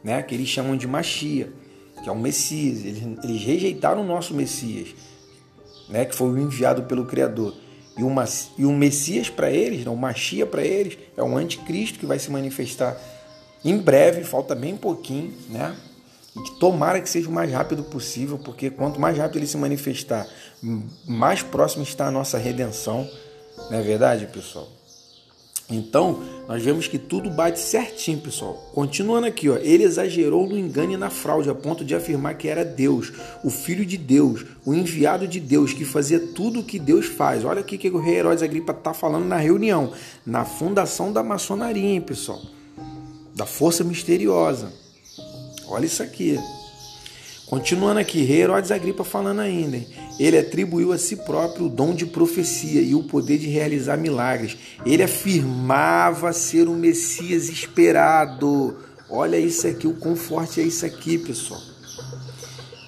né? 0.03 0.21
que 0.21 0.35
eles 0.35 0.47
chamam 0.47 0.77
de 0.77 0.87
Machia, 0.87 1.51
que 2.03 2.09
é 2.09 2.11
o 2.11 2.19
Messias. 2.19 2.85
Eles, 2.85 3.03
eles 3.23 3.43
rejeitaram 3.43 4.01
o 4.01 4.05
nosso 4.05 4.33
Messias, 4.33 4.89
né? 5.89 6.05
que 6.05 6.15
foi 6.15 6.29
o 6.29 6.37
enviado 6.37 6.83
pelo 6.83 7.05
Criador. 7.05 7.55
E, 7.97 8.03
uma, 8.03 8.25
e 8.57 8.65
o 8.65 8.71
Messias 8.71 9.29
para 9.29 9.51
eles, 9.51 9.85
não, 9.85 9.93
o 9.93 9.97
Machia 9.97 10.45
para 10.45 10.63
eles, 10.63 10.97
é 11.15 11.21
o 11.21 11.37
anticristo 11.37 11.99
que 11.99 12.05
vai 12.05 12.17
se 12.17 12.31
manifestar 12.31 12.97
em 13.63 13.77
breve, 13.77 14.23
falta 14.23 14.53
bem 14.53 14.75
pouquinho, 14.75 15.33
né? 15.49 15.75
E 16.35 16.59
tomara 16.59 16.99
que 16.99 17.09
seja 17.09 17.29
o 17.29 17.31
mais 17.31 17.51
rápido 17.51 17.83
possível, 17.83 18.37
porque 18.37 18.69
quanto 18.69 18.99
mais 18.99 19.17
rápido 19.17 19.37
ele 19.37 19.47
se 19.47 19.55
manifestar, 19.55 20.27
mais 21.07 21.43
próximo 21.43 21.83
está 21.83 22.07
a 22.07 22.11
nossa 22.11 22.37
redenção. 22.37 23.07
Não 23.69 23.77
é 23.77 23.81
verdade, 23.81 24.25
pessoal? 24.25 24.67
Então, 25.69 26.21
nós 26.47 26.61
vemos 26.61 26.87
que 26.87 26.97
tudo 26.97 27.29
bate 27.29 27.59
certinho, 27.59 28.19
pessoal. 28.19 28.55
Continuando 28.73 29.27
aqui, 29.27 29.49
ó, 29.49 29.55
ele 29.57 29.83
exagerou 29.83 30.47
no 30.47 30.57
engano 30.57 30.93
e 30.93 30.97
na 30.97 31.09
fraude, 31.09 31.49
a 31.49 31.55
ponto 31.55 31.85
de 31.85 31.95
afirmar 31.95 32.35
que 32.35 32.49
era 32.49 32.65
Deus, 32.65 33.13
o 33.43 33.49
Filho 33.49 33.85
de 33.85 33.97
Deus, 33.97 34.43
o 34.65 34.73
enviado 34.73 35.27
de 35.27 35.39
Deus, 35.39 35.71
que 35.71 35.85
fazia 35.85 36.19
tudo 36.19 36.59
o 36.59 36.63
que 36.63 36.77
Deus 36.77 37.05
faz. 37.05 37.45
Olha 37.45 37.61
aqui 37.61 37.77
que 37.77 37.89
o 37.89 37.99
rei 37.99 38.15
Herodes 38.15 38.43
Agripa 38.43 38.73
está 38.73 38.93
falando 38.93 39.25
na 39.25 39.37
reunião, 39.37 39.93
na 40.25 40.43
fundação 40.43 41.13
da 41.13 41.23
maçonaria, 41.23 41.89
hein, 41.89 42.01
pessoal 42.01 42.41
da 43.35 43.45
força 43.45 43.83
misteriosa. 43.83 44.71
Olha 45.67 45.85
isso 45.85 46.03
aqui. 46.03 46.39
Continuando 47.47 47.99
aqui, 47.99 48.31
Herodes 48.31 48.71
Agripa 48.71 49.03
falando 49.03 49.41
ainda. 49.41 49.77
Hein? 49.77 49.87
Ele 50.19 50.37
atribuiu 50.37 50.91
a 50.91 50.97
si 50.97 51.17
próprio 51.17 51.65
o 51.65 51.69
dom 51.69 51.93
de 51.93 52.05
profecia 52.05 52.81
e 52.81 52.95
o 52.95 53.03
poder 53.03 53.37
de 53.37 53.47
realizar 53.47 53.97
milagres. 53.97 54.57
Ele 54.85 55.03
afirmava 55.03 56.31
ser 56.33 56.67
o 56.67 56.73
Messias 56.73 57.49
esperado. 57.49 58.75
Olha 59.09 59.37
isso 59.37 59.67
aqui, 59.67 59.87
o 59.87 59.93
conforto 59.93 60.59
é 60.59 60.63
isso 60.63 60.85
aqui, 60.85 61.17
pessoal. 61.17 61.61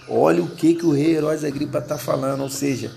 Olha 0.07 0.43
o 0.43 0.47
que, 0.47 0.76
que 0.76 0.85
o 0.85 0.91
rei 0.91 1.15
Herodes 1.15 1.43
Agripa 1.43 1.80
está 1.80 1.97
falando. 1.97 2.41
Ou 2.41 2.49
seja, 2.49 2.91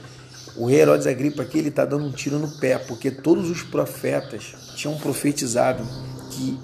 o 0.57 0.67
rei 0.67 0.81
Herodes 0.81 1.07
Agripa 1.07 1.43
aqui 1.43 1.59
ele 1.59 1.69
está 1.69 1.85
dando 1.85 2.05
um 2.05 2.13
tiro 2.13 2.39
no 2.39 2.49
pé, 2.59 2.79
porque 2.79 3.11
todos 3.11 3.51
os 3.51 3.63
profetas 3.63 4.55
tinham 4.77 4.97
profetizado 4.99 5.83
que 6.31 6.59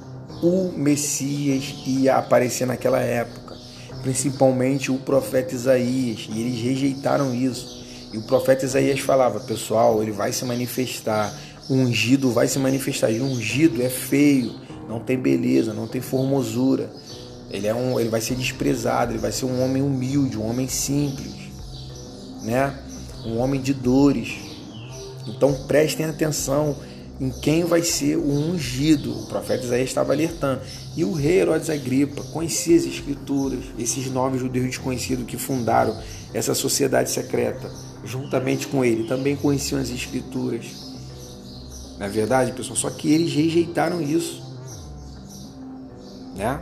o 0.45 0.73
Messias 0.77 1.75
ia 1.87 2.17
aparecer 2.17 2.67
naquela 2.67 3.01
época, 3.01 3.57
principalmente 4.03 4.93
o 4.93 4.99
profeta 4.99 5.55
Isaías, 5.55 6.29
e 6.31 6.41
eles 6.41 6.61
rejeitaram 6.61 7.35
isso. 7.35 7.83
E 8.13 8.19
o 8.19 8.23
profeta 8.23 8.65
Isaías 8.65 9.01
falava: 9.01 9.41
pessoal, 9.41 10.03
ele 10.03 10.13
vai 10.13 10.33
se 10.33 10.45
manifestar, 10.45 11.35
o 11.69 11.75
ungido 11.75 12.31
vai 12.31 12.47
se 12.47 12.59
manifestar, 12.59 13.11
e 13.11 13.21
o 13.21 13.25
ungido 13.25 13.83
é 13.83 13.89
feio, 13.89 14.55
não 14.87 15.01
tem 15.01 15.19
beleza, 15.19 15.73
não 15.73 15.87
tem 15.87 16.03
formosura. 16.03 16.91
Ele, 17.51 17.67
é 17.67 17.75
um, 17.75 17.99
ele 17.99 18.11
vai 18.11 18.21
ser 18.21 18.35
desprezado, 18.35 19.13
ele 19.13 19.21
vai 19.21 19.33
ser 19.33 19.47
um 19.47 19.63
homem 19.65 19.81
humilde, 19.81 20.37
um 20.37 20.49
homem 20.49 20.69
simples, 20.69 21.33
né? 22.43 22.75
um 23.25 23.39
homem 23.39 23.61
de 23.61 23.73
dores. 23.73 24.35
Então 25.27 25.55
prestem 25.67 26.05
atenção 26.05 26.77
em 27.25 27.31
quem 27.31 27.65
vai 27.65 27.83
ser 27.83 28.17
o 28.17 28.29
ungido. 28.29 29.19
O 29.19 29.27
profeta 29.27 29.65
Isaías 29.65 29.89
estava 29.89 30.13
alertando. 30.13 30.61
E 30.95 31.05
o 31.05 31.13
rei 31.13 31.41
Herodes 31.41 31.71
Agripa 31.71 32.23
conhecia 32.25 32.77
as 32.77 32.85
escrituras, 32.85 33.61
esses 33.79 34.11
nove 34.11 34.39
judeus 34.39 34.67
desconhecidos 34.67 35.25
que 35.25 35.39
fundaram 35.39 35.99
essa 36.35 36.55
sociedade 36.55 37.11
secreta, 37.11 37.71
juntamente 38.05 38.67
com 38.67 38.85
ele, 38.85 39.09
também 39.09 39.37
conheciam 39.37 39.81
as 39.81 39.89
escrituras. 39.89 40.67
Na 41.99 42.07
é 42.07 42.09
verdade, 42.09 42.53
pessoal, 42.53 42.77
só 42.77 42.91
que 42.91 43.11
eles 43.11 43.33
rejeitaram 43.33 44.03
isso. 44.03 44.43
Né? 46.37 46.61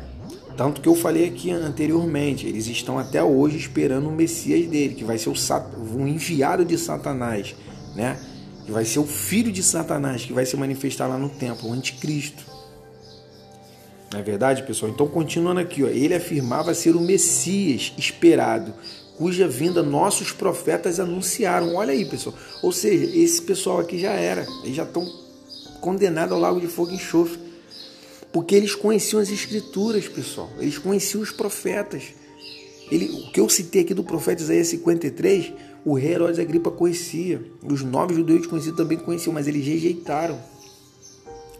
Tanto 0.56 0.80
que 0.80 0.88
eu 0.88 0.94
falei 0.94 1.26
aqui 1.26 1.50
anteriormente, 1.50 2.46
eles 2.46 2.68
estão 2.68 2.98
até 2.98 3.22
hoje 3.22 3.56
esperando 3.56 4.08
o 4.08 4.12
Messias 4.12 4.68
dele, 4.68 4.94
que 4.94 5.04
vai 5.04 5.18
ser 5.18 5.30
o, 5.30 5.34
o 5.96 6.06
enviado 6.06 6.64
de 6.64 6.78
Satanás, 6.78 7.56
né? 7.96 8.18
Que 8.64 8.72
vai 8.72 8.84
ser 8.84 8.98
o 8.98 9.04
filho 9.04 9.50
de 9.50 9.62
Satanás, 9.62 10.24
que 10.24 10.32
vai 10.32 10.46
se 10.46 10.56
manifestar 10.56 11.06
lá 11.06 11.18
no 11.18 11.28
templo, 11.28 11.68
o 11.68 11.72
anticristo. 11.72 12.44
Não 14.12 14.20
é 14.20 14.22
verdade, 14.22 14.62
pessoal? 14.62 14.92
Então, 14.92 15.08
continuando 15.08 15.60
aqui, 15.60 15.82
ó, 15.82 15.88
ele 15.88 16.14
afirmava 16.14 16.74
ser 16.74 16.94
o 16.94 17.00
Messias 17.00 17.92
esperado, 17.96 18.74
cuja 19.16 19.48
vinda 19.48 19.82
nossos 19.82 20.32
profetas 20.32 21.00
anunciaram. 21.00 21.74
Olha 21.74 21.92
aí, 21.92 22.04
pessoal. 22.04 22.34
Ou 22.62 22.72
seja, 22.72 23.04
esse 23.16 23.40
pessoal 23.42 23.80
aqui 23.80 23.98
já 23.98 24.12
era, 24.12 24.46
eles 24.62 24.76
já 24.76 24.84
estão 24.84 25.06
condenados 25.80 26.32
ao 26.32 26.40
lago 26.40 26.60
de 26.60 26.66
fogo 26.66 26.90
e 26.90 26.94
enxofre. 26.94 27.38
Porque 28.32 28.54
eles 28.54 28.74
conheciam 28.74 29.20
as 29.20 29.30
escrituras, 29.30 30.08
pessoal. 30.08 30.50
Eles 30.58 30.78
conheciam 30.78 31.22
os 31.22 31.30
profetas. 31.30 32.04
Ele, 32.90 33.08
o 33.10 33.30
que 33.30 33.40
eu 33.40 33.48
citei 33.48 33.82
aqui 33.82 33.94
do 33.94 34.04
profeta 34.04 34.42
Isaías 34.42 34.68
53, 34.68 35.52
o 35.84 35.94
rei 35.94 36.12
Herodes 36.12 36.38
Agripa 36.38 36.70
conhecia. 36.70 37.42
Os 37.62 37.82
nove 37.82 38.14
judeus 38.14 38.46
conhecidos 38.46 38.76
também 38.76 38.98
conheciam, 38.98 39.32
mas 39.32 39.48
eles 39.48 39.66
rejeitaram. 39.66 40.38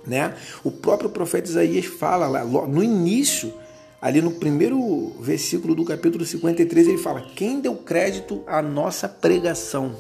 Né? 0.07 0.35
O 0.65 0.71
próprio 0.71 1.11
profeta 1.11 1.49
Isaías 1.49 1.87
fala 1.87 2.27
lá, 2.27 2.45
no 2.45 2.83
início, 2.83 3.53
ali 4.01 4.21
no 4.21 4.33
primeiro 4.33 5.13
versículo 5.21 5.75
do 5.75 5.85
capítulo 5.85 6.25
53, 6.25 6.89
ele 6.89 6.99
fala: 6.99 7.21
Quem 7.37 7.61
deu 7.61 7.77
crédito 7.77 8.43
à 8.47 8.61
nossa 8.61 9.09
pregação 9.09 9.95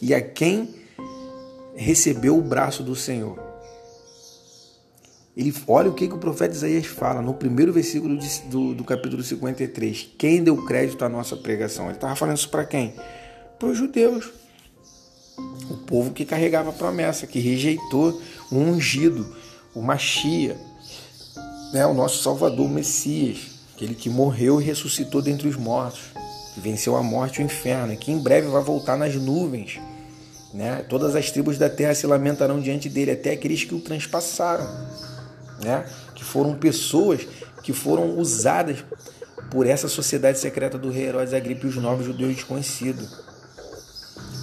e 0.00 0.14
a 0.14 0.20
quem 0.20 0.68
recebeu 1.74 2.36
o 2.36 2.42
braço 2.42 2.82
do 2.82 2.94
Senhor? 2.94 3.52
Ele 5.34 5.54
olha 5.66 5.88
o 5.88 5.94
que, 5.94 6.06
que 6.06 6.14
o 6.14 6.18
profeta 6.18 6.54
Isaías 6.54 6.84
fala 6.84 7.22
no 7.22 7.32
primeiro 7.32 7.72
versículo 7.72 8.18
de, 8.18 8.42
do, 8.50 8.74
do 8.74 8.84
capítulo 8.84 9.22
53. 9.22 10.10
Quem 10.18 10.44
deu 10.44 10.62
crédito 10.66 11.02
à 11.06 11.08
nossa 11.08 11.34
pregação? 11.34 11.86
Ele 11.86 11.94
estava 11.94 12.14
falando 12.14 12.36
isso 12.36 12.50
para 12.50 12.66
quem? 12.66 12.94
Para 13.62 13.70
os 13.70 13.78
judeus. 13.78 14.28
O 15.70 15.76
povo 15.86 16.10
que 16.10 16.24
carregava 16.24 16.70
a 16.70 16.72
promessa, 16.72 17.28
que 17.28 17.38
rejeitou 17.38 18.20
o 18.50 18.56
ungido, 18.56 19.36
o 19.72 19.80
Machia, 19.80 20.56
né, 21.72 21.86
o 21.86 21.94
nosso 21.94 22.24
Salvador, 22.24 22.66
o 22.66 22.68
Messias, 22.68 23.38
aquele 23.72 23.94
que 23.94 24.10
morreu 24.10 24.60
e 24.60 24.64
ressuscitou 24.64 25.22
dentre 25.22 25.46
os 25.46 25.54
mortos, 25.54 26.00
que 26.52 26.60
venceu 26.60 26.96
a 26.96 27.04
morte 27.04 27.40
e 27.40 27.44
o 27.44 27.46
inferno, 27.46 27.92
e 27.92 27.96
que 27.96 28.10
em 28.10 28.18
breve 28.18 28.48
vai 28.48 28.64
voltar 28.64 28.96
nas 28.96 29.14
nuvens. 29.14 29.80
Né? 30.52 30.84
Todas 30.88 31.14
as 31.14 31.30
tribos 31.30 31.56
da 31.56 31.70
terra 31.70 31.94
se 31.94 32.04
lamentarão 32.04 32.60
diante 32.60 32.88
dele, 32.88 33.12
até 33.12 33.30
aqueles 33.30 33.62
que 33.62 33.76
o 33.76 33.80
transpassaram, 33.80 34.66
né? 35.62 35.86
que 36.16 36.24
foram 36.24 36.56
pessoas 36.56 37.28
que 37.62 37.72
foram 37.72 38.18
usadas 38.18 38.84
por 39.52 39.68
essa 39.68 39.86
sociedade 39.86 40.40
secreta 40.40 40.76
do 40.76 40.90
rei 40.90 41.04
Herodes 41.04 41.32
Agripa 41.32 41.64
e 41.64 41.68
os 41.68 41.76
novos 41.76 42.04
judeus 42.04 42.34
desconhecidos. 42.34 43.30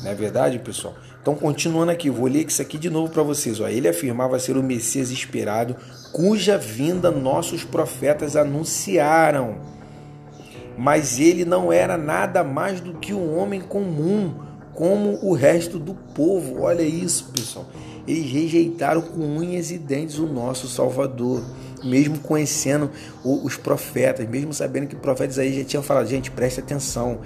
Não 0.03 0.11
é 0.11 0.15
verdade, 0.15 0.59
pessoal? 0.59 0.95
Então, 1.21 1.35
continuando 1.35 1.91
aqui, 1.91 2.09
vou 2.09 2.27
ler 2.27 2.47
isso 2.47 2.61
aqui 2.61 2.77
de 2.77 2.89
novo 2.89 3.11
para 3.11 3.23
vocês. 3.23 3.59
Ó. 3.59 3.67
Ele 3.67 3.87
afirmava 3.87 4.39
ser 4.39 4.55
o 4.55 4.63
Messias 4.63 5.11
esperado, 5.11 5.75
cuja 6.11 6.57
vinda 6.57 7.11
nossos 7.11 7.63
profetas 7.63 8.35
anunciaram. 8.35 9.57
Mas 10.77 11.19
ele 11.19 11.43
não 11.43 11.73
era 11.73 11.97
nada 11.97 12.43
mais 12.43 12.79
do 12.79 12.93
que 12.93 13.13
um 13.13 13.37
homem 13.37 13.59
comum, 13.59 14.33
como 14.73 15.19
o 15.21 15.33
resto 15.33 15.77
do 15.77 15.93
povo. 15.93 16.61
Olha 16.61 16.83
isso, 16.83 17.31
pessoal. 17.33 17.65
Eles 18.07 18.31
rejeitaram 18.31 19.01
com 19.01 19.19
unhas 19.19 19.71
e 19.71 19.77
dentes 19.77 20.17
o 20.19 20.25
nosso 20.25 20.69
Salvador, 20.69 21.43
mesmo 21.83 22.17
conhecendo 22.19 22.89
os 23.23 23.57
profetas, 23.57 24.27
mesmo 24.27 24.53
sabendo 24.53 24.87
que 24.87 24.95
profetas 24.95 25.37
aí 25.37 25.59
já 25.59 25.65
tinham 25.65 25.83
falado: 25.83 26.07
gente, 26.07 26.31
preste 26.31 26.61
atenção 26.61 27.19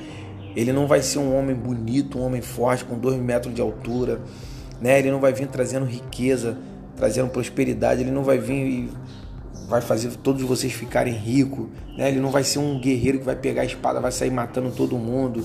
ele 0.55 0.71
não 0.71 0.87
vai 0.87 1.01
ser 1.01 1.19
um 1.19 1.35
homem 1.35 1.55
bonito, 1.55 2.19
um 2.19 2.23
homem 2.23 2.41
forte, 2.41 2.85
com 2.85 2.97
dois 2.97 3.19
metros 3.19 3.53
de 3.53 3.61
altura. 3.61 4.21
Né? 4.79 4.99
Ele 4.99 5.11
não 5.11 5.19
vai 5.19 5.33
vir 5.33 5.47
trazendo 5.47 5.85
riqueza, 5.85 6.57
trazendo 6.95 7.29
prosperidade. 7.29 8.01
Ele 8.01 8.11
não 8.11 8.23
vai 8.23 8.37
vir 8.37 8.53
e 8.53 8.89
vai 9.67 9.81
fazer 9.81 10.11
todos 10.17 10.43
vocês 10.43 10.71
ficarem 10.71 11.13
ricos. 11.13 11.67
Né? 11.97 12.09
Ele 12.09 12.19
não 12.19 12.29
vai 12.29 12.43
ser 12.43 12.59
um 12.59 12.79
guerreiro 12.79 13.19
que 13.19 13.25
vai 13.25 13.35
pegar 13.35 13.63
a 13.63 13.65
espada, 13.65 13.99
vai 13.99 14.11
sair 14.11 14.31
matando 14.31 14.71
todo 14.71 14.97
mundo. 14.97 15.43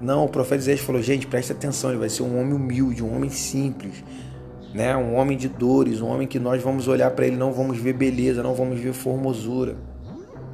Não, 0.00 0.24
o 0.24 0.28
profeta 0.28 0.62
Isaías 0.62 0.80
falou: 0.80 1.02
gente, 1.02 1.26
preste 1.26 1.50
atenção. 1.50 1.90
Ele 1.90 1.98
vai 1.98 2.08
ser 2.08 2.22
um 2.22 2.40
homem 2.40 2.54
humilde, 2.54 3.02
um 3.02 3.16
homem 3.16 3.30
simples. 3.30 4.04
Né? 4.72 4.96
Um 4.96 5.16
homem 5.16 5.36
de 5.36 5.48
dores, 5.48 6.00
um 6.00 6.06
homem 6.06 6.28
que 6.28 6.38
nós 6.38 6.62
vamos 6.62 6.86
olhar 6.86 7.10
para 7.12 7.26
ele, 7.26 7.36
não 7.36 7.52
vamos 7.52 7.78
ver 7.78 7.94
beleza, 7.94 8.44
não 8.44 8.54
vamos 8.54 8.78
ver 8.78 8.92
formosura. 8.92 9.76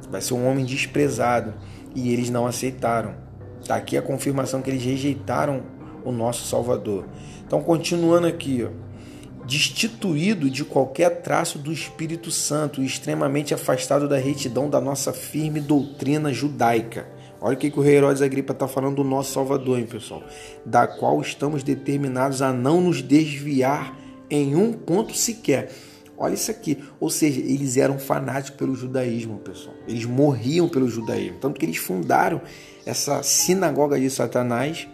Vai 0.09 0.21
ser 0.21 0.33
um 0.33 0.47
homem 0.47 0.65
desprezado 0.65 1.53
e 1.95 2.11
eles 2.11 2.29
não 2.29 2.45
aceitaram. 2.45 3.15
Está 3.61 3.75
aqui 3.75 3.97
a 3.97 4.01
confirmação 4.01 4.61
que 4.61 4.69
eles 4.69 4.83
rejeitaram 4.83 5.63
o 6.03 6.11
nosso 6.11 6.45
Salvador. 6.45 7.05
Então, 7.47 7.63
continuando 7.63 8.27
aqui, 8.27 8.63
ó, 8.63 9.45
destituído 9.45 10.49
de 10.49 10.63
qualquer 10.63 11.21
traço 11.21 11.57
do 11.57 11.71
Espírito 11.71 12.29
Santo 12.29 12.81
e 12.81 12.85
extremamente 12.85 13.53
afastado 13.53 14.07
da 14.07 14.17
retidão 14.17 14.69
da 14.69 14.81
nossa 14.81 15.13
firme 15.13 15.59
doutrina 15.59 16.33
judaica. 16.33 17.07
Olha 17.39 17.55
o 17.55 17.57
que, 17.57 17.69
que 17.69 17.79
o 17.79 17.81
rei 17.81 17.97
Herodes 17.97 18.21
Agripa 18.21 18.53
está 18.53 18.67
falando 18.67 18.95
do 18.95 19.03
nosso 19.03 19.33
Salvador, 19.33 19.77
hein, 19.77 19.85
pessoal? 19.85 20.23
Da 20.65 20.87
qual 20.87 21.21
estamos 21.21 21.63
determinados 21.63 22.41
a 22.41 22.51
não 22.51 22.81
nos 22.81 23.01
desviar 23.01 23.95
em 24.29 24.55
um 24.55 24.73
ponto 24.73 25.15
sequer. 25.15 25.71
Olha 26.17 26.33
isso 26.33 26.49
aqui. 26.49 26.83
Ou 26.99 27.09
seja, 27.09 27.39
eles 27.39 27.77
eram 27.77 27.99
fanáticos 27.99 28.57
pelo 28.57 28.75
judaísmo, 28.75 29.37
pessoal. 29.39 29.75
Eles 29.87 30.05
morriam 30.05 30.67
pelo 30.67 30.87
judaísmo. 30.87 31.37
Tanto 31.39 31.59
que 31.59 31.65
eles 31.65 31.77
fundaram 31.77 32.41
essa 32.85 33.21
sinagoga 33.21 33.99
de 33.99 34.09
Satanás, 34.09 34.87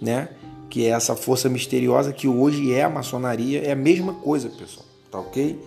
né? 0.00 0.28
Que 0.70 0.86
é 0.86 0.90
essa 0.90 1.16
força 1.16 1.48
misteriosa 1.48 2.12
que 2.12 2.28
hoje 2.28 2.72
é 2.72 2.84
a 2.84 2.88
maçonaria. 2.88 3.62
É 3.62 3.72
a 3.72 3.76
mesma 3.76 4.14
coisa, 4.14 4.48
pessoal. 4.48 4.86
Tá 5.10 5.18
ok? 5.18 5.58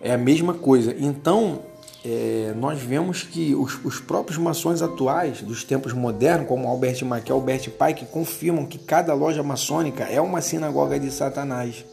É 0.00 0.12
a 0.12 0.18
mesma 0.18 0.54
coisa. 0.54 0.96
Então, 0.98 1.62
é, 2.04 2.52
nós 2.56 2.80
vemos 2.80 3.22
que 3.22 3.54
os, 3.54 3.78
os, 3.84 4.00
próprios 4.00 4.36
maçons 4.36 4.82
atuais, 4.82 5.40
dos 5.42 5.62
tempos 5.62 5.92
modernos, 5.92 6.48
como 6.48 6.66
Albert 6.66 7.04
Mackey 7.04 7.30
Albert 7.30 7.70
Pike, 7.70 8.06
confirmam 8.06 8.66
que 8.66 8.78
cada 8.78 9.14
loja 9.14 9.42
maçônica 9.42 10.02
é 10.04 10.20
uma 10.20 10.40
sinagoga 10.40 10.98
de 10.98 11.12
Satanás 11.12 11.84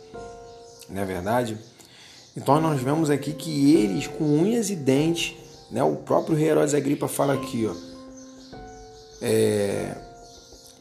não 0.89 1.01
é 1.01 1.05
verdade? 1.05 1.57
Então 2.35 2.59
nós 2.61 2.81
vemos 2.81 3.09
aqui 3.09 3.33
que 3.33 3.75
eles, 3.75 4.07
com 4.07 4.23
unhas 4.23 4.69
e 4.69 4.75
dentes, 4.75 5.35
né, 5.71 5.83
o 5.83 5.95
próprio 5.95 6.37
Herodes 6.37 6.73
Agripa 6.73 7.07
fala 7.07 7.33
aqui, 7.33 7.67
ó, 7.67 7.75
é, 9.21 9.95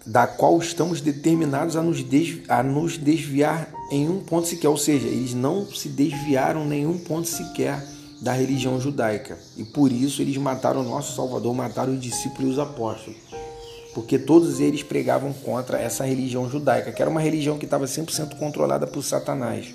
da 0.07 0.27
qual 0.27 0.59
estamos 0.59 1.01
determinados 1.01 1.77
a 1.77 1.83
nos, 1.83 2.05
a 2.49 2.63
nos 2.63 2.97
desviar 2.97 3.69
em 3.91 4.09
um 4.09 4.21
ponto 4.21 4.47
sequer, 4.47 4.69
ou 4.69 4.77
seja, 4.77 5.07
eles 5.07 5.35
não 5.35 5.67
se 5.67 5.89
desviaram 5.89 6.65
nenhum 6.65 6.99
ponto 6.99 7.29
sequer 7.29 7.83
da 8.21 8.33
religião 8.33 8.81
judaica. 8.81 9.39
E 9.57 9.65
por 9.65 9.93
isso 9.93 10.23
eles 10.23 10.37
mataram 10.37 10.81
o 10.81 10.89
nosso 10.89 11.15
Salvador, 11.15 11.55
mataram 11.55 11.93
os 11.93 12.01
discípulos 12.01 12.51
e 12.51 12.53
os 12.53 12.59
apóstolos. 12.59 13.19
Porque 13.95 14.19
todos 14.19 14.61
eles 14.61 14.83
pregavam 14.83 15.33
contra 15.33 15.79
essa 15.79 16.05
religião 16.05 16.49
judaica, 16.49 16.93
que 16.93 17.03
era 17.03 17.11
uma 17.11 17.21
religião 17.21 17.59
que 17.59 17.65
estava 17.65 17.85
100% 17.85 18.39
controlada 18.39 18.87
por 18.87 19.03
Satanás. 19.03 19.75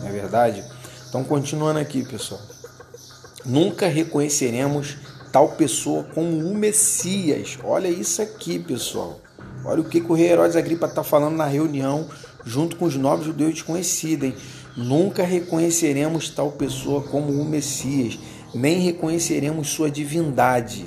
Não 0.00 0.08
é 0.08 0.12
verdade? 0.12 0.64
Então, 1.08 1.24
continuando 1.24 1.78
aqui, 1.78 2.04
pessoal. 2.04 2.40
Nunca 3.44 3.86
reconheceremos 3.88 4.96
tal 5.30 5.50
pessoa 5.50 6.04
como 6.14 6.36
o 6.38 6.54
Messias. 6.54 7.58
Olha 7.62 7.88
isso 7.88 8.22
aqui, 8.22 8.58
pessoal. 8.58 9.20
Olha 9.64 9.80
o 9.80 9.84
que, 9.84 10.00
que 10.00 10.10
o 10.10 10.14
rei 10.14 10.30
Herodes 10.30 10.56
Agripa 10.56 10.86
está 10.86 11.02
falando 11.02 11.36
na 11.36 11.46
reunião, 11.46 12.08
junto 12.44 12.76
com 12.76 12.84
os 12.84 12.96
novos 12.96 13.26
judeus 13.26 13.54
desconhecidos. 13.54 14.34
Nunca 14.76 15.22
reconheceremos 15.22 16.28
tal 16.30 16.52
pessoa 16.52 17.02
como 17.02 17.32
o 17.32 17.44
Messias, 17.44 18.18
nem 18.54 18.80
reconheceremos 18.80 19.68
sua 19.68 19.90
divindade. 19.90 20.86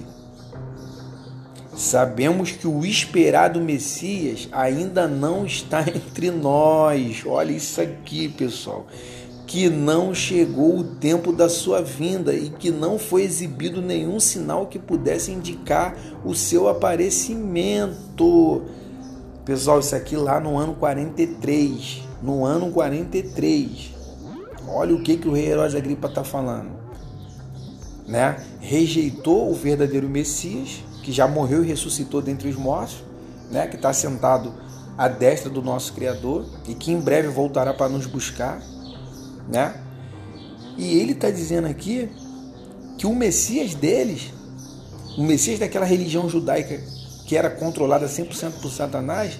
Sabemos 1.77 2.51
que 2.53 2.67
o 2.67 2.83
esperado 2.83 3.61
Messias 3.61 4.49
ainda 4.51 5.07
não 5.07 5.45
está 5.45 5.81
entre 5.87 6.31
nós. 6.31 7.21
Olha 7.23 7.51
isso 7.51 7.79
aqui, 7.79 8.27
pessoal. 8.27 8.87
Que 9.45 9.69
não 9.69 10.11
chegou 10.11 10.79
o 10.79 10.83
tempo 10.83 11.31
da 11.31 11.47
sua 11.47 11.79
vinda 11.79 12.33
e 12.33 12.49
que 12.49 12.71
não 12.71 12.97
foi 12.97 13.21
exibido 13.21 13.79
nenhum 13.79 14.19
sinal 14.19 14.65
que 14.65 14.79
pudesse 14.79 15.31
indicar 15.31 15.95
o 16.25 16.33
seu 16.33 16.67
aparecimento. 16.67 18.63
Pessoal, 19.45 19.79
isso 19.79 19.95
aqui 19.95 20.15
lá 20.15 20.39
no 20.39 20.57
ano 20.57 20.73
43. 20.73 22.01
No 22.23 22.43
ano 22.43 22.71
43. 22.71 23.93
Olha 24.67 24.95
o 24.95 25.03
que, 25.03 25.15
que 25.15 25.27
o 25.27 25.31
rei 25.31 25.45
Herodes 25.49 25.75
Agripa 25.75 26.07
está 26.07 26.23
falando. 26.23 26.71
Né? 28.07 28.43
Rejeitou 28.59 29.51
o 29.51 29.53
verdadeiro 29.53 30.09
Messias 30.09 30.81
que 31.07 31.13
já 31.13 31.25
morreu 31.25 31.63
e 31.63 31.67
ressuscitou 31.67 32.21
dentre 32.21 32.49
os 32.49 32.57
mortos, 32.57 32.97
né, 33.49 33.65
que 33.65 33.77
está 33.77 33.93
sentado 33.93 34.53
à 34.97 35.07
destra 35.07 35.49
do 35.49 35.61
nosso 35.61 35.93
Criador 35.93 36.45
e 36.67 36.75
que 36.75 36.91
em 36.91 36.99
breve 36.99 37.29
voltará 37.29 37.73
para 37.73 37.87
nos 37.87 38.05
buscar, 38.05 38.61
né? 39.47 39.81
E 40.77 40.99
ele 40.99 41.13
está 41.13 41.31
dizendo 41.31 41.65
aqui 41.65 42.09
que 42.97 43.07
o 43.07 43.15
Messias 43.15 43.73
deles, 43.73 44.33
o 45.17 45.23
Messias 45.23 45.59
daquela 45.59 45.85
religião 45.85 46.27
judaica 46.27 46.77
que 47.25 47.37
era 47.37 47.49
controlada 47.49 48.05
100% 48.05 48.59
por 48.61 48.69
Satanás, 48.69 49.39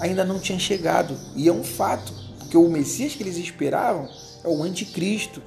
ainda 0.00 0.24
não 0.24 0.40
tinha 0.40 0.58
chegado. 0.58 1.16
E 1.36 1.46
é 1.46 1.52
um 1.52 1.62
fato, 1.62 2.12
porque 2.40 2.56
o 2.56 2.68
Messias 2.68 3.14
que 3.14 3.22
eles 3.22 3.36
esperavam 3.36 4.08
é 4.42 4.48
o 4.48 4.64
anticristo, 4.64 5.40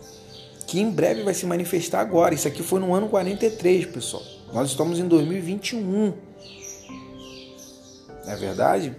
que 0.66 0.80
em 0.80 0.90
breve 0.90 1.24
vai 1.24 1.34
se 1.34 1.46
manifestar 1.46 2.00
agora. 2.00 2.34
Isso 2.34 2.48
aqui 2.48 2.64
foi 2.64 2.80
no 2.80 2.94
ano 2.94 3.10
43, 3.10 3.88
pessoal. 3.88 4.24
Nós 4.54 4.70
estamos 4.70 5.00
em 5.00 5.08
2021. 5.08 6.14
Não 8.24 8.32
é 8.32 8.36
verdade? 8.36 8.96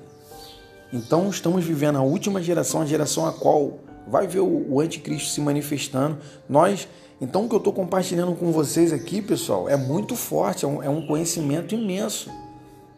Então 0.93 1.31
estamos 1.31 1.64
vivendo 1.64 1.97
a 1.97 2.02
última 2.02 2.43
geração, 2.43 2.82
a 2.82 2.86
geração 2.86 3.24
a 3.24 3.32
qual 3.32 3.78
vai 4.06 4.26
ver 4.26 4.40
o, 4.40 4.81
anticristo 4.81 5.31
se 5.31 5.40
manifestando. 5.40 6.18
Nós, 6.48 6.89
então 7.20 7.44
o 7.44 7.48
que 7.48 7.55
eu 7.55 7.59
estou 7.59 7.72
compartilhando 7.72 8.35
com 8.35 8.51
vocês 8.51 8.93
aqui, 8.93 9.22
pessoal, 9.22 9.68
é 9.68 9.76
muito 9.76 10.16
forte, 10.16 10.64
é 10.64 10.68
um, 10.68 10.82
é 10.82 10.89
um 10.89 11.06
conhecimento 11.06 11.72
imenso. 11.72 12.28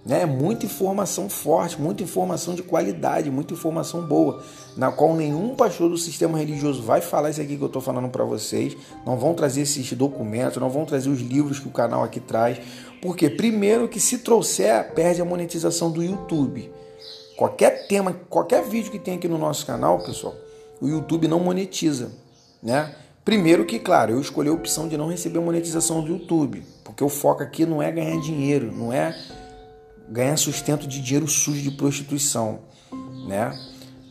Né? 0.07 0.24
Muita 0.24 0.65
informação 0.65 1.28
forte, 1.28 1.81
muita 1.81 2.05
informação 2.05 2.55
de 2.55 2.62
qualidade, 2.62 3.28
muita 3.28 3.55
informação 3.55 4.03
boa, 4.03 4.41
na 4.77 4.93
qual 4.93 5.16
nenhum 5.16 5.57
pastor 5.57 5.91
do 5.91 5.99
sistema 5.99 6.39
religioso 6.39 6.81
vai 6.81 7.01
falar 7.01 7.31
isso 7.31 7.41
aqui 7.41 7.57
que 7.57 7.62
eu 7.62 7.66
estou 7.66 7.83
falando 7.83 8.09
para 8.09 8.24
vocês. 8.24 8.77
Não 9.05 9.19
vão 9.19 9.35
trazer 9.35 9.62
esses 9.62 9.93
documentos, 9.95 10.59
não 10.59 10.70
vão 10.70 10.85
trazer 10.85 11.09
os 11.09 11.20
livros 11.20 11.59
que 11.59 11.66
o 11.66 11.73
canal 11.73 12.05
aqui 12.05 12.20
traz, 12.20 12.61
porque 13.03 13.28
primeiro 13.28 13.89
que 13.89 13.99
se 13.99 14.19
trouxer 14.19 14.95
perde 14.95 15.20
a 15.20 15.24
monetização 15.24 15.91
do 15.91 16.01
YouTube. 16.01 16.73
Qualquer 17.37 17.89
tema, 17.89 18.12
qualquer 18.31 18.62
vídeo 18.62 18.93
que 18.93 19.01
tem 19.01 19.16
aqui 19.16 19.27
no 19.27 19.37
nosso 19.37 19.66
canal, 19.66 19.99
pessoal, 19.99 20.37
o 20.81 20.87
YouTube 20.87 21.27
não 21.27 21.41
monetiza, 21.41 22.12
né? 22.62 22.95
Primeiro 23.24 23.65
que, 23.65 23.81
claro, 23.81 24.12
eu 24.12 24.20
escolhi 24.20 24.49
a 24.51 24.53
opção 24.53 24.87
de 24.87 24.97
não 24.97 25.09
receber 25.09 25.41
monetização 25.41 26.01
do 26.01 26.12
YouTube, 26.12 26.62
porque 26.85 27.03
o 27.03 27.09
foco 27.09 27.43
aqui 27.43 27.66
não 27.66 27.83
é 27.83 27.91
ganhar 27.91 28.20
dinheiro, 28.20 28.70
não 28.73 28.93
é 28.93 29.12
ganhar 30.09 30.37
sustento 30.37 30.87
de 30.87 31.01
dinheiro 31.01 31.28
sujo 31.28 31.62
de 31.62 31.70
prostituição, 31.70 32.61
né? 33.27 33.59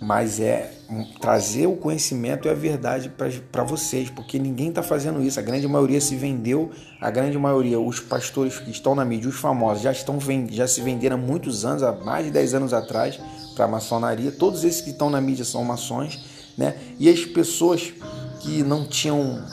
Mas 0.01 0.39
é 0.39 0.71
trazer 1.19 1.67
o 1.67 1.75
conhecimento 1.75 2.47
e 2.47 2.51
a 2.51 2.53
verdade 2.53 3.11
para 3.51 3.63
vocês, 3.63 4.09
porque 4.09 4.37
ninguém 4.37 4.69
está 4.69 4.83
fazendo 4.83 5.21
isso. 5.23 5.39
A 5.39 5.43
grande 5.43 5.67
maioria 5.67 5.99
se 5.99 6.15
vendeu, 6.15 6.71
a 7.01 7.09
grande 7.09 7.37
maioria, 7.37 7.79
os 7.79 7.99
pastores 7.99 8.59
que 8.59 8.69
estão 8.69 8.93
na 8.93 9.03
mídia, 9.03 9.29
os 9.29 9.35
famosos, 9.35 9.81
já, 9.81 9.91
estão, 9.91 10.19
já 10.49 10.67
se 10.67 10.81
venderam 10.81 11.15
há 11.15 11.19
muitos 11.19 11.65
anos, 11.65 11.81
há 11.81 11.91
mais 11.91 12.25
de 12.25 12.31
10 12.31 12.53
anos 12.55 12.73
atrás, 12.73 13.19
para 13.55 13.65
a 13.65 13.67
maçonaria. 13.67 14.31
Todos 14.31 14.63
esses 14.63 14.81
que 14.81 14.91
estão 14.91 15.09
na 15.09 15.19
mídia 15.19 15.45
são 15.45 15.63
maçons, 15.63 16.23
né? 16.57 16.75
E 16.99 17.09
as 17.09 17.25
pessoas 17.25 17.93
que 18.41 18.61
não 18.61 18.87
tinham 18.87 19.43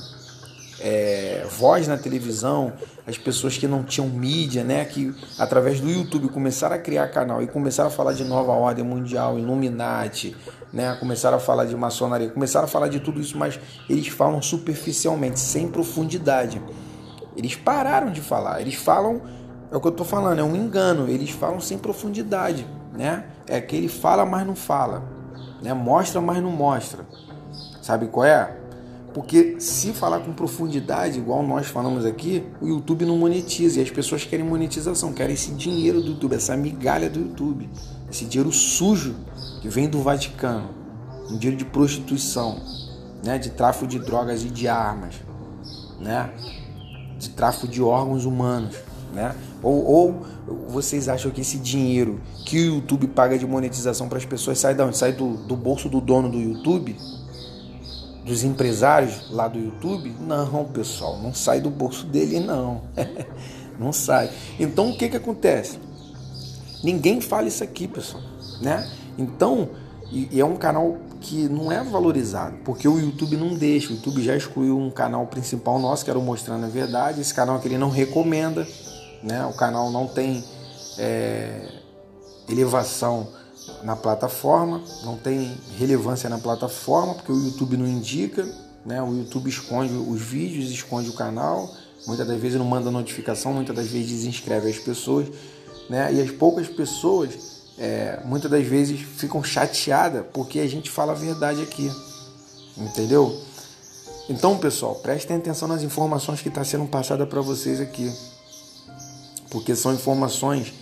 é, 0.83 1.47
voz 1.49 1.87
na 1.87 1.97
televisão, 1.97 2.73
as 3.07 3.17
pessoas 3.17 3.57
que 3.57 3.69
não 3.69 3.85
tinham 3.85 4.09
mídia, 4.09 4.65
né, 4.65 4.85
que 4.85 5.15
através 5.39 5.81
do 5.81 5.89
YouTube 5.89 6.29
começaram 6.29 6.75
a 6.75 6.79
criar 6.79 7.07
canal 7.09 7.41
e 7.41 7.47
começaram 7.47 7.89
a 7.89 7.93
falar 7.93 8.13
de 8.13 8.25
nova 8.25 8.51
ordem 8.51 8.85
mundial, 8.85 9.39
Illuminati, 9.39 10.37
né, 10.73 10.97
começaram 10.99 11.37
a 11.37 11.41
falar 11.41 11.67
de 11.67 11.77
maçonaria, 11.77 12.31
começaram 12.31 12.65
a 12.65 12.69
falar 12.69 12.89
de 12.89 12.99
tudo 12.99 13.21
isso, 13.21 13.39
mas 13.39 13.61
eles 13.89 14.09
falam 14.09 14.43
superficialmente, 14.43 15.39
sem 15.39 15.69
profundidade. 15.69 16.61
Eles 17.37 17.55
pararam 17.55 18.11
de 18.11 18.21
falar, 18.21 18.61
eles 18.61 18.75
falam, 18.75 19.23
é 19.71 19.77
o 19.77 19.81
que 19.81 19.87
eu 19.87 19.93
estou 19.93 20.05
falando, 20.05 20.41
é 20.41 20.45
um 20.45 20.57
engano, 20.57 21.09
eles 21.09 21.31
falam 21.31 21.61
sem 21.61 21.79
profundidade, 21.79 22.67
né? 22.93 23.25
É 23.47 23.61
que 23.61 23.77
ele 23.77 23.89
fala, 23.89 24.27
mas 24.27 24.47
não 24.47 24.57
fala, 24.57 25.03
né? 25.63 25.73
Mostra, 25.73 26.21
mas 26.21 26.43
não 26.43 26.51
mostra. 26.51 27.07
Sabe 27.81 28.07
qual 28.07 28.27
é? 28.27 28.62
Porque 29.13 29.57
se 29.59 29.93
falar 29.93 30.21
com 30.21 30.33
profundidade, 30.33 31.19
igual 31.19 31.43
nós 31.43 31.67
falamos 31.67 32.05
aqui, 32.07 32.45
o 32.61 32.67
YouTube 32.67 33.05
não 33.05 33.19
monetiza. 33.19 33.81
E 33.81 33.83
as 33.83 33.91
pessoas 33.91 34.25
querem 34.25 34.45
monetização, 34.45 35.13
querem 35.13 35.35
esse 35.35 35.51
dinheiro 35.53 36.01
do 36.01 36.09
YouTube, 36.09 36.35
essa 36.35 36.57
migalha 36.57 37.11
do 37.11 37.21
YouTube, 37.21 37.69
esse 38.11 38.25
dinheiro 38.25 38.51
sujo 38.51 39.15
que 39.61 39.69
vem 39.69 39.89
do 39.89 40.03
Vaticano, 40.03 40.71
um 41.31 41.37
dinheiro 41.37 41.57
de 41.57 41.65
prostituição, 41.65 42.61
né? 43.23 43.39
de 43.39 43.51
tráfico 43.51 43.87
de 43.87 43.99
drogas 43.99 44.45
e 44.45 44.49
de 44.49 44.67
armas, 44.67 45.15
né? 46.01 46.33
de 47.19 47.29
tráfico 47.31 47.69
de 47.69 47.83
órgãos 47.83 48.25
humanos. 48.25 48.77
Né? 49.13 49.35
Ou, 49.63 49.85
ou 49.85 50.27
vocês 50.69 51.07
acham 51.07 51.31
que 51.31 51.43
esse 51.43 51.59
dinheiro 51.59 52.19
que 52.47 52.69
o 52.69 52.77
YouTube 52.77 53.09
paga 53.09 53.39
de 53.39 53.47
monetização 53.47 54.09
para 54.09 54.17
as 54.17 54.25
pessoas 54.25 54.59
sai 54.59 54.75
de 54.75 54.83
onde? 54.83 54.97
Sai 54.97 55.13
do, 55.13 55.37
do 55.37 55.55
bolso 55.55 55.89
do 55.89 56.01
dono 56.01 56.31
do 56.31 56.39
YouTube? 56.39 56.97
Dos 58.25 58.45
empresários 58.45 59.31
lá 59.31 59.49
do 59.49 59.59
YouTube? 59.59 60.15
Não, 60.21 60.65
pessoal, 60.67 61.19
não 61.19 61.35
sai 61.35 61.61
do 61.61 61.71
bolso 61.71 62.07
dele, 62.07 62.41
não. 62.41 62.83
não 63.79 63.93
sai. 63.93 64.31
Então 64.59 64.91
o 64.91 64.97
que, 64.97 65.09
que 65.09 65.17
acontece? 65.17 65.79
Ninguém 66.83 67.21
fala 67.21 67.49
isso 67.49 67.63
aqui, 67.63 67.87
pessoal. 67.87 68.23
Né? 68.61 68.89
Então, 69.19 69.71
e, 70.11 70.41
é 70.41 70.45
um 70.45 70.57
canal 70.57 70.99
que 71.21 71.49
não 71.49 71.71
é 71.71 71.83
valorizado, 71.83 72.57
porque 72.65 72.87
o 72.89 72.99
YouTube 72.99 73.37
não 73.37 73.55
deixa. 73.55 73.91
O 73.91 73.97
YouTube 73.97 74.23
já 74.23 74.37
excluiu 74.37 74.79
um 74.79 74.91
canal 74.91 75.27
principal 75.27 75.79
nosso, 75.79 76.05
que 76.05 76.11
era 76.11 76.19
o 76.19 76.23
Mostrando 76.23 76.65
a 76.65 76.69
Verdade. 76.69 77.21
Esse 77.21 77.33
canal 77.33 77.61
que 77.61 77.69
ele 77.69 77.79
não 77.79 77.89
recomenda, 77.89 78.67
né? 79.23 79.47
O 79.47 79.53
canal 79.53 79.91
não 79.91 80.07
tem 80.07 80.45
é, 80.99 81.69
elevação 82.49 83.29
na 83.83 83.97
plataforma, 83.97 84.83
não 85.05 85.17
tem 85.17 85.57
relevância 85.79 86.29
na 86.29 86.39
plataforma, 86.39 87.15
porque 87.15 87.33
o 87.33 87.45
YouTube 87.45 87.77
não 87.77 87.87
indica, 87.87 88.47
né? 88.85 89.03
O 89.03 89.13
YouTube 89.13 89.49
esconde 89.49 89.93
os 89.93 90.21
vídeos, 90.21 90.71
esconde 90.71 91.09
o 91.09 91.13
canal, 91.13 91.69
muitas 92.07 92.27
das 92.27 92.41
vezes 92.41 92.59
não 92.59 92.65
manda 92.65 92.91
notificação, 92.91 93.53
muitas 93.53 93.75
das 93.75 93.87
vezes 93.89 94.09
desinscreve 94.09 94.71
as 94.71 94.79
pessoas, 94.79 95.29
né? 95.89 96.13
E 96.13 96.21
as 96.21 96.31
poucas 96.31 96.69
pessoas, 96.69 97.63
é, 97.79 98.21
muitas 98.25 98.51
das 98.51 98.67
vezes 98.67 99.01
ficam 99.01 99.43
chateadas 99.43 100.25
porque 100.33 100.61
a 100.61 100.69
gente 100.69 100.91
fala 100.91 101.13
a 101.13 101.17
verdade 101.17 101.63
aqui, 101.63 101.91
entendeu? 102.77 103.41
Então, 104.29 104.57
pessoal, 104.57 104.95
prestem 104.97 105.37
atenção 105.37 105.67
nas 105.67 105.83
informações 105.83 106.41
que 106.41 106.49
estão 106.49 106.63
tá 106.63 106.69
sendo 106.69 106.87
passadas 106.87 107.29
para 107.29 107.41
vocês 107.41 107.81
aqui, 107.81 108.11
porque 109.51 109.75
são 109.75 109.93
informações 109.93 110.73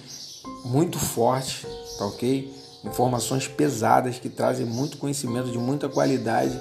muito 0.64 0.98
fortes, 0.98 1.66
tá 1.98 2.06
ok? 2.06 2.59
Informações 2.84 3.46
pesadas 3.46 4.18
que 4.18 4.28
trazem 4.28 4.66
muito 4.66 4.98
conhecimento 4.98 5.50
de 5.50 5.58
muita 5.58 5.88
qualidade 5.88 6.58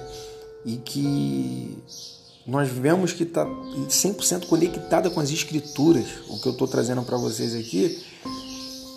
e 0.66 0.78
que 0.78 1.78
nós 2.46 2.68
vemos 2.68 3.14
que 3.14 3.24
está 3.24 3.46
100% 3.46 4.48
conectada 4.48 5.10
com 5.10 5.20
as 5.20 5.30
escrituras, 5.30 6.06
o 6.30 6.40
que 6.42 6.48
eu 6.48 6.52
estou 6.52 6.68
trazendo 6.68 7.04
para 7.04 7.18
vocês 7.18 7.56
aqui, 7.56 8.04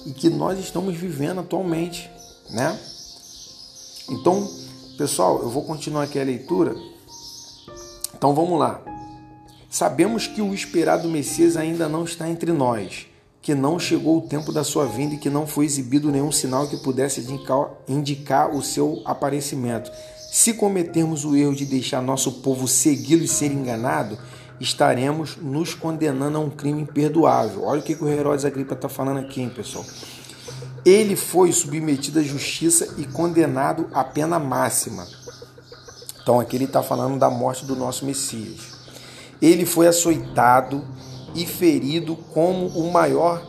e 0.07 0.13
que 0.13 0.29
nós 0.29 0.59
estamos 0.59 0.97
vivendo 0.97 1.41
atualmente, 1.41 2.11
né? 2.51 2.79
Então, 4.09 4.51
pessoal, 4.99 5.43
eu 5.43 5.51
vou 5.51 5.63
continuar 5.65 6.05
aqui 6.05 6.19
a 6.19 6.25
leitura. 6.25 6.75
Então 8.15 8.35
vamos 8.35 8.59
lá. 8.59 8.83
Sabemos 9.71 10.27
que 10.27 10.43
o 10.43 10.53
esperado 10.53 11.09
Messias 11.09 11.57
ainda 11.57 11.89
não 11.89 12.05
está 12.05 12.29
entre 12.29 12.53
nós 12.53 13.07
que 13.43 13.57
não 13.57 13.77
chegou 13.77 14.19
o 14.19 14.29
tempo 14.29 14.53
da 14.53 14.63
sua 14.63 14.87
vinda 14.87 15.17
e 15.17 15.19
que 15.19 15.29
não 15.29 15.49
foi 15.49 15.65
exibido 15.65 16.13
nenhum 16.13 16.31
sinal 16.31 16.69
que 16.69 16.77
pudesse 16.77 17.27
indicar, 17.89 18.55
o 18.55 18.63
seu 18.63 19.03
aparecimento. 19.05 19.91
Se 20.31 20.55
cometermos 20.55 21.25
o 21.25 21.35
erro 21.35 21.55
de 21.55 21.67
deixar 21.67 22.01
nosso 22.01 22.41
povo 22.41 22.69
segui-lo 22.69 23.25
e 23.25 23.29
ser 23.29 23.51
enganado, 23.51 24.17
estaremos 24.61 25.37
nos 25.37 25.75
condenando 25.75 26.39
a 26.39 26.41
um 26.41 26.49
crime 26.49 26.83
imperdoável. 26.83 27.65
Olha 27.65 27.81
o 27.81 27.83
que, 27.83 27.97
que 27.97 28.05
o 28.05 28.09
Herodes 28.09 28.45
Agripa 28.45 28.75
está 28.75 28.89
falando 28.89 29.19
aqui, 29.19 29.43
hein, 29.43 29.51
pessoal. 29.51 29.85
Ele 30.85 31.17
foi 31.17 31.53
submetido 31.53 32.21
à 32.21 32.23
justiça 32.23 32.95
e 32.97 33.05
condenado 33.05 33.89
à 33.93 34.05
pena 34.05 34.39
máxima. 34.39 35.07
Então 36.23 36.39
aqui 36.39 36.57
ele 36.57 36.65
está 36.65 36.83
falando 36.83 37.19
da 37.19 37.29
morte 37.29 37.65
do 37.65 37.75
nosso 37.75 38.05
Messias. 38.05 38.73
Ele 39.41 39.67
foi 39.67 39.89
açoitado 39.89 40.85
e 41.35 41.47
ferido 41.47 42.17
como 42.33 42.67
o 42.69 42.93
maior 42.93 43.43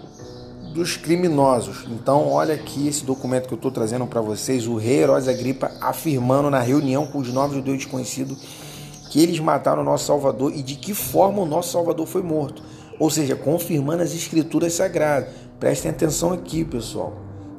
dos 0.74 0.98
criminosos. 0.98 1.86
Então, 1.90 2.28
olha 2.28 2.56
aqui 2.56 2.88
esse 2.88 3.06
documento 3.06 3.48
que 3.48 3.54
eu 3.54 3.58
estou 3.58 3.72
trazendo 3.72 4.08
para 4.08 4.22
vocês, 4.22 4.68
o 4.68 4.76
rei 4.76 5.02
Herodes 5.02 5.28
Agripa 5.28 5.72
afirmando 5.80 6.50
na 6.50 6.60
reunião 6.60 7.06
com 7.06 7.20
os 7.20 7.32
novos 7.32 7.56
judeus 7.56 7.78
desconhecidos 7.78 8.38
que 9.10 9.22
eles 9.22 9.40
mataram 9.40 9.84
o 9.84 9.86
nosso 9.86 10.06
Salvador 10.06 10.52
e 10.56 10.64
de 10.64 10.76
que 10.76 10.92
forma 10.96 11.40
o 11.40 11.46
nosso 11.46 11.72
Salvador 11.72 12.08
foi 12.08 12.24
morto. 12.24 12.64
Ou 13.00 13.12
seja, 13.12 13.36
confirmando 13.36 14.02
as 14.02 14.12
escrituras 14.14 14.74
sagradas. 14.74 15.30
Prestem 15.60 15.92
atenção 15.92 16.34
aqui, 16.34 16.66
pessoal. 16.66 17.14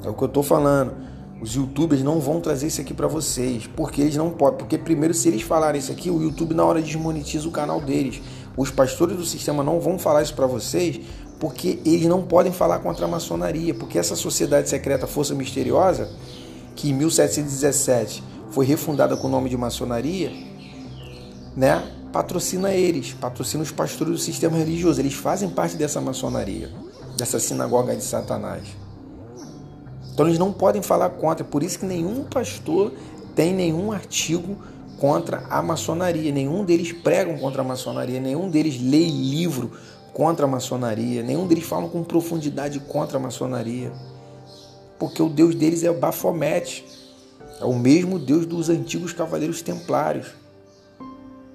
É 0.05 0.09
o 0.09 0.15
que 0.15 0.23
eu 0.25 0.27
estou 0.27 0.43
falando. 0.43 0.93
Os 1.41 1.55
youtubers 1.55 2.03
não 2.03 2.19
vão 2.19 2.41
trazer 2.41 2.67
isso 2.67 2.81
aqui 2.81 2.93
para 2.93 3.07
vocês, 3.07 3.69
porque 3.69 4.01
eles 4.01 4.17
não 4.17 4.31
podem. 4.31 4.59
Porque 4.59 4.77
primeiro, 4.77 5.15
se 5.15 5.29
eles 5.29 5.43
falarem 5.43 5.79
isso 5.79 5.93
aqui, 5.93 6.11
o 6.11 6.21
YouTube 6.21 6.55
na 6.55 6.65
hora 6.65 6.83
desmonetiza 6.83 7.47
o 7.47 7.53
canal 7.53 7.81
deles. 7.81 8.21
Os 8.57 8.71
pastores 8.71 9.17
do 9.17 9.25
sistema 9.25 9.63
não 9.63 9.81
vão 9.81 9.99
falar 9.99 10.23
isso 10.23 10.35
para 10.35 10.47
vocês 10.47 11.01
porque 11.39 11.79
eles 11.85 12.07
não 12.07 12.23
podem 12.23 12.53
falar 12.53 12.79
contra 12.79 13.05
a 13.05 13.09
maçonaria, 13.09 13.75
porque 13.75 13.99
essa 13.99 14.17
sociedade 14.17 14.69
secreta 14.69 15.07
Força 15.07 15.35
Misteriosa, 15.35 16.09
que 16.75 16.91
em 16.91 16.95
1717 16.95 18.23
foi 18.51 18.65
refundada 18.65 19.17
com 19.17 19.27
o 19.27 19.31
nome 19.31 19.51
de 19.51 19.57
maçonaria, 19.57 20.33
né, 21.57 21.83
patrocina 22.13 22.73
eles, 22.73 23.13
patrocina 23.13 23.63
os 23.63 23.73
pastores 23.73 24.13
do 24.13 24.19
sistema 24.19 24.57
religioso. 24.57 25.01
Eles 25.01 25.15
fazem 25.15 25.51
parte 25.51 25.77
dessa 25.77 26.01
maçonaria, 26.01 26.71
dessa 27.17 27.41
sinagoga 27.41 27.95
de 27.97 28.05
Satanás. 28.05 28.63
Então 30.13 30.27
eles 30.27 30.39
não 30.39 30.53
podem 30.53 30.81
falar 30.81 31.11
contra. 31.11 31.45
Por 31.45 31.63
isso 31.65 31.81
que 31.81 31.87
nenhum 31.87 32.23
pastor 32.25 32.93
tem 33.35 33.53
nenhum 33.53 33.91
artigo 33.91 34.57
contra 35.05 35.45
a 35.51 35.63
maçonaria. 35.63 36.33
Nenhum 36.33 36.65
deles 36.65 36.91
pregam 36.91 37.37
contra 37.37 37.61
a 37.61 37.65
maçonaria. 37.65 38.19
Nenhum 38.19 38.49
deles 38.49 38.81
lê 38.81 39.05
livro 39.05 39.73
contra 40.15 40.47
a 40.47 40.49
maçonaria. 40.49 41.23
Nenhum 41.23 41.47
deles 41.47 41.65
falam 41.65 41.91
com 41.91 42.03
profundidade 42.03 42.81
contra 42.81 43.19
a 43.19 43.21
maçonaria. 43.21 43.93
Porque 44.99 45.23
o 45.23 45.29
Deus 45.29 45.55
deles 45.55 45.85
é 45.85 45.93
Baphomet. 45.93 46.83
É 47.61 47.67
o 47.67 47.75
mesmo 47.75 48.19
Deus 48.19 48.47
dos 48.47 48.71
antigos 48.71 49.13
cavaleiros 49.13 49.61
templários. 49.61 50.29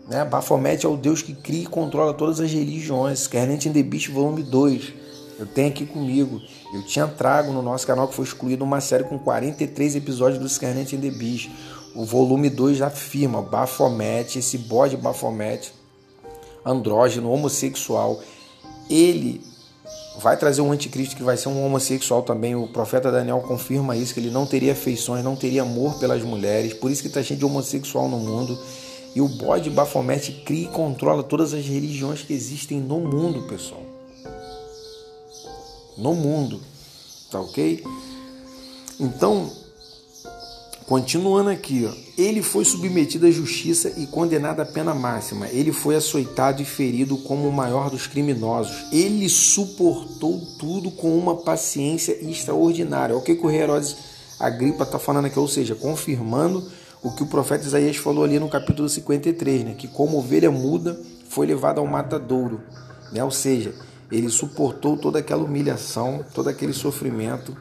Né? 0.08 0.24
Baphomet 0.26 0.86
é 0.86 0.88
o 0.88 0.96
Deus 0.96 1.24
que 1.24 1.34
cria 1.34 1.64
e 1.64 1.66
controla 1.66 2.14
todas 2.14 2.40
as 2.40 2.52
religiões. 2.52 3.22
Scarlet 3.22 3.68
in 3.68 3.74
the 3.74 3.82
Beast, 3.82 4.12
volume 4.12 4.44
2. 4.44 4.94
Eu 5.40 5.48
tenho 5.48 5.70
aqui 5.70 5.88
comigo. 5.88 6.40
Eu 6.72 6.86
tinha 6.86 7.08
trago 7.08 7.52
no 7.52 7.64
nosso 7.64 7.88
canal 7.88 8.08
que 8.08 8.14
foi 8.14 8.26
excluído 8.26 8.64
uma 8.64 8.80
série 8.80 9.06
com 9.06 9.18
43 9.18 9.96
episódios 9.96 10.38
do 10.38 10.48
Scarlet 10.48 10.96
in 10.96 11.02
the 11.02 11.10
Beast. 11.10 11.50
O 11.96 12.06
volume 12.06 12.50
2 12.50 12.82
afirma 12.82 13.42
Baphomet, 13.42 14.38
esse 14.38 14.58
bode 14.58 14.96
Baphomet, 14.96 15.74
andrógeno, 16.66 17.32
homossexual, 17.32 18.22
ele 18.90 19.42
vai 20.20 20.38
trazer 20.38 20.62
um 20.62 20.72
anticristo 20.72 21.16
que 21.16 21.24
vai 21.24 21.38
ser 21.38 21.50
um 21.50 21.66
homossexual 21.66 22.22
também. 22.22 22.56
O 22.56 22.68
profeta 22.68 23.12
Daniel 23.12 23.42
confirma 23.42 23.96
isso, 23.96 24.14
que 24.14 24.20
ele 24.20 24.30
não 24.30 24.46
teria 24.46 24.74
afeições, 24.74 25.24
não 25.24 25.36
teria 25.36 25.64
amor 25.64 25.98
pelas 26.00 26.22
mulheres, 26.24 26.74
por 26.74 26.92
isso 26.92 27.02
que 27.02 27.08
está 27.08 27.24
cheio 27.24 27.40
de 27.40 27.46
homossexual 27.46 28.08
no 28.08 28.20
mundo. 28.20 28.58
E 29.16 29.22
o 29.22 29.28
bode 29.28 29.70
Baphomet 29.70 30.44
cria 30.46 30.66
e 30.66 30.68
controla 30.68 31.24
todas 31.24 31.54
as 31.54 31.66
religiões 31.66 32.22
que 32.22 32.34
existem 32.34 32.80
no 32.80 33.00
mundo, 33.00 33.48
pessoal. 33.48 33.82
No 35.98 36.14
mundo, 36.14 36.62
tá 37.32 37.42
ok? 37.42 37.84
Então, 39.00 39.50
Continuando 40.90 41.52
aqui, 41.52 41.88
ó. 41.88 41.94
ele 42.18 42.42
foi 42.42 42.66
submetido 42.66 43.28
à 43.28 43.30
justiça 43.30 43.94
e 43.96 44.08
condenado 44.08 44.60
à 44.60 44.66
pena 44.66 44.92
máxima. 44.96 45.48
Ele 45.50 45.72
foi 45.72 45.96
açoitado 45.96 46.64
e 46.64 46.66
ferido 46.66 47.16
como 47.16 47.48
o 47.48 47.54
maior 47.54 47.92
dos 47.92 48.08
criminosos. 48.08 48.76
Ele 48.92 49.30
suportou 49.30 50.42
tudo 50.58 50.90
com 50.90 51.16
uma 51.16 51.36
paciência 51.36 52.14
extraordinária. 52.28 53.16
O 53.16 53.22
que, 53.22 53.36
que 53.36 53.46
o 53.46 53.48
rei 53.48 53.62
Herodes 53.62 53.96
Agripa 54.40 54.82
está 54.82 54.98
falando 54.98 55.26
aqui, 55.26 55.38
ou 55.38 55.48
seja, 55.48 55.76
confirmando 55.76 56.68
o 57.04 57.12
que 57.12 57.22
o 57.22 57.28
profeta 57.28 57.68
Isaías 57.68 57.98
falou 57.98 58.24
ali 58.24 58.40
no 58.40 58.50
capítulo 58.50 58.90
53, 58.90 59.66
né? 59.66 59.76
que 59.78 59.88
como 59.88 60.18
ovelha 60.18 60.50
muda 60.50 61.00
foi 61.30 61.46
levado 61.46 61.78
ao 61.78 61.86
matadouro. 61.86 62.62
Né? 63.12 63.24
Ou 63.24 63.30
seja, 63.30 63.76
ele 64.12 64.28
suportou 64.28 64.98
toda 64.98 65.20
aquela 65.20 65.44
humilhação, 65.44 66.26
todo 66.34 66.50
aquele 66.50 66.74
sofrimento 66.74 67.56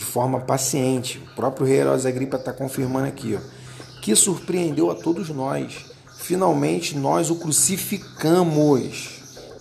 de 0.00 0.04
forma 0.06 0.40
paciente. 0.40 1.18
O 1.18 1.34
próprio 1.36 1.66
rei 1.66 1.80
Herodes 1.80 2.06
Agripa 2.06 2.38
está 2.38 2.54
confirmando 2.54 3.06
aqui, 3.06 3.38
ó, 3.38 4.00
que 4.00 4.16
surpreendeu 4.16 4.90
a 4.90 4.94
todos 4.94 5.28
nós. 5.28 5.84
Finalmente 6.16 6.96
nós 6.96 7.28
o 7.30 7.36
crucificamos. 7.36 9.20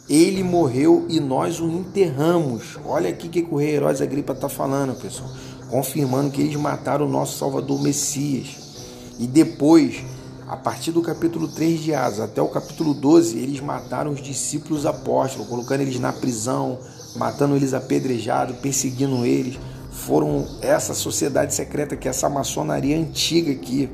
Ele 0.09 0.41
morreu 0.41 1.05
e 1.09 1.19
nós 1.19 1.59
o 1.59 1.67
enterramos. 1.67 2.79
Olha 2.85 3.09
aqui 3.09 3.27
que 3.27 3.45
o 3.51 3.57
rei 3.57 3.75
Herodes 3.75 4.01
Agripa 4.01 4.31
está 4.31 4.47
falando, 4.47 4.99
pessoal. 4.99 5.29
Confirmando 5.69 6.31
que 6.31 6.41
eles 6.41 6.55
mataram 6.55 7.05
o 7.05 7.09
nosso 7.09 7.37
Salvador 7.37 7.81
Messias. 7.81 8.55
E 9.19 9.27
depois, 9.27 10.01
a 10.47 10.55
partir 10.55 10.91
do 10.91 11.01
capítulo 11.01 11.49
3 11.49 11.81
de 11.81 11.93
Asa 11.93 12.23
até 12.23 12.41
o 12.41 12.47
capítulo 12.47 12.93
12, 12.93 13.37
eles 13.37 13.59
mataram 13.59 14.11
os 14.11 14.21
discípulos 14.21 14.85
apóstolos, 14.85 15.47
colocando 15.47 15.81
eles 15.81 15.99
na 15.99 16.13
prisão, 16.13 16.79
matando 17.15 17.55
eles 17.55 17.73
apedrejados, 17.73 18.57
perseguindo 18.57 19.25
eles 19.25 19.59
foram 19.89 20.45
essa 20.61 20.93
sociedade 20.93 21.53
secreta, 21.53 21.95
que 21.95 22.07
essa 22.07 22.29
maçonaria 22.29 22.97
antiga 22.97 23.51
aqui, 23.51 23.89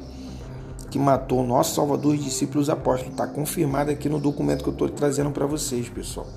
que 0.92 1.00
matou 1.00 1.44
o 1.44 1.48
nosso 1.48 1.76
Salvador 1.76 2.16
e 2.16 2.18
discípulos 2.18 2.70
apóstolos. 2.70 3.12
Está 3.12 3.28
confirmado 3.28 3.92
aqui 3.92 4.08
no 4.10 4.20
documento 4.20 4.64
que 4.64 4.70
eu 4.70 4.74
estou 4.74 4.90
trazendo 4.90 5.32
para 5.32 5.46
vocês, 5.46 5.90
pessoal. 5.90 6.28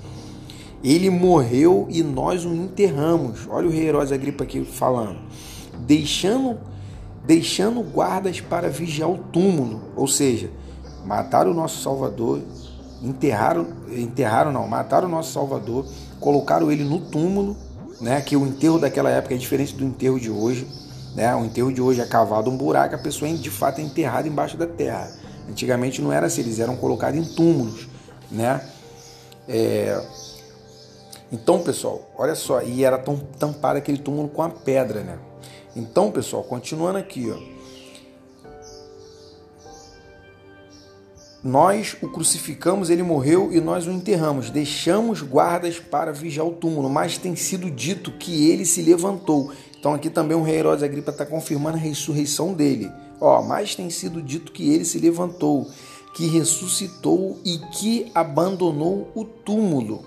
Ele 0.82 1.10
morreu 1.10 1.86
e 1.90 2.02
nós 2.02 2.44
o 2.44 2.55
enterramos. 2.55 3.47
Olha 3.48 3.66
o 3.66 3.70
rei 3.70 3.89
Herodes 3.89 4.12
Agripa 4.12 4.44
aqui 4.44 4.64
falando. 4.64 5.18
Deixando, 5.80 6.59
deixando 7.26 7.82
guardas 7.82 8.40
para 8.40 8.68
vigiar 8.68 9.10
o 9.10 9.18
túmulo. 9.18 9.80
Ou 9.97 10.06
seja, 10.06 10.51
mataram 11.05 11.51
o 11.51 11.55
nosso 11.55 11.82
Salvador, 11.82 12.40
enterraram, 13.02 13.66
enterraram 13.90 14.52
não, 14.52 14.68
mataram 14.68 15.09
o 15.09 15.10
nosso 15.10 15.32
Salvador, 15.32 15.85
colocaram 16.20 16.70
ele 16.70 16.85
no 16.85 17.01
túmulo 17.01 17.56
né? 18.00 18.20
Que 18.20 18.36
o 18.36 18.46
enterro 18.46 18.78
daquela 18.78 19.10
época 19.10 19.34
é 19.34 19.38
diferente 19.38 19.74
do 19.74 19.84
enterro 19.84 20.18
de 20.18 20.30
hoje, 20.30 20.66
né? 21.14 21.34
O 21.34 21.44
enterro 21.44 21.72
de 21.72 21.80
hoje 21.80 22.00
é 22.00 22.06
cavado 22.06 22.50
um 22.50 22.56
buraco, 22.56 22.94
a 22.94 22.98
pessoa 22.98 23.30
de 23.32 23.50
fato 23.50 23.80
é 23.80 23.84
enterrada 23.84 24.28
embaixo 24.28 24.56
da 24.56 24.66
terra. 24.66 25.10
Antigamente 25.48 26.02
não 26.02 26.12
era 26.12 26.26
assim, 26.26 26.42
eles 26.42 26.60
eram 26.60 26.76
colocados 26.76 27.18
em 27.18 27.34
túmulos, 27.34 27.88
né? 28.30 28.60
É... 29.48 30.00
Então, 31.30 31.60
pessoal, 31.60 32.10
olha 32.16 32.34
só, 32.34 32.62
e 32.62 32.84
era 32.84 32.98
tampado 33.38 33.78
aquele 33.78 33.98
túmulo 33.98 34.28
com 34.28 34.42
a 34.42 34.48
pedra, 34.48 35.00
né? 35.00 35.18
Então, 35.76 36.10
pessoal, 36.10 36.42
continuando 36.42 36.98
aqui, 36.98 37.30
ó. 37.30 37.57
Nós 41.43 41.97
o 42.02 42.09
crucificamos, 42.09 42.90
ele 42.90 43.02
morreu 43.02 43.52
e 43.52 43.60
nós 43.60 43.86
o 43.86 43.93
enterramos. 43.93 44.51
Deixamos 44.51 45.23
guardas 45.23 45.78
para 45.78 46.12
vigiar 46.12 46.47
o 46.47 46.52
túmulo, 46.52 46.90
mas 46.90 47.16
tem 47.16 47.36
sido 47.36 47.70
dito 47.70 48.10
que 48.12 48.51
ele 48.51 48.65
se 48.65 48.82
levantou. 48.82 49.52
Então 49.78 49.94
aqui 49.94 50.10
também 50.10 50.36
o 50.36 50.43
rei 50.43 50.56
Herodes 50.59 50.82
Agripa 50.82 51.12
está 51.12 51.24
confirmando 51.24 51.77
a 51.77 51.81
ressurreição 51.81 52.52
dele. 52.52 52.90
Ó, 53.20 53.43
mas 53.43 53.77
tem 53.77 53.89
sido 53.89 54.20
dito 54.20 54.51
que 54.51 54.73
ele 54.73 54.85
se 54.85 54.98
levantou, 54.98 55.70
que 56.15 56.27
ressuscitou 56.27 57.39
e 57.44 57.59
que 57.73 58.10
abandonou 58.15 59.09
o 59.15 59.24
túmulo. 59.24 60.05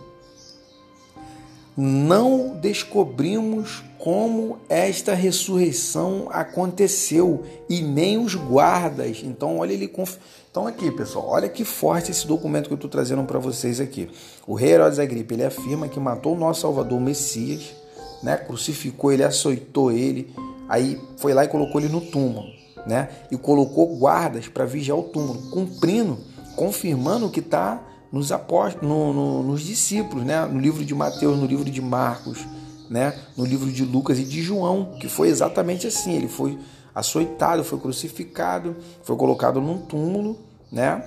Não 1.76 2.58
descobrimos 2.62 3.82
como 3.98 4.58
esta 4.68 5.14
ressurreição 5.14 6.28
aconteceu 6.30 7.44
e 7.70 7.82
nem 7.82 8.18
os 8.18 8.36
guardas. 8.36 9.22
Então, 9.24 9.60
olha 9.60 9.72
ele 9.72 9.88
então 10.52 10.68
aqui, 10.68 10.92
pessoal, 10.92 11.30
olha 11.30 11.48
que 11.48 11.64
forte 11.64 12.12
esse 12.12 12.28
documento 12.28 12.68
que 12.68 12.74
eu 12.74 12.76
estou 12.76 12.90
trazendo 12.90 13.24
para 13.24 13.40
vocês 13.40 13.80
aqui. 13.80 14.10
O 14.46 14.54
rei 14.54 14.72
Herodes 14.74 15.00
Agripa, 15.00 15.34
ele 15.34 15.46
afirma 15.46 15.88
que 15.88 15.98
matou 15.98 16.36
o 16.36 16.38
nosso 16.38 16.60
Salvador 16.60 17.00
Messias, 17.00 17.74
né? 18.22 18.36
Crucificou 18.36 19.14
ele, 19.14 19.24
açoitou 19.24 19.94
ele, 19.94 20.36
aí 20.68 21.02
foi 21.16 21.34
lá 21.34 21.46
e 21.46 21.48
colocou 21.48 21.80
ele 21.80 21.90
no 21.90 22.02
túmulo, 22.02 22.50
né? 22.86 23.08
E 23.32 23.38
colocou 23.38 23.98
guardas 23.98 24.50
para 24.50 24.66
vigiar 24.66 24.98
o 24.98 25.04
túmulo, 25.04 25.42
cumprindo, 25.52 26.20
confirmando 26.58 27.28
o 27.28 27.32
que 27.32 27.40
está 27.40 27.82
nos 28.12 28.30
apóstolos, 28.34 28.86
no, 28.86 29.14
no, 29.14 29.44
nos 29.44 29.62
discípulos, 29.62 30.26
né? 30.26 30.46
No 30.46 30.60
livro 30.60 30.84
de 30.84 30.94
Mateus, 30.94 31.40
no 31.40 31.46
livro 31.46 31.64
de 31.64 31.82
Marcos, 31.82 32.46
né? 32.90 33.18
No 33.38 33.46
livro 33.46 33.72
de 33.72 33.86
Lucas 33.86 34.20
e 34.20 34.26
de 34.26 34.42
João, 34.42 34.98
que 35.00 35.08
foi 35.08 35.30
exatamente 35.30 35.88
assim. 35.88 36.14
Ele 36.14 36.28
foi 36.28 36.60
açoitado, 36.94 37.64
foi 37.64 37.80
crucificado, 37.80 38.76
foi 39.04 39.16
colocado 39.16 39.62
num 39.62 39.80
túmulo, 39.80 40.38
né? 40.72 41.04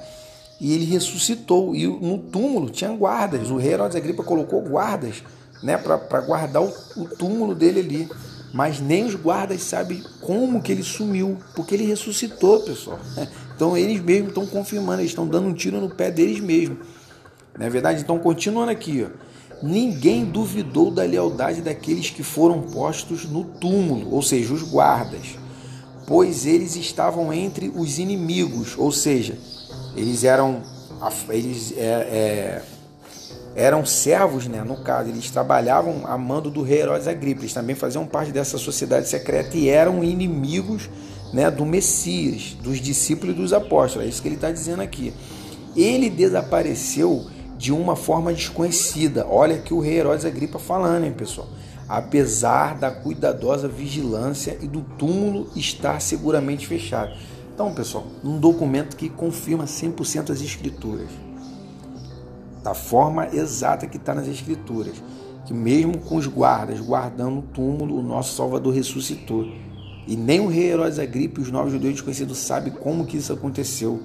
E 0.60 0.72
ele 0.72 0.84
ressuscitou. 0.84 1.74
E 1.74 1.86
no 1.86 2.18
túmulo 2.18 2.70
tinha 2.70 2.90
guardas. 2.90 3.50
O 3.50 3.56
rei 3.56 3.72
Herodes 3.72 3.96
Agripa 3.96 4.22
colocou 4.22 4.62
guardas, 4.62 5.22
né, 5.62 5.76
para 5.76 6.20
guardar 6.20 6.62
o, 6.62 6.72
o 6.96 7.08
túmulo 7.08 7.54
dele 7.54 7.80
ali. 7.80 8.08
Mas 8.52 8.80
nem 8.80 9.04
os 9.04 9.16
guardas 9.16 9.62
sabem 9.62 10.02
como 10.20 10.62
que 10.62 10.70
ele 10.70 10.84
sumiu, 10.84 11.36
porque 11.56 11.74
ele 11.74 11.84
ressuscitou, 11.84 12.60
pessoal. 12.60 12.98
Então 13.54 13.76
eles 13.76 14.00
mesmos 14.00 14.30
estão 14.30 14.44
confirmando, 14.44 15.00
eles 15.00 15.12
estão 15.12 15.28
dando 15.28 15.46
um 15.46 15.54
tiro 15.54 15.80
no 15.80 15.88
pé 15.88 16.10
deles 16.10 16.40
mesmos. 16.40 16.78
Não 17.56 17.64
é 17.64 17.70
verdade? 17.70 18.00
Então, 18.00 18.18
continuando 18.18 18.72
aqui, 18.72 19.06
ó. 19.08 19.64
Ninguém 19.64 20.24
duvidou 20.24 20.90
da 20.90 21.04
lealdade 21.04 21.62
daqueles 21.62 22.10
que 22.10 22.24
foram 22.24 22.62
postos 22.62 23.24
no 23.26 23.44
túmulo, 23.44 24.12
ou 24.12 24.20
seja, 24.20 24.52
os 24.52 24.62
guardas 24.62 25.38
pois 26.06 26.46
eles 26.46 26.76
estavam 26.76 27.32
entre 27.32 27.72
os 27.74 27.98
inimigos, 27.98 28.74
ou 28.76 28.92
seja, 28.92 29.38
eles 29.96 30.24
eram 30.24 30.62
eles 31.28 31.74
é, 31.76 31.82
é, 31.82 32.62
eram 33.54 33.84
servos, 33.84 34.46
né? 34.46 34.62
No 34.64 34.76
caso, 34.76 35.10
eles 35.10 35.30
trabalhavam 35.30 36.02
a 36.06 36.16
mando 36.16 36.50
do 36.50 36.62
rei 36.62 36.80
Herodes 36.80 37.06
Agripa. 37.06 37.42
Eles 37.42 37.52
também 37.52 37.76
faziam 37.76 38.06
parte 38.06 38.32
dessa 38.32 38.56
sociedade 38.58 39.08
secreta 39.08 39.56
e 39.56 39.68
eram 39.68 40.02
inimigos, 40.02 40.88
né? 41.32 41.50
Do 41.50 41.66
Messias, 41.66 42.56
dos 42.62 42.80
discípulos 42.80 43.34
e 43.34 43.38
dos 43.38 43.52
apóstolos. 43.52 44.06
É 44.06 44.10
isso 44.10 44.22
que 44.22 44.28
ele 44.28 44.36
está 44.36 44.50
dizendo 44.50 44.82
aqui. 44.82 45.12
Ele 45.76 46.08
desapareceu 46.08 47.26
de 47.58 47.70
uma 47.70 47.96
forma 47.96 48.32
desconhecida. 48.32 49.26
Olha 49.28 49.58
que 49.58 49.74
o 49.74 49.80
rei 49.80 49.98
Herodes 49.98 50.24
Agripa 50.24 50.58
falando, 50.58 51.04
hein, 51.04 51.12
pessoal 51.12 51.48
apesar 51.88 52.78
da 52.78 52.90
cuidadosa 52.90 53.68
vigilância 53.68 54.58
e 54.60 54.66
do 54.66 54.82
túmulo 54.82 55.48
estar 55.54 56.00
seguramente 56.00 56.66
fechado. 56.66 57.14
Então, 57.54 57.72
pessoal, 57.74 58.06
um 58.24 58.38
documento 58.38 58.96
que 58.96 59.08
confirma 59.08 59.64
100% 59.64 60.30
as 60.30 60.40
escrituras. 60.40 61.08
Da 62.62 62.74
forma 62.74 63.28
exata 63.32 63.86
que 63.86 63.96
está 63.96 64.14
nas 64.14 64.26
escrituras. 64.26 64.94
Que 65.46 65.52
mesmo 65.52 65.98
com 65.98 66.16
os 66.16 66.26
guardas 66.26 66.80
guardando 66.80 67.40
o 67.40 67.42
túmulo, 67.42 67.98
o 67.98 68.02
nosso 68.02 68.34
Salvador 68.34 68.74
ressuscitou. 68.74 69.46
E 70.06 70.16
nem 70.16 70.40
o 70.40 70.48
rei 70.48 70.70
Herodes 70.70 70.98
Agripe 70.98 71.40
os 71.40 71.50
novos 71.50 71.72
judeus 71.72 71.94
desconhecidos 71.94 72.38
sabem 72.38 72.72
como 72.72 73.06
que 73.06 73.18
isso 73.18 73.32
aconteceu. 73.32 74.00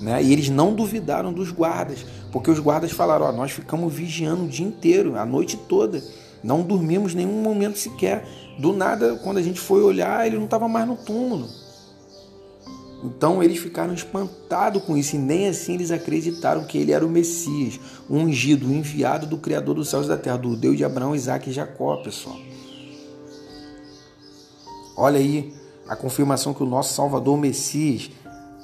Né? 0.00 0.22
E 0.22 0.32
eles 0.32 0.48
não 0.48 0.74
duvidaram 0.74 1.32
dos 1.32 1.50
guardas, 1.50 2.04
porque 2.32 2.50
os 2.50 2.58
guardas 2.58 2.90
falaram: 2.90 3.26
ó, 3.26 3.32
nós 3.32 3.52
ficamos 3.52 3.92
vigiando 3.92 4.44
o 4.44 4.48
dia 4.48 4.66
inteiro, 4.66 5.16
a 5.16 5.26
noite 5.26 5.56
toda, 5.56 6.02
não 6.42 6.62
dormimos 6.62 7.14
nenhum 7.14 7.42
momento 7.42 7.78
sequer. 7.78 8.26
Do 8.58 8.72
nada, 8.72 9.16
quando 9.22 9.38
a 9.38 9.42
gente 9.42 9.60
foi 9.60 9.82
olhar, 9.82 10.26
ele 10.26 10.36
não 10.36 10.44
estava 10.44 10.68
mais 10.68 10.86
no 10.86 10.96
túmulo. 10.96 11.48
Então 13.02 13.42
eles 13.42 13.58
ficaram 13.58 13.94
espantados 13.94 14.82
com 14.82 14.96
isso 14.96 15.16
e 15.16 15.18
nem 15.18 15.48
assim 15.48 15.74
eles 15.74 15.90
acreditaram 15.90 16.64
que 16.64 16.76
ele 16.76 16.92
era 16.92 17.04
o 17.04 17.08
Messias, 17.08 17.80
o 18.08 18.14
ungido, 18.14 18.68
o 18.68 18.72
enviado 18.72 19.26
do 19.26 19.38
Criador 19.38 19.74
dos 19.74 19.88
céus 19.88 20.04
e 20.04 20.08
da 20.08 20.18
terra, 20.18 20.36
do 20.36 20.54
Deus 20.54 20.76
de 20.76 20.84
Abraão, 20.84 21.14
Isaac 21.14 21.48
e 21.48 21.52
Jacó, 21.52 21.96
pessoal. 21.96 22.36
Olha 24.96 25.18
aí 25.18 25.54
a 25.88 25.96
confirmação 25.96 26.52
que 26.52 26.62
o 26.62 26.66
nosso 26.66 26.92
Salvador 26.92 27.34
o 27.34 27.40
Messias 27.40 28.10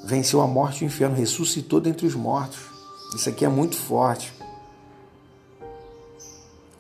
venceu 0.05 0.41
a 0.43 0.47
morte 0.47 0.83
e 0.83 0.85
o 0.85 0.87
inferno, 0.87 1.17
ressuscitou 1.17 1.81
dentre 1.81 2.07
os 2.07 2.15
mortos. 2.15 2.59
Isso 3.15 3.29
aqui 3.29 3.45
é 3.45 3.49
muito 3.49 3.77
forte. 3.77 4.36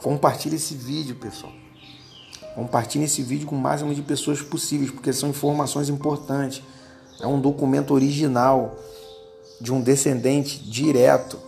Compartilhe 0.06 0.54
esse 0.54 0.72
vídeo, 0.72 1.16
pessoal. 1.16 1.52
Compartilhe 2.54 3.06
esse 3.06 3.24
vídeo 3.24 3.44
com 3.44 3.56
o 3.56 3.58
máximo 3.58 3.92
de 3.92 4.02
pessoas 4.02 4.40
possíveis, 4.40 4.88
porque 4.88 5.12
são 5.12 5.30
informações 5.30 5.88
importantes. 5.88 6.62
É 7.20 7.26
um 7.26 7.40
documento 7.40 7.92
original 7.92 8.76
de 9.60 9.72
um 9.72 9.80
descendente 9.80 10.60
direto, 10.60 11.40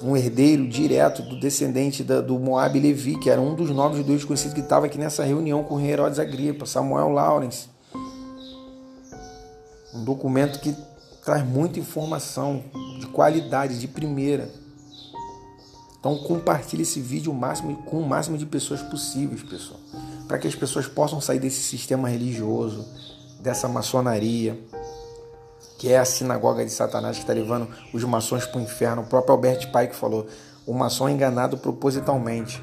um 0.00 0.16
herdeiro 0.16 0.68
direto 0.68 1.20
do 1.22 1.36
descendente 1.40 2.04
da, 2.04 2.20
do 2.20 2.38
Moab 2.38 2.78
Levi, 2.78 3.18
que 3.18 3.28
era 3.28 3.40
um 3.40 3.56
dos 3.56 3.70
novos 3.70 3.96
judeus 3.96 4.24
conhecidos 4.24 4.54
que 4.54 4.60
estava 4.60 4.86
aqui 4.86 4.96
nessa 4.96 5.24
reunião 5.24 5.64
com 5.64 5.80
Herodes 5.80 6.20
Agripa, 6.20 6.64
Samuel 6.64 7.08
Lawrence. 7.08 7.68
Um 9.92 10.04
documento 10.04 10.60
que 10.60 10.76
traz 11.24 11.44
muita 11.44 11.80
informação 11.80 12.62
de 13.00 13.08
qualidade, 13.08 13.80
de 13.80 13.88
primeira. 13.88 14.48
Então 15.98 16.16
compartilhe 16.18 16.82
esse 16.82 17.00
vídeo 17.00 17.32
máximo, 17.34 17.76
com 17.82 18.00
o 18.00 18.08
máximo 18.08 18.38
de 18.38 18.46
pessoas 18.46 18.80
possíveis, 18.82 19.42
pessoal, 19.42 19.80
para 20.28 20.38
que 20.38 20.46
as 20.46 20.54
pessoas 20.54 20.86
possam 20.86 21.20
sair 21.20 21.40
desse 21.40 21.60
sistema 21.60 22.08
religioso, 22.08 22.86
dessa 23.40 23.68
maçonaria, 23.68 24.58
que 25.78 25.92
é 25.92 25.98
a 25.98 26.04
sinagoga 26.04 26.64
de 26.64 26.70
Satanás 26.70 27.16
que 27.16 27.22
está 27.22 27.32
levando 27.32 27.68
os 27.92 28.02
maçons 28.04 28.46
para 28.46 28.58
o 28.58 28.62
inferno. 28.62 29.02
O 29.02 29.06
próprio 29.06 29.34
Albert 29.34 29.70
Pike 29.72 29.94
falou: 29.94 30.26
o 30.66 30.72
maçom 30.72 31.08
é 31.08 31.12
enganado 31.12 31.58
propositalmente. 31.58 32.62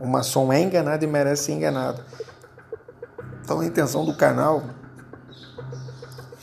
O 0.00 0.06
maçom 0.06 0.52
é 0.52 0.60
enganado 0.60 1.04
e 1.04 1.06
merece 1.06 1.44
ser 1.44 1.52
enganado. 1.52 2.02
Então 3.44 3.60
a 3.60 3.66
intenção 3.66 4.04
do 4.04 4.16
canal 4.16 4.62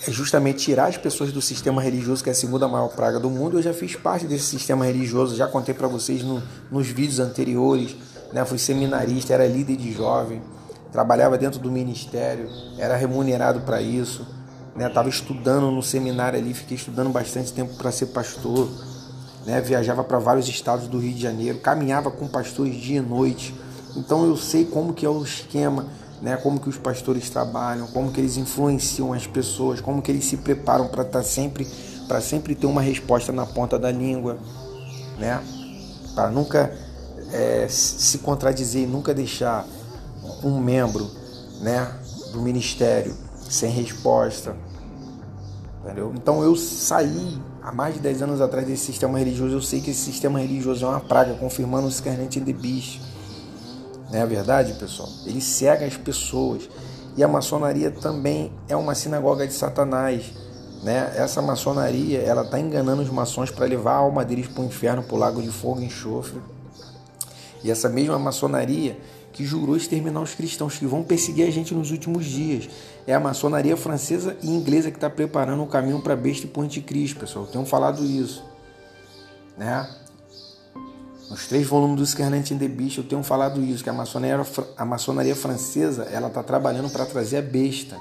é 0.08 0.12
justamente 0.12 0.64
tirar 0.64 0.88
as 0.88 0.98
pessoas 0.98 1.32
do 1.32 1.42
sistema 1.42 1.82
religioso, 1.82 2.24
que 2.24 2.30
é 2.30 2.34
a 2.34 2.36
segunda 2.36 2.68
maior 2.68 2.90
praga 2.90 3.20
do 3.20 3.30
mundo. 3.30 3.58
Eu 3.58 3.62
já 3.62 3.74
fiz 3.74 3.96
parte 3.96 4.26
desse 4.26 4.46
sistema 4.46 4.86
religioso, 4.86 5.36
já 5.36 5.48
contei 5.48 5.74
para 5.74 5.88
vocês 5.88 6.24
no, 6.24 6.42
nos 6.72 6.88
vídeos 6.88 7.20
anteriores. 7.20 7.96
Né? 8.32 8.46
Fui 8.46 8.58
seminarista, 8.58 9.34
era 9.34 9.46
líder 9.46 9.76
de 9.76 9.92
jovem 9.92 10.42
trabalhava 10.92 11.38
dentro 11.38 11.60
do 11.60 11.72
ministério, 11.72 12.50
era 12.78 12.96
remunerado 12.96 13.62
para 13.62 13.82
isso, 13.82 14.26
né? 14.76 14.92
estudando 15.08 15.72
no 15.72 15.84
seminário 15.84 16.40
ali, 16.40 16.54
fiquei 16.54 16.76
estudando 16.76 17.10
bastante 17.10 17.54
tempo 17.54 17.76
para 17.76 17.92
ser 17.92 18.08
pastor, 18.08 18.70
né? 19.46 19.62
viajava 19.62 20.04
para 20.04 20.20
vários 20.20 20.48
estados 20.48 20.88
do 20.88 21.00
Rio 21.00 21.14
de 21.14 21.22
Janeiro, 21.22 21.60
caminhava 21.60 22.10
com 22.10 22.28
pastores 22.28 22.76
dia 22.76 22.98
e 22.98 23.02
noite, 23.02 23.54
então 23.96 24.26
eu 24.26 24.36
sei 24.36 24.66
como 24.66 24.94
que 24.94 25.06
é 25.06 25.10
o 25.10 25.24
esquema, 25.24 25.88
né? 26.22 26.38
como 26.38 26.60
que 26.60 26.70
os 26.70 26.78
pastores 26.78 27.30
trabalham, 27.30 27.88
como 27.88 28.12
que 28.12 28.20
eles 28.20 28.38
influenciam 28.38 29.14
as 29.14 29.26
pessoas, 29.26 29.82
como 29.82 30.02
que 30.02 30.12
eles 30.12 30.26
se 30.26 30.38
preparam 30.38 30.88
para 30.88 31.04
estar 31.04 31.20
tá 31.20 31.26
sempre, 31.26 31.68
para 32.08 32.22
sempre 32.22 32.56
ter 32.56 32.68
uma 32.68 32.82
resposta 32.82 33.32
na 33.32 33.46
ponta 33.46 33.78
da 33.78 33.92
língua, 33.92 34.38
né? 35.18 35.42
para 36.14 36.30
nunca 36.30 36.74
é, 37.32 37.68
se 37.70 38.20
contradizer, 38.20 38.88
nunca 38.88 39.14
deixar 39.14 39.66
um 40.44 40.60
membro 40.60 41.10
né, 41.62 41.92
do 42.32 42.42
ministério 42.42 43.16
sem 43.50 43.72
resposta. 43.72 44.56
Entendeu? 45.84 46.14
Então 46.16 46.44
eu 46.44 46.56
saí 46.56 47.40
há 47.62 47.72
mais 47.72 47.96
de 47.96 48.02
10 48.02 48.22
anos 48.24 48.42
atrás 48.42 48.68
desse 48.68 48.86
sistema 48.86 49.18
religioso. 49.18 49.56
Eu 49.56 49.62
sei 49.62 49.82
que 49.82 49.92
esse 49.92 50.02
sistema 50.02 50.40
religioso 50.40 50.86
é 50.86 50.88
uma 50.88 51.00
praga, 51.00 51.34
confirmando 51.36 51.88
o 51.88 51.90
in 51.90 52.44
the 52.44 52.54
Beast. 52.54 53.02
Não 54.12 54.20
é 54.20 54.26
verdade, 54.26 54.74
pessoal? 54.74 55.10
Ele 55.26 55.42
cega 55.42 55.86
as 55.86 55.96
pessoas. 55.96 56.70
E 57.16 57.24
a 57.24 57.28
maçonaria 57.28 57.92
também 57.92 58.52
é 58.68 58.76
uma 58.76 58.96
sinagoga 58.96 59.46
de 59.46 59.54
Satanás. 59.54 60.32
Né? 60.84 61.14
Essa 61.16 61.42
maçonaria 61.42 62.20
ela 62.20 62.44
está 62.44 62.60
enganando 62.60 63.02
os 63.02 63.10
maçons 63.10 63.52
para 63.52 63.66
levar 63.66 63.94
a 63.94 63.98
alma 63.98 64.24
deles 64.24 64.48
para 64.48 64.64
o 64.64 64.66
inferno, 64.66 65.04
para 65.04 65.16
o 65.16 65.18
lago 65.18 65.42
de 65.42 65.50
fogo 65.50 65.82
e 65.82 65.86
enxofre. 65.86 66.40
E 67.64 67.70
essa 67.70 67.90
mesma 67.90 68.18
maçonaria 68.18 68.98
que 69.34 69.46
jurou 69.46 69.76
exterminar 69.76 70.22
os 70.22 70.34
cristãos 70.34 70.78
que 70.78 70.86
vão 70.86 71.04
perseguir 71.04 71.48
a 71.48 71.52
gente 71.52 71.74
nos 71.74 71.92
últimos 71.92 72.26
dias. 72.26 72.70
É 73.06 73.14
a 73.14 73.20
maçonaria 73.20 73.78
francesa 73.78 74.36
e 74.42 74.50
inglesa 74.50 74.90
que 74.90 74.98
está 74.98 75.10
preparando 75.10 75.62
o 75.64 75.68
caminho 75.68 76.02
para 76.02 76.14
a 76.14 76.18
besta 76.18 76.46
e 76.46 76.50
para 76.50 76.62
o 76.62 76.64
anticristo, 76.64 77.20
pessoal. 77.20 77.46
Eu 77.46 77.52
tenho 77.52 77.66
falado 77.66 78.04
isso. 78.04 78.44
Né? 79.58 79.88
Nos 81.30 81.46
três 81.46 81.68
volumes 81.68 81.98
do 81.98 82.06
Scarlet 82.06 82.52
in 82.54 82.58
the 82.58 82.68
Beast 82.68 82.98
eu 82.98 83.04
tenho 83.04 83.22
falado 83.22 83.64
isso, 83.64 83.84
que 83.84 83.90
a 83.90 83.94
maçonaria, 83.94 84.44
a 84.76 84.84
maçonaria 84.84 85.36
francesa 85.36 86.04
ela 86.06 86.28
está 86.28 86.42
trabalhando 86.42 86.90
para 86.90 87.06
trazer 87.06 87.38
a 87.38 87.42
besta. 87.42 87.96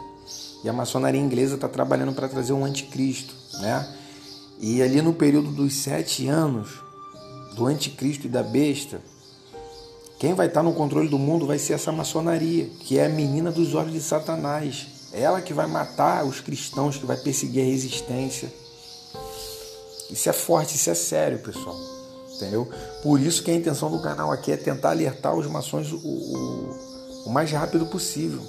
E 0.64 0.68
a 0.68 0.72
maçonaria 0.72 1.20
inglesa 1.20 1.56
está 1.56 1.68
trabalhando 1.68 2.14
para 2.14 2.26
trazer 2.26 2.52
o 2.54 2.64
anticristo. 2.64 3.34
Né? 3.60 3.96
E 4.58 4.82
ali 4.82 5.02
no 5.02 5.12
período 5.12 5.50
dos 5.50 5.74
sete 5.74 6.26
anos 6.26 6.82
do 7.54 7.66
anticristo 7.66 8.26
e 8.26 8.30
da 8.30 8.42
besta, 8.42 9.00
quem 10.18 10.32
vai 10.32 10.46
estar 10.46 10.62
no 10.62 10.72
controle 10.72 11.08
do 11.08 11.18
mundo 11.18 11.46
vai 11.46 11.58
ser 11.58 11.74
essa 11.74 11.92
maçonaria, 11.92 12.64
que 12.80 12.98
é 12.98 13.06
a 13.06 13.08
menina 13.08 13.52
dos 13.52 13.74
olhos 13.74 13.92
de 13.92 14.00
Satanás. 14.00 14.86
É 15.12 15.20
ela 15.20 15.40
que 15.42 15.52
vai 15.52 15.66
matar 15.66 16.24
os 16.24 16.40
cristãos, 16.40 16.96
que 16.96 17.06
vai 17.06 17.16
perseguir 17.16 17.62
a 17.62 17.66
resistência. 17.66 18.52
Isso 20.10 20.28
é 20.28 20.32
forte, 20.32 20.76
isso 20.76 20.90
é 20.90 20.94
sério, 20.94 21.38
pessoal. 21.38 21.97
Entendeu? 22.38 22.70
Por 23.02 23.20
isso 23.20 23.42
que 23.42 23.50
a 23.50 23.54
intenção 23.54 23.90
do 23.90 24.00
canal 24.00 24.30
aqui 24.30 24.52
é 24.52 24.56
tentar 24.56 24.90
alertar 24.90 25.34
os 25.34 25.46
maçons 25.48 25.90
o, 25.90 25.96
o, 25.96 27.26
o 27.26 27.30
mais 27.30 27.50
rápido 27.50 27.84
possível. 27.86 28.40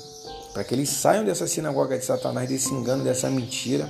Para 0.53 0.63
que 0.63 0.75
eles 0.75 0.89
saiam 0.89 1.25
dessa 1.25 1.47
sinagoga 1.47 1.97
de 1.97 2.05
Satanás, 2.05 2.47
desse 2.47 2.71
engano, 2.71 3.03
dessa 3.03 3.29
mentira 3.29 3.89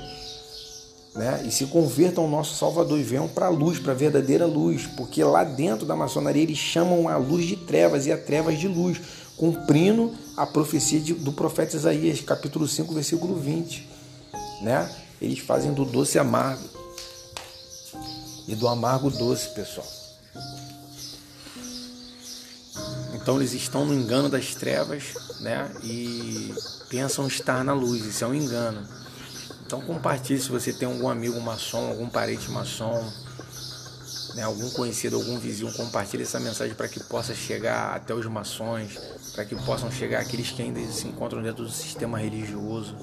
né? 1.16 1.44
e 1.46 1.52
se 1.52 1.66
convertam 1.66 2.24
ao 2.24 2.30
nosso 2.30 2.56
Salvador 2.56 2.98
e 2.98 3.04
venham 3.04 3.28
para 3.28 3.48
a 3.48 3.50
luz, 3.50 3.78
para 3.78 3.92
a 3.92 3.96
verdadeira 3.96 4.46
luz, 4.46 4.88
porque 4.96 5.22
lá 5.22 5.44
dentro 5.44 5.86
da 5.86 5.96
maçonaria 5.96 6.44
eles 6.44 6.58
chamam 6.58 7.10
a 7.10 7.18
luz 7.18 7.46
de 7.46 7.58
trevas 7.58 8.06
e 8.06 8.12
a 8.12 8.18
trevas 8.18 8.58
de 8.58 8.70
luz, 8.70 9.02
cumprindo 9.36 10.14
a 10.38 10.46
profecia 10.46 11.00
de, 11.00 11.14
do 11.14 11.34
profeta 11.34 11.76
Isaías, 11.76 12.22
capítulo 12.22 12.68
5, 12.68 12.94
versículo 12.94 13.36
20. 13.36 13.90
Né? 14.62 14.90
Eles 15.22 15.40
fazem 15.40 15.74
do 15.74 15.84
doce 15.84 16.18
amargo 16.18 16.79
e 18.50 18.56
do 18.56 18.68
amargo 18.68 19.12
doce, 19.12 19.50
pessoal. 19.50 19.88
Então 23.14 23.38
eles 23.38 23.54
estão 23.54 23.86
no 23.86 23.94
engano 23.94 24.28
das 24.28 24.56
trevas 24.56 25.14
né? 25.40 25.72
e 25.84 26.52
pensam 26.90 27.28
estar 27.28 27.64
na 27.64 27.74
luz, 27.74 28.04
isso 28.04 28.24
é 28.24 28.28
um 28.28 28.34
engano. 28.34 28.84
Então 29.66 29.80
compartilhe 29.82 30.42
se 30.42 30.50
você 30.50 30.74
tem 30.74 30.88
algum 30.88 31.08
amigo 31.08 31.40
maçom, 31.40 31.90
algum 31.90 32.10
parente 32.10 32.50
maçom, 32.50 33.08
né, 34.34 34.42
algum 34.42 34.68
conhecido, 34.72 35.18
algum 35.18 35.38
vizinho, 35.38 35.72
compartilhe 35.74 36.24
essa 36.24 36.40
mensagem 36.40 36.74
para 36.74 36.88
que 36.88 37.00
possa 37.04 37.36
chegar 37.36 37.96
até 37.96 38.16
os 38.16 38.26
maçons, 38.26 38.98
para 39.36 39.46
que 39.46 39.56
possam 39.64 39.92
chegar 39.92 40.22
aqueles 40.22 40.50
que 40.50 40.64
ainda 40.64 40.80
se 40.92 41.08
encontram 41.08 41.44
dentro 41.44 41.64
do 41.64 41.70
sistema 41.70 42.18
religioso. 42.18 42.96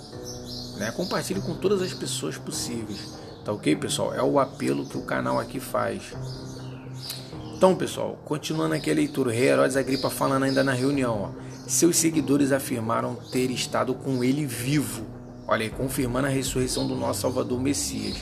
Né? 0.77 0.91
Compartilhe 0.91 1.41
com 1.41 1.55
todas 1.55 1.83
as 1.83 1.95
pessoas 1.95 2.37
possíveis. 2.37 3.26
Tá 3.47 3.53
ok, 3.53 3.77
pessoal? 3.77 4.13
É 4.13 4.23
o 4.23 4.39
apelo 4.39 4.85
que 4.85 4.99
o 4.99 5.03
canal 5.03 5.39
aqui 5.39 5.61
faz. 5.61 6.13
Então, 7.57 7.75
pessoal, 7.75 8.19
continuando 8.25 8.75
aqui 8.75 8.91
a 8.91 8.95
leitura, 8.95 9.31
o 9.31 9.33
rei 9.33 9.49
Herodes 9.49 9.77
Agripa 9.77 10.11
falando 10.11 10.43
ainda 10.43 10.63
na 10.63 10.73
reunião, 10.73 11.33
ó, 11.33 11.69
seus 11.69 11.97
seguidores 11.97 12.53
afirmaram 12.53 13.15
ter 13.31 13.51
estado 13.51 13.95
com 13.95 14.23
ele 14.23 14.45
vivo 14.45 15.17
Olha 15.49 15.63
aí, 15.63 15.71
confirmando 15.71 16.27
a 16.27 16.31
ressurreição 16.31 16.89
do 16.89 16.97
nosso 16.97 17.21
Salvador 17.21 17.61
Messias, 17.61 18.17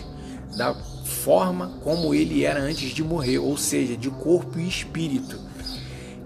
da 0.58 0.74
forma 0.74 1.78
como 1.82 2.14
ele 2.14 2.44
era 2.44 2.60
antes 2.60 2.90
de 2.90 3.02
morrer, 3.02 3.38
ou 3.38 3.56
seja, 3.56 3.96
de 3.96 4.10
corpo 4.10 4.58
e 4.58 4.68
espírito. 4.68 5.40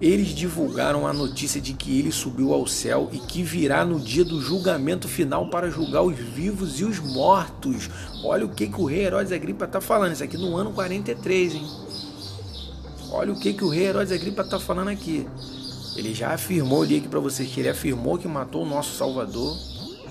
Eles 0.01 0.29
divulgaram 0.29 1.07
a 1.07 1.12
notícia 1.12 1.61
de 1.61 1.73
que 1.73 1.99
ele 1.99 2.12
subiu 2.12 2.55
ao 2.55 2.66
céu 2.66 3.09
e 3.12 3.19
que 3.19 3.43
virá 3.43 3.85
no 3.85 3.99
dia 3.99 4.25
do 4.25 4.41
julgamento 4.41 5.09
final 5.09 5.51
para 5.51 5.70
julgar 5.70 6.03
os 6.03 6.16
vivos 6.16 6.79
e 6.79 6.85
os 6.85 7.01
mortos. 7.01 7.91
Olha 8.23 8.47
o 8.47 8.49
que, 8.49 8.69
que 8.69 8.81
o 8.81 8.85
rei 8.85 9.07
Herodes 9.07 9.33
Agripa 9.33 9.65
está 9.65 9.81
falando, 9.81 10.12
isso 10.12 10.23
aqui 10.23 10.37
no 10.37 10.57
ano 10.57 10.73
43, 10.73 11.55
hein? 11.55 11.66
Olha 13.11 13.33
o 13.33 13.41
que, 13.41 13.53
que 13.53 13.65
o 13.65 13.69
rei 13.69 13.87
Herodes 13.87 14.12
Agripa 14.12 14.43
está 14.43 14.61
falando 14.61 14.89
aqui. 14.89 15.27
Ele 15.97 16.15
já 16.15 16.33
afirmou, 16.33 16.85
li 16.85 16.99
aqui 16.99 17.09
para 17.09 17.19
vocês 17.19 17.51
que 17.51 17.59
ele 17.59 17.69
afirmou 17.69 18.19
que 18.19 18.29
matou 18.29 18.62
o 18.62 18.69
nosso 18.69 18.95
Salvador, 18.97 19.57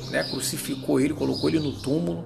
né? 0.09 0.21
crucificou 0.23 0.99
ele, 0.99 1.13
colocou 1.13 1.47
ele 1.47 1.59
no 1.59 1.71
túmulo, 1.71 2.25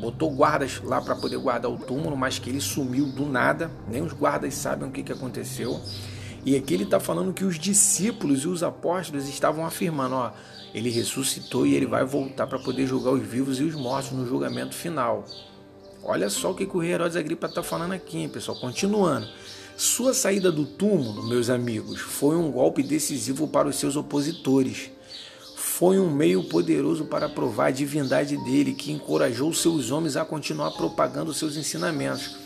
botou 0.00 0.30
guardas 0.30 0.80
lá 0.84 1.00
para 1.00 1.16
poder 1.16 1.38
guardar 1.38 1.70
o 1.72 1.76
túmulo, 1.76 2.16
mas 2.16 2.38
que 2.38 2.48
ele 2.48 2.60
sumiu 2.60 3.06
do 3.06 3.26
nada, 3.26 3.68
nem 3.88 4.00
os 4.00 4.12
guardas 4.12 4.54
sabem 4.54 4.88
o 4.88 4.92
que, 4.92 5.02
que 5.02 5.10
aconteceu. 5.10 5.80
E 6.44 6.56
aqui 6.56 6.74
ele 6.74 6.84
está 6.84 6.98
falando 6.98 7.34
que 7.34 7.44
os 7.44 7.58
discípulos 7.58 8.44
e 8.44 8.48
os 8.48 8.62
apóstolos 8.62 9.28
estavam 9.28 9.66
afirmando: 9.66 10.14
ó, 10.14 10.32
ele 10.72 10.90
ressuscitou 10.90 11.66
e 11.66 11.74
ele 11.74 11.86
vai 11.86 12.04
voltar 12.04 12.46
para 12.46 12.58
poder 12.58 12.86
julgar 12.86 13.12
os 13.12 13.22
vivos 13.22 13.60
e 13.60 13.64
os 13.64 13.74
mortos 13.74 14.12
no 14.12 14.26
julgamento 14.26 14.74
final. 14.74 15.24
Olha 16.02 16.30
só 16.30 16.52
o 16.52 16.54
que, 16.54 16.64
o 16.64 16.78
rei 16.78 16.92
Herodes 16.92 17.16
Agripa 17.16 17.46
está 17.46 17.62
falando 17.62 17.92
aqui, 17.92 18.18
hein, 18.18 18.28
pessoal. 18.28 18.58
Continuando. 18.58 19.28
Sua 19.76 20.12
saída 20.12 20.50
do 20.52 20.66
túmulo, 20.66 21.26
meus 21.26 21.48
amigos, 21.48 22.00
foi 22.00 22.36
um 22.36 22.50
golpe 22.50 22.82
decisivo 22.82 23.48
para 23.48 23.68
os 23.68 23.76
seus 23.76 23.96
opositores. 23.96 24.90
Foi 25.56 25.98
um 25.98 26.10
meio 26.10 26.44
poderoso 26.44 27.06
para 27.06 27.28
provar 27.28 27.66
a 27.66 27.70
divindade 27.70 28.36
dele, 28.44 28.74
que 28.74 28.92
encorajou 28.92 29.52
seus 29.54 29.90
homens 29.90 30.16
a 30.16 30.24
continuar 30.24 30.72
propagando 30.72 31.32
seus 31.32 31.56
ensinamentos. 31.56 32.36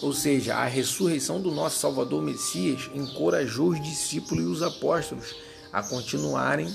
Ou 0.00 0.12
seja, 0.12 0.54
a 0.54 0.64
ressurreição 0.64 1.40
do 1.40 1.50
nosso 1.50 1.78
Salvador 1.78 2.22
Messias 2.22 2.90
encorajou 2.94 3.70
os 3.70 3.82
discípulos 3.82 4.44
e 4.44 4.46
os 4.46 4.62
apóstolos 4.62 5.34
a 5.72 5.82
continuarem 5.82 6.72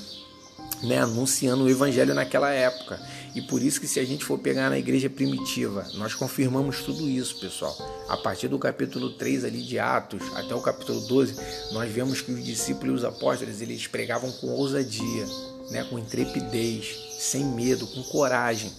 né, 0.84 1.00
anunciando 1.00 1.64
o 1.64 1.70
evangelho 1.70 2.14
naquela 2.14 2.52
época. 2.52 3.00
E 3.34 3.42
por 3.42 3.62
isso 3.62 3.80
que 3.80 3.88
se 3.88 4.00
a 4.00 4.06
gente 4.06 4.24
for 4.24 4.38
pegar 4.38 4.70
na 4.70 4.78
igreja 4.78 5.10
primitiva, 5.10 5.88
nós 5.96 6.14
confirmamos 6.14 6.82
tudo 6.82 7.08
isso, 7.10 7.40
pessoal. 7.40 7.76
A 8.10 8.18
partir 8.18 8.48
do 8.48 8.60
capítulo 8.60 9.12
3 9.12 9.46
ali 9.46 9.64
de 9.64 9.80
Atos 9.80 10.22
até 10.36 10.54
o 10.54 10.62
capítulo 10.62 11.02
12, 11.08 11.36
nós 11.72 11.92
vemos 11.92 12.22
que 12.22 12.32
os 12.32 12.44
discípulos 12.44 12.90
e 12.90 12.96
os 12.96 13.06
apóstolos, 13.06 13.62
eles 13.62 13.88
pregavam 13.88 14.32
com 14.34 14.48
ousadia, 14.50 15.26
né, 15.72 15.84
com 15.90 15.98
intrepidez, 15.98 16.96
sem 17.18 17.44
medo, 17.44 17.88
com 17.88 18.04
coragem, 18.04 18.72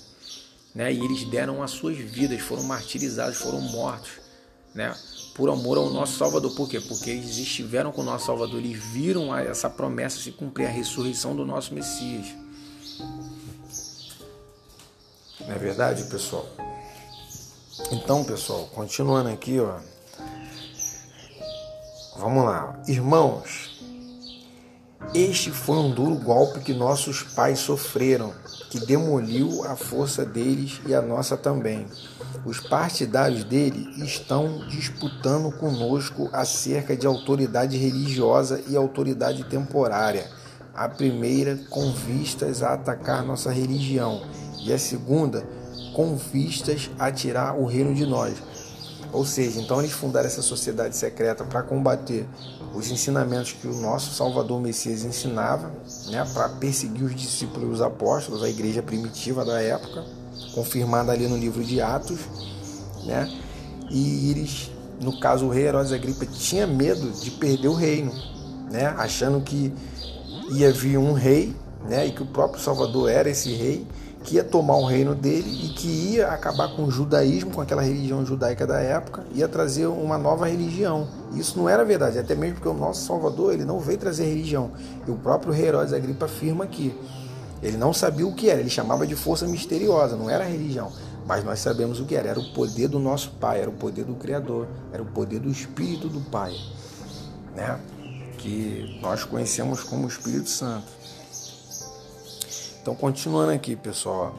né? 0.74 0.92
E 0.92 1.02
eles 1.02 1.24
deram 1.24 1.62
as 1.62 1.70
suas 1.70 1.96
vidas, 1.96 2.40
foram 2.42 2.62
martirizados, 2.64 3.38
foram 3.38 3.60
mortos 3.60 4.23
né? 4.74 4.94
Por 5.34 5.48
amor 5.48 5.78
ao 5.78 5.90
nosso 5.90 6.18
Salvador. 6.18 6.55
Por 6.55 6.68
quê? 6.68 6.80
Porque 6.80 7.10
eles 7.10 7.36
estiveram 7.36 7.92
com 7.92 8.02
o 8.02 8.05
nosso 8.05 8.26
Salvador, 8.26 8.59
eles 8.59 8.82
viram 8.82 9.36
essa 9.36 9.70
promessa 9.70 10.18
se 10.18 10.32
cumprir, 10.32 10.66
a 10.66 10.70
ressurreição 10.70 11.34
do 11.34 11.44
nosso 11.44 11.74
Messias. 11.74 12.26
Não 15.40 15.55
é 15.55 15.59
verdade, 15.59 16.05
pessoal? 16.05 16.46
Então, 17.90 18.24
pessoal, 18.24 18.66
continuando 18.74 19.28
aqui, 19.28 19.60
ó. 19.60 19.78
Vamos 22.16 22.44
lá. 22.44 22.80
Irmãos, 22.86 23.74
este 25.12 25.51
foi 25.51 25.76
um 25.76 25.90
duro 25.90 26.14
golpe 26.14 26.60
que 26.60 26.72
nossos 26.72 27.22
pais 27.22 27.59
sofreram, 27.59 28.32
que 28.70 28.78
demoliu 28.78 29.64
a 29.64 29.76
força 29.76 30.24
deles 30.24 30.80
e 30.86 30.94
a 30.94 31.02
nossa 31.02 31.36
também. 31.36 31.86
Os 32.44 32.60
partidários 32.60 33.42
dele 33.42 33.88
estão 34.04 34.68
disputando 34.68 35.50
conosco 35.50 36.28
acerca 36.30 36.94
de 36.94 37.06
autoridade 37.06 37.78
religiosa 37.78 38.62
e 38.68 38.76
autoridade 38.76 39.44
temporária. 39.44 40.30
A 40.74 40.86
primeira 40.86 41.56
com 41.70 41.90
vistas 41.92 42.62
a 42.62 42.74
atacar 42.74 43.24
nossa 43.24 43.50
religião 43.50 44.22
e 44.62 44.72
a 44.72 44.78
segunda 44.78 45.46
com 45.94 46.16
vistas 46.16 46.90
a 46.98 47.10
tirar 47.10 47.58
o 47.58 47.64
reino 47.64 47.94
de 47.94 48.04
nós. 48.04 48.34
Ou 49.10 49.24
seja, 49.24 49.60
então 49.60 49.80
eles 49.80 49.92
fundaram 49.92 50.26
essa 50.26 50.42
sociedade 50.42 50.96
secreta 50.96 51.44
para 51.44 51.62
combater 51.62 52.26
os 52.74 52.90
ensinamentos 52.90 53.52
que 53.52 53.68
o 53.68 53.74
nosso 53.80 54.12
Salvador 54.12 54.60
Messias 54.60 55.04
ensinava, 55.04 55.70
né, 56.08 56.28
para 56.34 56.48
perseguir 56.48 57.04
os 57.04 57.14
discípulos 57.14 57.68
e 57.70 57.72
os 57.72 57.80
apóstolos, 57.80 58.42
a 58.42 58.48
igreja 58.50 58.82
primitiva 58.82 59.44
da 59.44 59.62
época 59.62 60.23
confirmada 60.55 61.12
ali 61.12 61.27
no 61.27 61.36
livro 61.36 61.62
de 61.62 61.81
Atos, 61.81 62.20
né? 63.05 63.31
E 63.90 64.31
eles, 64.31 64.70
no 65.01 65.19
caso 65.19 65.47
o 65.47 65.51
rei 65.51 65.66
Herodes 65.66 65.93
Agripa, 65.93 66.27
tinha 66.27 66.66
medo 66.66 67.11
de 67.11 67.31
perder 67.31 67.69
o 67.69 67.74
reino, 67.74 68.12
né? 68.70 68.86
Achando 68.97 69.40
que 69.40 69.73
ia 70.52 70.73
vir 70.73 70.98
um 70.98 71.12
rei, 71.12 71.55
né? 71.89 72.06
E 72.06 72.12
que 72.12 72.23
o 72.23 72.27
próprio 72.27 72.62
Salvador 72.62 73.11
era 73.11 73.28
esse 73.28 73.52
rei 73.52 73.86
que 74.24 74.36
ia 74.36 74.44
tomar 74.44 74.77
o 74.77 74.86
reino 74.86 75.15
dele 75.15 75.66
e 75.66 75.69
que 75.74 75.86
ia 75.86 76.28
acabar 76.28 76.74
com 76.74 76.85
o 76.85 76.90
judaísmo, 76.90 77.51
com 77.51 77.61
aquela 77.61 77.82
religião 77.82 78.24
judaica 78.24 78.66
da 78.66 78.81
época, 78.81 79.23
ia 79.35 79.47
trazer 79.47 79.86
uma 79.86 80.16
nova 80.16 80.48
religião. 80.48 81.06
Isso 81.35 81.59
não 81.59 81.69
era 81.69 81.85
verdade, 81.85 82.19
até 82.19 82.35
mesmo 82.35 82.55
porque 82.55 82.69
o 82.69 82.73
nosso 82.73 83.06
Salvador 83.06 83.52
ele 83.52 83.66
não 83.66 83.78
veio 83.78 83.98
trazer 83.98 84.24
religião. 84.24 84.70
E 85.06 85.11
o 85.11 85.16
próprio 85.16 85.52
rei 85.52 85.66
Herodes 85.66 85.93
Agripa 85.93 86.24
afirma 86.24 86.65
aqui 86.65 86.94
ele 87.64 87.78
não 87.78 87.94
sabia 87.94 88.26
o 88.26 88.34
que 88.34 88.50
era, 88.50 88.60
ele 88.60 88.68
chamava 88.68 89.06
de 89.06 89.16
força 89.16 89.46
misteriosa, 89.46 90.16
não 90.16 90.28
era 90.28 90.44
religião. 90.44 90.92
Mas 91.26 91.42
nós 91.42 91.58
sabemos 91.60 91.98
o 91.98 92.04
que 92.04 92.14
era, 92.14 92.28
era 92.28 92.38
o 92.38 92.52
poder 92.52 92.88
do 92.88 92.98
nosso 92.98 93.30
Pai, 93.40 93.62
era 93.62 93.70
o 93.70 93.72
poder 93.72 94.04
do 94.04 94.14
Criador, 94.14 94.68
era 94.92 95.02
o 95.02 95.06
poder 95.06 95.40
do 95.40 95.50
Espírito 95.50 96.06
do 96.06 96.20
Pai, 96.20 96.54
né? 97.56 97.80
que 98.36 98.98
nós 99.00 99.24
conhecemos 99.24 99.82
como 99.82 100.06
Espírito 100.06 100.50
Santo. 100.50 100.86
Então, 102.82 102.94
continuando 102.94 103.52
aqui, 103.52 103.74
pessoal. 103.74 104.34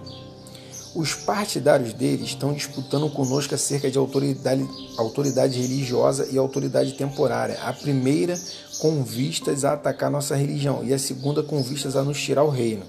Os 0.95 1.13
partidários 1.13 1.91
dele 1.91 2.23
estão 2.23 2.53
disputando 2.53 3.09
conosco 3.09 3.53
acerca 3.53 3.91
de 3.91 3.97
autoridade, 3.97 4.65
autoridade 4.97 5.59
religiosa 5.59 6.29
e 6.31 6.37
autoridade 6.37 6.93
temporária. 6.93 7.59
A 7.63 7.73
primeira 7.73 8.39
com 8.79 9.03
vistas 9.03 9.65
a 9.65 9.73
atacar 9.73 10.09
nossa 10.09 10.37
religião 10.37 10.85
e 10.85 10.93
a 10.93 10.99
segunda 10.99 11.43
com 11.43 11.61
vistas 11.61 11.97
a 11.97 12.01
nos 12.01 12.17
tirar 12.21 12.45
o 12.45 12.49
reino. 12.49 12.85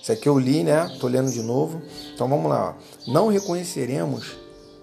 Isso 0.00 0.12
aqui 0.12 0.28
eu 0.28 0.38
li, 0.38 0.62
né? 0.62 0.88
Estou 0.92 1.10
lendo 1.10 1.32
de 1.32 1.42
novo. 1.42 1.82
Então 2.14 2.28
vamos 2.28 2.48
lá. 2.48 2.76
Ó. 2.78 3.10
Não 3.10 3.26
reconheceremos 3.26 4.36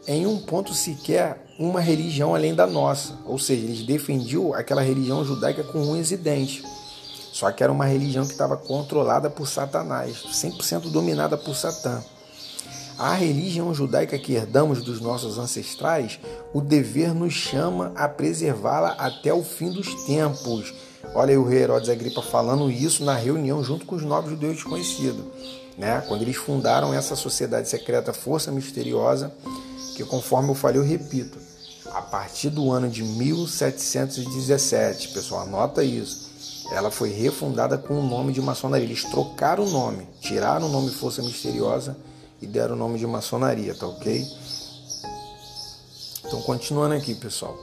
em 0.06 0.28
um 0.28 0.38
ponto 0.38 0.74
sequer 0.74 1.46
uma 1.58 1.80
religião 1.80 2.36
além 2.36 2.54
da 2.54 2.68
nossa. 2.68 3.18
Ou 3.26 3.40
seja, 3.40 3.64
eles 3.64 3.84
defendiam 3.84 4.54
aquela 4.54 4.82
religião 4.82 5.24
judaica 5.24 5.64
com 5.64 5.80
unhas 5.80 6.12
e 6.12 6.18
dentes. 6.18 6.62
Só 7.32 7.50
que 7.54 7.64
era 7.64 7.72
uma 7.72 7.86
religião 7.86 8.26
que 8.26 8.34
estava 8.34 8.58
controlada 8.58 9.30
por 9.30 9.48
Satanás, 9.48 10.26
100% 10.30 10.92
dominada 10.92 11.38
por 11.38 11.56
Satã. 11.56 12.04
A 13.00 13.14
religião 13.14 13.74
judaica 13.74 14.20
que 14.20 14.34
herdamos 14.34 14.84
dos 14.84 15.02
nossos 15.02 15.40
ancestrais, 15.40 16.20
o 16.54 16.62
dever 16.62 17.16
nos 17.16 17.34
chama 17.34 17.92
a 17.96 18.08
preservá-la 18.08 18.92
até 18.92 19.34
o 19.34 19.42
fim 19.42 19.72
dos 19.72 20.04
tempos 20.04 20.72
Olha 21.14 21.32
aí 21.32 21.38
o 21.38 21.44
rei 21.44 21.64
Herodes 21.64 21.90
Agripa 21.90 22.22
falando 22.22 22.70
isso 22.70 23.04
na 23.04 23.16
reunião 23.16 23.64
junto 23.64 23.84
com 23.86 23.96
os 23.96 24.04
nobres 24.04 24.34
judeus 24.34 24.56
desconhecidos, 24.56 25.24
né? 25.78 26.04
quando 26.08 26.22
eles 26.22 26.36
fundaram 26.36 26.94
essa 26.94 27.16
sociedade 27.16 27.68
secreta 27.68 28.14
Força 28.14 28.52
Misteriosa, 28.52 29.34
que 29.96 30.04
conforme 30.04 30.50
eu 30.50 30.56
falei, 30.56 30.80
eu 30.80 30.86
repito, 30.86 31.40
a 31.92 32.02
partir 32.02 32.52
do 32.52 32.72
ano 32.72 32.90
de 32.90 33.04
1717, 33.04 35.10
pessoal, 35.10 35.42
anota 35.42 35.84
isso, 35.84 36.30
ela 36.72 36.92
foi 36.92 37.10
refundada 37.10 37.78
com 37.78 37.96
o 37.96 38.04
nome 38.04 38.32
de 38.32 38.42
maçonaria. 38.42 38.86
Eles 38.86 39.04
trocaram 39.06 39.66
o 39.66 39.72
nome, 39.72 40.08
tiraram 40.22 40.68
o 40.68 40.72
nome 40.72 40.92
Força 40.92 41.24
Misteriosa 41.24 41.98
e 42.42 42.48
deram 42.48 42.76
o 42.76 42.78
nome 42.78 42.98
de 42.98 43.06
maçonaria, 43.06 43.76
tá 43.76 43.88
ok? 43.88 44.26
Então, 46.26 46.42
continuando 46.42 46.96
aqui, 46.96 47.16
pessoal. 47.16 47.58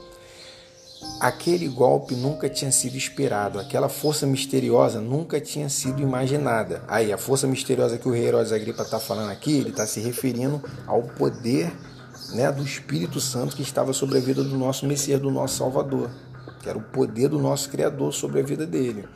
Aquele 1.19 1.67
golpe 1.67 2.15
nunca 2.15 2.49
tinha 2.49 2.71
sido 2.71 2.95
esperado, 2.95 3.59
aquela 3.59 3.87
força 3.87 4.25
misteriosa 4.25 4.99
nunca 4.99 5.39
tinha 5.39 5.69
sido 5.69 6.01
imaginada. 6.01 6.83
Aí, 6.87 7.13
a 7.13 7.17
força 7.17 7.47
misteriosa 7.47 7.97
que 7.97 8.07
o 8.07 8.11
rei 8.11 8.25
Herodes 8.25 8.51
Agripa 8.51 8.83
está 8.83 8.99
falando 8.99 9.31
aqui, 9.31 9.57
ele 9.57 9.69
está 9.69 9.85
se 9.85 9.99
referindo 9.99 10.61
ao 10.85 11.03
poder 11.03 11.71
né, 12.33 12.51
do 12.51 12.63
Espírito 12.63 13.19
Santo 13.19 13.55
que 13.55 13.61
estava 13.61 13.93
sobre 13.93 14.17
a 14.17 14.21
vida 14.21 14.43
do 14.43 14.57
nosso 14.57 14.85
Messias, 14.85 15.21
do 15.21 15.31
nosso 15.31 15.57
Salvador, 15.57 16.09
que 16.61 16.69
era 16.69 16.77
o 16.77 16.83
poder 16.83 17.29
do 17.29 17.39
nosso 17.39 17.69
Criador 17.69 18.13
sobre 18.13 18.39
a 18.41 18.43
vida 18.43 18.65
dele. 18.65 19.07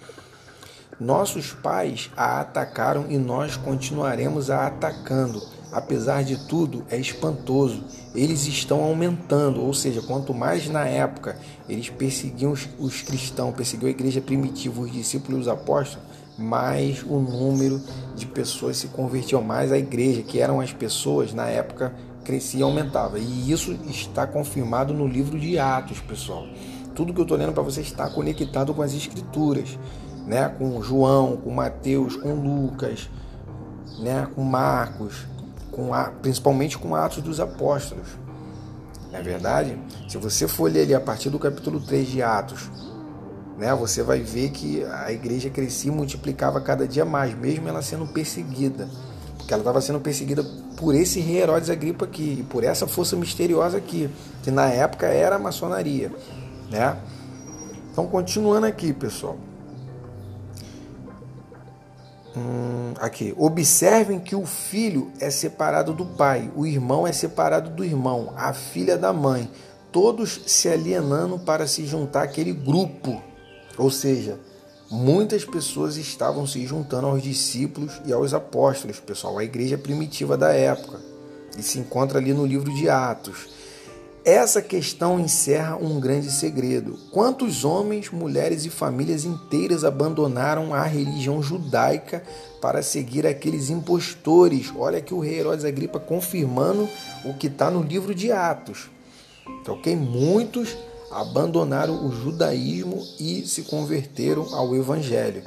Nossos 1.02 1.52
pais 1.52 2.10
a 2.16 2.40
atacaram 2.40 3.08
e 3.10 3.18
nós 3.18 3.58
continuaremos 3.58 4.50
a 4.50 4.68
atacando 4.68 5.42
apesar 5.72 6.24
de 6.24 6.36
tudo, 6.48 6.84
é 6.90 6.98
espantoso. 6.98 7.84
Eles 8.14 8.46
estão 8.46 8.84
aumentando, 8.84 9.64
ou 9.64 9.74
seja, 9.74 10.02
quanto 10.02 10.34
mais 10.34 10.68
na 10.68 10.86
época 10.86 11.38
eles 11.68 11.90
perseguiam 11.90 12.52
os, 12.52 12.68
os 12.78 13.02
cristãos, 13.02 13.56
perseguiam 13.56 13.88
a 13.88 13.92
igreja 13.92 14.20
primitiva, 14.20 14.82
os 14.82 14.92
discípulos 14.92 15.40
e 15.40 15.42
os 15.42 15.48
apóstolos, 15.48 16.06
mais 16.38 17.04
o 17.04 17.20
número 17.20 17.82
de 18.16 18.26
pessoas 18.26 18.78
se 18.78 18.88
convertiam, 18.88 19.42
mais 19.42 19.72
a 19.72 19.78
igreja, 19.78 20.22
que 20.22 20.40
eram 20.40 20.60
as 20.60 20.74
pessoas 20.74 21.34
na 21.34 21.48
época, 21.48 21.94
crescia 22.26 22.60
e 22.60 22.64
aumentava. 22.64 23.18
E 23.18 23.52
isso 23.52 23.72
está 23.90 24.28
confirmado 24.28 24.94
no 24.94 25.08
livro 25.08 25.40
de 25.40 25.58
Atos, 25.58 26.00
pessoal. 26.02 26.46
tudo 26.94 27.14
que 27.14 27.20
eu 27.20 27.24
estou 27.24 27.38
lendo 27.38 27.54
para 27.54 27.64
vocês 27.64 27.88
está 27.88 28.10
conectado 28.10 28.74
com 28.74 28.82
as 28.82 28.94
escrituras, 28.94 29.78
né? 30.26 30.50
Com 30.58 30.82
João, 30.82 31.38
com 31.38 31.52
Mateus, 31.52 32.16
com 32.16 32.34
Lucas, 32.34 33.10
né? 34.00 34.28
Com 34.36 34.44
Marcos, 34.44 35.26
com 35.72 35.94
a, 35.94 36.06
principalmente 36.06 36.78
com 36.78 36.96
Atos 36.96 37.24
dos 37.24 37.40
Apóstolos. 37.40 38.08
Não 39.12 39.20
é 39.20 39.22
verdade? 39.22 39.78
Se 40.08 40.18
você 40.18 40.48
for 40.48 40.72
ler 40.72 40.84
ali 40.84 40.96
a 40.96 41.02
partir 41.02 41.30
do 41.30 41.38
capítulo 41.38 41.80
3 41.82 42.08
de 42.08 42.22
Atos, 42.22 42.70
né, 43.58 43.76
você 43.76 44.02
vai 44.02 44.20
ver 44.20 44.50
que 44.52 44.84
a 44.86 45.12
igreja 45.12 45.50
crescia 45.50 45.92
e 45.92 45.96
multiplicava 45.96 46.62
cada 46.62 46.88
dia 46.88 47.06
mais, 47.06 47.38
mesmo 47.38 47.68
ela 47.68 47.82
sendo 47.82 48.08
perseguida. 48.08 48.88
Porque 49.38 49.54
ela 49.54 49.62
estava 49.62 49.82
sendo 49.82 50.00
perseguida 50.00 50.44
por 50.78 50.96
esse 50.96 51.20
rei 51.20 51.42
Herodes 51.42 51.70
Agripa 51.70 52.06
aqui, 52.06 52.38
e 52.40 52.44
por 52.44 52.64
essa 52.64 52.88
força 52.88 53.16
misteriosa 53.16 53.78
aqui, 53.78 54.10
que 54.42 54.50
na 54.50 54.68
época 54.68 55.08
era 55.08 55.36
a 55.36 55.40
maçonaria. 55.40 56.12
Né? 56.72 56.98
Então, 57.92 58.08
continuando 58.08 58.66
aqui, 58.66 58.94
pessoal. 58.94 59.38
Hum, 62.36 62.94
aqui. 63.00 63.34
Observem 63.38 64.20
que 64.20 64.36
o 64.36 64.46
filho 64.46 65.12
é 65.20 65.30
separado 65.30 65.94
do 65.94 66.06
pai, 66.06 66.52
o 66.56 66.66
irmão 66.66 67.06
é 67.06 67.12
separado 67.12 67.70
do 67.70 67.84
irmão, 67.84 68.34
a 68.38 68.54
filha 68.54 68.98
da 68.98 69.12
mãe, 69.12 69.50
todos 69.92 70.42
se 70.46 70.70
alienando 70.70 71.38
para 71.40 71.68
se 71.68 71.86
juntar 71.86 72.24
àquele 72.24 72.54
grupo 72.54 73.22
ou 73.78 73.90
seja, 73.90 74.40
muitas 74.90 75.46
pessoas 75.46 75.98
estavam 75.98 76.46
se 76.46 76.66
juntando 76.66 77.08
aos 77.08 77.22
discípulos 77.22 78.02
e 78.06 78.14
aos 78.14 78.34
apóstolos, 78.34 79.00
pessoal, 79.00 79.38
a 79.38 79.44
igreja 79.44 79.78
primitiva 79.78 80.38
da 80.38 80.54
época. 80.54 81.00
E 81.58 81.64
se 81.64 81.80
encontra 81.80 82.20
ali 82.20 82.34
no 82.34 82.46
livro 82.46 82.74
de 82.74 82.90
Atos. 82.90 83.50
Essa 84.24 84.62
questão 84.62 85.20
encerra 85.20 85.76
um 85.76 86.00
grande 86.00 86.30
segredo. 86.30 86.96
Quantos 87.12 87.66
homens, 87.66 88.12
mulheres 88.12 88.66
e 88.66 88.70
famílias 88.70 89.26
inteiras 89.26 89.84
abandonaram 89.84 90.76
a 90.76 90.84
religião 90.84 91.42
judaica 91.42 92.22
para 92.62 92.84
seguir 92.84 93.26
aqueles 93.26 93.72
impostores? 93.72 94.72
Olha 94.78 95.00
aqui 95.00 95.12
o 95.12 95.20
rei 95.20 95.40
Herodes 95.40 95.66
Agripa 95.66 96.00
confirmando 96.00 96.88
o 97.26 97.34
que 97.34 97.48
está 97.48 97.72
no 97.72 97.82
livro 97.82 98.14
de 98.14 98.32
Atos. 98.32 98.92
Então, 99.60 99.74
ok? 99.74 99.96
Muitos 99.96 100.78
abandonaram 101.10 102.06
o 102.06 102.12
judaísmo 102.12 103.04
e 103.20 103.42
se 103.48 103.64
converteram 103.64 104.54
ao 104.54 104.76
evangelho. 104.76 105.42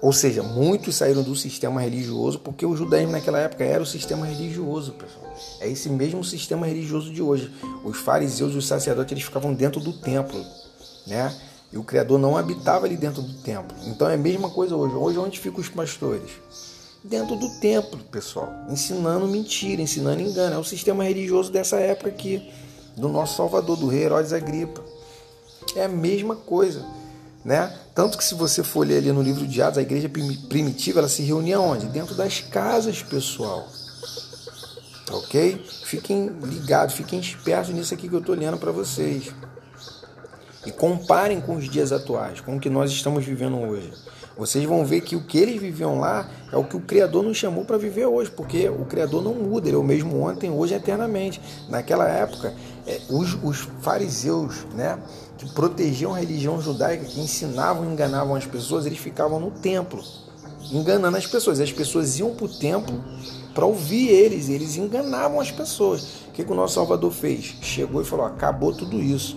Ou 0.00 0.12
seja, 0.12 0.42
muitos 0.42 0.94
saíram 0.94 1.22
do 1.22 1.34
sistema 1.34 1.80
religioso 1.80 2.38
porque 2.38 2.66
o 2.66 2.76
judaísmo 2.76 3.12
naquela 3.12 3.38
época 3.38 3.64
era 3.64 3.82
o 3.82 3.86
sistema 3.86 4.26
religioso, 4.26 4.92
pessoal. 4.92 5.34
É 5.60 5.68
esse 5.68 5.88
mesmo 5.88 6.22
sistema 6.22 6.66
religioso 6.66 7.12
de 7.12 7.22
hoje. 7.22 7.50
Os 7.82 7.98
fariseus 7.98 8.54
e 8.54 8.58
os 8.58 8.66
sacerdotes 8.66 9.12
eles 9.12 9.24
ficavam 9.24 9.54
dentro 9.54 9.80
do 9.80 9.92
templo, 9.92 10.38
né? 11.06 11.34
E 11.72 11.78
o 11.78 11.82
Criador 11.82 12.18
não 12.18 12.36
habitava 12.36 12.86
ali 12.86 12.96
dentro 12.96 13.22
do 13.22 13.32
templo. 13.42 13.76
Então 13.86 14.08
é 14.08 14.14
a 14.14 14.18
mesma 14.18 14.50
coisa 14.50 14.76
hoje. 14.76 14.94
Hoje 14.94 15.18
onde 15.18 15.40
ficam 15.40 15.60
os 15.60 15.68
pastores? 15.68 16.30
Dentro 17.02 17.36
do 17.36 17.48
templo, 17.60 17.98
pessoal, 18.10 18.52
ensinando 18.68 19.26
mentira, 19.26 19.80
ensinando 19.80 20.20
engano. 20.20 20.56
É 20.56 20.58
o 20.58 20.64
sistema 20.64 21.04
religioso 21.04 21.50
dessa 21.50 21.76
época 21.76 22.10
aqui 22.10 22.50
do 22.96 23.08
nosso 23.08 23.36
Salvador, 23.36 23.76
do 23.76 23.86
rei 23.86 24.04
Herodes 24.04 24.32
Agripa. 24.32 24.82
É 25.74 25.84
a 25.84 25.88
mesma 25.88 26.36
coisa. 26.36 26.84
Né? 27.46 27.72
Tanto 27.94 28.18
que 28.18 28.24
se 28.24 28.34
você 28.34 28.64
for 28.64 28.84
ler 28.84 28.98
ali 28.98 29.12
no 29.12 29.22
livro 29.22 29.46
de 29.46 29.62
Atos, 29.62 29.78
a 29.78 29.82
igreja 29.82 30.10
primitiva 30.48 30.98
ela 30.98 31.08
se 31.08 31.22
reunia 31.22 31.60
onde? 31.60 31.86
Dentro 31.86 32.12
das 32.16 32.40
casas, 32.40 33.04
pessoal. 33.04 33.68
Ok? 35.12 35.64
Fiquem 35.84 36.26
ligados, 36.42 36.96
fiquem 36.96 37.20
espertos 37.20 37.72
nisso 37.72 37.94
aqui 37.94 38.08
que 38.08 38.14
eu 38.16 38.18
estou 38.18 38.34
lendo 38.34 38.58
para 38.58 38.72
vocês. 38.72 39.32
E 40.66 40.72
comparem 40.72 41.40
com 41.40 41.54
os 41.54 41.70
dias 41.70 41.92
atuais, 41.92 42.40
com 42.40 42.56
o 42.56 42.60
que 42.60 42.68
nós 42.68 42.90
estamos 42.90 43.24
vivendo 43.24 43.60
hoje. 43.60 43.92
Vocês 44.36 44.64
vão 44.64 44.84
ver 44.84 45.00
que 45.00 45.16
o 45.16 45.22
que 45.22 45.38
eles 45.38 45.58
viviam 45.58 45.98
lá 45.98 46.28
é 46.52 46.56
o 46.58 46.64
que 46.64 46.76
o 46.76 46.80
Criador 46.80 47.22
nos 47.22 47.38
chamou 47.38 47.64
para 47.64 47.78
viver 47.78 48.04
hoje, 48.04 48.30
porque 48.30 48.68
o 48.68 48.84
Criador 48.84 49.22
não 49.22 49.32
muda, 49.32 49.66
ele 49.66 49.76
é 49.76 49.78
o 49.78 49.82
mesmo 49.82 50.20
ontem, 50.20 50.50
hoje 50.50 50.74
eternamente. 50.74 51.40
Naquela 51.70 52.06
época, 52.06 52.52
é, 52.86 53.00
os, 53.08 53.32
os, 53.42 53.66
fariseus, 53.80 54.66
né, 54.74 54.98
que 55.36 55.48
protegiam 55.52 56.14
a 56.14 56.18
religião 56.18 56.60
judaica, 56.60 57.04
que 57.04 57.20
ensinavam 57.20 57.84
e 57.84 57.92
enganavam 57.92 58.34
as 58.34 58.46
pessoas, 58.46 58.86
eles 58.86 58.98
ficavam 58.98 59.38
no 59.38 59.50
templo, 59.50 60.02
enganando 60.72 61.16
as 61.16 61.26
pessoas. 61.26 61.60
As 61.60 61.72
pessoas 61.72 62.18
iam 62.18 62.34
para 62.34 62.46
o 62.46 62.48
templo 62.48 63.04
para 63.56 63.66
ouvir 63.66 64.10
eles, 64.10 64.48
eles 64.48 64.76
enganavam 64.76 65.40
as 65.40 65.50
pessoas. 65.50 66.26
O 66.28 66.30
que, 66.32 66.44
que 66.44 66.52
o 66.52 66.54
nosso 66.54 66.74
Salvador 66.74 67.10
fez? 67.10 67.56
Chegou 67.60 68.00
e 68.00 68.04
falou: 68.04 68.24
acabou 68.24 68.72
tudo 68.72 69.02
isso 69.02 69.36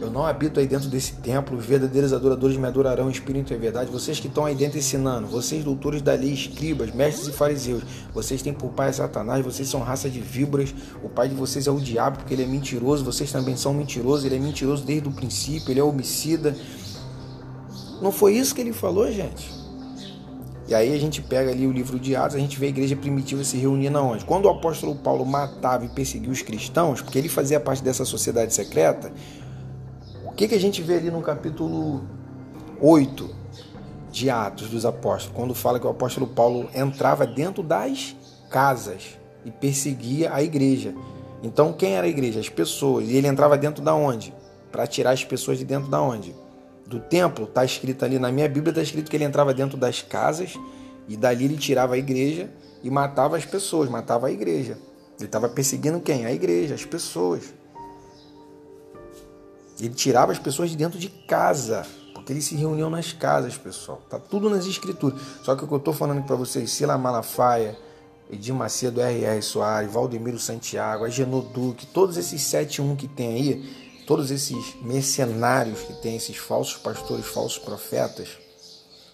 eu 0.00 0.10
não 0.10 0.24
habito 0.24 0.60
aí 0.60 0.66
dentro 0.66 0.88
desse 0.88 1.14
templo, 1.14 1.58
os 1.58 1.66
verdadeiros 1.66 2.12
adoradores 2.12 2.56
me 2.56 2.66
adorarão 2.66 3.08
em 3.08 3.10
espírito 3.10 3.52
e 3.52 3.56
em 3.56 3.58
verdade. 3.58 3.90
Vocês 3.90 4.20
que 4.20 4.28
estão 4.28 4.44
aí 4.44 4.54
dentro 4.54 4.78
ensinando, 4.78 5.26
vocês 5.26 5.64
doutores 5.64 6.00
da 6.00 6.12
lei, 6.12 6.32
escribas, 6.32 6.94
mestres 6.94 7.26
e 7.26 7.32
fariseus, 7.32 7.82
vocês 8.14 8.40
têm 8.40 8.52
por 8.52 8.70
pai 8.70 8.92
Satanás, 8.92 9.44
vocês 9.44 9.68
são 9.68 9.80
raça 9.80 10.08
de 10.08 10.20
víboras, 10.20 10.72
o 11.02 11.08
pai 11.08 11.28
de 11.28 11.34
vocês 11.34 11.66
é 11.66 11.70
o 11.70 11.80
diabo, 11.80 12.18
porque 12.18 12.32
ele 12.32 12.44
é 12.44 12.46
mentiroso, 12.46 13.04
vocês 13.04 13.32
também 13.32 13.56
são 13.56 13.74
mentirosos, 13.74 14.24
ele 14.24 14.36
é 14.36 14.38
mentiroso 14.38 14.84
desde 14.84 15.08
o 15.08 15.12
princípio, 15.12 15.72
ele 15.72 15.80
é 15.80 15.84
homicida. 15.84 16.56
Não 18.00 18.12
foi 18.12 18.34
isso 18.34 18.54
que 18.54 18.60
ele 18.60 18.72
falou, 18.72 19.10
gente? 19.10 19.57
E 20.68 20.74
aí 20.74 20.94
a 20.94 21.00
gente 21.00 21.22
pega 21.22 21.50
ali 21.50 21.66
o 21.66 21.72
livro 21.72 21.98
de 21.98 22.14
Atos, 22.14 22.36
a 22.36 22.38
gente 22.38 22.58
vê 22.58 22.66
a 22.66 22.68
igreja 22.68 22.94
primitiva 22.94 23.42
se 23.42 23.56
reunindo 23.56 23.98
onde? 23.98 24.24
Quando 24.24 24.44
o 24.44 24.50
apóstolo 24.50 24.94
Paulo 24.94 25.24
matava 25.24 25.84
e 25.84 25.88
perseguia 25.88 26.30
os 26.30 26.42
cristãos, 26.42 27.00
porque 27.00 27.18
ele 27.18 27.28
fazia 27.28 27.58
parte 27.58 27.82
dessa 27.82 28.04
sociedade 28.04 28.52
secreta, 28.52 29.10
que, 30.38 30.46
que 30.46 30.54
a 30.54 30.60
gente 30.60 30.80
vê 30.80 30.98
ali 30.98 31.10
no 31.10 31.20
capítulo 31.20 32.04
8 32.80 33.28
de 34.12 34.30
Atos 34.30 34.68
dos 34.68 34.86
Apóstolos, 34.86 35.36
quando 35.36 35.52
fala 35.52 35.80
que 35.80 35.86
o 35.86 35.90
apóstolo 35.90 36.28
Paulo 36.28 36.70
entrava 36.72 37.26
dentro 37.26 37.60
das 37.60 38.14
casas 38.48 39.18
e 39.44 39.50
perseguia 39.50 40.32
a 40.32 40.40
igreja. 40.40 40.94
Então, 41.42 41.72
quem 41.72 41.96
era 41.96 42.06
a 42.06 42.08
igreja? 42.08 42.38
As 42.38 42.48
pessoas. 42.48 43.08
E 43.08 43.16
ele 43.16 43.26
entrava 43.26 43.58
dentro 43.58 43.82
da 43.82 43.96
onde? 43.96 44.32
Para 44.70 44.86
tirar 44.86 45.10
as 45.10 45.24
pessoas 45.24 45.58
de 45.58 45.64
dentro 45.64 45.90
da 45.90 46.00
onde? 46.00 46.32
Do 46.88 47.00
templo. 47.00 47.44
Está 47.44 47.64
escrito 47.64 48.04
ali 48.04 48.18
na 48.18 48.32
minha 48.32 48.48
Bíblia, 48.48 48.70
está 48.70 48.82
escrito 48.82 49.10
que 49.10 49.16
ele 49.16 49.24
entrava 49.24 49.52
dentro 49.52 49.76
das 49.76 50.02
casas 50.02 50.58
e 51.06 51.16
dali 51.16 51.44
ele 51.44 51.56
tirava 51.56 51.94
a 51.94 51.98
igreja 51.98 52.50
e 52.82 52.90
matava 52.90 53.36
as 53.36 53.44
pessoas, 53.44 53.88
matava 53.88 54.28
a 54.28 54.32
igreja. 54.32 54.78
Ele 55.18 55.26
estava 55.26 55.48
perseguindo 55.48 56.00
quem? 56.00 56.24
A 56.24 56.32
igreja, 56.32 56.74
as 56.74 56.84
pessoas. 56.84 57.52
Ele 59.78 59.94
tirava 59.94 60.32
as 60.32 60.38
pessoas 60.38 60.70
de 60.70 60.76
dentro 60.76 60.98
de 60.98 61.08
casa, 61.08 61.86
porque 62.14 62.32
eles 62.32 62.44
se 62.44 62.56
reuniam 62.56 62.88
nas 62.90 63.12
casas, 63.12 63.56
pessoal. 63.56 64.02
Tá 64.08 64.18
tudo 64.18 64.48
nas 64.48 64.66
escrituras. 64.66 65.20
Só 65.42 65.54
que 65.54 65.64
o 65.64 65.68
que 65.68 65.74
eu 65.74 65.78
estou 65.78 65.94
falando 65.94 66.22
para 66.24 66.36
vocês, 66.36 66.70
Sila 66.70 66.96
Malafaia, 66.98 67.76
Edir 68.30 68.54
Macedo, 68.54 69.00
R.R. 69.00 69.40
Soares, 69.42 69.92
Valdemiro 69.92 70.38
Santiago, 70.38 71.04
Agenor 71.04 71.42
Duque, 71.44 71.86
todos 71.86 72.16
esses 72.16 72.42
7-1 72.42 72.96
que 72.96 73.08
tem 73.08 73.34
aí, 73.34 73.87
todos 74.08 74.30
esses 74.30 74.74
mercenários 74.80 75.80
que 75.82 75.92
tem, 75.92 76.16
esses 76.16 76.38
falsos 76.38 76.78
pastores, 76.78 77.26
falsos 77.26 77.58
profetas, 77.58 78.38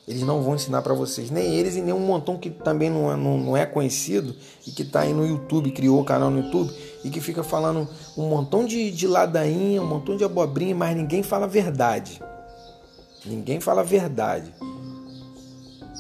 eles 0.07 0.23
não 0.23 0.41
vão 0.41 0.55
ensinar 0.55 0.83
para 0.83 0.95
vocês, 0.95 1.33
nem 1.33 1.53
eles 1.53 1.75
e 1.75 1.81
nem 1.81 1.93
um 1.93 1.99
montão 1.99 2.37
que 2.39 2.49
também 2.49 2.89
não 2.91 3.11
é, 3.11 3.17
não, 3.17 3.37
não 3.37 3.57
é 3.57 3.67
conhecido 3.67 4.37
e 4.65 4.71
que 4.71 4.83
está 4.83 5.01
aí 5.01 5.13
no 5.13 5.27
YouTube, 5.27 5.73
criou 5.73 6.01
o 6.01 6.05
canal 6.05 6.31
no 6.31 6.45
YouTube 6.45 6.73
e 7.03 7.11
que 7.11 7.21
fica 7.21 7.43
falando 7.43 7.89
um 8.17 8.29
montão 8.29 8.65
de, 8.65 8.93
de 8.93 9.09
ladainha, 9.09 9.83
um 9.83 9.87
montão 9.87 10.17
de 10.17 10.23
abobrinha, 10.23 10.77
mas 10.77 10.97
ninguém 10.97 11.25
fala 11.25 11.47
a 11.47 11.49
verdade. 11.49 12.23
Ninguém 13.27 13.59
fala 13.59 13.81
a 13.81 13.85
verdade. 13.85 14.55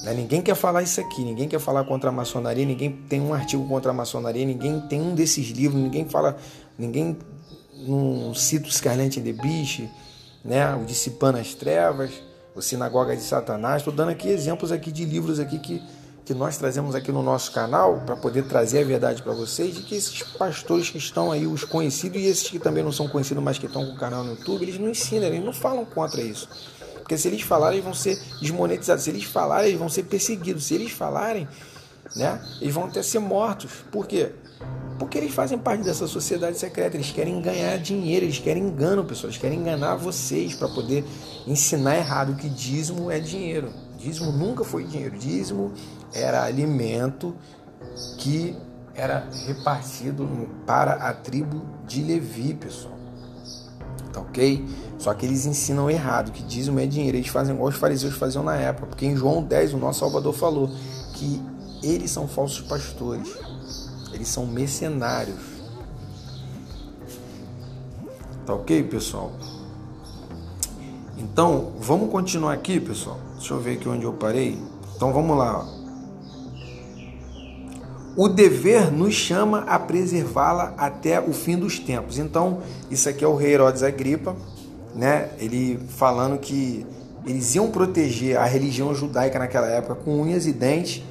Né? 0.04 0.14
Ninguém 0.14 0.40
quer 0.40 0.54
falar 0.54 0.82
isso 0.82 1.00
aqui, 1.00 1.24
ninguém 1.24 1.48
quer 1.48 1.58
falar 1.58 1.82
contra 1.82 2.10
a 2.10 2.12
maçonaria, 2.12 2.64
ninguém 2.64 2.92
tem 3.08 3.20
um 3.20 3.34
artigo 3.34 3.66
contra 3.66 3.90
a 3.90 3.94
maçonaria, 3.94 4.46
ninguém 4.46 4.80
tem 4.82 5.00
um 5.00 5.16
desses 5.16 5.48
livros, 5.48 5.82
ninguém 5.82 6.08
fala, 6.08 6.36
ninguém 6.78 7.16
não 7.86 8.34
cita 8.34 8.68
o 8.68 8.72
Scarlet 8.72 9.20
the 9.20 9.32
Beast, 9.32 9.88
né? 10.44 10.74
o 10.74 10.84
Dissipando 10.84 11.38
as 11.38 11.54
Trevas 11.54 12.10
o 12.54 12.62
Sinagoga 12.62 13.16
de 13.16 13.22
Satanás. 13.22 13.78
Estou 13.78 13.92
dando 13.92 14.10
aqui 14.10 14.28
exemplos 14.28 14.70
aqui 14.70 14.92
de 14.92 15.04
livros 15.04 15.40
aqui 15.40 15.58
que, 15.58 15.82
que 16.24 16.32
nós 16.32 16.56
trazemos 16.56 16.94
aqui 16.94 17.10
no 17.10 17.22
nosso 17.22 17.50
canal 17.52 18.02
para 18.06 18.16
poder 18.16 18.44
trazer 18.44 18.80
a 18.80 18.84
verdade 18.84 19.22
para 19.22 19.32
vocês 19.32 19.74
de 19.74 19.82
que 19.82 19.94
esses 19.94 20.22
pastores 20.22 20.88
que 20.88 20.98
estão 20.98 21.32
aí, 21.32 21.46
os 21.46 21.64
conhecidos 21.64 22.20
e 22.20 22.26
esses 22.26 22.48
que 22.48 22.58
também 22.58 22.84
não 22.84 22.92
são 22.92 23.08
conhecidos, 23.08 23.42
mas 23.42 23.58
que 23.58 23.66
estão 23.66 23.84
com 23.84 23.92
o 23.92 23.96
canal 23.96 24.22
no 24.22 24.32
YouTube, 24.32 24.62
eles 24.62 24.78
não 24.78 24.88
ensinam, 24.88 25.26
eles 25.26 25.44
não 25.44 25.52
falam 25.52 25.84
contra 25.84 26.20
isso. 26.20 26.48
Porque 26.98 27.18
se 27.18 27.28
eles 27.28 27.42
falarem, 27.42 27.78
eles 27.78 27.84
vão 27.84 27.92
ser 27.92 28.18
desmonetizados. 28.40 29.04
Se 29.04 29.10
eles 29.10 29.24
falarem, 29.24 29.68
eles 29.68 29.78
vão 29.78 29.90
ser 29.90 30.04
perseguidos. 30.04 30.64
Se 30.64 30.74
eles 30.74 30.90
falarem, 30.90 31.46
né, 32.16 32.40
eles 32.62 32.72
vão 32.72 32.84
até 32.84 33.02
ser 33.02 33.18
mortos. 33.18 33.70
Por 33.92 34.06
quê? 34.06 34.32
Porque 34.98 35.18
eles 35.18 35.34
fazem 35.34 35.58
parte 35.58 35.82
dessa 35.82 36.06
sociedade 36.06 36.58
secreta, 36.58 36.96
eles 36.96 37.10
querem 37.10 37.40
ganhar 37.40 37.76
dinheiro, 37.78 38.24
eles 38.26 38.38
querem 38.38 38.62
engano, 38.62 39.04
pessoal, 39.04 39.28
eles 39.28 39.40
querem 39.40 39.58
enganar 39.58 39.96
vocês 39.96 40.54
para 40.54 40.68
poder 40.68 41.04
ensinar 41.46 41.96
errado 41.96 42.36
que 42.36 42.48
dízimo 42.48 43.10
é 43.10 43.18
dinheiro. 43.18 43.70
Dízimo 43.98 44.30
nunca 44.30 44.62
foi 44.64 44.84
dinheiro, 44.84 45.18
dízimo 45.18 45.72
era 46.12 46.44
alimento 46.44 47.34
que 48.18 48.56
era 48.94 49.28
repartido 49.46 50.48
para 50.66 50.92
a 50.94 51.12
tribo 51.12 51.62
de 51.86 52.02
Levi, 52.02 52.54
pessoal. 52.54 52.94
tá 54.12 54.20
ok? 54.20 54.64
Só 54.98 55.12
que 55.12 55.26
eles 55.26 55.44
ensinam 55.44 55.90
errado, 55.90 56.30
que 56.30 56.42
dízimo 56.42 56.78
é 56.78 56.86
dinheiro. 56.86 57.16
Eles 57.16 57.28
fazem 57.28 57.54
igual 57.54 57.68
os 57.68 57.76
fariseus 57.76 58.14
faziam 58.14 58.44
na 58.44 58.56
época, 58.56 58.86
porque 58.86 59.04
em 59.04 59.16
João 59.16 59.42
10 59.42 59.74
o 59.74 59.78
nosso 59.78 60.00
Salvador 60.00 60.32
falou 60.32 60.70
que 61.14 61.42
eles 61.82 62.10
são 62.10 62.26
falsos 62.26 62.60
pastores, 62.60 63.28
eles 64.14 64.28
são 64.28 64.46
mercenários. 64.46 65.54
Tá 68.46 68.54
ok, 68.54 68.82
pessoal? 68.84 69.32
Então, 71.16 71.72
vamos 71.78 72.10
continuar 72.10 72.52
aqui, 72.52 72.78
pessoal. 72.78 73.18
Deixa 73.36 73.54
eu 73.54 73.60
ver 73.60 73.78
aqui 73.78 73.88
onde 73.88 74.04
eu 74.04 74.12
parei. 74.12 74.58
Então, 74.94 75.12
vamos 75.12 75.36
lá. 75.36 75.66
O 78.16 78.28
dever 78.28 78.92
nos 78.92 79.14
chama 79.14 79.60
a 79.60 79.78
preservá-la 79.78 80.74
até 80.76 81.20
o 81.20 81.32
fim 81.32 81.56
dos 81.56 81.78
tempos. 81.78 82.18
Então, 82.18 82.60
isso 82.90 83.08
aqui 83.08 83.24
é 83.24 83.28
o 83.28 83.34
rei 83.34 83.54
Herodes 83.54 83.82
Agripa, 83.82 84.36
né? 84.94 85.30
Ele 85.38 85.80
falando 85.88 86.38
que 86.38 86.86
eles 87.26 87.54
iam 87.54 87.70
proteger 87.70 88.36
a 88.36 88.44
religião 88.44 88.94
judaica 88.94 89.38
naquela 89.38 89.66
época 89.66 89.96
com 89.96 90.20
unhas 90.20 90.46
e 90.46 90.52
dentes, 90.52 91.02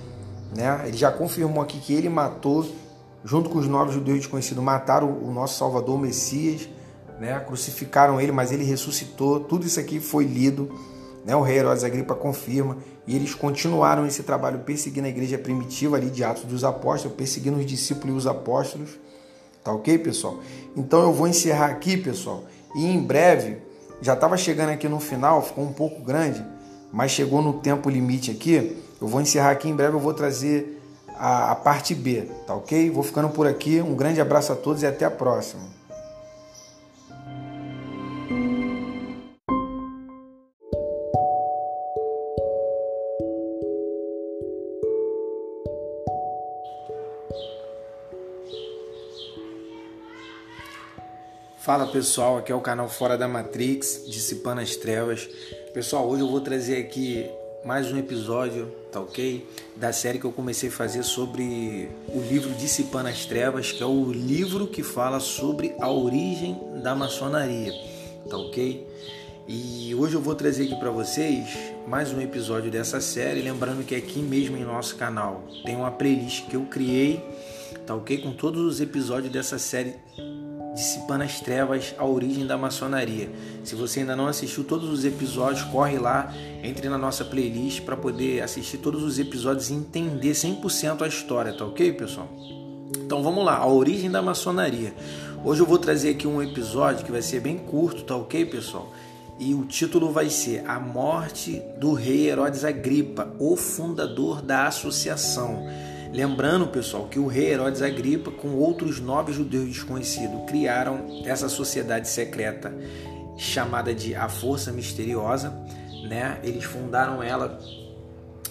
né? 0.56 0.84
Ele 0.86 0.96
já 0.96 1.12
confirmou 1.12 1.62
aqui 1.62 1.80
que 1.80 1.92
ele 1.94 2.08
matou, 2.08 2.66
junto 3.24 3.50
com 3.50 3.58
os 3.58 3.68
novos 3.68 3.94
judeus 3.94 4.20
desconhecidos, 4.20 4.64
mataram 4.64 5.08
o 5.10 5.32
nosso 5.32 5.58
Salvador, 5.58 5.96
o 5.96 6.00
Messias, 6.00 6.68
né? 7.20 7.40
Crucificaram 7.40 8.20
ele, 8.20 8.32
mas 8.32 8.52
ele 8.52 8.64
ressuscitou. 8.64 9.40
Tudo 9.40 9.66
isso 9.66 9.80
aqui 9.80 10.00
foi 10.00 10.26
lido, 10.26 10.70
né? 11.26 11.36
O 11.36 11.42
rei 11.42 11.58
Herodes 11.58 11.84
Agripa 11.84 12.16
confirma 12.16 12.78
e 13.08 13.16
eles 13.16 13.34
continuaram 13.34 14.06
esse 14.06 14.24
trabalho 14.24 14.60
perseguindo 14.60 15.08
a 15.08 15.10
igreja 15.10 15.38
primitiva 15.38 15.96
ali 15.96 16.10
de 16.10 16.24
Atos 16.24 16.44
dos 16.44 16.64
Apóstolos, 16.64 17.16
perseguindo 17.16 17.58
os 17.58 17.66
discípulos 17.66 18.16
e 18.16 18.18
os 18.18 18.28
apóstolos. 18.28 18.90
Tá 19.64 19.72
ok, 19.72 19.98
pessoal? 19.98 20.40
Então 20.76 21.02
eu 21.02 21.14
vou 21.14 21.28
encerrar 21.28 21.68
aqui, 21.68 21.96
pessoal, 21.96 22.44
e 22.76 22.86
em 22.86 23.02
breve, 23.02 23.58
já 24.02 24.14
estava 24.14 24.36
chegando 24.36 24.70
aqui 24.70 24.90
no 24.90 25.00
final, 25.00 25.42
ficou 25.42 25.64
um 25.64 25.72
pouco 25.72 26.02
grande, 26.02 26.44
mas 26.92 27.12
chegou 27.12 27.42
no 27.42 27.54
tempo 27.54 27.90
limite 27.90 28.30
aqui. 28.30 28.78
Eu 29.00 29.08
vou 29.08 29.22
encerrar 29.22 29.52
aqui 29.52 29.70
em 29.70 29.76
breve, 29.76 29.96
eu 29.96 30.00
vou 30.00 30.14
trazer 30.14 30.73
a, 31.24 31.52
a 31.52 31.56
parte 31.56 31.96
B, 31.96 32.24
tá 32.46 32.54
ok? 32.54 32.90
Vou 32.90 33.02
ficando 33.02 33.30
por 33.30 33.48
aqui. 33.48 33.82
Um 33.82 33.96
grande 33.96 34.20
abraço 34.20 34.52
a 34.52 34.58
todos 34.58 34.84
e 34.84 34.86
até 34.86 35.06
a 35.06 35.12
próxima. 35.12 35.64
Fala 51.58 51.88
pessoal, 51.88 52.40
aqui 52.40 52.52
é 52.52 52.56
o 52.56 52.60
canal 52.60 52.90
Fora 52.90 53.18
da 53.18 53.26
Matrix, 53.26 54.04
Dissipando 54.06 54.60
as 54.60 54.76
Trevas. 54.76 55.30
Pessoal, 55.74 56.06
hoje 56.06 56.22
eu 56.22 56.30
vou 56.30 56.42
trazer 56.42 56.76
aqui 56.76 57.32
mais 57.66 57.90
um 57.90 57.98
episódio, 57.98 58.68
tá 58.92 59.00
ok? 59.00 59.48
Da 59.76 59.94
série 59.94 60.20
que 60.20 60.26
eu 60.26 60.34
comecei 60.34 60.68
a 60.68 60.72
fazer 60.72 61.02
sobre 61.04 61.90
o 62.10 62.20
livro 62.20 62.50
Dissipando 62.56 63.08
as 63.08 63.26
Trevas, 63.26 63.72
que 63.72 63.82
é 63.82 63.86
o 63.86 64.12
livro 64.12 64.68
que 64.68 64.84
fala 64.84 65.20
sobre 65.22 65.74
a 65.80 65.90
origem 65.90 66.60
da 66.82 66.94
maçonaria, 66.94 67.74
tá 68.30 68.38
ok? 68.38 68.86
E 69.48 69.96
hoje 69.96 70.16
eu 70.16 70.22
vou 70.22 70.36
trazer 70.36 70.66
aqui 70.66 70.76
para 70.76 70.92
vocês 70.92 71.58
mais 71.88 72.12
um 72.12 72.20
episódio 72.20 72.70
dessa 72.70 73.00
série, 73.00 73.42
lembrando 73.42 73.86
que 73.86 73.96
aqui 73.96 74.20
mesmo 74.20 74.58
em 74.58 74.64
nosso 74.66 74.98
canal 74.98 75.44
tem 75.66 75.76
uma 75.76 75.92
playlist 75.92 76.46
que 76.48 76.58
eu 76.58 76.66
criei, 76.66 77.24
tá 77.86 77.96
ok? 77.96 78.18
Com 78.18 78.34
todos 78.34 78.62
os 78.62 78.82
episódios 78.82 79.32
dessa 79.32 79.58
série 79.58 79.96
Dissipando 80.74 81.24
as 81.24 81.40
Trevas, 81.40 81.94
a 81.98 82.06
origem 82.06 82.48
da 82.48 82.58
maçonaria. 82.58 83.30
Se 83.64 83.76
você 83.76 84.00
ainda 84.00 84.16
não 84.16 84.28
assistiu 84.28 84.64
todos 84.64 84.90
os 84.90 85.06
episódios, 85.06 85.64
corre 85.66 86.00
lá, 86.00 86.34
entre 86.64 86.90
na 86.90 86.98
nossa 86.98 87.24
playlist 87.24 87.82
para 87.82 87.96
poder 87.96 88.42
assistir 88.42 88.80
todos 88.80 89.04
os 89.04 89.20
episódios 89.20 89.70
e 89.70 89.74
entender 89.74 90.32
100% 90.32 91.04
a 91.04 91.08
história, 91.08 91.54
tá 91.54 91.64
ok, 91.64 91.94
pessoal? 91.94 92.28
Então 92.98 93.22
vamos 93.22 93.46
lá, 93.46 93.58
a 93.58 93.68
origem 93.68 94.10
da 94.10 94.22
maçonaria. 94.22 94.94
Hoje 95.46 95.62
eu 95.62 95.66
vou 95.66 95.78
trazer 95.78 96.12
aqui 96.12 96.26
um 96.26 96.42
episódio 96.42 97.06
que 97.06 97.12
vai 97.12 97.22
ser 97.22 97.40
bem 97.42 97.58
curto, 97.58 98.04
tá 98.04 98.16
ok, 98.16 98.46
pessoal? 98.46 98.92
E 99.40 99.54
o 99.54 99.66
título 99.66 100.12
vai 100.12 100.30
ser 100.30 100.64
A 100.68 100.80
Morte 100.80 101.62
do 101.78 101.94
Rei 101.94 102.30
Herodes 102.30 102.64
Agripa, 102.64 103.34
o 103.40 103.56
fundador 103.56 104.42
da 104.42 104.68
associação. 104.68 105.68
Lembrando, 106.14 106.68
pessoal, 106.68 107.08
que 107.08 107.18
o 107.18 107.26
rei 107.26 107.54
Herodes 107.54 107.82
Agripa, 107.82 108.30
com 108.30 108.50
outros 108.50 109.00
nove 109.00 109.34
judeus 109.34 109.66
desconhecidos, 109.66 110.44
criaram 110.48 111.24
essa 111.26 111.50
sociedade 111.50 112.08
secreta 112.08 112.72
chamada 113.36 113.96
de 113.96 114.14
a 114.14 114.30
Força 114.30 114.72
Misteriosa, 114.72 115.50
né? 116.08 116.40
Eles 116.44 116.66
fundaram 116.66 117.24
ela 117.24 117.58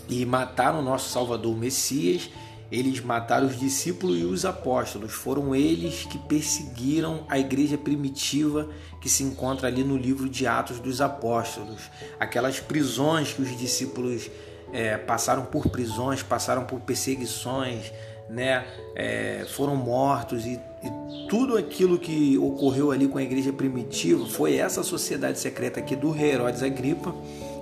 e 0.08 0.26
mataram 0.26 0.80
o 0.80 0.82
nosso 0.82 1.10
Salvador 1.10 1.56
Messias. 1.56 2.28
Eles 2.68 3.00
mataram 3.00 3.46
os 3.46 3.60
discípulos 3.60 4.18
e 4.18 4.24
os 4.24 4.44
apóstolos. 4.44 5.12
Foram 5.12 5.54
eles 5.54 6.04
que 6.04 6.18
perseguiram 6.18 7.24
a 7.28 7.38
igreja 7.38 7.78
primitiva 7.78 8.70
que 9.00 9.08
se 9.08 9.22
encontra 9.22 9.68
ali 9.68 9.84
no 9.84 9.96
livro 9.96 10.28
de 10.28 10.48
Atos 10.48 10.80
dos 10.80 11.00
Apóstolos. 11.00 11.82
Aquelas 12.18 12.58
prisões 12.58 13.32
que 13.32 13.42
os 13.42 13.56
discípulos 13.56 14.28
é, 14.72 14.96
passaram 14.96 15.44
por 15.44 15.68
prisões, 15.68 16.22
passaram 16.22 16.64
por 16.64 16.80
perseguições, 16.80 17.92
né? 18.28 18.64
É, 18.96 19.44
foram 19.48 19.76
mortos 19.76 20.46
e, 20.46 20.58
e, 20.82 21.28
tudo 21.28 21.56
aquilo 21.56 21.98
que 21.98 22.38
ocorreu 22.38 22.90
ali 22.90 23.06
com 23.06 23.18
a 23.18 23.22
igreja 23.22 23.52
primitiva 23.52 24.26
foi 24.26 24.56
essa 24.56 24.82
sociedade 24.82 25.38
secreta 25.38 25.80
aqui 25.80 25.94
do 25.94 26.10
rei 26.10 26.32
Herodes 26.32 26.62
Agripa, 26.62 27.14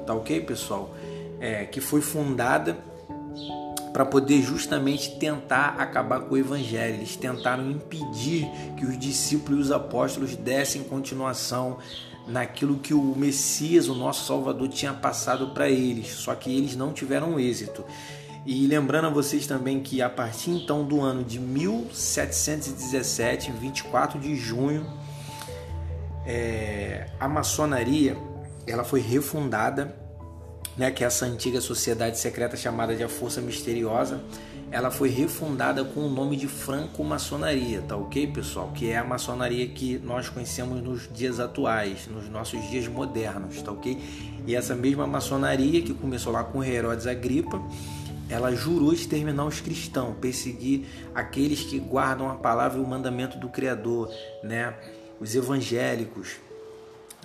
tá 0.07 0.15
ok, 0.15 0.41
pessoal? 0.41 0.95
É, 1.41 1.65
que 1.65 1.81
foi 1.81 2.01
fundada 2.01 2.77
para 3.93 4.05
poder 4.05 4.41
justamente 4.43 5.19
tentar 5.19 5.77
acabar 5.79 6.21
com 6.21 6.35
o 6.35 6.39
evangelho. 6.39 6.95
Eles 6.97 7.17
tentaram 7.17 7.69
impedir 7.71 8.49
que 8.77 8.85
os 8.85 8.97
discípulos 8.99 9.59
e 9.59 9.63
os 9.63 9.73
apóstolos 9.73 10.37
dessem 10.37 10.83
continuação 10.85 11.79
naquilo 12.31 12.79
que 12.79 12.95
o 12.95 13.15
Messias, 13.17 13.89
o 13.89 13.95
nosso 13.95 14.27
Salvador, 14.27 14.69
tinha 14.69 14.93
passado 14.93 15.49
para 15.49 15.69
eles, 15.69 16.09
só 16.09 16.35
que 16.35 16.57
eles 16.57 16.77
não 16.77 16.93
tiveram 16.93 17.39
êxito. 17.39 17.85
E 18.47 18.67
lembrando 18.67 19.07
a 19.07 19.11
vocês 19.11 19.47
também 19.47 19.81
que 19.81 20.01
a 20.01 20.09
partir 20.09 20.51
então 20.51 20.85
do 20.85 21.01
ano 21.01 21.23
de 21.23 21.39
1717, 21.39 23.53
24 23.53 24.19
de 24.19 24.35
junho, 24.35 24.87
é, 26.27 27.09
a 27.19 27.29
maçonaria 27.29 28.17
ela 28.67 28.85
foi 28.85 29.01
refundada, 29.01 29.95
né, 30.77 30.91
que 30.91 31.05
é 31.05 31.07
essa 31.07 31.27
antiga 31.27 31.61
sociedade 31.61 32.19
secreta 32.19 32.57
chamada 32.57 32.95
de 32.95 33.03
a 33.03 33.09
Força 33.09 33.41
Misteriosa, 33.41 34.21
ela 34.71 34.91
foi 34.91 35.09
refundada 35.09 35.85
com 35.85 36.01
o 36.01 36.09
nome 36.09 36.37
de 36.37 36.47
franco-maçonaria, 36.47 37.83
tá 37.83 37.97
ok, 37.97 38.29
pessoal? 38.29 38.71
Que 38.73 38.91
é 38.91 38.99
a 38.99 39.05
maçonaria 39.05 39.67
que 39.67 39.99
nós 39.99 40.29
conhecemos 40.29 40.81
nos 40.81 41.09
dias 41.13 41.41
atuais, 41.41 42.07
nos 42.07 42.29
nossos 42.29 42.63
dias 42.71 42.87
modernos, 42.87 43.61
tá 43.63 43.73
ok? 43.73 43.99
E 44.47 44.55
essa 44.55 44.75
mesma 44.77 45.07
maçonaria 45.09 45.83
que 45.83 45.93
começou 45.93 46.33
lá 46.33 46.45
com 46.45 46.63
Herodes 46.63 47.09
Agripa, 47.09 47.61
ela 48.29 48.55
jurou 48.55 48.93
exterminar 48.93 49.45
os 49.45 49.61
cristãos, 49.61 50.17
perseguir 50.21 50.87
aqueles 51.13 51.63
que 51.63 51.81
guardam 51.81 52.31
a 52.31 52.37
palavra 52.37 52.79
e 52.79 52.83
o 52.83 52.87
mandamento 52.87 53.37
do 53.39 53.49
Criador, 53.49 54.09
né? 54.45 54.73
Os 55.21 55.35
evangélicos, 55.35 56.37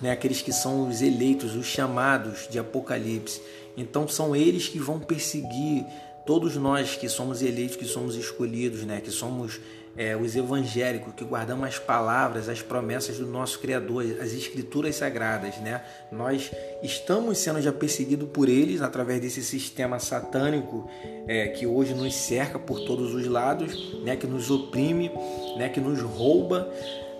né? 0.02 0.10
Aqueles 0.10 0.42
que 0.42 0.52
são 0.52 0.88
os 0.88 1.00
eleitos, 1.00 1.54
os 1.54 1.66
chamados 1.66 2.48
de 2.50 2.58
Apocalipse. 2.58 3.40
Então 3.76 4.08
são 4.08 4.34
eles 4.34 4.68
que 4.68 4.80
vão 4.80 4.98
perseguir 4.98 5.84
todos 6.26 6.56
nós 6.56 6.96
que 6.96 7.08
somos 7.08 7.40
eleitos, 7.40 7.76
que 7.76 7.84
somos 7.84 8.16
escolhidos, 8.16 8.82
né, 8.82 9.00
que 9.00 9.10
somos 9.10 9.60
é, 9.96 10.14
os 10.14 10.36
evangélicos, 10.36 11.14
que 11.14 11.24
guardamos 11.24 11.66
as 11.66 11.78
palavras, 11.78 12.48
as 12.48 12.60
promessas 12.60 13.16
do 13.16 13.26
nosso 13.26 13.58
Criador, 13.60 14.04
as 14.20 14.32
escrituras 14.32 14.96
sagradas, 14.96 15.56
né, 15.58 15.82
nós 16.12 16.50
estamos 16.82 17.38
sendo 17.38 17.62
já 17.62 17.72
perseguidos 17.72 18.28
por 18.28 18.48
eles 18.48 18.82
através 18.82 19.20
desse 19.20 19.42
sistema 19.42 19.98
satânico 19.98 20.90
é, 21.26 21.48
que 21.48 21.66
hoje 21.66 21.94
nos 21.94 22.14
cerca 22.14 22.58
por 22.58 22.80
todos 22.80 23.14
os 23.14 23.26
lados, 23.26 24.02
né, 24.02 24.16
que 24.16 24.26
nos 24.26 24.50
oprime, 24.50 25.10
né, 25.56 25.68
que 25.68 25.80
nos 25.80 26.02
rouba, 26.02 26.70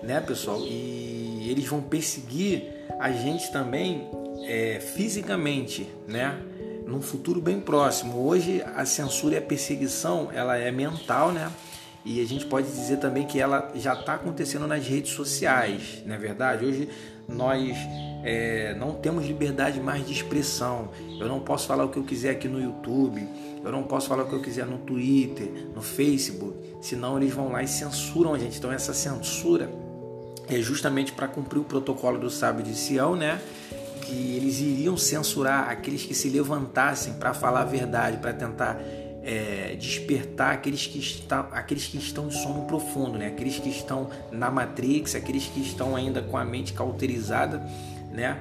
né, 0.03 0.21
pessoal, 0.21 0.59
e 0.61 1.47
eles 1.49 1.65
vão 1.65 1.81
perseguir 1.81 2.63
a 2.99 3.11
gente 3.11 3.51
também 3.51 4.07
é, 4.45 4.79
fisicamente, 4.79 5.87
né, 6.07 6.39
num 6.87 7.01
futuro 7.01 7.41
bem 7.41 7.59
próximo. 7.59 8.25
Hoje 8.25 8.63
a 8.75 8.85
censura 8.85 9.35
e 9.35 9.37
a 9.37 9.41
perseguição 9.41 10.29
ela 10.33 10.57
é 10.57 10.71
mental, 10.71 11.31
né? 11.31 11.51
E 12.05 12.21
a 12.21 12.25
gente 12.25 12.45
pode 12.45 12.67
dizer 12.67 12.97
também 12.97 13.25
que 13.25 13.37
ela 13.37 13.69
já 13.75 13.93
está 13.93 14.13
acontecendo 14.13 14.65
nas 14.65 14.87
redes 14.87 15.11
sociais, 15.11 16.01
não 16.05 16.15
é 16.15 16.17
verdade? 16.17 16.65
Hoje 16.65 16.89
nós 17.27 17.75
é, 18.23 18.73
não 18.79 18.93
temos 18.93 19.25
liberdade 19.25 19.81
mais 19.81 20.05
de 20.07 20.13
expressão. 20.13 20.89
Eu 21.19 21.27
não 21.27 21.41
posso 21.41 21.67
falar 21.67 21.83
o 21.83 21.89
que 21.89 21.97
eu 21.97 22.03
quiser 22.03 22.29
aqui 22.29 22.47
no 22.47 22.61
YouTube, 22.61 23.27
eu 23.61 23.71
não 23.71 23.83
posso 23.83 24.07
falar 24.07 24.23
o 24.23 24.29
que 24.29 24.35
eu 24.35 24.41
quiser 24.41 24.65
no 24.65 24.77
Twitter, 24.77 25.51
no 25.75 25.81
Facebook, 25.81 26.55
senão 26.81 27.17
eles 27.17 27.33
vão 27.33 27.51
lá 27.51 27.61
e 27.61 27.67
censuram 27.67 28.33
a 28.33 28.39
gente. 28.39 28.57
Então 28.57 28.71
essa 28.71 28.93
censura 28.93 29.69
é 30.47 30.61
justamente 30.61 31.11
para 31.11 31.27
cumprir 31.27 31.59
o 31.59 31.65
protocolo 31.65 32.17
do 32.17 32.29
sábio 32.29 32.63
de 32.63 32.73
Sião, 32.73 33.17
né? 33.17 33.41
Que 34.07 34.35
eles 34.37 34.59
iriam 34.59 34.95
censurar 34.95 35.69
aqueles 35.69 36.03
que 36.03 36.13
se 36.13 36.29
levantassem 36.29 37.13
para 37.13 37.33
falar 37.33 37.61
a 37.61 37.65
verdade, 37.65 38.17
para 38.17 38.31
tentar 38.31 38.79
é, 39.27 39.75
despertar 39.75 40.53
aqueles 40.53 40.87
que, 40.87 40.99
estão, 40.99 41.49
aqueles 41.51 41.85
que 41.85 41.97
estão 41.97 42.27
em 42.27 42.31
sono 42.31 42.63
profundo, 42.63 43.17
né? 43.17 43.27
aqueles 43.27 43.59
que 43.59 43.67
estão 43.67 44.09
na 44.31 44.49
Matrix, 44.49 45.15
aqueles 45.15 45.47
que 45.47 45.59
estão 45.59 45.97
ainda 45.97 46.21
com 46.21 46.37
a 46.37 46.45
mente 46.45 46.71
cauterizada 46.71 47.59
né? 48.09 48.39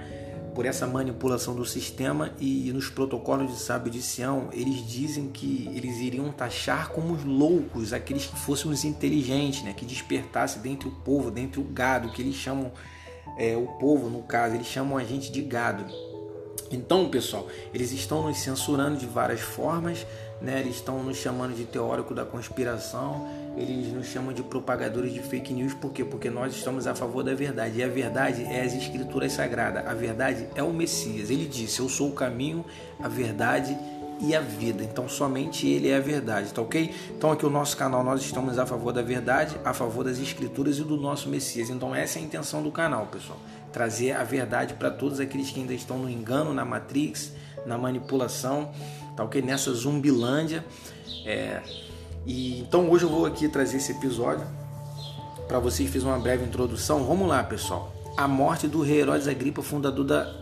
por 0.55 0.65
essa 0.65 0.87
manipulação 0.87 1.57
do 1.57 1.65
sistema 1.65 2.31
e 2.39 2.71
nos 2.73 2.89
protocolos 2.89 3.51
de 3.51 3.59
sábio 3.59 3.91
de 3.91 4.01
Sião 4.01 4.49
eles 4.53 4.87
dizem 4.87 5.27
que 5.29 5.69
eles 5.75 5.97
iriam 5.97 6.31
taxar 6.31 6.91
como 6.91 7.15
os 7.15 7.25
loucos 7.25 7.93
aqueles 7.93 8.27
que 8.27 8.39
fossem 8.39 8.71
os 8.71 8.85
inteligentes, 8.85 9.65
né? 9.65 9.73
que 9.73 9.85
despertasse 9.85 10.61
dentre 10.61 10.89
o 10.89 10.93
povo, 10.93 11.33
dentre 11.33 11.61
o 11.61 11.65
gado, 11.65 12.13
que 12.13 12.23
eles 12.23 12.37
chamam 12.37 12.71
é, 13.39 13.57
o 13.57 13.67
povo 13.79 14.09
no 14.09 14.23
caso, 14.23 14.55
eles 14.55 14.67
chamam 14.67 14.97
a 14.97 15.05
gente 15.05 15.31
de 15.31 15.43
gado. 15.43 15.85
Então, 16.71 17.09
pessoal, 17.09 17.47
eles 17.73 17.93
estão 17.93 18.23
nos 18.23 18.39
censurando 18.39 18.97
de 18.97 19.07
várias 19.07 19.41
formas, 19.41 20.05
né? 20.41 20.61
Eles 20.61 20.77
estão 20.77 21.03
nos 21.03 21.17
chamando 21.17 21.55
de 21.55 21.65
teórico 21.65 22.13
da 22.13 22.25
conspiração, 22.25 23.29
eles 23.57 23.93
nos 23.93 24.07
chamam 24.07 24.33
de 24.33 24.43
propagadores 24.43 25.13
de 25.13 25.21
fake 25.21 25.53
news, 25.53 25.75
por 25.75 25.93
quê? 25.93 26.05
Porque 26.05 26.29
nós 26.29 26.55
estamos 26.55 26.87
a 26.87 26.95
favor 26.95 27.23
da 27.23 27.35
verdade. 27.35 27.79
E 27.79 27.85
a 27.85 27.89
verdade 27.89 28.43
é 28.45 28.63
as 28.63 28.75
escrituras 28.75 29.33
sagradas. 29.33 29.87
A 29.87 29.95
verdade 29.95 30.49
é 30.55 30.63
o 30.63 30.73
Messias. 30.73 31.31
Ele 31.31 31.47
disse: 31.47 31.81
"Eu 31.81 31.89
sou 31.89 32.09
o 32.09 32.13
caminho, 32.13 32.65
a 33.01 33.09
verdade 33.09 33.77
a 34.35 34.41
vida. 34.41 34.83
Então 34.83 35.09
somente 35.09 35.67
ele 35.67 35.89
é 35.89 35.97
a 35.97 36.01
verdade, 36.01 36.53
tá 36.53 36.63
ok? 36.63 36.95
Então 37.17 37.33
aqui 37.33 37.45
o 37.45 37.51
nosso 37.51 37.77
canal 37.77 38.03
nós 38.03 38.21
estamos 38.23 38.59
a 38.59 38.67
favor 38.67 38.93
da 38.93 39.03
verdade, 39.03 39.57
a 39.65 39.73
favor 39.73 40.05
das 40.05 40.19
escrituras 40.19 40.79
e 40.79 40.83
do 40.83 40.97
nosso 40.97 41.29
Messias. 41.29 41.71
Então 41.71 41.95
essa 41.95 42.19
é 42.19 42.23
a 42.23 42.25
intenção 42.25 42.63
do 42.63 42.71
canal, 42.71 43.07
pessoal. 43.07 43.39
Trazer 43.73 44.13
a 44.13 44.25
verdade 44.25 44.75
para 44.75 44.91
todos 44.91 45.21
aqueles 45.21 45.51
que 45.51 45.61
ainda 45.61 45.75
estão 45.75 45.99
no 45.99 46.09
engano, 46.09 46.55
na 46.55 46.65
Matrix, 46.65 47.33
na 47.67 47.77
manipulação 47.77 48.71
tá 49.17 49.25
ok? 49.25 49.41
Nessa 49.41 49.73
Zumbilândia. 49.73 50.65
É, 51.25 51.63
e 52.25 52.61
então 52.61 52.89
hoje 52.91 53.05
eu 53.05 53.09
vou 53.09 53.25
aqui 53.25 53.49
trazer 53.49 53.79
esse 53.79 53.93
episódio 53.93 54.47
para 55.49 55.59
vocês, 55.59 55.89
fiz 55.91 56.03
uma 56.03 56.19
breve 56.19 56.45
introdução. 56.45 57.05
Vamos 57.05 57.27
lá, 57.27 57.43
pessoal. 57.43 57.93
A 58.17 58.29
morte 58.29 58.69
do 58.69 58.83
rei 58.83 59.01
Herodes 59.01 59.27
Agripa, 59.27 59.63
fundador 59.63 60.05
da, 60.05 60.33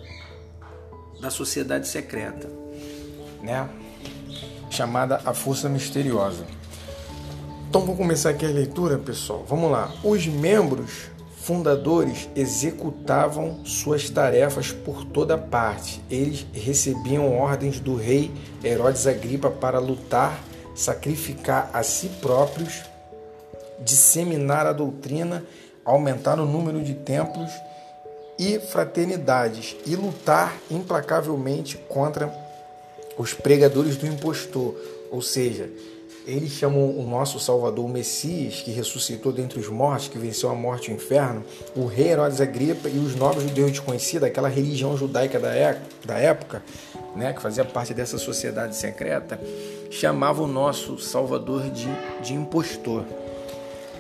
da 1.21 1.31
sociedade 1.31 1.87
secreta, 1.87 2.51
né? 3.45 3.69
Chamada 4.71 5.21
a 5.25 5.35
Força 5.35 5.69
Misteriosa. 5.69 6.45
Então 7.69 7.83
vou 7.83 7.95
começar 7.95 8.31
aqui 8.31 8.45
a 8.45 8.49
leitura, 8.49 8.99
pessoal. 8.99 9.45
Vamos 9.47 9.71
lá. 9.71 9.93
Os 10.03 10.27
membros 10.27 11.11
fundadores 11.37 12.29
executavam 12.35 13.65
suas 13.65 14.09
tarefas 14.09 14.73
por 14.73 15.05
toda 15.05 15.37
parte. 15.37 16.03
Eles 16.11 16.47
recebiam 16.53 17.37
ordens 17.39 17.79
do 17.79 17.95
rei 17.95 18.33
Herodes 18.62 19.07
Agripa 19.07 19.51
para 19.51 19.79
lutar, 19.79 20.41
sacrificar 20.75 21.69
a 21.73 21.83
si 21.83 22.09
próprios, 22.21 22.83
disseminar 23.81 24.66
a 24.66 24.73
doutrina, 24.73 25.45
aumentar 25.85 26.41
o 26.41 26.47
número 26.47 26.83
de 26.83 26.95
templos 26.95 27.51
e 28.39 28.59
fraternidades 28.59 29.77
e 29.85 29.95
lutar 29.95 30.55
implacavelmente 30.71 31.77
contra 31.77 32.44
os 33.16 33.35
pregadores 33.35 33.97
do 33.97 34.07
impostor, 34.07 34.74
ou 35.11 35.23
seja, 35.23 35.70
eles 36.27 36.53
chamam 36.53 36.99
o 36.99 37.07
nosso 37.07 37.39
Salvador, 37.39 37.85
o 37.85 37.89
Messias, 37.89 38.62
que 38.62 38.70
ressuscitou 38.70 39.31
dentre 39.31 39.61
os 39.61 39.69
mortos, 39.69 40.09
que 40.09 40.19
venceu 40.19 40.49
a 40.49 40.55
morte 40.55 40.91
e 40.91 40.95
o 40.95 40.97
inferno, 40.97 41.45
o 41.77 41.85
rei 41.85 42.09
Herodes 42.09 42.41
Agripa 42.41 42.89
e 42.89 42.99
os 42.99 43.15
novos 43.15 43.43
judeus 43.43 43.73
desconhecidos, 43.73 44.27
aquela 44.27 44.49
religião 44.49 44.97
judaica 44.97 45.39
da, 45.39 45.55
é, 45.55 45.78
da 46.05 46.15
época, 46.15 46.62
né, 47.15 47.32
que 47.35 47.43
fazia 47.43 47.65
parte 47.65 47.93
dessa 47.93 48.16
sociedade 48.16 48.74
secreta, 48.74 49.39
chamavam 49.91 50.47
o 50.47 50.49
nosso 50.49 50.99
Salvador 50.99 51.69
de, 51.70 51.89
de 52.23 52.32
impostor. 52.32 53.05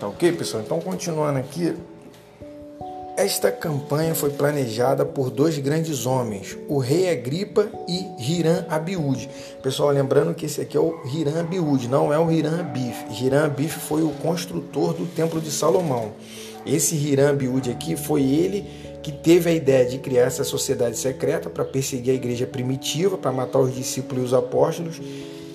Tá 0.00 0.08
ok, 0.08 0.32
pessoal? 0.32 0.62
Então, 0.62 0.80
continuando 0.80 1.38
aqui, 1.38 1.76
esta 3.16 3.50
campanha 3.52 4.14
foi 4.14 4.30
planejada 4.30 5.04
por 5.04 5.30
dois 5.30 5.56
grandes 5.58 6.04
homens, 6.04 6.56
o 6.68 6.78
rei 6.78 7.08
Agripa 7.08 7.68
e 7.88 8.06
Hiram 8.18 8.64
Abiúde. 8.68 9.30
Pessoal, 9.62 9.90
lembrando 9.90 10.34
que 10.34 10.46
esse 10.46 10.60
aqui 10.60 10.76
é 10.76 10.80
o 10.80 11.00
Hiram 11.06 11.38
Abiúde, 11.38 11.88
não 11.88 12.12
é 12.12 12.18
o 12.18 12.30
Hiram 12.30 12.58
Abif. 12.58 12.96
Hiram 13.10 13.44
Abif 13.44 13.78
foi 13.78 14.02
o 14.02 14.10
construtor 14.10 14.94
do 14.94 15.06
Templo 15.06 15.40
de 15.40 15.50
Salomão. 15.50 16.12
Esse 16.66 16.96
Hiram 16.96 17.28
Abiúde 17.28 17.70
aqui 17.70 17.96
foi 17.96 18.22
ele 18.22 18.68
que 19.00 19.12
teve 19.12 19.50
a 19.50 19.52
ideia 19.52 19.84
de 19.84 19.98
criar 19.98 20.22
essa 20.22 20.42
sociedade 20.42 20.98
secreta 20.98 21.48
para 21.48 21.64
perseguir 21.64 22.12
a 22.12 22.16
igreja 22.16 22.46
primitiva, 22.46 23.16
para 23.16 23.30
matar 23.30 23.60
os 23.60 23.74
discípulos 23.74 24.24
e 24.24 24.26
os 24.26 24.34
apóstolos. 24.34 25.00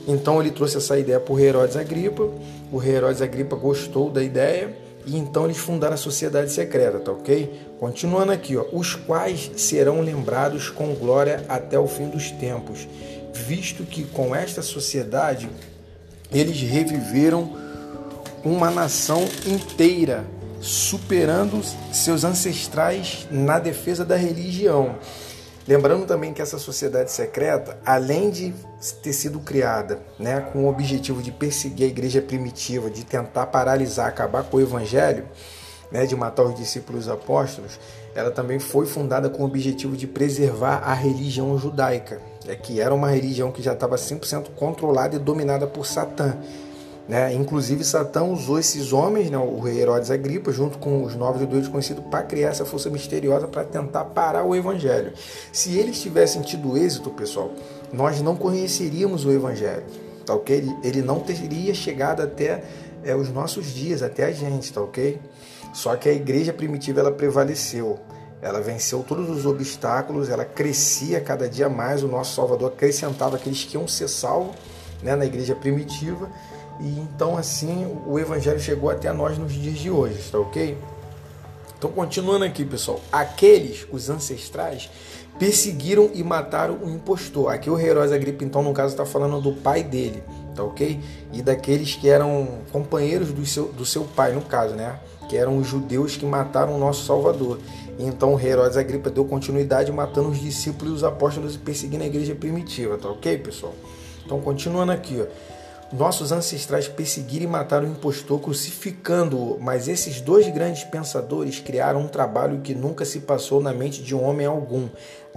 Então 0.07 0.39
ele 0.39 0.51
trouxe 0.51 0.77
essa 0.77 0.97
ideia 0.97 1.19
para 1.19 1.33
o 1.33 1.39
Herodes 1.39 1.75
Agripa. 1.75 2.29
O 2.71 2.81
Herodes 2.81 3.21
Agripa 3.21 3.55
gostou 3.55 4.09
da 4.09 4.23
ideia 4.23 4.88
e 5.09 5.17
então 5.17 5.45
eles 5.45 5.57
fundaram 5.57 5.95
a 5.95 5.97
sociedade 5.97 6.51
secreta, 6.51 6.99
tá 6.99 7.11
ok? 7.11 7.67
Continuando 7.79 8.31
aqui, 8.31 8.55
ó, 8.55 8.65
os 8.71 8.93
quais 8.93 9.49
serão 9.57 10.01
lembrados 10.01 10.69
com 10.69 10.93
glória 10.93 11.43
até 11.49 11.79
o 11.79 11.87
fim 11.87 12.09
dos 12.09 12.29
tempos, 12.29 12.87
visto 13.33 13.83
que 13.83 14.03
com 14.03 14.35
esta 14.35 14.61
sociedade 14.61 15.49
eles 16.31 16.61
reviveram 16.61 17.57
uma 18.45 18.69
nação 18.69 19.27
inteira, 19.47 20.25
superando 20.61 21.59
seus 21.91 22.23
ancestrais 22.23 23.27
na 23.31 23.57
defesa 23.57 24.05
da 24.05 24.15
religião. 24.15 24.95
Lembrando 25.69 26.07
também 26.07 26.33
que 26.33 26.41
essa 26.41 26.57
sociedade 26.57 27.11
secreta, 27.11 27.77
além 27.85 28.31
de 28.31 28.55
ter 29.03 29.13
sido 29.13 29.39
criada 29.39 29.99
né, 30.17 30.41
com 30.51 30.65
o 30.65 30.67
objetivo 30.67 31.21
de 31.21 31.31
perseguir 31.31 31.85
a 31.85 31.89
igreja 31.89 32.23
primitiva, 32.23 32.89
de 32.89 33.05
tentar 33.05 33.45
paralisar, 33.45 34.07
acabar 34.07 34.41
com 34.41 34.57
o 34.57 34.61
evangelho, 34.61 35.25
né, 35.91 36.07
de 36.07 36.15
matar 36.15 36.41
os 36.41 36.55
discípulos 36.55 37.07
apóstolos, 37.07 37.79
ela 38.15 38.31
também 38.31 38.57
foi 38.57 38.87
fundada 38.87 39.29
com 39.29 39.43
o 39.43 39.45
objetivo 39.45 39.95
de 39.95 40.07
preservar 40.07 40.77
a 40.77 40.93
religião 40.95 41.55
judaica, 41.55 42.19
é 42.47 42.55
que 42.55 42.81
era 42.81 42.91
uma 42.91 43.11
religião 43.11 43.51
que 43.51 43.61
já 43.61 43.73
estava 43.73 43.95
100% 43.95 44.47
controlada 44.55 45.17
e 45.17 45.19
dominada 45.19 45.67
por 45.67 45.85
Satã. 45.85 46.35
Né? 47.09 47.33
Inclusive, 47.33 47.83
Satã 47.83 48.21
usou 48.21 48.59
esses 48.59 48.93
homens, 48.93 49.31
né, 49.31 49.37
o 49.39 49.59
rei 49.59 49.79
Herodes 49.79 50.11
Agripa, 50.11 50.51
junto 50.51 50.77
com 50.77 51.03
os 51.03 51.15
novos 51.15 51.41
judeus 51.41 51.63
desconhecidos, 51.63 52.03
para 52.05 52.21
criar 52.21 52.49
essa 52.49 52.63
força 52.63 52.87
misteriosa 52.87 53.47
para 53.47 53.63
tentar 53.63 54.05
parar 54.05 54.43
o 54.43 54.55
evangelho. 54.55 55.11
Se 55.51 55.75
eles 55.75 55.99
tivessem 55.99 56.43
tido 56.43 56.77
êxito, 56.77 57.09
pessoal, 57.09 57.51
nós 57.91 58.21
não 58.21 58.35
conheceríamos 58.35 59.25
o 59.25 59.31
evangelho, 59.31 59.83
tá 60.23 60.35
ok? 60.35 60.63
Ele 60.83 61.01
não 61.01 61.19
teria 61.19 61.73
chegado 61.73 62.21
até 62.21 62.63
é, 63.03 63.15
os 63.15 63.29
nossos 63.31 63.73
dias, 63.73 64.03
até 64.03 64.25
a 64.25 64.31
gente, 64.31 64.71
tá 64.71 64.79
ok? 64.79 65.19
Só 65.73 65.95
que 65.95 66.07
a 66.07 66.13
igreja 66.13 66.53
primitiva 66.53 66.99
ela 66.99 67.11
prevaleceu. 67.11 67.97
Ela 68.39 68.61
venceu 68.61 69.03
todos 69.05 69.31
os 69.31 69.47
obstáculos, 69.47 70.29
ela 70.29 70.45
crescia 70.45 71.19
cada 71.19 71.49
dia 71.49 71.69
mais. 71.69 72.03
O 72.03 72.07
nosso 72.07 72.35
Salvador 72.35 72.71
acrescentava 72.71 73.35
aqueles 73.35 73.63
que 73.63 73.75
iam 73.75 73.87
ser 73.87 74.07
salvos 74.07 74.55
né, 75.01 75.15
na 75.15 75.25
igreja 75.25 75.55
primitiva 75.55 76.29
e 76.79 76.99
então 76.99 77.37
assim 77.37 77.85
o 78.05 78.17
evangelho 78.17 78.59
chegou 78.59 78.89
até 78.89 79.11
nós 79.11 79.37
nos 79.37 79.53
dias 79.53 79.77
de 79.77 79.89
hoje, 79.89 80.19
está 80.19 80.39
ok? 80.39 80.77
Então 81.77 81.91
continuando 81.91 82.43
aqui, 82.43 82.65
pessoal, 82.65 82.99
aqueles, 83.11 83.87
os 83.91 84.09
ancestrais, 84.09 84.89
perseguiram 85.39 86.11
e 86.13 86.21
mataram 86.21 86.77
o 86.83 86.89
impostor. 86.89 87.51
Aqui 87.51 87.69
o 87.69 87.79
Heróis 87.79 88.11
Agripa, 88.11 88.43
então, 88.43 88.61
no 88.61 88.73
caso, 88.73 88.93
está 88.93 89.05
falando 89.05 89.39
do 89.39 89.53
pai 89.53 89.81
dele, 89.81 90.21
tá 90.53 90.61
ok? 90.61 90.99
E 91.31 91.41
daqueles 91.41 91.95
que 91.95 92.09
eram 92.09 92.59
companheiros 92.71 93.31
do 93.31 93.45
seu, 93.45 93.69
do 93.69 93.85
seu 93.85 94.03
pai, 94.03 94.33
no 94.33 94.41
caso, 94.41 94.75
né? 94.75 94.99
Que 95.29 95.37
eram 95.37 95.57
os 95.57 95.65
judeus 95.65 96.17
que 96.17 96.25
mataram 96.25 96.75
o 96.75 96.77
nosso 96.77 97.05
Salvador. 97.05 97.59
Então 97.97 98.35
o 98.35 98.39
Herodes 98.39 98.77
Agripa 98.77 99.09
deu 99.09 99.23
continuidade 99.23 99.91
matando 99.91 100.29
os 100.29 100.39
discípulos 100.39 100.91
e 100.91 100.95
os 100.97 101.03
apóstolos 101.03 101.55
e 101.55 101.57
perseguindo 101.57 102.03
a 102.03 102.07
igreja 102.07 102.35
primitiva, 102.35 102.97
tá 102.97 103.09
ok, 103.09 103.37
pessoal? 103.37 103.73
Então, 104.25 104.39
continuando 104.41 104.91
aqui, 104.91 105.21
ó. 105.21 105.48
Nossos 105.91 106.31
ancestrais 106.31 106.87
perseguiram 106.87 107.45
e 107.45 107.47
mataram 107.47 107.87
o 107.87 107.91
impostor, 107.91 108.39
crucificando-o, 108.39 109.59
mas 109.59 109.87
esses 109.87 110.21
dois 110.21 110.47
grandes 110.53 110.83
pensadores 110.83 111.59
criaram 111.59 112.01
um 112.01 112.07
trabalho 112.07 112.61
que 112.61 112.75
nunca 112.75 113.03
se 113.05 113.21
passou 113.21 113.59
na 113.59 113.73
mente 113.73 114.03
de 114.03 114.13
um 114.13 114.23
homem 114.23 114.45
algum. 114.45 114.87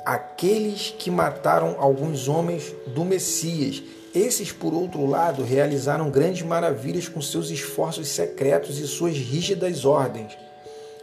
Aqueles 0.04 0.94
que 0.98 1.10
mataram 1.10 1.76
alguns 1.78 2.28
homens 2.28 2.74
do 2.88 3.02
Messias. 3.02 3.82
Esses, 4.14 4.52
por 4.52 4.74
outro 4.74 5.06
lado, 5.06 5.42
realizaram 5.42 6.10
grandes 6.10 6.42
maravilhas 6.42 7.08
com 7.08 7.22
seus 7.22 7.48
esforços 7.48 8.08
secretos 8.08 8.78
e 8.78 8.86
suas 8.86 9.16
rígidas 9.16 9.86
ordens, 9.86 10.36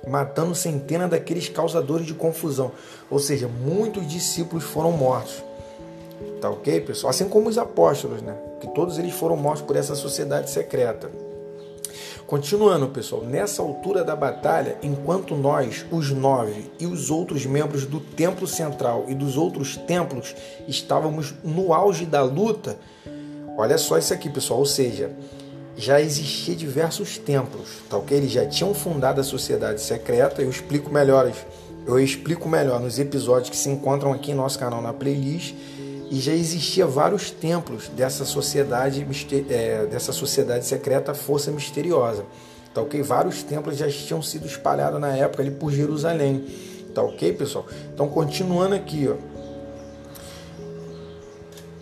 matando 0.08 0.54
centenas 0.54 1.10
daqueles 1.10 1.50
causadores 1.50 2.06
de 2.06 2.14
confusão. 2.14 2.72
Ou 3.10 3.18
seja, 3.18 3.48
muitos 3.48 4.08
discípulos 4.08 4.64
foram 4.64 4.92
mortos. 4.92 5.49
Tá 6.42 6.50
ok, 6.50 6.82
pessoal? 6.82 7.12
Assim 7.12 7.28
como 7.28 7.50
os 7.50 7.58
apóstolos, 7.58 8.22
né? 8.22 8.36
Que 8.60 8.68
todos 8.68 8.98
eles 8.98 9.14
foram 9.14 9.36
mortos 9.36 9.62
por 9.62 9.76
essa 9.76 9.96
sociedade 9.96 10.50
secreta. 10.50 11.10
Continuando, 12.30 12.88
pessoal, 12.90 13.24
nessa 13.24 13.60
altura 13.60 14.04
da 14.04 14.16
batalha, 14.16 14.78
enquanto 14.84 15.36
nós, 15.36 15.84
os 15.92 16.12
nove 16.12 16.70
e 16.80 16.86
os 16.86 17.10
outros 17.10 17.44
membros 17.44 17.88
do 17.88 18.00
templo 18.00 18.46
central 18.46 19.06
e 19.08 19.16
dos 19.16 19.36
outros 19.36 19.76
templos 19.76 20.36
estávamos 20.68 21.34
no 21.44 21.74
auge 21.74 22.06
da 22.06 22.22
luta, 22.22 22.78
olha 23.58 23.80
só 23.80 23.98
isso 23.98 24.14
aqui, 24.14 24.30
pessoal, 24.30 24.60
ou 24.60 24.66
seja, 24.68 25.12
já 25.76 26.00
existia 26.00 26.56
diversos 26.56 27.18
templos, 27.18 27.82
tá 27.90 27.98
ok? 27.98 28.16
Eles 28.16 28.32
já 28.32 28.46
tinham 28.46 28.76
fundado 28.76 29.20
a 29.20 29.24
sociedade 29.24 29.82
secreta, 29.82 30.40
eu 30.44 30.52
explico 30.52 30.94
melhor, 30.94 31.32
eu 31.88 32.00
explico 32.00 32.48
melhor 32.48 32.80
nos 32.80 33.00
episódios 33.00 33.50
que 33.50 33.58
se 33.58 33.70
encontram 33.70 34.14
aqui 34.14 34.34
em 34.34 34.36
nosso 34.36 34.60
canal 34.60 34.84
na 34.84 34.94
playlist 34.94 35.56
e 36.10 36.20
já 36.20 36.34
existia 36.34 36.86
vários 36.88 37.30
templos 37.30 37.88
dessa 37.90 38.26
sociedade 38.26 39.06
é, 39.50 39.86
dessa 39.86 40.12
sociedade 40.12 40.66
secreta 40.66 41.14
força 41.14 41.52
misteriosa. 41.52 42.26
Tá 42.74 42.82
ok? 42.82 43.02
Vários 43.02 43.44
templos 43.44 43.78
já 43.78 43.90
tinham 43.90 44.22
sido 44.22 44.46
espalhados 44.46 45.00
na 45.00 45.16
época 45.16 45.44
ali 45.44 45.52
por 45.52 45.72
Jerusalém. 45.72 46.46
Tá 46.94 47.04
ok 47.04 47.34
pessoal? 47.34 47.66
Então 47.94 48.08
continuando 48.08 48.76
aqui 48.76 49.08
ó. 49.08 49.16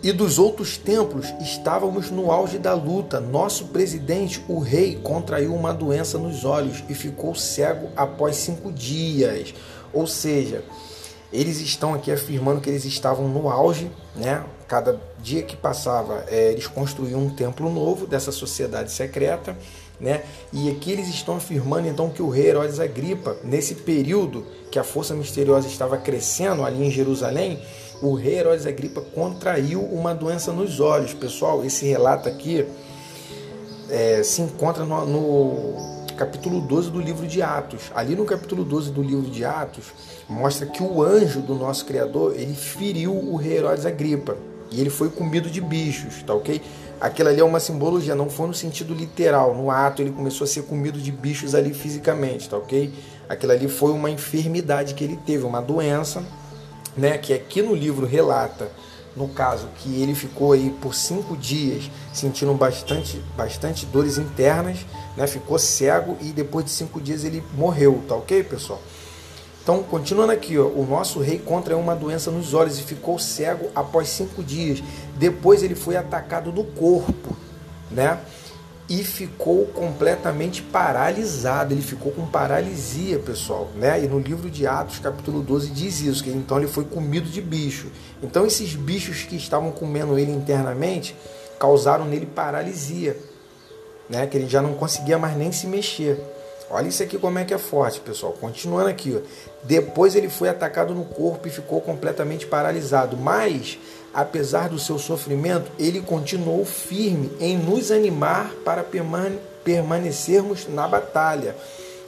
E 0.00 0.12
dos 0.12 0.38
outros 0.38 0.76
templos 0.76 1.26
estávamos 1.40 2.08
no 2.10 2.30
auge 2.30 2.56
da 2.56 2.72
luta. 2.72 3.18
Nosso 3.18 3.66
presidente, 3.66 4.42
o 4.46 4.60
rei, 4.60 4.94
contraiu 5.02 5.52
uma 5.52 5.72
doença 5.72 6.16
nos 6.16 6.44
olhos 6.44 6.84
e 6.88 6.94
ficou 6.94 7.34
cego 7.34 7.88
após 7.96 8.36
cinco 8.36 8.70
dias. 8.70 9.52
Ou 9.92 10.06
seja, 10.06 10.62
eles 11.32 11.60
estão 11.60 11.94
aqui 11.94 12.10
afirmando 12.10 12.60
que 12.60 12.70
eles 12.70 12.84
estavam 12.84 13.28
no 13.28 13.50
auge, 13.50 13.90
né? 14.16 14.44
Cada 14.66 15.00
dia 15.20 15.42
que 15.42 15.56
passava, 15.56 16.24
é, 16.28 16.52
eles 16.52 16.66
construíam 16.66 17.20
um 17.20 17.30
templo 17.30 17.70
novo 17.70 18.06
dessa 18.06 18.32
sociedade 18.32 18.92
secreta, 18.92 19.56
né? 20.00 20.22
E 20.52 20.70
aqui 20.70 20.92
eles 20.92 21.08
estão 21.08 21.36
afirmando 21.36 21.88
então 21.88 22.08
que 22.08 22.22
o 22.22 22.28
rei 22.28 22.48
Herodes 22.48 22.80
Agripa, 22.80 23.36
nesse 23.44 23.74
período 23.74 24.46
que 24.70 24.78
a 24.78 24.84
força 24.84 25.14
misteriosa 25.14 25.66
estava 25.66 25.98
crescendo 25.98 26.64
ali 26.64 26.86
em 26.86 26.90
Jerusalém, 26.90 27.62
o 28.00 28.14
rei 28.14 28.38
Herodes 28.38 28.66
Agripa 28.66 29.00
contraiu 29.00 29.82
uma 29.82 30.14
doença 30.14 30.52
nos 30.52 30.80
olhos. 30.80 31.12
Pessoal, 31.12 31.64
esse 31.64 31.84
relato 31.84 32.28
aqui 32.28 32.66
é, 33.90 34.22
se 34.22 34.40
encontra 34.40 34.84
no, 34.84 35.04
no 35.04 35.97
capítulo 36.18 36.60
12 36.60 36.90
do 36.90 37.00
livro 37.00 37.28
de 37.28 37.40
Atos. 37.40 37.92
Ali 37.94 38.16
no 38.16 38.24
capítulo 38.24 38.64
12 38.64 38.90
do 38.90 39.00
livro 39.00 39.30
de 39.30 39.44
Atos, 39.44 39.84
mostra 40.28 40.66
que 40.66 40.82
o 40.82 41.00
anjo 41.00 41.40
do 41.40 41.54
nosso 41.54 41.84
Criador, 41.86 42.34
ele 42.34 42.54
feriu 42.54 43.14
o 43.14 43.36
rei 43.36 43.58
Herodes 43.58 43.86
Agripa. 43.86 44.36
E 44.70 44.80
ele 44.80 44.90
foi 44.90 45.08
comido 45.08 45.48
de 45.48 45.60
bichos, 45.60 46.22
tá 46.24 46.34
ok? 46.34 46.60
Aquilo 47.00 47.28
ali 47.28 47.40
é 47.40 47.44
uma 47.44 47.60
simbologia, 47.60 48.16
não 48.16 48.28
foi 48.28 48.48
no 48.48 48.52
sentido 48.52 48.92
literal. 48.92 49.54
No 49.54 49.70
ato 49.70 50.02
ele 50.02 50.10
começou 50.10 50.44
a 50.44 50.48
ser 50.48 50.64
comido 50.64 51.00
de 51.00 51.12
bichos 51.12 51.54
ali 51.54 51.72
fisicamente, 51.72 52.50
tá 52.50 52.56
ok? 52.56 52.92
Aquilo 53.28 53.52
ali 53.52 53.68
foi 53.68 53.92
uma 53.92 54.10
enfermidade 54.10 54.94
que 54.94 55.04
ele 55.04 55.16
teve, 55.24 55.44
uma 55.44 55.62
doença, 55.62 56.22
né? 56.96 57.16
Que 57.16 57.32
aqui 57.32 57.62
no 57.62 57.74
livro 57.74 58.04
relata 58.04 58.68
no 59.18 59.28
caso 59.28 59.68
que 59.78 60.00
ele 60.00 60.14
ficou 60.14 60.52
aí 60.52 60.70
por 60.80 60.94
cinco 60.94 61.36
dias 61.36 61.90
sentindo 62.12 62.54
bastante, 62.54 63.20
bastante 63.36 63.84
dores 63.86 64.16
internas, 64.16 64.86
né? 65.18 65.26
ficou 65.26 65.58
cego 65.58 66.16
e 66.20 66.26
depois 66.26 66.64
de 66.64 66.70
cinco 66.70 67.00
dias 67.00 67.24
ele 67.24 67.42
morreu, 67.54 68.02
tá 68.08 68.14
ok, 68.14 68.42
pessoal? 68.44 68.80
Então, 69.62 69.82
continuando 69.82 70.32
aqui, 70.32 70.56
ó, 70.56 70.66
o 70.66 70.86
nosso 70.88 71.20
rei 71.20 71.38
contraiu 71.38 71.78
uma 71.78 71.94
doença 71.94 72.30
nos 72.30 72.54
olhos 72.54 72.78
e 72.78 72.82
ficou 72.82 73.18
cego 73.18 73.68
após 73.74 74.08
cinco 74.08 74.42
dias. 74.42 74.82
Depois 75.16 75.62
ele 75.62 75.74
foi 75.74 75.96
atacado 75.96 76.50
no 76.50 76.64
corpo, 76.64 77.36
né? 77.90 78.18
e 78.88 79.04
ficou 79.04 79.66
completamente 79.66 80.62
paralisado. 80.62 81.74
Ele 81.74 81.82
ficou 81.82 82.10
com 82.10 82.26
paralisia, 82.26 83.18
pessoal, 83.18 83.68
né? 83.76 84.02
E 84.02 84.08
no 84.08 84.18
livro 84.18 84.50
de 84.50 84.66
Atos, 84.66 84.98
capítulo 84.98 85.42
12, 85.42 85.70
diz 85.70 86.00
isso, 86.00 86.24
que 86.24 86.30
então 86.30 86.56
ele 86.56 86.66
foi 86.66 86.84
comido 86.84 87.28
de 87.28 87.42
bicho. 87.42 87.88
Então 88.22 88.46
esses 88.46 88.74
bichos 88.74 89.24
que 89.24 89.36
estavam 89.36 89.70
comendo 89.70 90.18
ele 90.18 90.32
internamente 90.32 91.14
causaram 91.58 92.06
nele 92.06 92.24
paralisia, 92.24 93.16
né? 94.08 94.26
Que 94.26 94.36
ele 94.36 94.48
já 94.48 94.62
não 94.62 94.74
conseguia 94.74 95.18
mais 95.18 95.36
nem 95.36 95.52
se 95.52 95.66
mexer. 95.66 96.18
Olha 96.70 96.88
isso 96.88 97.02
aqui 97.02 97.18
como 97.18 97.38
é 97.38 97.44
que 97.44 97.54
é 97.54 97.58
forte, 97.58 98.00
pessoal. 98.00 98.34
Continuando 98.38 98.88
aqui, 98.88 99.16
ó. 99.16 99.20
depois 99.62 100.14
ele 100.14 100.28
foi 100.28 100.48
atacado 100.48 100.94
no 100.94 101.04
corpo 101.04 101.48
e 101.48 101.50
ficou 101.50 101.80
completamente 101.80 102.46
paralisado, 102.46 103.16
mas 103.16 103.78
apesar 104.12 104.68
do 104.68 104.78
seu 104.78 104.98
sofrimento, 104.98 105.70
ele 105.78 106.00
continuou 106.00 106.64
firme 106.64 107.30
em 107.40 107.56
nos 107.56 107.90
animar 107.90 108.52
para 108.64 108.84
permanecermos 109.64 110.66
na 110.68 110.86
batalha. 110.86 111.56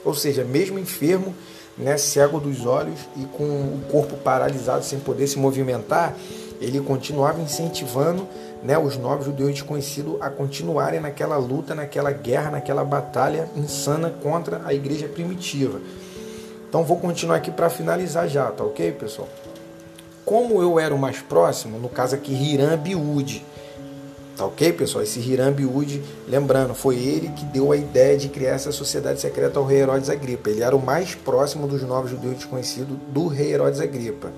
Ou 0.05 0.13
seja, 0.13 0.43
mesmo 0.43 0.77
enfermo, 0.77 1.35
né, 1.77 1.97
cego 1.97 2.39
dos 2.39 2.65
olhos 2.65 2.99
e 3.15 3.25
com 3.25 3.43
o 3.43 3.81
corpo 3.89 4.17
paralisado 4.17 4.83
sem 4.83 4.99
poder 4.99 5.27
se 5.27 5.39
movimentar, 5.39 6.15
ele 6.59 6.79
continuava 6.79 7.41
incentivando 7.41 8.27
né, 8.63 8.77
os 8.77 8.97
novos 8.97 9.25
judeus 9.25 9.51
desconhecidos 9.51 10.21
a 10.21 10.29
continuarem 10.29 10.99
naquela 10.99 11.37
luta, 11.37 11.73
naquela 11.73 12.11
guerra, 12.11 12.51
naquela 12.51 12.83
batalha 12.83 13.49
insana 13.55 14.13
contra 14.21 14.61
a 14.65 14.73
igreja 14.73 15.07
primitiva. 15.07 15.79
Então 16.69 16.83
vou 16.83 16.97
continuar 16.97 17.37
aqui 17.37 17.51
para 17.51 17.69
finalizar 17.69 18.27
já, 18.27 18.51
tá 18.51 18.63
ok, 18.63 18.91
pessoal? 18.93 19.27
como 20.31 20.61
eu 20.61 20.79
era 20.79 20.93
o 20.93 20.97
mais 20.97 21.19
próximo, 21.19 21.77
no 21.77 21.89
caso 21.89 22.15
aqui 22.15 22.31
Hiram 22.31 22.77
Biúde, 22.77 23.43
tá 24.37 24.45
ok, 24.45 24.71
pessoal? 24.71 25.03
Esse 25.03 25.19
Hiram 25.19 25.51
Biúde, 25.51 26.01
lembrando, 26.27 26.73
foi 26.73 26.95
ele 26.95 27.27
que 27.29 27.43
deu 27.45 27.71
a 27.71 27.75
ideia 27.75 28.17
de 28.17 28.29
criar 28.29 28.51
essa 28.51 28.71
sociedade 28.71 29.19
secreta 29.19 29.59
ao 29.59 29.65
rei 29.65 29.79
Herodes 29.79 30.09
Agripa. 30.09 30.49
Ele 30.49 30.63
era 30.63 30.73
o 30.73 30.81
mais 30.81 31.15
próximo 31.15 31.67
dos 31.67 31.81
novos 31.83 32.11
judeus 32.11 32.35
desconhecidos 32.35 32.97
do 33.09 33.27
rei 33.27 33.51
Herodes 33.51 33.81
Agripa. 33.81 34.31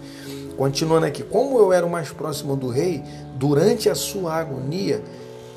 Continuando 0.58 1.06
aqui, 1.06 1.24
como 1.24 1.58
eu 1.58 1.74
era 1.74 1.86
o 1.86 1.90
mais 1.90 2.12
próximo 2.12 2.56
do 2.56 2.68
rei, 2.68 3.04
durante 3.36 3.90
a 3.90 3.96
sua 3.96 4.36
agonia, 4.36 5.04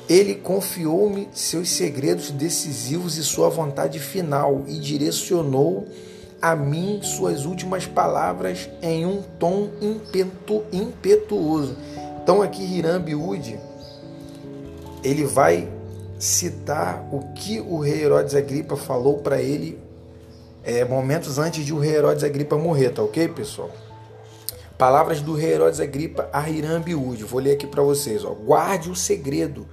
ele 0.09 0.35
confiou-me 0.35 1.27
seus 1.33 1.69
segredos 1.69 2.31
decisivos 2.31 3.17
e 3.17 3.23
sua 3.23 3.49
vontade 3.49 3.99
final 3.99 4.63
e 4.67 4.79
direcionou 4.79 5.85
a 6.41 6.55
mim 6.55 6.99
suas 7.01 7.45
últimas 7.45 7.85
palavras 7.85 8.69
em 8.81 9.05
um 9.05 9.21
tom 9.39 9.69
impetu, 9.81 10.63
impetuoso. 10.71 11.75
Então 12.23 12.41
aqui 12.41 12.63
Hiram 12.63 13.01
Biúde, 13.01 13.59
ele 15.03 15.25
vai 15.25 15.67
citar 16.17 17.07
o 17.11 17.33
que 17.33 17.59
o 17.59 17.79
rei 17.79 18.03
Herodes 18.03 18.33
Agripa 18.33 18.75
falou 18.75 19.19
para 19.19 19.41
ele 19.41 19.79
é, 20.63 20.83
momentos 20.83 21.37
antes 21.37 21.65
de 21.65 21.73
o 21.73 21.79
rei 21.79 21.95
Herodes 21.95 22.23
Agripa 22.23 22.57
morrer, 22.57 22.89
tá 22.89 23.01
ok, 23.01 23.27
pessoal? 23.29 23.71
Palavras 24.77 25.21
do 25.21 25.33
rei 25.33 25.53
Herodes 25.53 25.79
Agripa 25.79 26.29
a 26.31 26.49
Hiram 26.49 26.79
Biúde. 26.81 27.23
Vou 27.23 27.39
ler 27.39 27.53
aqui 27.53 27.65
para 27.65 27.81
vocês. 27.81 28.23
Ó. 28.23 28.31
Guarde 28.31 28.91
o 28.91 28.95
segredo, 28.95 29.67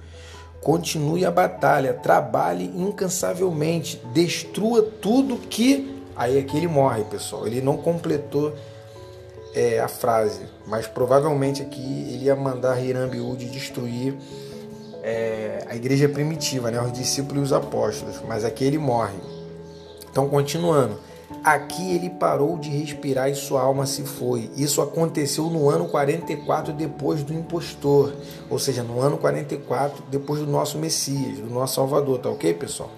continue 0.61 1.25
a 1.25 1.31
batalha, 1.31 1.93
trabalhe 1.93 2.71
incansavelmente, 2.75 4.01
destrua 4.13 4.81
tudo 4.81 5.37
que 5.37 5.95
Aí 6.15 6.39
aqui 6.39 6.55
ele 6.57 6.67
morre, 6.67 7.03
pessoal. 7.03 7.45
Ele 7.45 7.61
não 7.61 7.75
completou 7.75 8.55
é, 9.53 9.79
a 9.79 9.87
frase, 9.87 10.41
mas 10.65 10.87
provavelmente 10.87 11.61
aqui 11.61 11.81
ele 12.13 12.25
ia 12.25 12.35
mandar 12.35 12.81
Hirambiúde 12.81 13.45
destruir 13.47 14.15
é, 15.03 15.65
a 15.69 15.75
igreja 15.75 16.07
primitiva, 16.07 16.71
né, 16.71 16.81
os 16.81 16.93
discípulos 16.93 17.37
e 17.37 17.43
os 17.43 17.53
apóstolos. 17.53 18.21
Mas 18.25 18.45
aqui 18.45 18.63
ele 18.63 18.77
morre. 18.77 19.17
Então, 20.09 20.29
continuando. 20.29 20.97
Aqui 21.45 21.93
ele 21.93 22.09
parou 22.09 22.57
de 22.57 22.71
respirar 22.71 23.29
e 23.29 23.35
sua 23.35 23.61
alma 23.61 23.85
se 23.85 24.01
foi. 24.01 24.49
Isso 24.57 24.81
aconteceu 24.81 25.43
no 25.43 25.69
ano 25.69 25.85
44 25.85 26.73
depois 26.73 27.21
do 27.21 27.35
impostor, 27.35 28.15
ou 28.49 28.57
seja, 28.57 28.81
no 28.81 28.99
ano 28.99 29.15
44 29.19 30.05
depois 30.09 30.39
do 30.39 30.47
nosso 30.47 30.79
Messias, 30.79 31.37
do 31.37 31.47
nosso 31.51 31.75
Salvador, 31.75 32.17
tá 32.17 32.31
ok, 32.31 32.51
pessoal? 32.55 32.89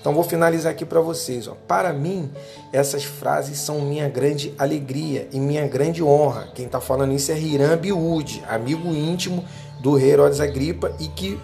Então 0.00 0.14
vou 0.14 0.24
finalizar 0.24 0.72
aqui 0.72 0.86
para 0.86 1.02
vocês. 1.02 1.46
Ó. 1.46 1.54
Para 1.68 1.92
mim, 1.92 2.30
essas 2.72 3.04
frases 3.04 3.58
são 3.58 3.82
minha 3.82 4.08
grande 4.08 4.54
alegria 4.58 5.28
e 5.30 5.38
minha 5.38 5.68
grande 5.68 6.02
honra. 6.02 6.48
Quem 6.54 6.64
está 6.64 6.80
falando 6.80 7.12
isso 7.12 7.30
é 7.30 7.38
Hiram 7.38 7.76
Biúde, 7.76 8.42
amigo 8.48 8.88
íntimo 8.88 9.44
do 9.80 9.94
rei 9.96 10.12
Herodes 10.12 10.40
Agripa 10.40 10.90
e 10.98 11.08
que 11.08 11.38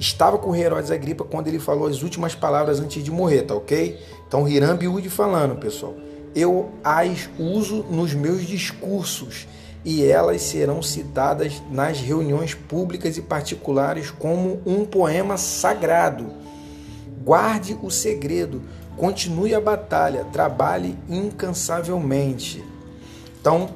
estava 0.00 0.38
com 0.38 0.48
o 0.48 0.52
rei 0.52 0.64
Herodes 0.64 0.90
Agripa 0.90 1.22
quando 1.22 1.48
ele 1.48 1.58
falou 1.58 1.86
as 1.86 2.02
últimas 2.02 2.34
palavras 2.34 2.80
antes 2.80 3.04
de 3.04 3.10
morrer, 3.10 3.42
tá 3.42 3.54
ok? 3.54 4.00
Então 4.32 4.48
Hiram 4.48 4.78
Biúde 4.78 5.10
falando, 5.10 5.56
pessoal. 5.56 5.94
Eu 6.34 6.70
as 6.82 7.28
uso 7.38 7.84
nos 7.90 8.14
meus 8.14 8.46
discursos 8.46 9.46
e 9.84 10.06
elas 10.06 10.40
serão 10.40 10.82
citadas 10.82 11.62
nas 11.70 12.00
reuniões 12.00 12.54
públicas 12.54 13.18
e 13.18 13.20
particulares 13.20 14.10
como 14.10 14.62
um 14.64 14.86
poema 14.86 15.36
sagrado 15.36 16.32
Guarde 17.22 17.78
o 17.82 17.90
segredo, 17.90 18.62
continue 18.96 19.54
a 19.54 19.60
batalha, 19.60 20.24
trabalhe 20.32 20.96
incansavelmente. 21.10 22.64
Então, 23.38 23.68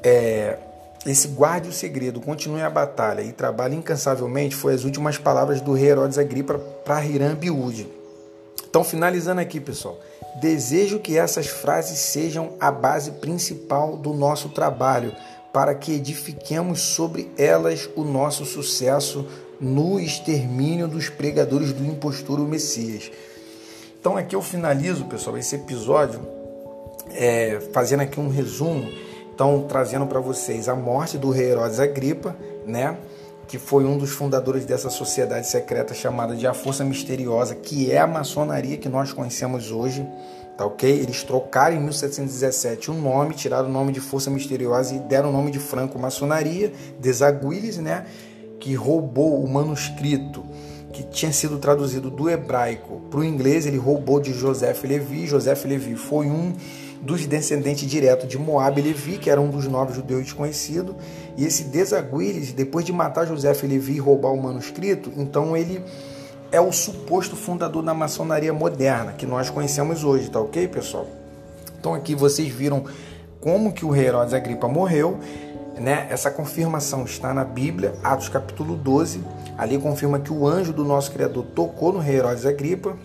é, 0.00 0.58
esse 1.04 1.26
guarde 1.26 1.68
o 1.68 1.72
segredo, 1.72 2.20
continue 2.20 2.62
a 2.62 2.70
batalha 2.70 3.22
e 3.22 3.32
trabalhe 3.32 3.74
incansavelmente 3.74 4.54
foi 4.54 4.74
as 4.74 4.84
últimas 4.84 5.18
palavras 5.18 5.60
do 5.60 5.72
rei 5.72 5.90
Herodes 5.90 6.18
Agripa 6.18 6.56
para 6.84 7.04
Hiram 7.04 7.34
Biúde. 7.34 7.97
Então, 8.68 8.84
finalizando 8.84 9.40
aqui, 9.40 9.60
pessoal, 9.60 9.98
desejo 10.40 10.98
que 10.98 11.16
essas 11.16 11.46
frases 11.46 11.98
sejam 11.98 12.52
a 12.60 12.70
base 12.70 13.12
principal 13.12 13.96
do 13.96 14.12
nosso 14.12 14.50
trabalho, 14.50 15.12
para 15.52 15.74
que 15.74 15.92
edifiquemos 15.92 16.80
sobre 16.80 17.30
elas 17.38 17.88
o 17.96 18.04
nosso 18.04 18.44
sucesso 18.44 19.26
no 19.58 19.98
extermínio 19.98 20.86
dos 20.86 21.08
pregadores 21.08 21.72
do 21.72 21.84
impostor 21.84 22.38
Messias. 22.40 23.10
Então, 23.98 24.16
aqui 24.16 24.36
eu 24.36 24.42
finalizo, 24.42 25.06
pessoal, 25.06 25.36
esse 25.38 25.56
episódio 25.56 26.20
é, 27.10 27.60
fazendo 27.72 28.00
aqui 28.00 28.20
um 28.20 28.28
resumo, 28.28 28.88
então 29.34 29.64
trazendo 29.68 30.06
para 30.06 30.20
vocês 30.20 30.68
a 30.68 30.74
morte 30.74 31.16
do 31.16 31.30
rei 31.30 31.50
Herodes 31.50 31.80
Agripa, 31.80 32.36
né? 32.66 32.96
Que 33.48 33.58
foi 33.58 33.84
um 33.84 33.96
dos 33.96 34.10
fundadores 34.10 34.66
dessa 34.66 34.90
sociedade 34.90 35.48
secreta 35.48 35.94
chamada 35.94 36.36
de 36.36 36.46
a 36.46 36.52
Força 36.52 36.84
Misteriosa, 36.84 37.54
que 37.54 37.90
é 37.90 37.98
a 37.98 38.06
maçonaria 38.06 38.76
que 38.76 38.90
nós 38.90 39.10
conhecemos 39.12 39.72
hoje, 39.72 40.06
tá 40.56 40.66
ok? 40.66 40.90
Eles 40.90 41.22
trocaram 41.24 41.74
em 41.74 41.80
1717 41.80 42.90
o 42.90 42.94
nome, 42.94 43.34
tiraram 43.34 43.68
o 43.68 43.72
nome 43.72 43.90
de 43.90 44.00
Força 44.00 44.30
Misteriosa 44.30 44.94
e 44.94 44.98
deram 44.98 45.30
o 45.30 45.32
nome 45.32 45.50
de 45.50 45.58
Franco-Maçonaria, 45.58 46.70
Desaguiles, 47.00 47.78
né? 47.78 48.04
Que 48.60 48.74
roubou 48.74 49.42
o 49.42 49.48
manuscrito 49.48 50.44
que 50.92 51.02
tinha 51.04 51.32
sido 51.32 51.58
traduzido 51.58 52.10
do 52.10 52.28
hebraico 52.28 53.00
para 53.10 53.20
o 53.20 53.24
inglês, 53.24 53.66
ele 53.66 53.76
roubou 53.76 54.20
de 54.20 54.32
Joseph 54.32 54.82
Levi. 54.84 55.26
Joseph 55.26 55.64
Levi 55.64 55.94
foi 55.94 56.26
um 56.26 56.52
dos 57.00 57.24
descendentes 57.26 57.88
diretos 57.88 58.28
de 58.28 58.36
Moab 58.36 58.80
Levi, 58.80 59.18
que 59.18 59.30
era 59.30 59.40
um 59.40 59.48
dos 59.48 59.66
nobres 59.66 59.96
judeus 59.96 60.24
desconhecidos. 60.24 60.96
E 61.38 61.44
esse 61.44 61.62
Desaguiles, 61.62 62.52
depois 62.52 62.84
de 62.84 62.92
matar 62.92 63.24
José 63.24 63.52
Levi 63.62 63.92
e 63.92 63.98
roubar 64.00 64.32
o 64.32 64.42
manuscrito, 64.42 65.12
então 65.16 65.56
ele 65.56 65.80
é 66.50 66.60
o 66.60 66.72
suposto 66.72 67.36
fundador 67.36 67.80
da 67.80 67.94
maçonaria 67.94 68.52
moderna, 68.52 69.12
que 69.12 69.24
nós 69.24 69.48
conhecemos 69.48 70.02
hoje, 70.02 70.28
tá 70.28 70.40
ok, 70.40 70.66
pessoal? 70.66 71.06
Então 71.78 71.94
aqui 71.94 72.12
vocês 72.12 72.48
viram 72.48 72.84
como 73.40 73.72
que 73.72 73.84
o 73.84 73.90
rei 73.90 74.08
Herodes 74.08 74.34
Agripa 74.34 74.66
morreu, 74.66 75.20
né? 75.78 76.08
Essa 76.10 76.28
confirmação 76.28 77.04
está 77.04 77.32
na 77.32 77.44
Bíblia, 77.44 77.94
Atos 78.02 78.28
capítulo 78.28 78.74
12. 78.74 79.22
Ali 79.56 79.78
confirma 79.78 80.18
que 80.18 80.32
o 80.32 80.44
anjo 80.44 80.72
do 80.72 80.84
nosso 80.84 81.12
Criador 81.12 81.44
tocou 81.54 81.92
no 81.92 82.00
rei 82.00 82.16
Herodes 82.16 82.46
Agripa, 82.46 82.96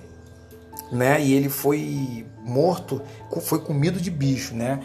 né? 0.91 1.21
E 1.21 1.35
ele 1.35 1.49
foi 1.49 2.25
morto, 2.43 2.99
foi 3.41 3.59
comido 3.59 4.01
de 4.01 4.09
bicho, 4.09 4.55
né? 4.55 4.79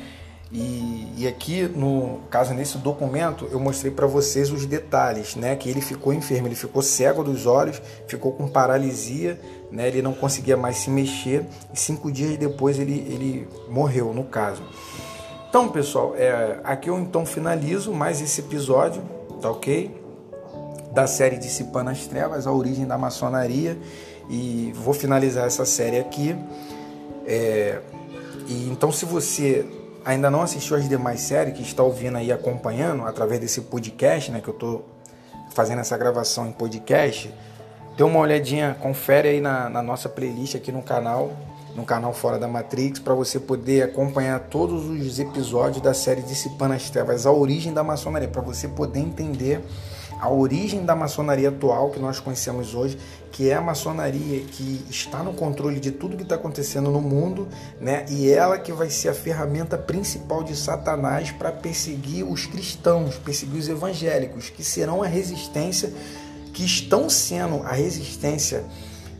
E, 0.51 1.12
e 1.19 1.29
aqui, 1.29 1.62
no 1.65 2.20
caso, 2.31 2.55
nesse 2.55 2.79
documento, 2.79 3.47
eu 3.53 3.61
mostrei 3.61 3.93
para 3.93 4.07
vocês 4.07 4.51
os 4.51 4.65
detalhes, 4.65 5.37
né? 5.37 5.55
Que 5.55 5.69
ele 5.69 5.83
ficou 5.83 6.12
enfermo, 6.12 6.49
ele 6.49 6.55
ficou 6.55 6.81
cego 6.81 7.23
dos 7.23 7.45
olhos, 7.45 7.83
ficou 8.07 8.33
com 8.33 8.49
paralisia, 8.49 9.39
né? 9.70 9.89
Ele 9.89 10.01
não 10.01 10.15
conseguia 10.15 10.57
mais 10.57 10.79
se 10.79 10.91
mexer 10.91 11.45
e 11.73 11.79
cinco 11.79 12.11
dias 12.11 12.39
depois 12.39 12.79
ele, 12.79 12.95
ele 13.11 13.49
morreu, 13.69 14.15
no 14.15 14.25
caso. 14.25 14.62
Então, 15.51 15.69
pessoal, 15.69 16.15
é, 16.16 16.61
aqui 16.65 16.89
eu 16.89 16.99
então 16.99 17.27
finalizo 17.27 17.93
mais 17.93 18.23
esse 18.23 18.41
episódio, 18.41 19.03
tá 19.43 19.51
ok? 19.51 19.95
Da 20.93 21.07
série 21.07 21.37
Dissipando 21.37 21.91
as 21.91 22.07
Trevas, 22.07 22.47
a 22.47 22.53
origem 22.53 22.87
da 22.87 22.97
maçonaria. 22.97 23.79
E 24.31 24.73
vou 24.75 24.95
finalizar 24.95 25.47
essa 25.47 25.65
série 25.66 25.99
aqui. 25.99 26.35
É, 27.27 27.81
e 28.47 28.69
então, 28.70 28.91
se 28.91 29.05
você 29.05 29.66
ainda 30.09 30.30
não 30.30 30.40
assistiu 30.40 30.74
as 30.74 30.89
demais 30.89 31.20
séries 31.20 31.55
que 31.55 31.62
está 31.62 31.82
ouvindo 31.82 32.16
aí 32.16 32.32
acompanhando 32.32 33.02
através 33.02 33.39
desse 33.43 33.60
podcast, 33.60 34.30
né, 34.30 34.40
que 34.40 34.48
eu 34.48 34.55
estou 34.55 34.89
fazendo 35.51 35.80
essa 35.80 35.98
gravação 35.98 36.47
em 36.47 36.52
podcast, 36.52 37.30
dê 37.94 38.02
uma 38.02 38.18
olhadinha, 38.18 38.74
confere 38.80 39.28
aí 39.28 39.40
na, 39.40 39.68
na 39.68 39.82
nossa 39.82 40.09
playlist 40.09 40.55
aqui 40.55 40.72
no 40.72 40.82
canal, 40.82 41.32
no 41.76 41.85
canal 41.85 42.14
Fora 42.14 42.39
da 42.39 42.48
Matrix, 42.48 42.98
para 42.98 43.12
você 43.12 43.39
poder 43.39 43.82
acompanhar 43.82 44.40
todos 44.40 44.86
os 44.86 45.18
episódios 45.18 45.82
da 45.82 45.93
série 45.93 46.22
Dissipando 46.22 46.72
as 46.72 46.89
Trevas, 46.89 47.26
a 47.26 47.30
origem 47.30 47.74
da 47.74 47.85
maçonaria, 47.85 48.28
para 48.28 48.40
você 48.40 48.66
poder 48.66 49.01
entender 49.01 49.62
a 50.20 50.28
origem 50.28 50.85
da 50.85 50.95
maçonaria 50.95 51.49
atual 51.49 51.90
que 51.90 52.01
nós 52.01 52.19
conhecemos 52.19 52.74
hoje, 52.74 52.99
que 53.31 53.51
é 53.51 53.55
a 53.55 53.61
maçonaria 53.61 54.40
que 54.40 54.85
está 54.90 55.23
no 55.23 55.32
controle 55.32 55.78
de 55.78 55.93
tudo 55.93 56.16
que 56.16 56.24
está 56.24 56.35
acontecendo 56.35 56.90
no 56.90 57.01
mundo, 57.01 57.47
né? 57.81 58.05
E 58.09 58.31
ela 58.31 58.59
que 58.59 58.73
vai 58.73 58.90
ser 58.90 59.11
a 59.11 59.15
ferramenta 59.15 59.78
principal 59.78 60.43
de 60.43 60.57
Satanás 60.57 61.31
para 61.31 61.53
perseguir 61.53 62.24
os 62.24 62.47
cristãos, 62.47 63.16
perseguir 63.16 63.61
os 63.61 63.69
evangélicos, 63.69 64.51
que 64.51 64.65
serão 64.65 65.03
a 65.03 65.07
resistência, 65.07 65.93
que 66.53 66.65
estão 66.65 67.09
sendo 67.09 67.62
a 67.62 67.73
resistência, 67.73 68.65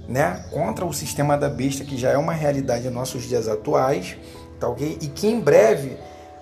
né? 0.09 0.45
Contra 0.51 0.85
o 0.85 0.93
sistema 0.93 1.39
da 1.39 1.49
besta, 1.49 1.85
que 1.85 1.97
já 1.97 2.11
é 2.11 2.19
uma 2.19 2.33
realidade 2.33 2.89
em 2.89 2.91
nossos 2.91 3.23
dias 3.23 3.47
atuais, 3.47 4.17
tá 4.59 4.69
ok? 4.69 4.99
E 5.01 5.07
que 5.07 5.29
em 5.29 5.39
breve 5.39 5.97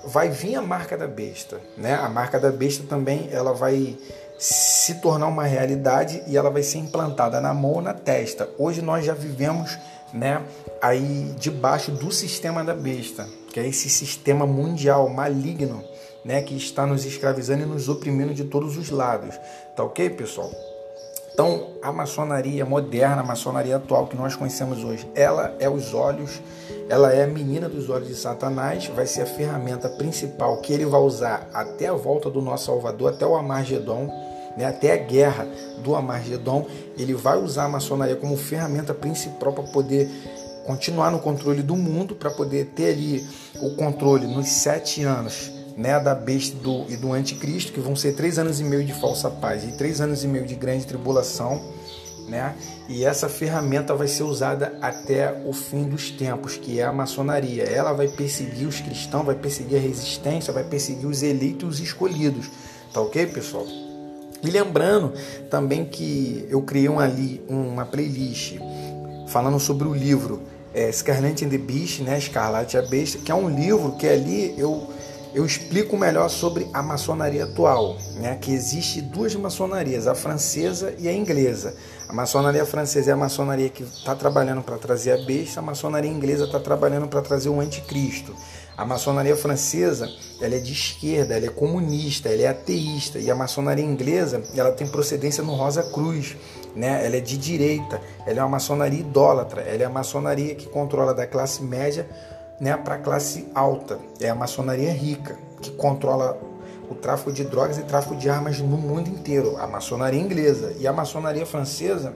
vai 0.07 0.31
vir 0.31 0.55
a 0.55 0.63
marca 0.63 0.97
da 0.97 1.07
besta, 1.07 1.61
né? 1.77 1.95
A 1.95 2.09
marca 2.09 2.39
da 2.39 2.51
besta 2.51 2.85
também 2.89 3.29
ela 3.31 3.53
vai 3.53 3.99
se 4.39 4.97
tornar 4.97 5.27
uma 5.27 5.45
realidade 5.45 6.23
e 6.27 6.37
ela 6.37 6.51
vai 6.51 6.63
ser 6.63 6.79
implantada 6.79 7.41
na 7.41 7.55
mão 7.55 7.73
ou 7.73 7.83
na 7.83 7.95
testa. 7.95 8.49
Hoje 8.59 8.83
nós 8.83 9.05
já 9.05 9.15
vivemos 9.15 9.79
né, 10.13 10.43
aí 10.81 11.35
debaixo 11.39 11.91
do 11.91 12.13
sistema 12.13 12.63
da 12.63 12.75
besta, 12.75 13.27
que 13.53 13.61
é 13.61 13.67
esse 13.67 13.89
sistema 13.89 14.47
mundial 14.47 15.09
maligno 15.09 15.83
né, 16.25 16.43
que 16.43 16.57
está 16.57 16.85
nos 16.85 17.05
escravizando 17.05 17.63
e 17.63 17.67
nos 17.67 17.89
oprimindo 17.89 18.35
de 18.35 18.45
todos 18.45 18.77
os 18.77 18.91
lados. 18.91 19.39
Tá 19.77 19.85
ok, 19.85 20.11
pessoal? 20.11 20.51
Então, 21.37 21.67
a 21.83 21.93
maçonaria 21.93 22.65
moderna, 22.65 23.21
a 23.21 23.23
maçonaria 23.23 23.77
atual 23.77 24.07
que 24.07 24.17
nós 24.17 24.35
conhecemos 24.35 24.83
hoje, 24.83 25.07
ela 25.15 25.55
é 25.61 25.69
os 25.69 25.93
olhos, 25.93 26.41
ela 26.89 27.13
é 27.13 27.25
a 27.25 27.27
menina 27.27 27.69
dos 27.69 27.91
olhos 27.91 28.09
de 28.09 28.15
Satanás, 28.15 28.87
vai 28.87 29.05
ser 29.05 29.21
a 29.21 29.27
ferramenta 29.27 29.87
principal 29.87 30.57
que 30.63 30.73
ele 30.73 30.87
vai 30.87 30.99
usar 30.99 31.47
até 31.53 31.89
a 31.89 31.93
volta 31.93 32.31
do 32.31 32.41
nosso 32.41 32.65
Salvador, 32.65 33.13
até 33.13 33.27
o 33.27 33.37
Amargedon, 33.37 34.11
né, 34.57 34.65
até 34.65 34.95
a 34.95 34.97
guerra 34.97 35.47
do 35.85 35.95
Amargedon, 35.95 36.65
ele 36.97 37.13
vai 37.13 37.37
usar 37.37 37.65
a 37.65 37.69
maçonaria 37.69 38.17
como 38.17 38.35
ferramenta 38.39 38.95
principal 38.95 39.53
para 39.53 39.65
poder 39.65 40.09
continuar 40.65 41.11
no 41.11 41.19
controle 41.19 41.63
do 41.63 41.77
mundo, 41.77 42.15
para 42.15 42.31
poder 42.31 42.69
ter 42.75 42.95
ali 42.95 43.29
o 43.61 43.77
controle 43.77 44.27
nos 44.27 44.49
sete 44.49 45.05
anos 45.05 45.56
né, 45.77 46.01
da 46.01 46.15
besta 46.15 46.57
do, 46.57 46.87
e 46.89 46.97
do 46.97 47.13
anticristo, 47.13 47.73
que 47.73 47.81
vão 47.81 47.95
ser 47.95 48.13
três 48.13 48.39
anos 48.39 48.61
e 48.61 48.65
meio 48.65 48.85
de 48.85 48.95
falsa 48.95 49.29
paz 49.29 49.63
e 49.65 49.73
três 49.73 50.01
anos 50.01 50.25
e 50.25 50.29
meio 50.29 50.47
de 50.47 50.55
grande 50.55 50.87
tribulação. 50.87 51.63
Né? 52.29 52.57
E 52.89 53.05
essa 53.05 53.29
ferramenta 53.29 53.95
vai 53.95 54.09
ser 54.09 54.25
usada 54.25 54.77
até 54.81 55.33
o 55.45 55.53
fim 55.53 55.85
dos 55.85 56.11
tempos, 56.11 56.57
que 56.57 56.81
é 56.81 56.85
a 56.85 56.93
maçonaria. 56.93 57.65
Ela 57.65 57.93
vai 57.93 58.09
perseguir 58.09 58.67
os 58.67 58.81
cristãos, 58.81 59.25
vai 59.25 59.37
perseguir 59.37 59.79
a 59.79 59.81
resistência, 59.81 60.53
vai 60.53 60.65
perseguir 60.65 61.07
os 61.07 61.23
eleitos 61.23 61.79
e 61.79 61.83
os 61.83 61.89
escolhidos. 61.89 62.51
Tá 62.93 63.01
ok, 63.01 63.27
pessoal? 63.27 63.67
E 64.43 64.51
lembrando 64.51 65.13
também 65.51 65.85
que 65.85 66.47
eu 66.49 66.63
criei 66.63 66.89
uma, 66.89 67.11
uma 67.49 67.85
playlist 67.85 68.57
falando 69.29 69.59
sobre 69.59 69.87
o 69.87 69.95
livro 69.95 70.43
é, 70.77 70.93
Scarlet 70.93 71.45
and 71.45 71.49
the 71.49 71.59
Beast, 71.59 72.01
né, 72.01 72.19
Escarlate 72.19 72.77
e 72.77 72.79
a 72.79 72.83
Besta, 72.83 73.19
que 73.19 73.33
é 73.33 73.35
um 73.35 73.49
livro 73.49 73.93
que 73.93 74.07
ali 74.07 74.55
eu, 74.59 74.89
eu 75.37 75.45
explico 75.45 75.99
melhor 75.99 76.31
sobre 76.31 76.67
a 76.73 76.83
maçonaria 76.83 77.45
atual, 77.45 77.99
né, 78.15 78.39
que 78.41 78.55
existe 78.55 79.03
duas 79.03 79.35
maçonarias, 79.35 80.07
a 80.07 80.15
francesa 80.15 80.95
e 80.99 81.07
a 81.07 81.13
inglesa. 81.13 81.77
A 82.09 82.13
maçonaria 82.15 82.65
francesa 82.65 83.11
é 83.11 83.13
a 83.13 83.17
maçonaria 83.19 83.69
que 83.69 83.83
está 83.83 84.15
trabalhando 84.15 84.63
para 84.63 84.79
trazer 84.79 85.13
a 85.13 85.19
besta, 85.27 85.61
a 85.61 85.63
maçonaria 85.63 86.11
inglesa 86.11 86.45
está 86.45 86.59
trabalhando 86.59 87.07
para 87.07 87.21
trazer 87.21 87.51
o 87.51 87.61
anticristo. 87.61 88.35
A 88.79 88.87
maçonaria 88.87 89.37
francesa 89.37 90.09
ela 90.41 90.55
é 90.55 90.59
de 90.59 90.73
esquerda, 90.73 91.35
ela 91.35 91.45
é 91.45 91.51
comunista, 91.51 92.31
ela 92.31 92.43
é 92.43 92.47
ateísta. 92.47 93.19
E 93.19 93.31
a 93.31 93.35
maçonaria 93.35 93.85
inglesa 93.85 94.43
ela 94.57 94.73
tem 94.73 94.87
procedência 94.87 95.45
no 95.45 95.55
Rosa 95.55 95.83
Cruz. 95.83 96.35
Né? 96.75 97.05
Ela 97.07 97.17
é 97.17 97.21
de 97.21 97.37
direita, 97.37 98.01
ela 98.27 98.41
é 98.41 98.43
uma 98.43 98.51
maçonaria 98.51 99.01
idólatra, 99.01 99.61
ela 99.63 99.83
é 99.83 99.87
a 99.87 99.91
maçonaria 99.91 100.55
que 100.55 100.67
controla 100.67 101.13
da 101.13 101.27
classe 101.27 101.63
média 101.63 102.07
né, 102.61 102.77
para 102.77 102.97
a 102.97 102.99
classe 102.99 103.49
alta. 103.55 103.99
É 104.21 104.29
a 104.29 104.35
maçonaria 104.35 104.93
rica, 104.93 105.37
que 105.61 105.71
controla 105.71 106.39
o 106.91 106.95
tráfico 106.95 107.33
de 107.33 107.45
drogas 107.45 107.79
e 107.79 107.83
tráfico 107.83 108.17
de 108.17 108.29
armas 108.29 108.61
no 108.61 108.77
mundo 108.77 109.09
inteiro. 109.09 109.57
A 109.59 109.67
maçonaria 109.67 110.21
inglesa 110.21 110.75
e 110.79 110.87
a 110.87 110.93
maçonaria 110.93 111.45
francesa 111.45 112.15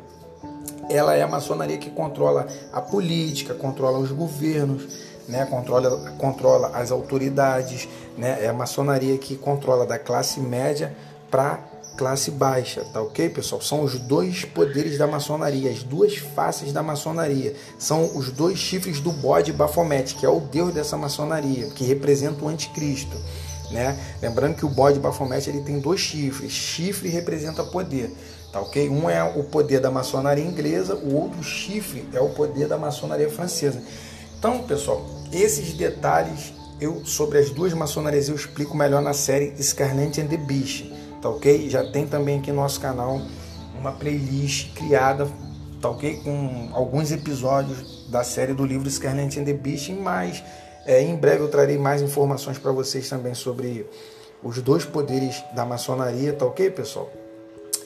ela 0.89 1.15
é 1.15 1.23
a 1.23 1.29
maçonaria 1.29 1.79
que 1.79 1.89
controla 1.89 2.49
a 2.73 2.81
política, 2.81 3.55
controla 3.55 3.99
os 3.99 4.11
governos, 4.11 4.89
né, 5.29 5.47
controla, 5.47 6.11
controla 6.19 6.73
as 6.75 6.91
autoridades, 6.91 7.89
né, 8.19 8.45
é 8.45 8.49
a 8.49 8.53
maçonaria 8.53 9.17
que 9.17 9.37
controla 9.37 9.87
da 9.87 9.99
classe 9.99 10.41
média 10.41 10.95
para 11.31 11.61
classe 12.01 12.31
baixa, 12.31 12.83
tá 12.95 13.03
ok, 13.03 13.29
pessoal? 13.29 13.61
São 13.61 13.83
os 13.83 13.99
dois 13.99 14.43
poderes 14.47 14.97
da 14.97 15.07
maçonaria, 15.07 15.71
as 15.71 15.83
duas 15.83 16.17
faces 16.17 16.73
da 16.73 16.83
maçonaria. 16.83 17.55
São 17.79 18.17
os 18.17 18.31
dois 18.31 18.59
chifres 18.59 19.01
do 19.01 19.13
bode 19.13 19.53
Baphomet, 19.53 20.15
que 20.15 20.25
é 20.25 20.29
o 20.31 20.41
deus 20.41 20.73
dessa 20.73 20.97
maçonaria, 20.97 21.67
que 21.67 21.85
representa 21.85 22.43
o 22.43 22.49
anticristo. 22.49 23.15
né? 23.71 23.99
Lembrando 24.23 24.55
que 24.55 24.65
o 24.65 24.69
bode 24.71 24.99
Baphomet 24.99 25.47
ele 25.47 25.61
tem 25.61 25.79
dois 25.79 26.01
chifres. 26.01 26.51
Chifre 26.51 27.11
representa 27.11 27.63
poder, 27.65 28.11
tá 28.51 28.63
ok? 28.63 28.89
Um 28.89 29.11
é 29.11 29.23
o 29.23 29.45
poder 29.45 29.81
da 29.81 29.91
maçonaria 29.91 30.43
inglesa, 30.43 30.95
o 30.95 31.15
outro 31.15 31.43
chifre 31.43 32.09
é 32.15 32.21
o 32.21 32.31
poder 32.31 32.67
da 32.67 32.79
maçonaria 32.79 33.29
francesa. 33.29 33.83
Então, 34.39 34.63
pessoal, 34.63 35.05
esses 35.31 35.75
detalhes 35.75 36.55
eu 36.81 37.05
sobre 37.05 37.37
as 37.37 37.51
duas 37.51 37.75
maçonarias 37.75 38.31
eu 38.31 38.35
explico 38.35 38.75
melhor 38.75 39.03
na 39.03 39.13
série 39.13 39.53
Scarlet 39.63 40.19
and 40.19 40.29
the 40.29 40.39
Beast, 40.39 40.91
tá 41.21 41.29
ok? 41.29 41.69
Já 41.69 41.85
tem 41.91 42.07
também 42.07 42.39
aqui 42.39 42.51
no 42.51 42.57
nosso 42.57 42.81
canal 42.81 43.21
uma 43.79 43.93
playlist 43.93 44.75
criada, 44.75 45.29
tá 45.81 45.91
ok? 45.91 46.21
Com 46.23 46.71
alguns 46.73 47.11
episódios 47.11 48.09
da 48.09 48.25
série 48.25 48.53
do 48.53 48.65
livro 48.65 48.89
Scarlet 48.91 49.39
and 49.39 49.45
the 49.45 49.53
Beast, 49.53 49.91
mas 49.91 50.43
é, 50.85 51.03
em 51.03 51.17
breve 51.17 51.43
eu 51.43 51.49
trarei 51.49 51.79
mais 51.79 52.03
informações 52.03 52.59
para 52.59 52.73
vocês 52.73 53.09
também 53.09 53.35
sobre 53.35 53.87
os 54.43 54.61
dois 54.63 54.85
poderes 54.85 55.43
da 55.55 55.65
maçonaria, 55.65 56.33
tá 56.33 56.45
ok, 56.45 56.71
pessoal? 56.71 57.11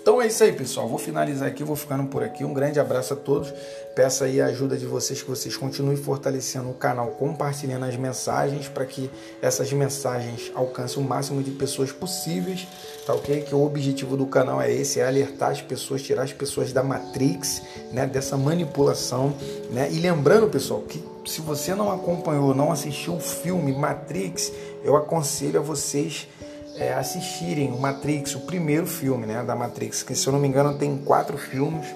Então 0.04 0.20
é 0.20 0.26
isso 0.26 0.44
aí, 0.44 0.52
pessoal. 0.52 0.86
Vou 0.86 0.98
finalizar 0.98 1.48
aqui, 1.48 1.64
vou 1.64 1.74
ficando 1.74 2.04
por 2.04 2.22
aqui. 2.22 2.44
Um 2.44 2.52
grande 2.52 2.78
abraço 2.78 3.14
a 3.14 3.16
todos. 3.16 3.50
Peço 3.94 4.22
aí 4.22 4.38
a 4.38 4.48
ajuda 4.48 4.76
de 4.76 4.84
vocês, 4.84 5.22
que 5.22 5.30
vocês 5.30 5.56
continuem 5.56 5.96
fortalecendo 5.96 6.68
o 6.68 6.74
canal, 6.74 7.12
compartilhando 7.12 7.86
as 7.86 7.96
mensagens 7.96 8.68
para 8.68 8.84
que 8.84 9.10
essas 9.40 9.72
mensagens 9.72 10.52
alcancem 10.54 11.02
o 11.02 11.08
máximo 11.08 11.42
de 11.42 11.52
pessoas 11.52 11.90
possíveis, 11.90 12.68
tá 13.06 13.14
ok? 13.14 13.44
Que 13.44 13.54
o 13.54 13.64
objetivo 13.64 14.14
do 14.14 14.26
canal 14.26 14.60
é 14.60 14.70
esse, 14.70 15.00
é 15.00 15.06
alertar 15.06 15.52
as 15.52 15.62
pessoas, 15.62 16.02
tirar 16.02 16.24
as 16.24 16.34
pessoas 16.34 16.70
da 16.70 16.82
Matrix, 16.82 17.62
né? 17.90 18.06
Dessa 18.06 18.36
manipulação, 18.36 19.34
né? 19.70 19.88
E 19.90 20.00
lembrando, 20.00 20.50
pessoal, 20.50 20.82
que 20.82 21.02
se 21.24 21.40
você 21.40 21.74
não 21.74 21.90
acompanhou, 21.90 22.54
não 22.54 22.70
assistiu 22.70 23.14
o 23.14 23.20
filme 23.20 23.72
Matrix, 23.72 24.52
eu 24.84 24.96
aconselho 24.96 25.60
a 25.60 25.62
vocês 25.62 26.28
é, 26.76 26.92
assistirem 26.92 27.72
o 27.72 27.78
Matrix, 27.78 28.34
o 28.34 28.40
primeiro 28.40 28.86
filme 28.86 29.26
né, 29.26 29.42
da 29.42 29.54
Matrix, 29.54 30.02
que 30.02 30.14
se 30.14 30.26
eu 30.26 30.32
não 30.32 30.40
me 30.40 30.48
engano 30.48 30.76
tem 30.76 30.96
quatro 30.98 31.36
filmes. 31.36 31.86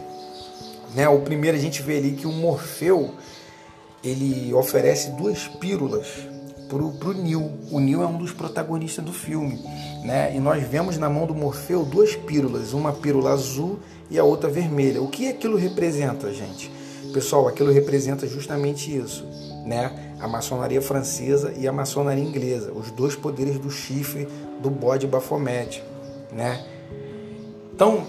Né? 0.94 1.08
O 1.08 1.20
primeiro 1.20 1.56
a 1.56 1.60
gente 1.60 1.82
vê 1.82 1.98
ali 1.98 2.12
que 2.12 2.26
o 2.26 2.32
Morfeu 2.32 3.14
ele 4.02 4.54
oferece 4.54 5.10
duas 5.10 5.48
pílulas 5.48 6.06
pro, 6.68 6.92
pro 6.92 7.12
Neo. 7.12 7.50
O 7.70 7.80
Neo 7.80 8.02
é 8.02 8.06
um 8.06 8.18
dos 8.18 8.32
protagonistas 8.32 9.04
do 9.04 9.12
filme, 9.12 9.60
né? 10.04 10.34
E 10.34 10.38
nós 10.38 10.62
vemos 10.62 10.96
na 10.96 11.08
mão 11.08 11.26
do 11.26 11.34
Morfeu 11.34 11.84
duas 11.84 12.14
pílulas, 12.14 12.72
uma 12.72 12.92
pílula 12.92 13.32
azul 13.32 13.78
e 14.10 14.18
a 14.18 14.24
outra 14.24 14.48
vermelha. 14.48 15.02
O 15.02 15.08
que 15.08 15.28
aquilo 15.28 15.56
representa, 15.56 16.32
gente? 16.32 16.70
Pessoal, 17.12 17.48
aquilo 17.48 17.72
representa 17.72 18.26
justamente 18.26 18.94
isso, 18.94 19.26
né? 19.68 20.14
A 20.18 20.26
maçonaria 20.26 20.80
francesa 20.80 21.52
e 21.56 21.68
a 21.68 21.72
maçonaria 21.72 22.24
inglesa, 22.24 22.72
os 22.72 22.90
dois 22.90 23.14
poderes 23.14 23.58
do 23.58 23.70
chifre 23.70 24.26
do 24.62 24.70
bode 24.70 25.06
Baphomet, 25.06 25.84
né? 26.32 26.64
Então, 27.74 28.06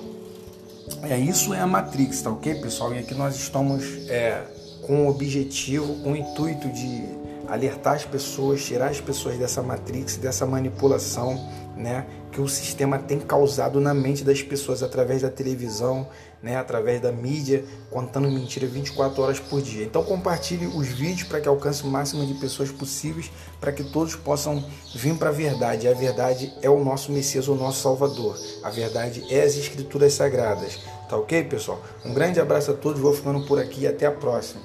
é 1.03 1.19
isso 1.19 1.53
é 1.53 1.59
a 1.59 1.67
Matrix, 1.67 2.21
tá 2.21 2.31
ok, 2.31 2.55
pessoal? 2.55 2.93
E 2.93 2.99
aqui 2.99 3.13
nós 3.13 3.35
estamos 3.35 4.07
é, 4.07 4.41
com 4.87 5.05
o 5.05 5.09
objetivo, 5.09 6.01
com 6.01 6.13
o 6.13 6.15
intuito 6.15 6.69
de 6.69 7.03
alertar 7.45 7.95
as 7.95 8.05
pessoas, 8.05 8.63
tirar 8.63 8.89
as 8.89 9.01
pessoas 9.01 9.37
dessa 9.37 9.61
Matrix, 9.61 10.15
dessa 10.15 10.45
manipulação, 10.45 11.45
né? 11.75 12.05
Que 12.31 12.39
o 12.39 12.47
sistema 12.47 12.97
tem 12.97 13.19
causado 13.19 13.81
na 13.81 13.93
mente 13.93 14.23
das 14.23 14.41
pessoas 14.41 14.81
através 14.81 15.23
da 15.23 15.29
televisão, 15.29 16.07
né, 16.41 16.55
através 16.55 17.01
da 17.01 17.11
mídia, 17.11 17.63
contando 17.89 18.29
mentira 18.29 18.65
24 18.65 19.21
horas 19.21 19.39
por 19.39 19.61
dia. 19.61 19.83
Então 19.83 20.03
compartilhe 20.03 20.67
os 20.67 20.87
vídeos 20.87 21.27
para 21.27 21.41
que 21.41 21.47
alcance 21.47 21.83
o 21.83 21.87
máximo 21.87 22.25
de 22.25 22.33
pessoas 22.35 22.71
possíveis, 22.71 23.31
para 23.59 23.71
que 23.71 23.83
todos 23.83 24.15
possam 24.15 24.63
vir 24.95 25.15
para 25.15 25.29
a 25.29 25.33
verdade. 25.33 25.87
A 25.87 25.93
verdade 25.93 26.53
é 26.61 26.69
o 26.69 26.83
nosso 26.83 27.11
Messias, 27.11 27.47
o 27.47 27.55
nosso 27.55 27.81
Salvador. 27.81 28.37
A 28.63 28.69
verdade 28.69 29.23
é 29.29 29.43
as 29.43 29.57
Escrituras 29.57 30.13
Sagradas. 30.13 30.79
Tá 31.09 31.17
ok, 31.17 31.43
pessoal? 31.43 31.81
Um 32.05 32.13
grande 32.13 32.39
abraço 32.39 32.71
a 32.71 32.73
todos, 32.73 33.01
vou 33.01 33.13
ficando 33.13 33.45
por 33.45 33.59
aqui 33.59 33.81
e 33.81 33.87
até 33.87 34.05
a 34.05 34.11
próxima. 34.11 34.61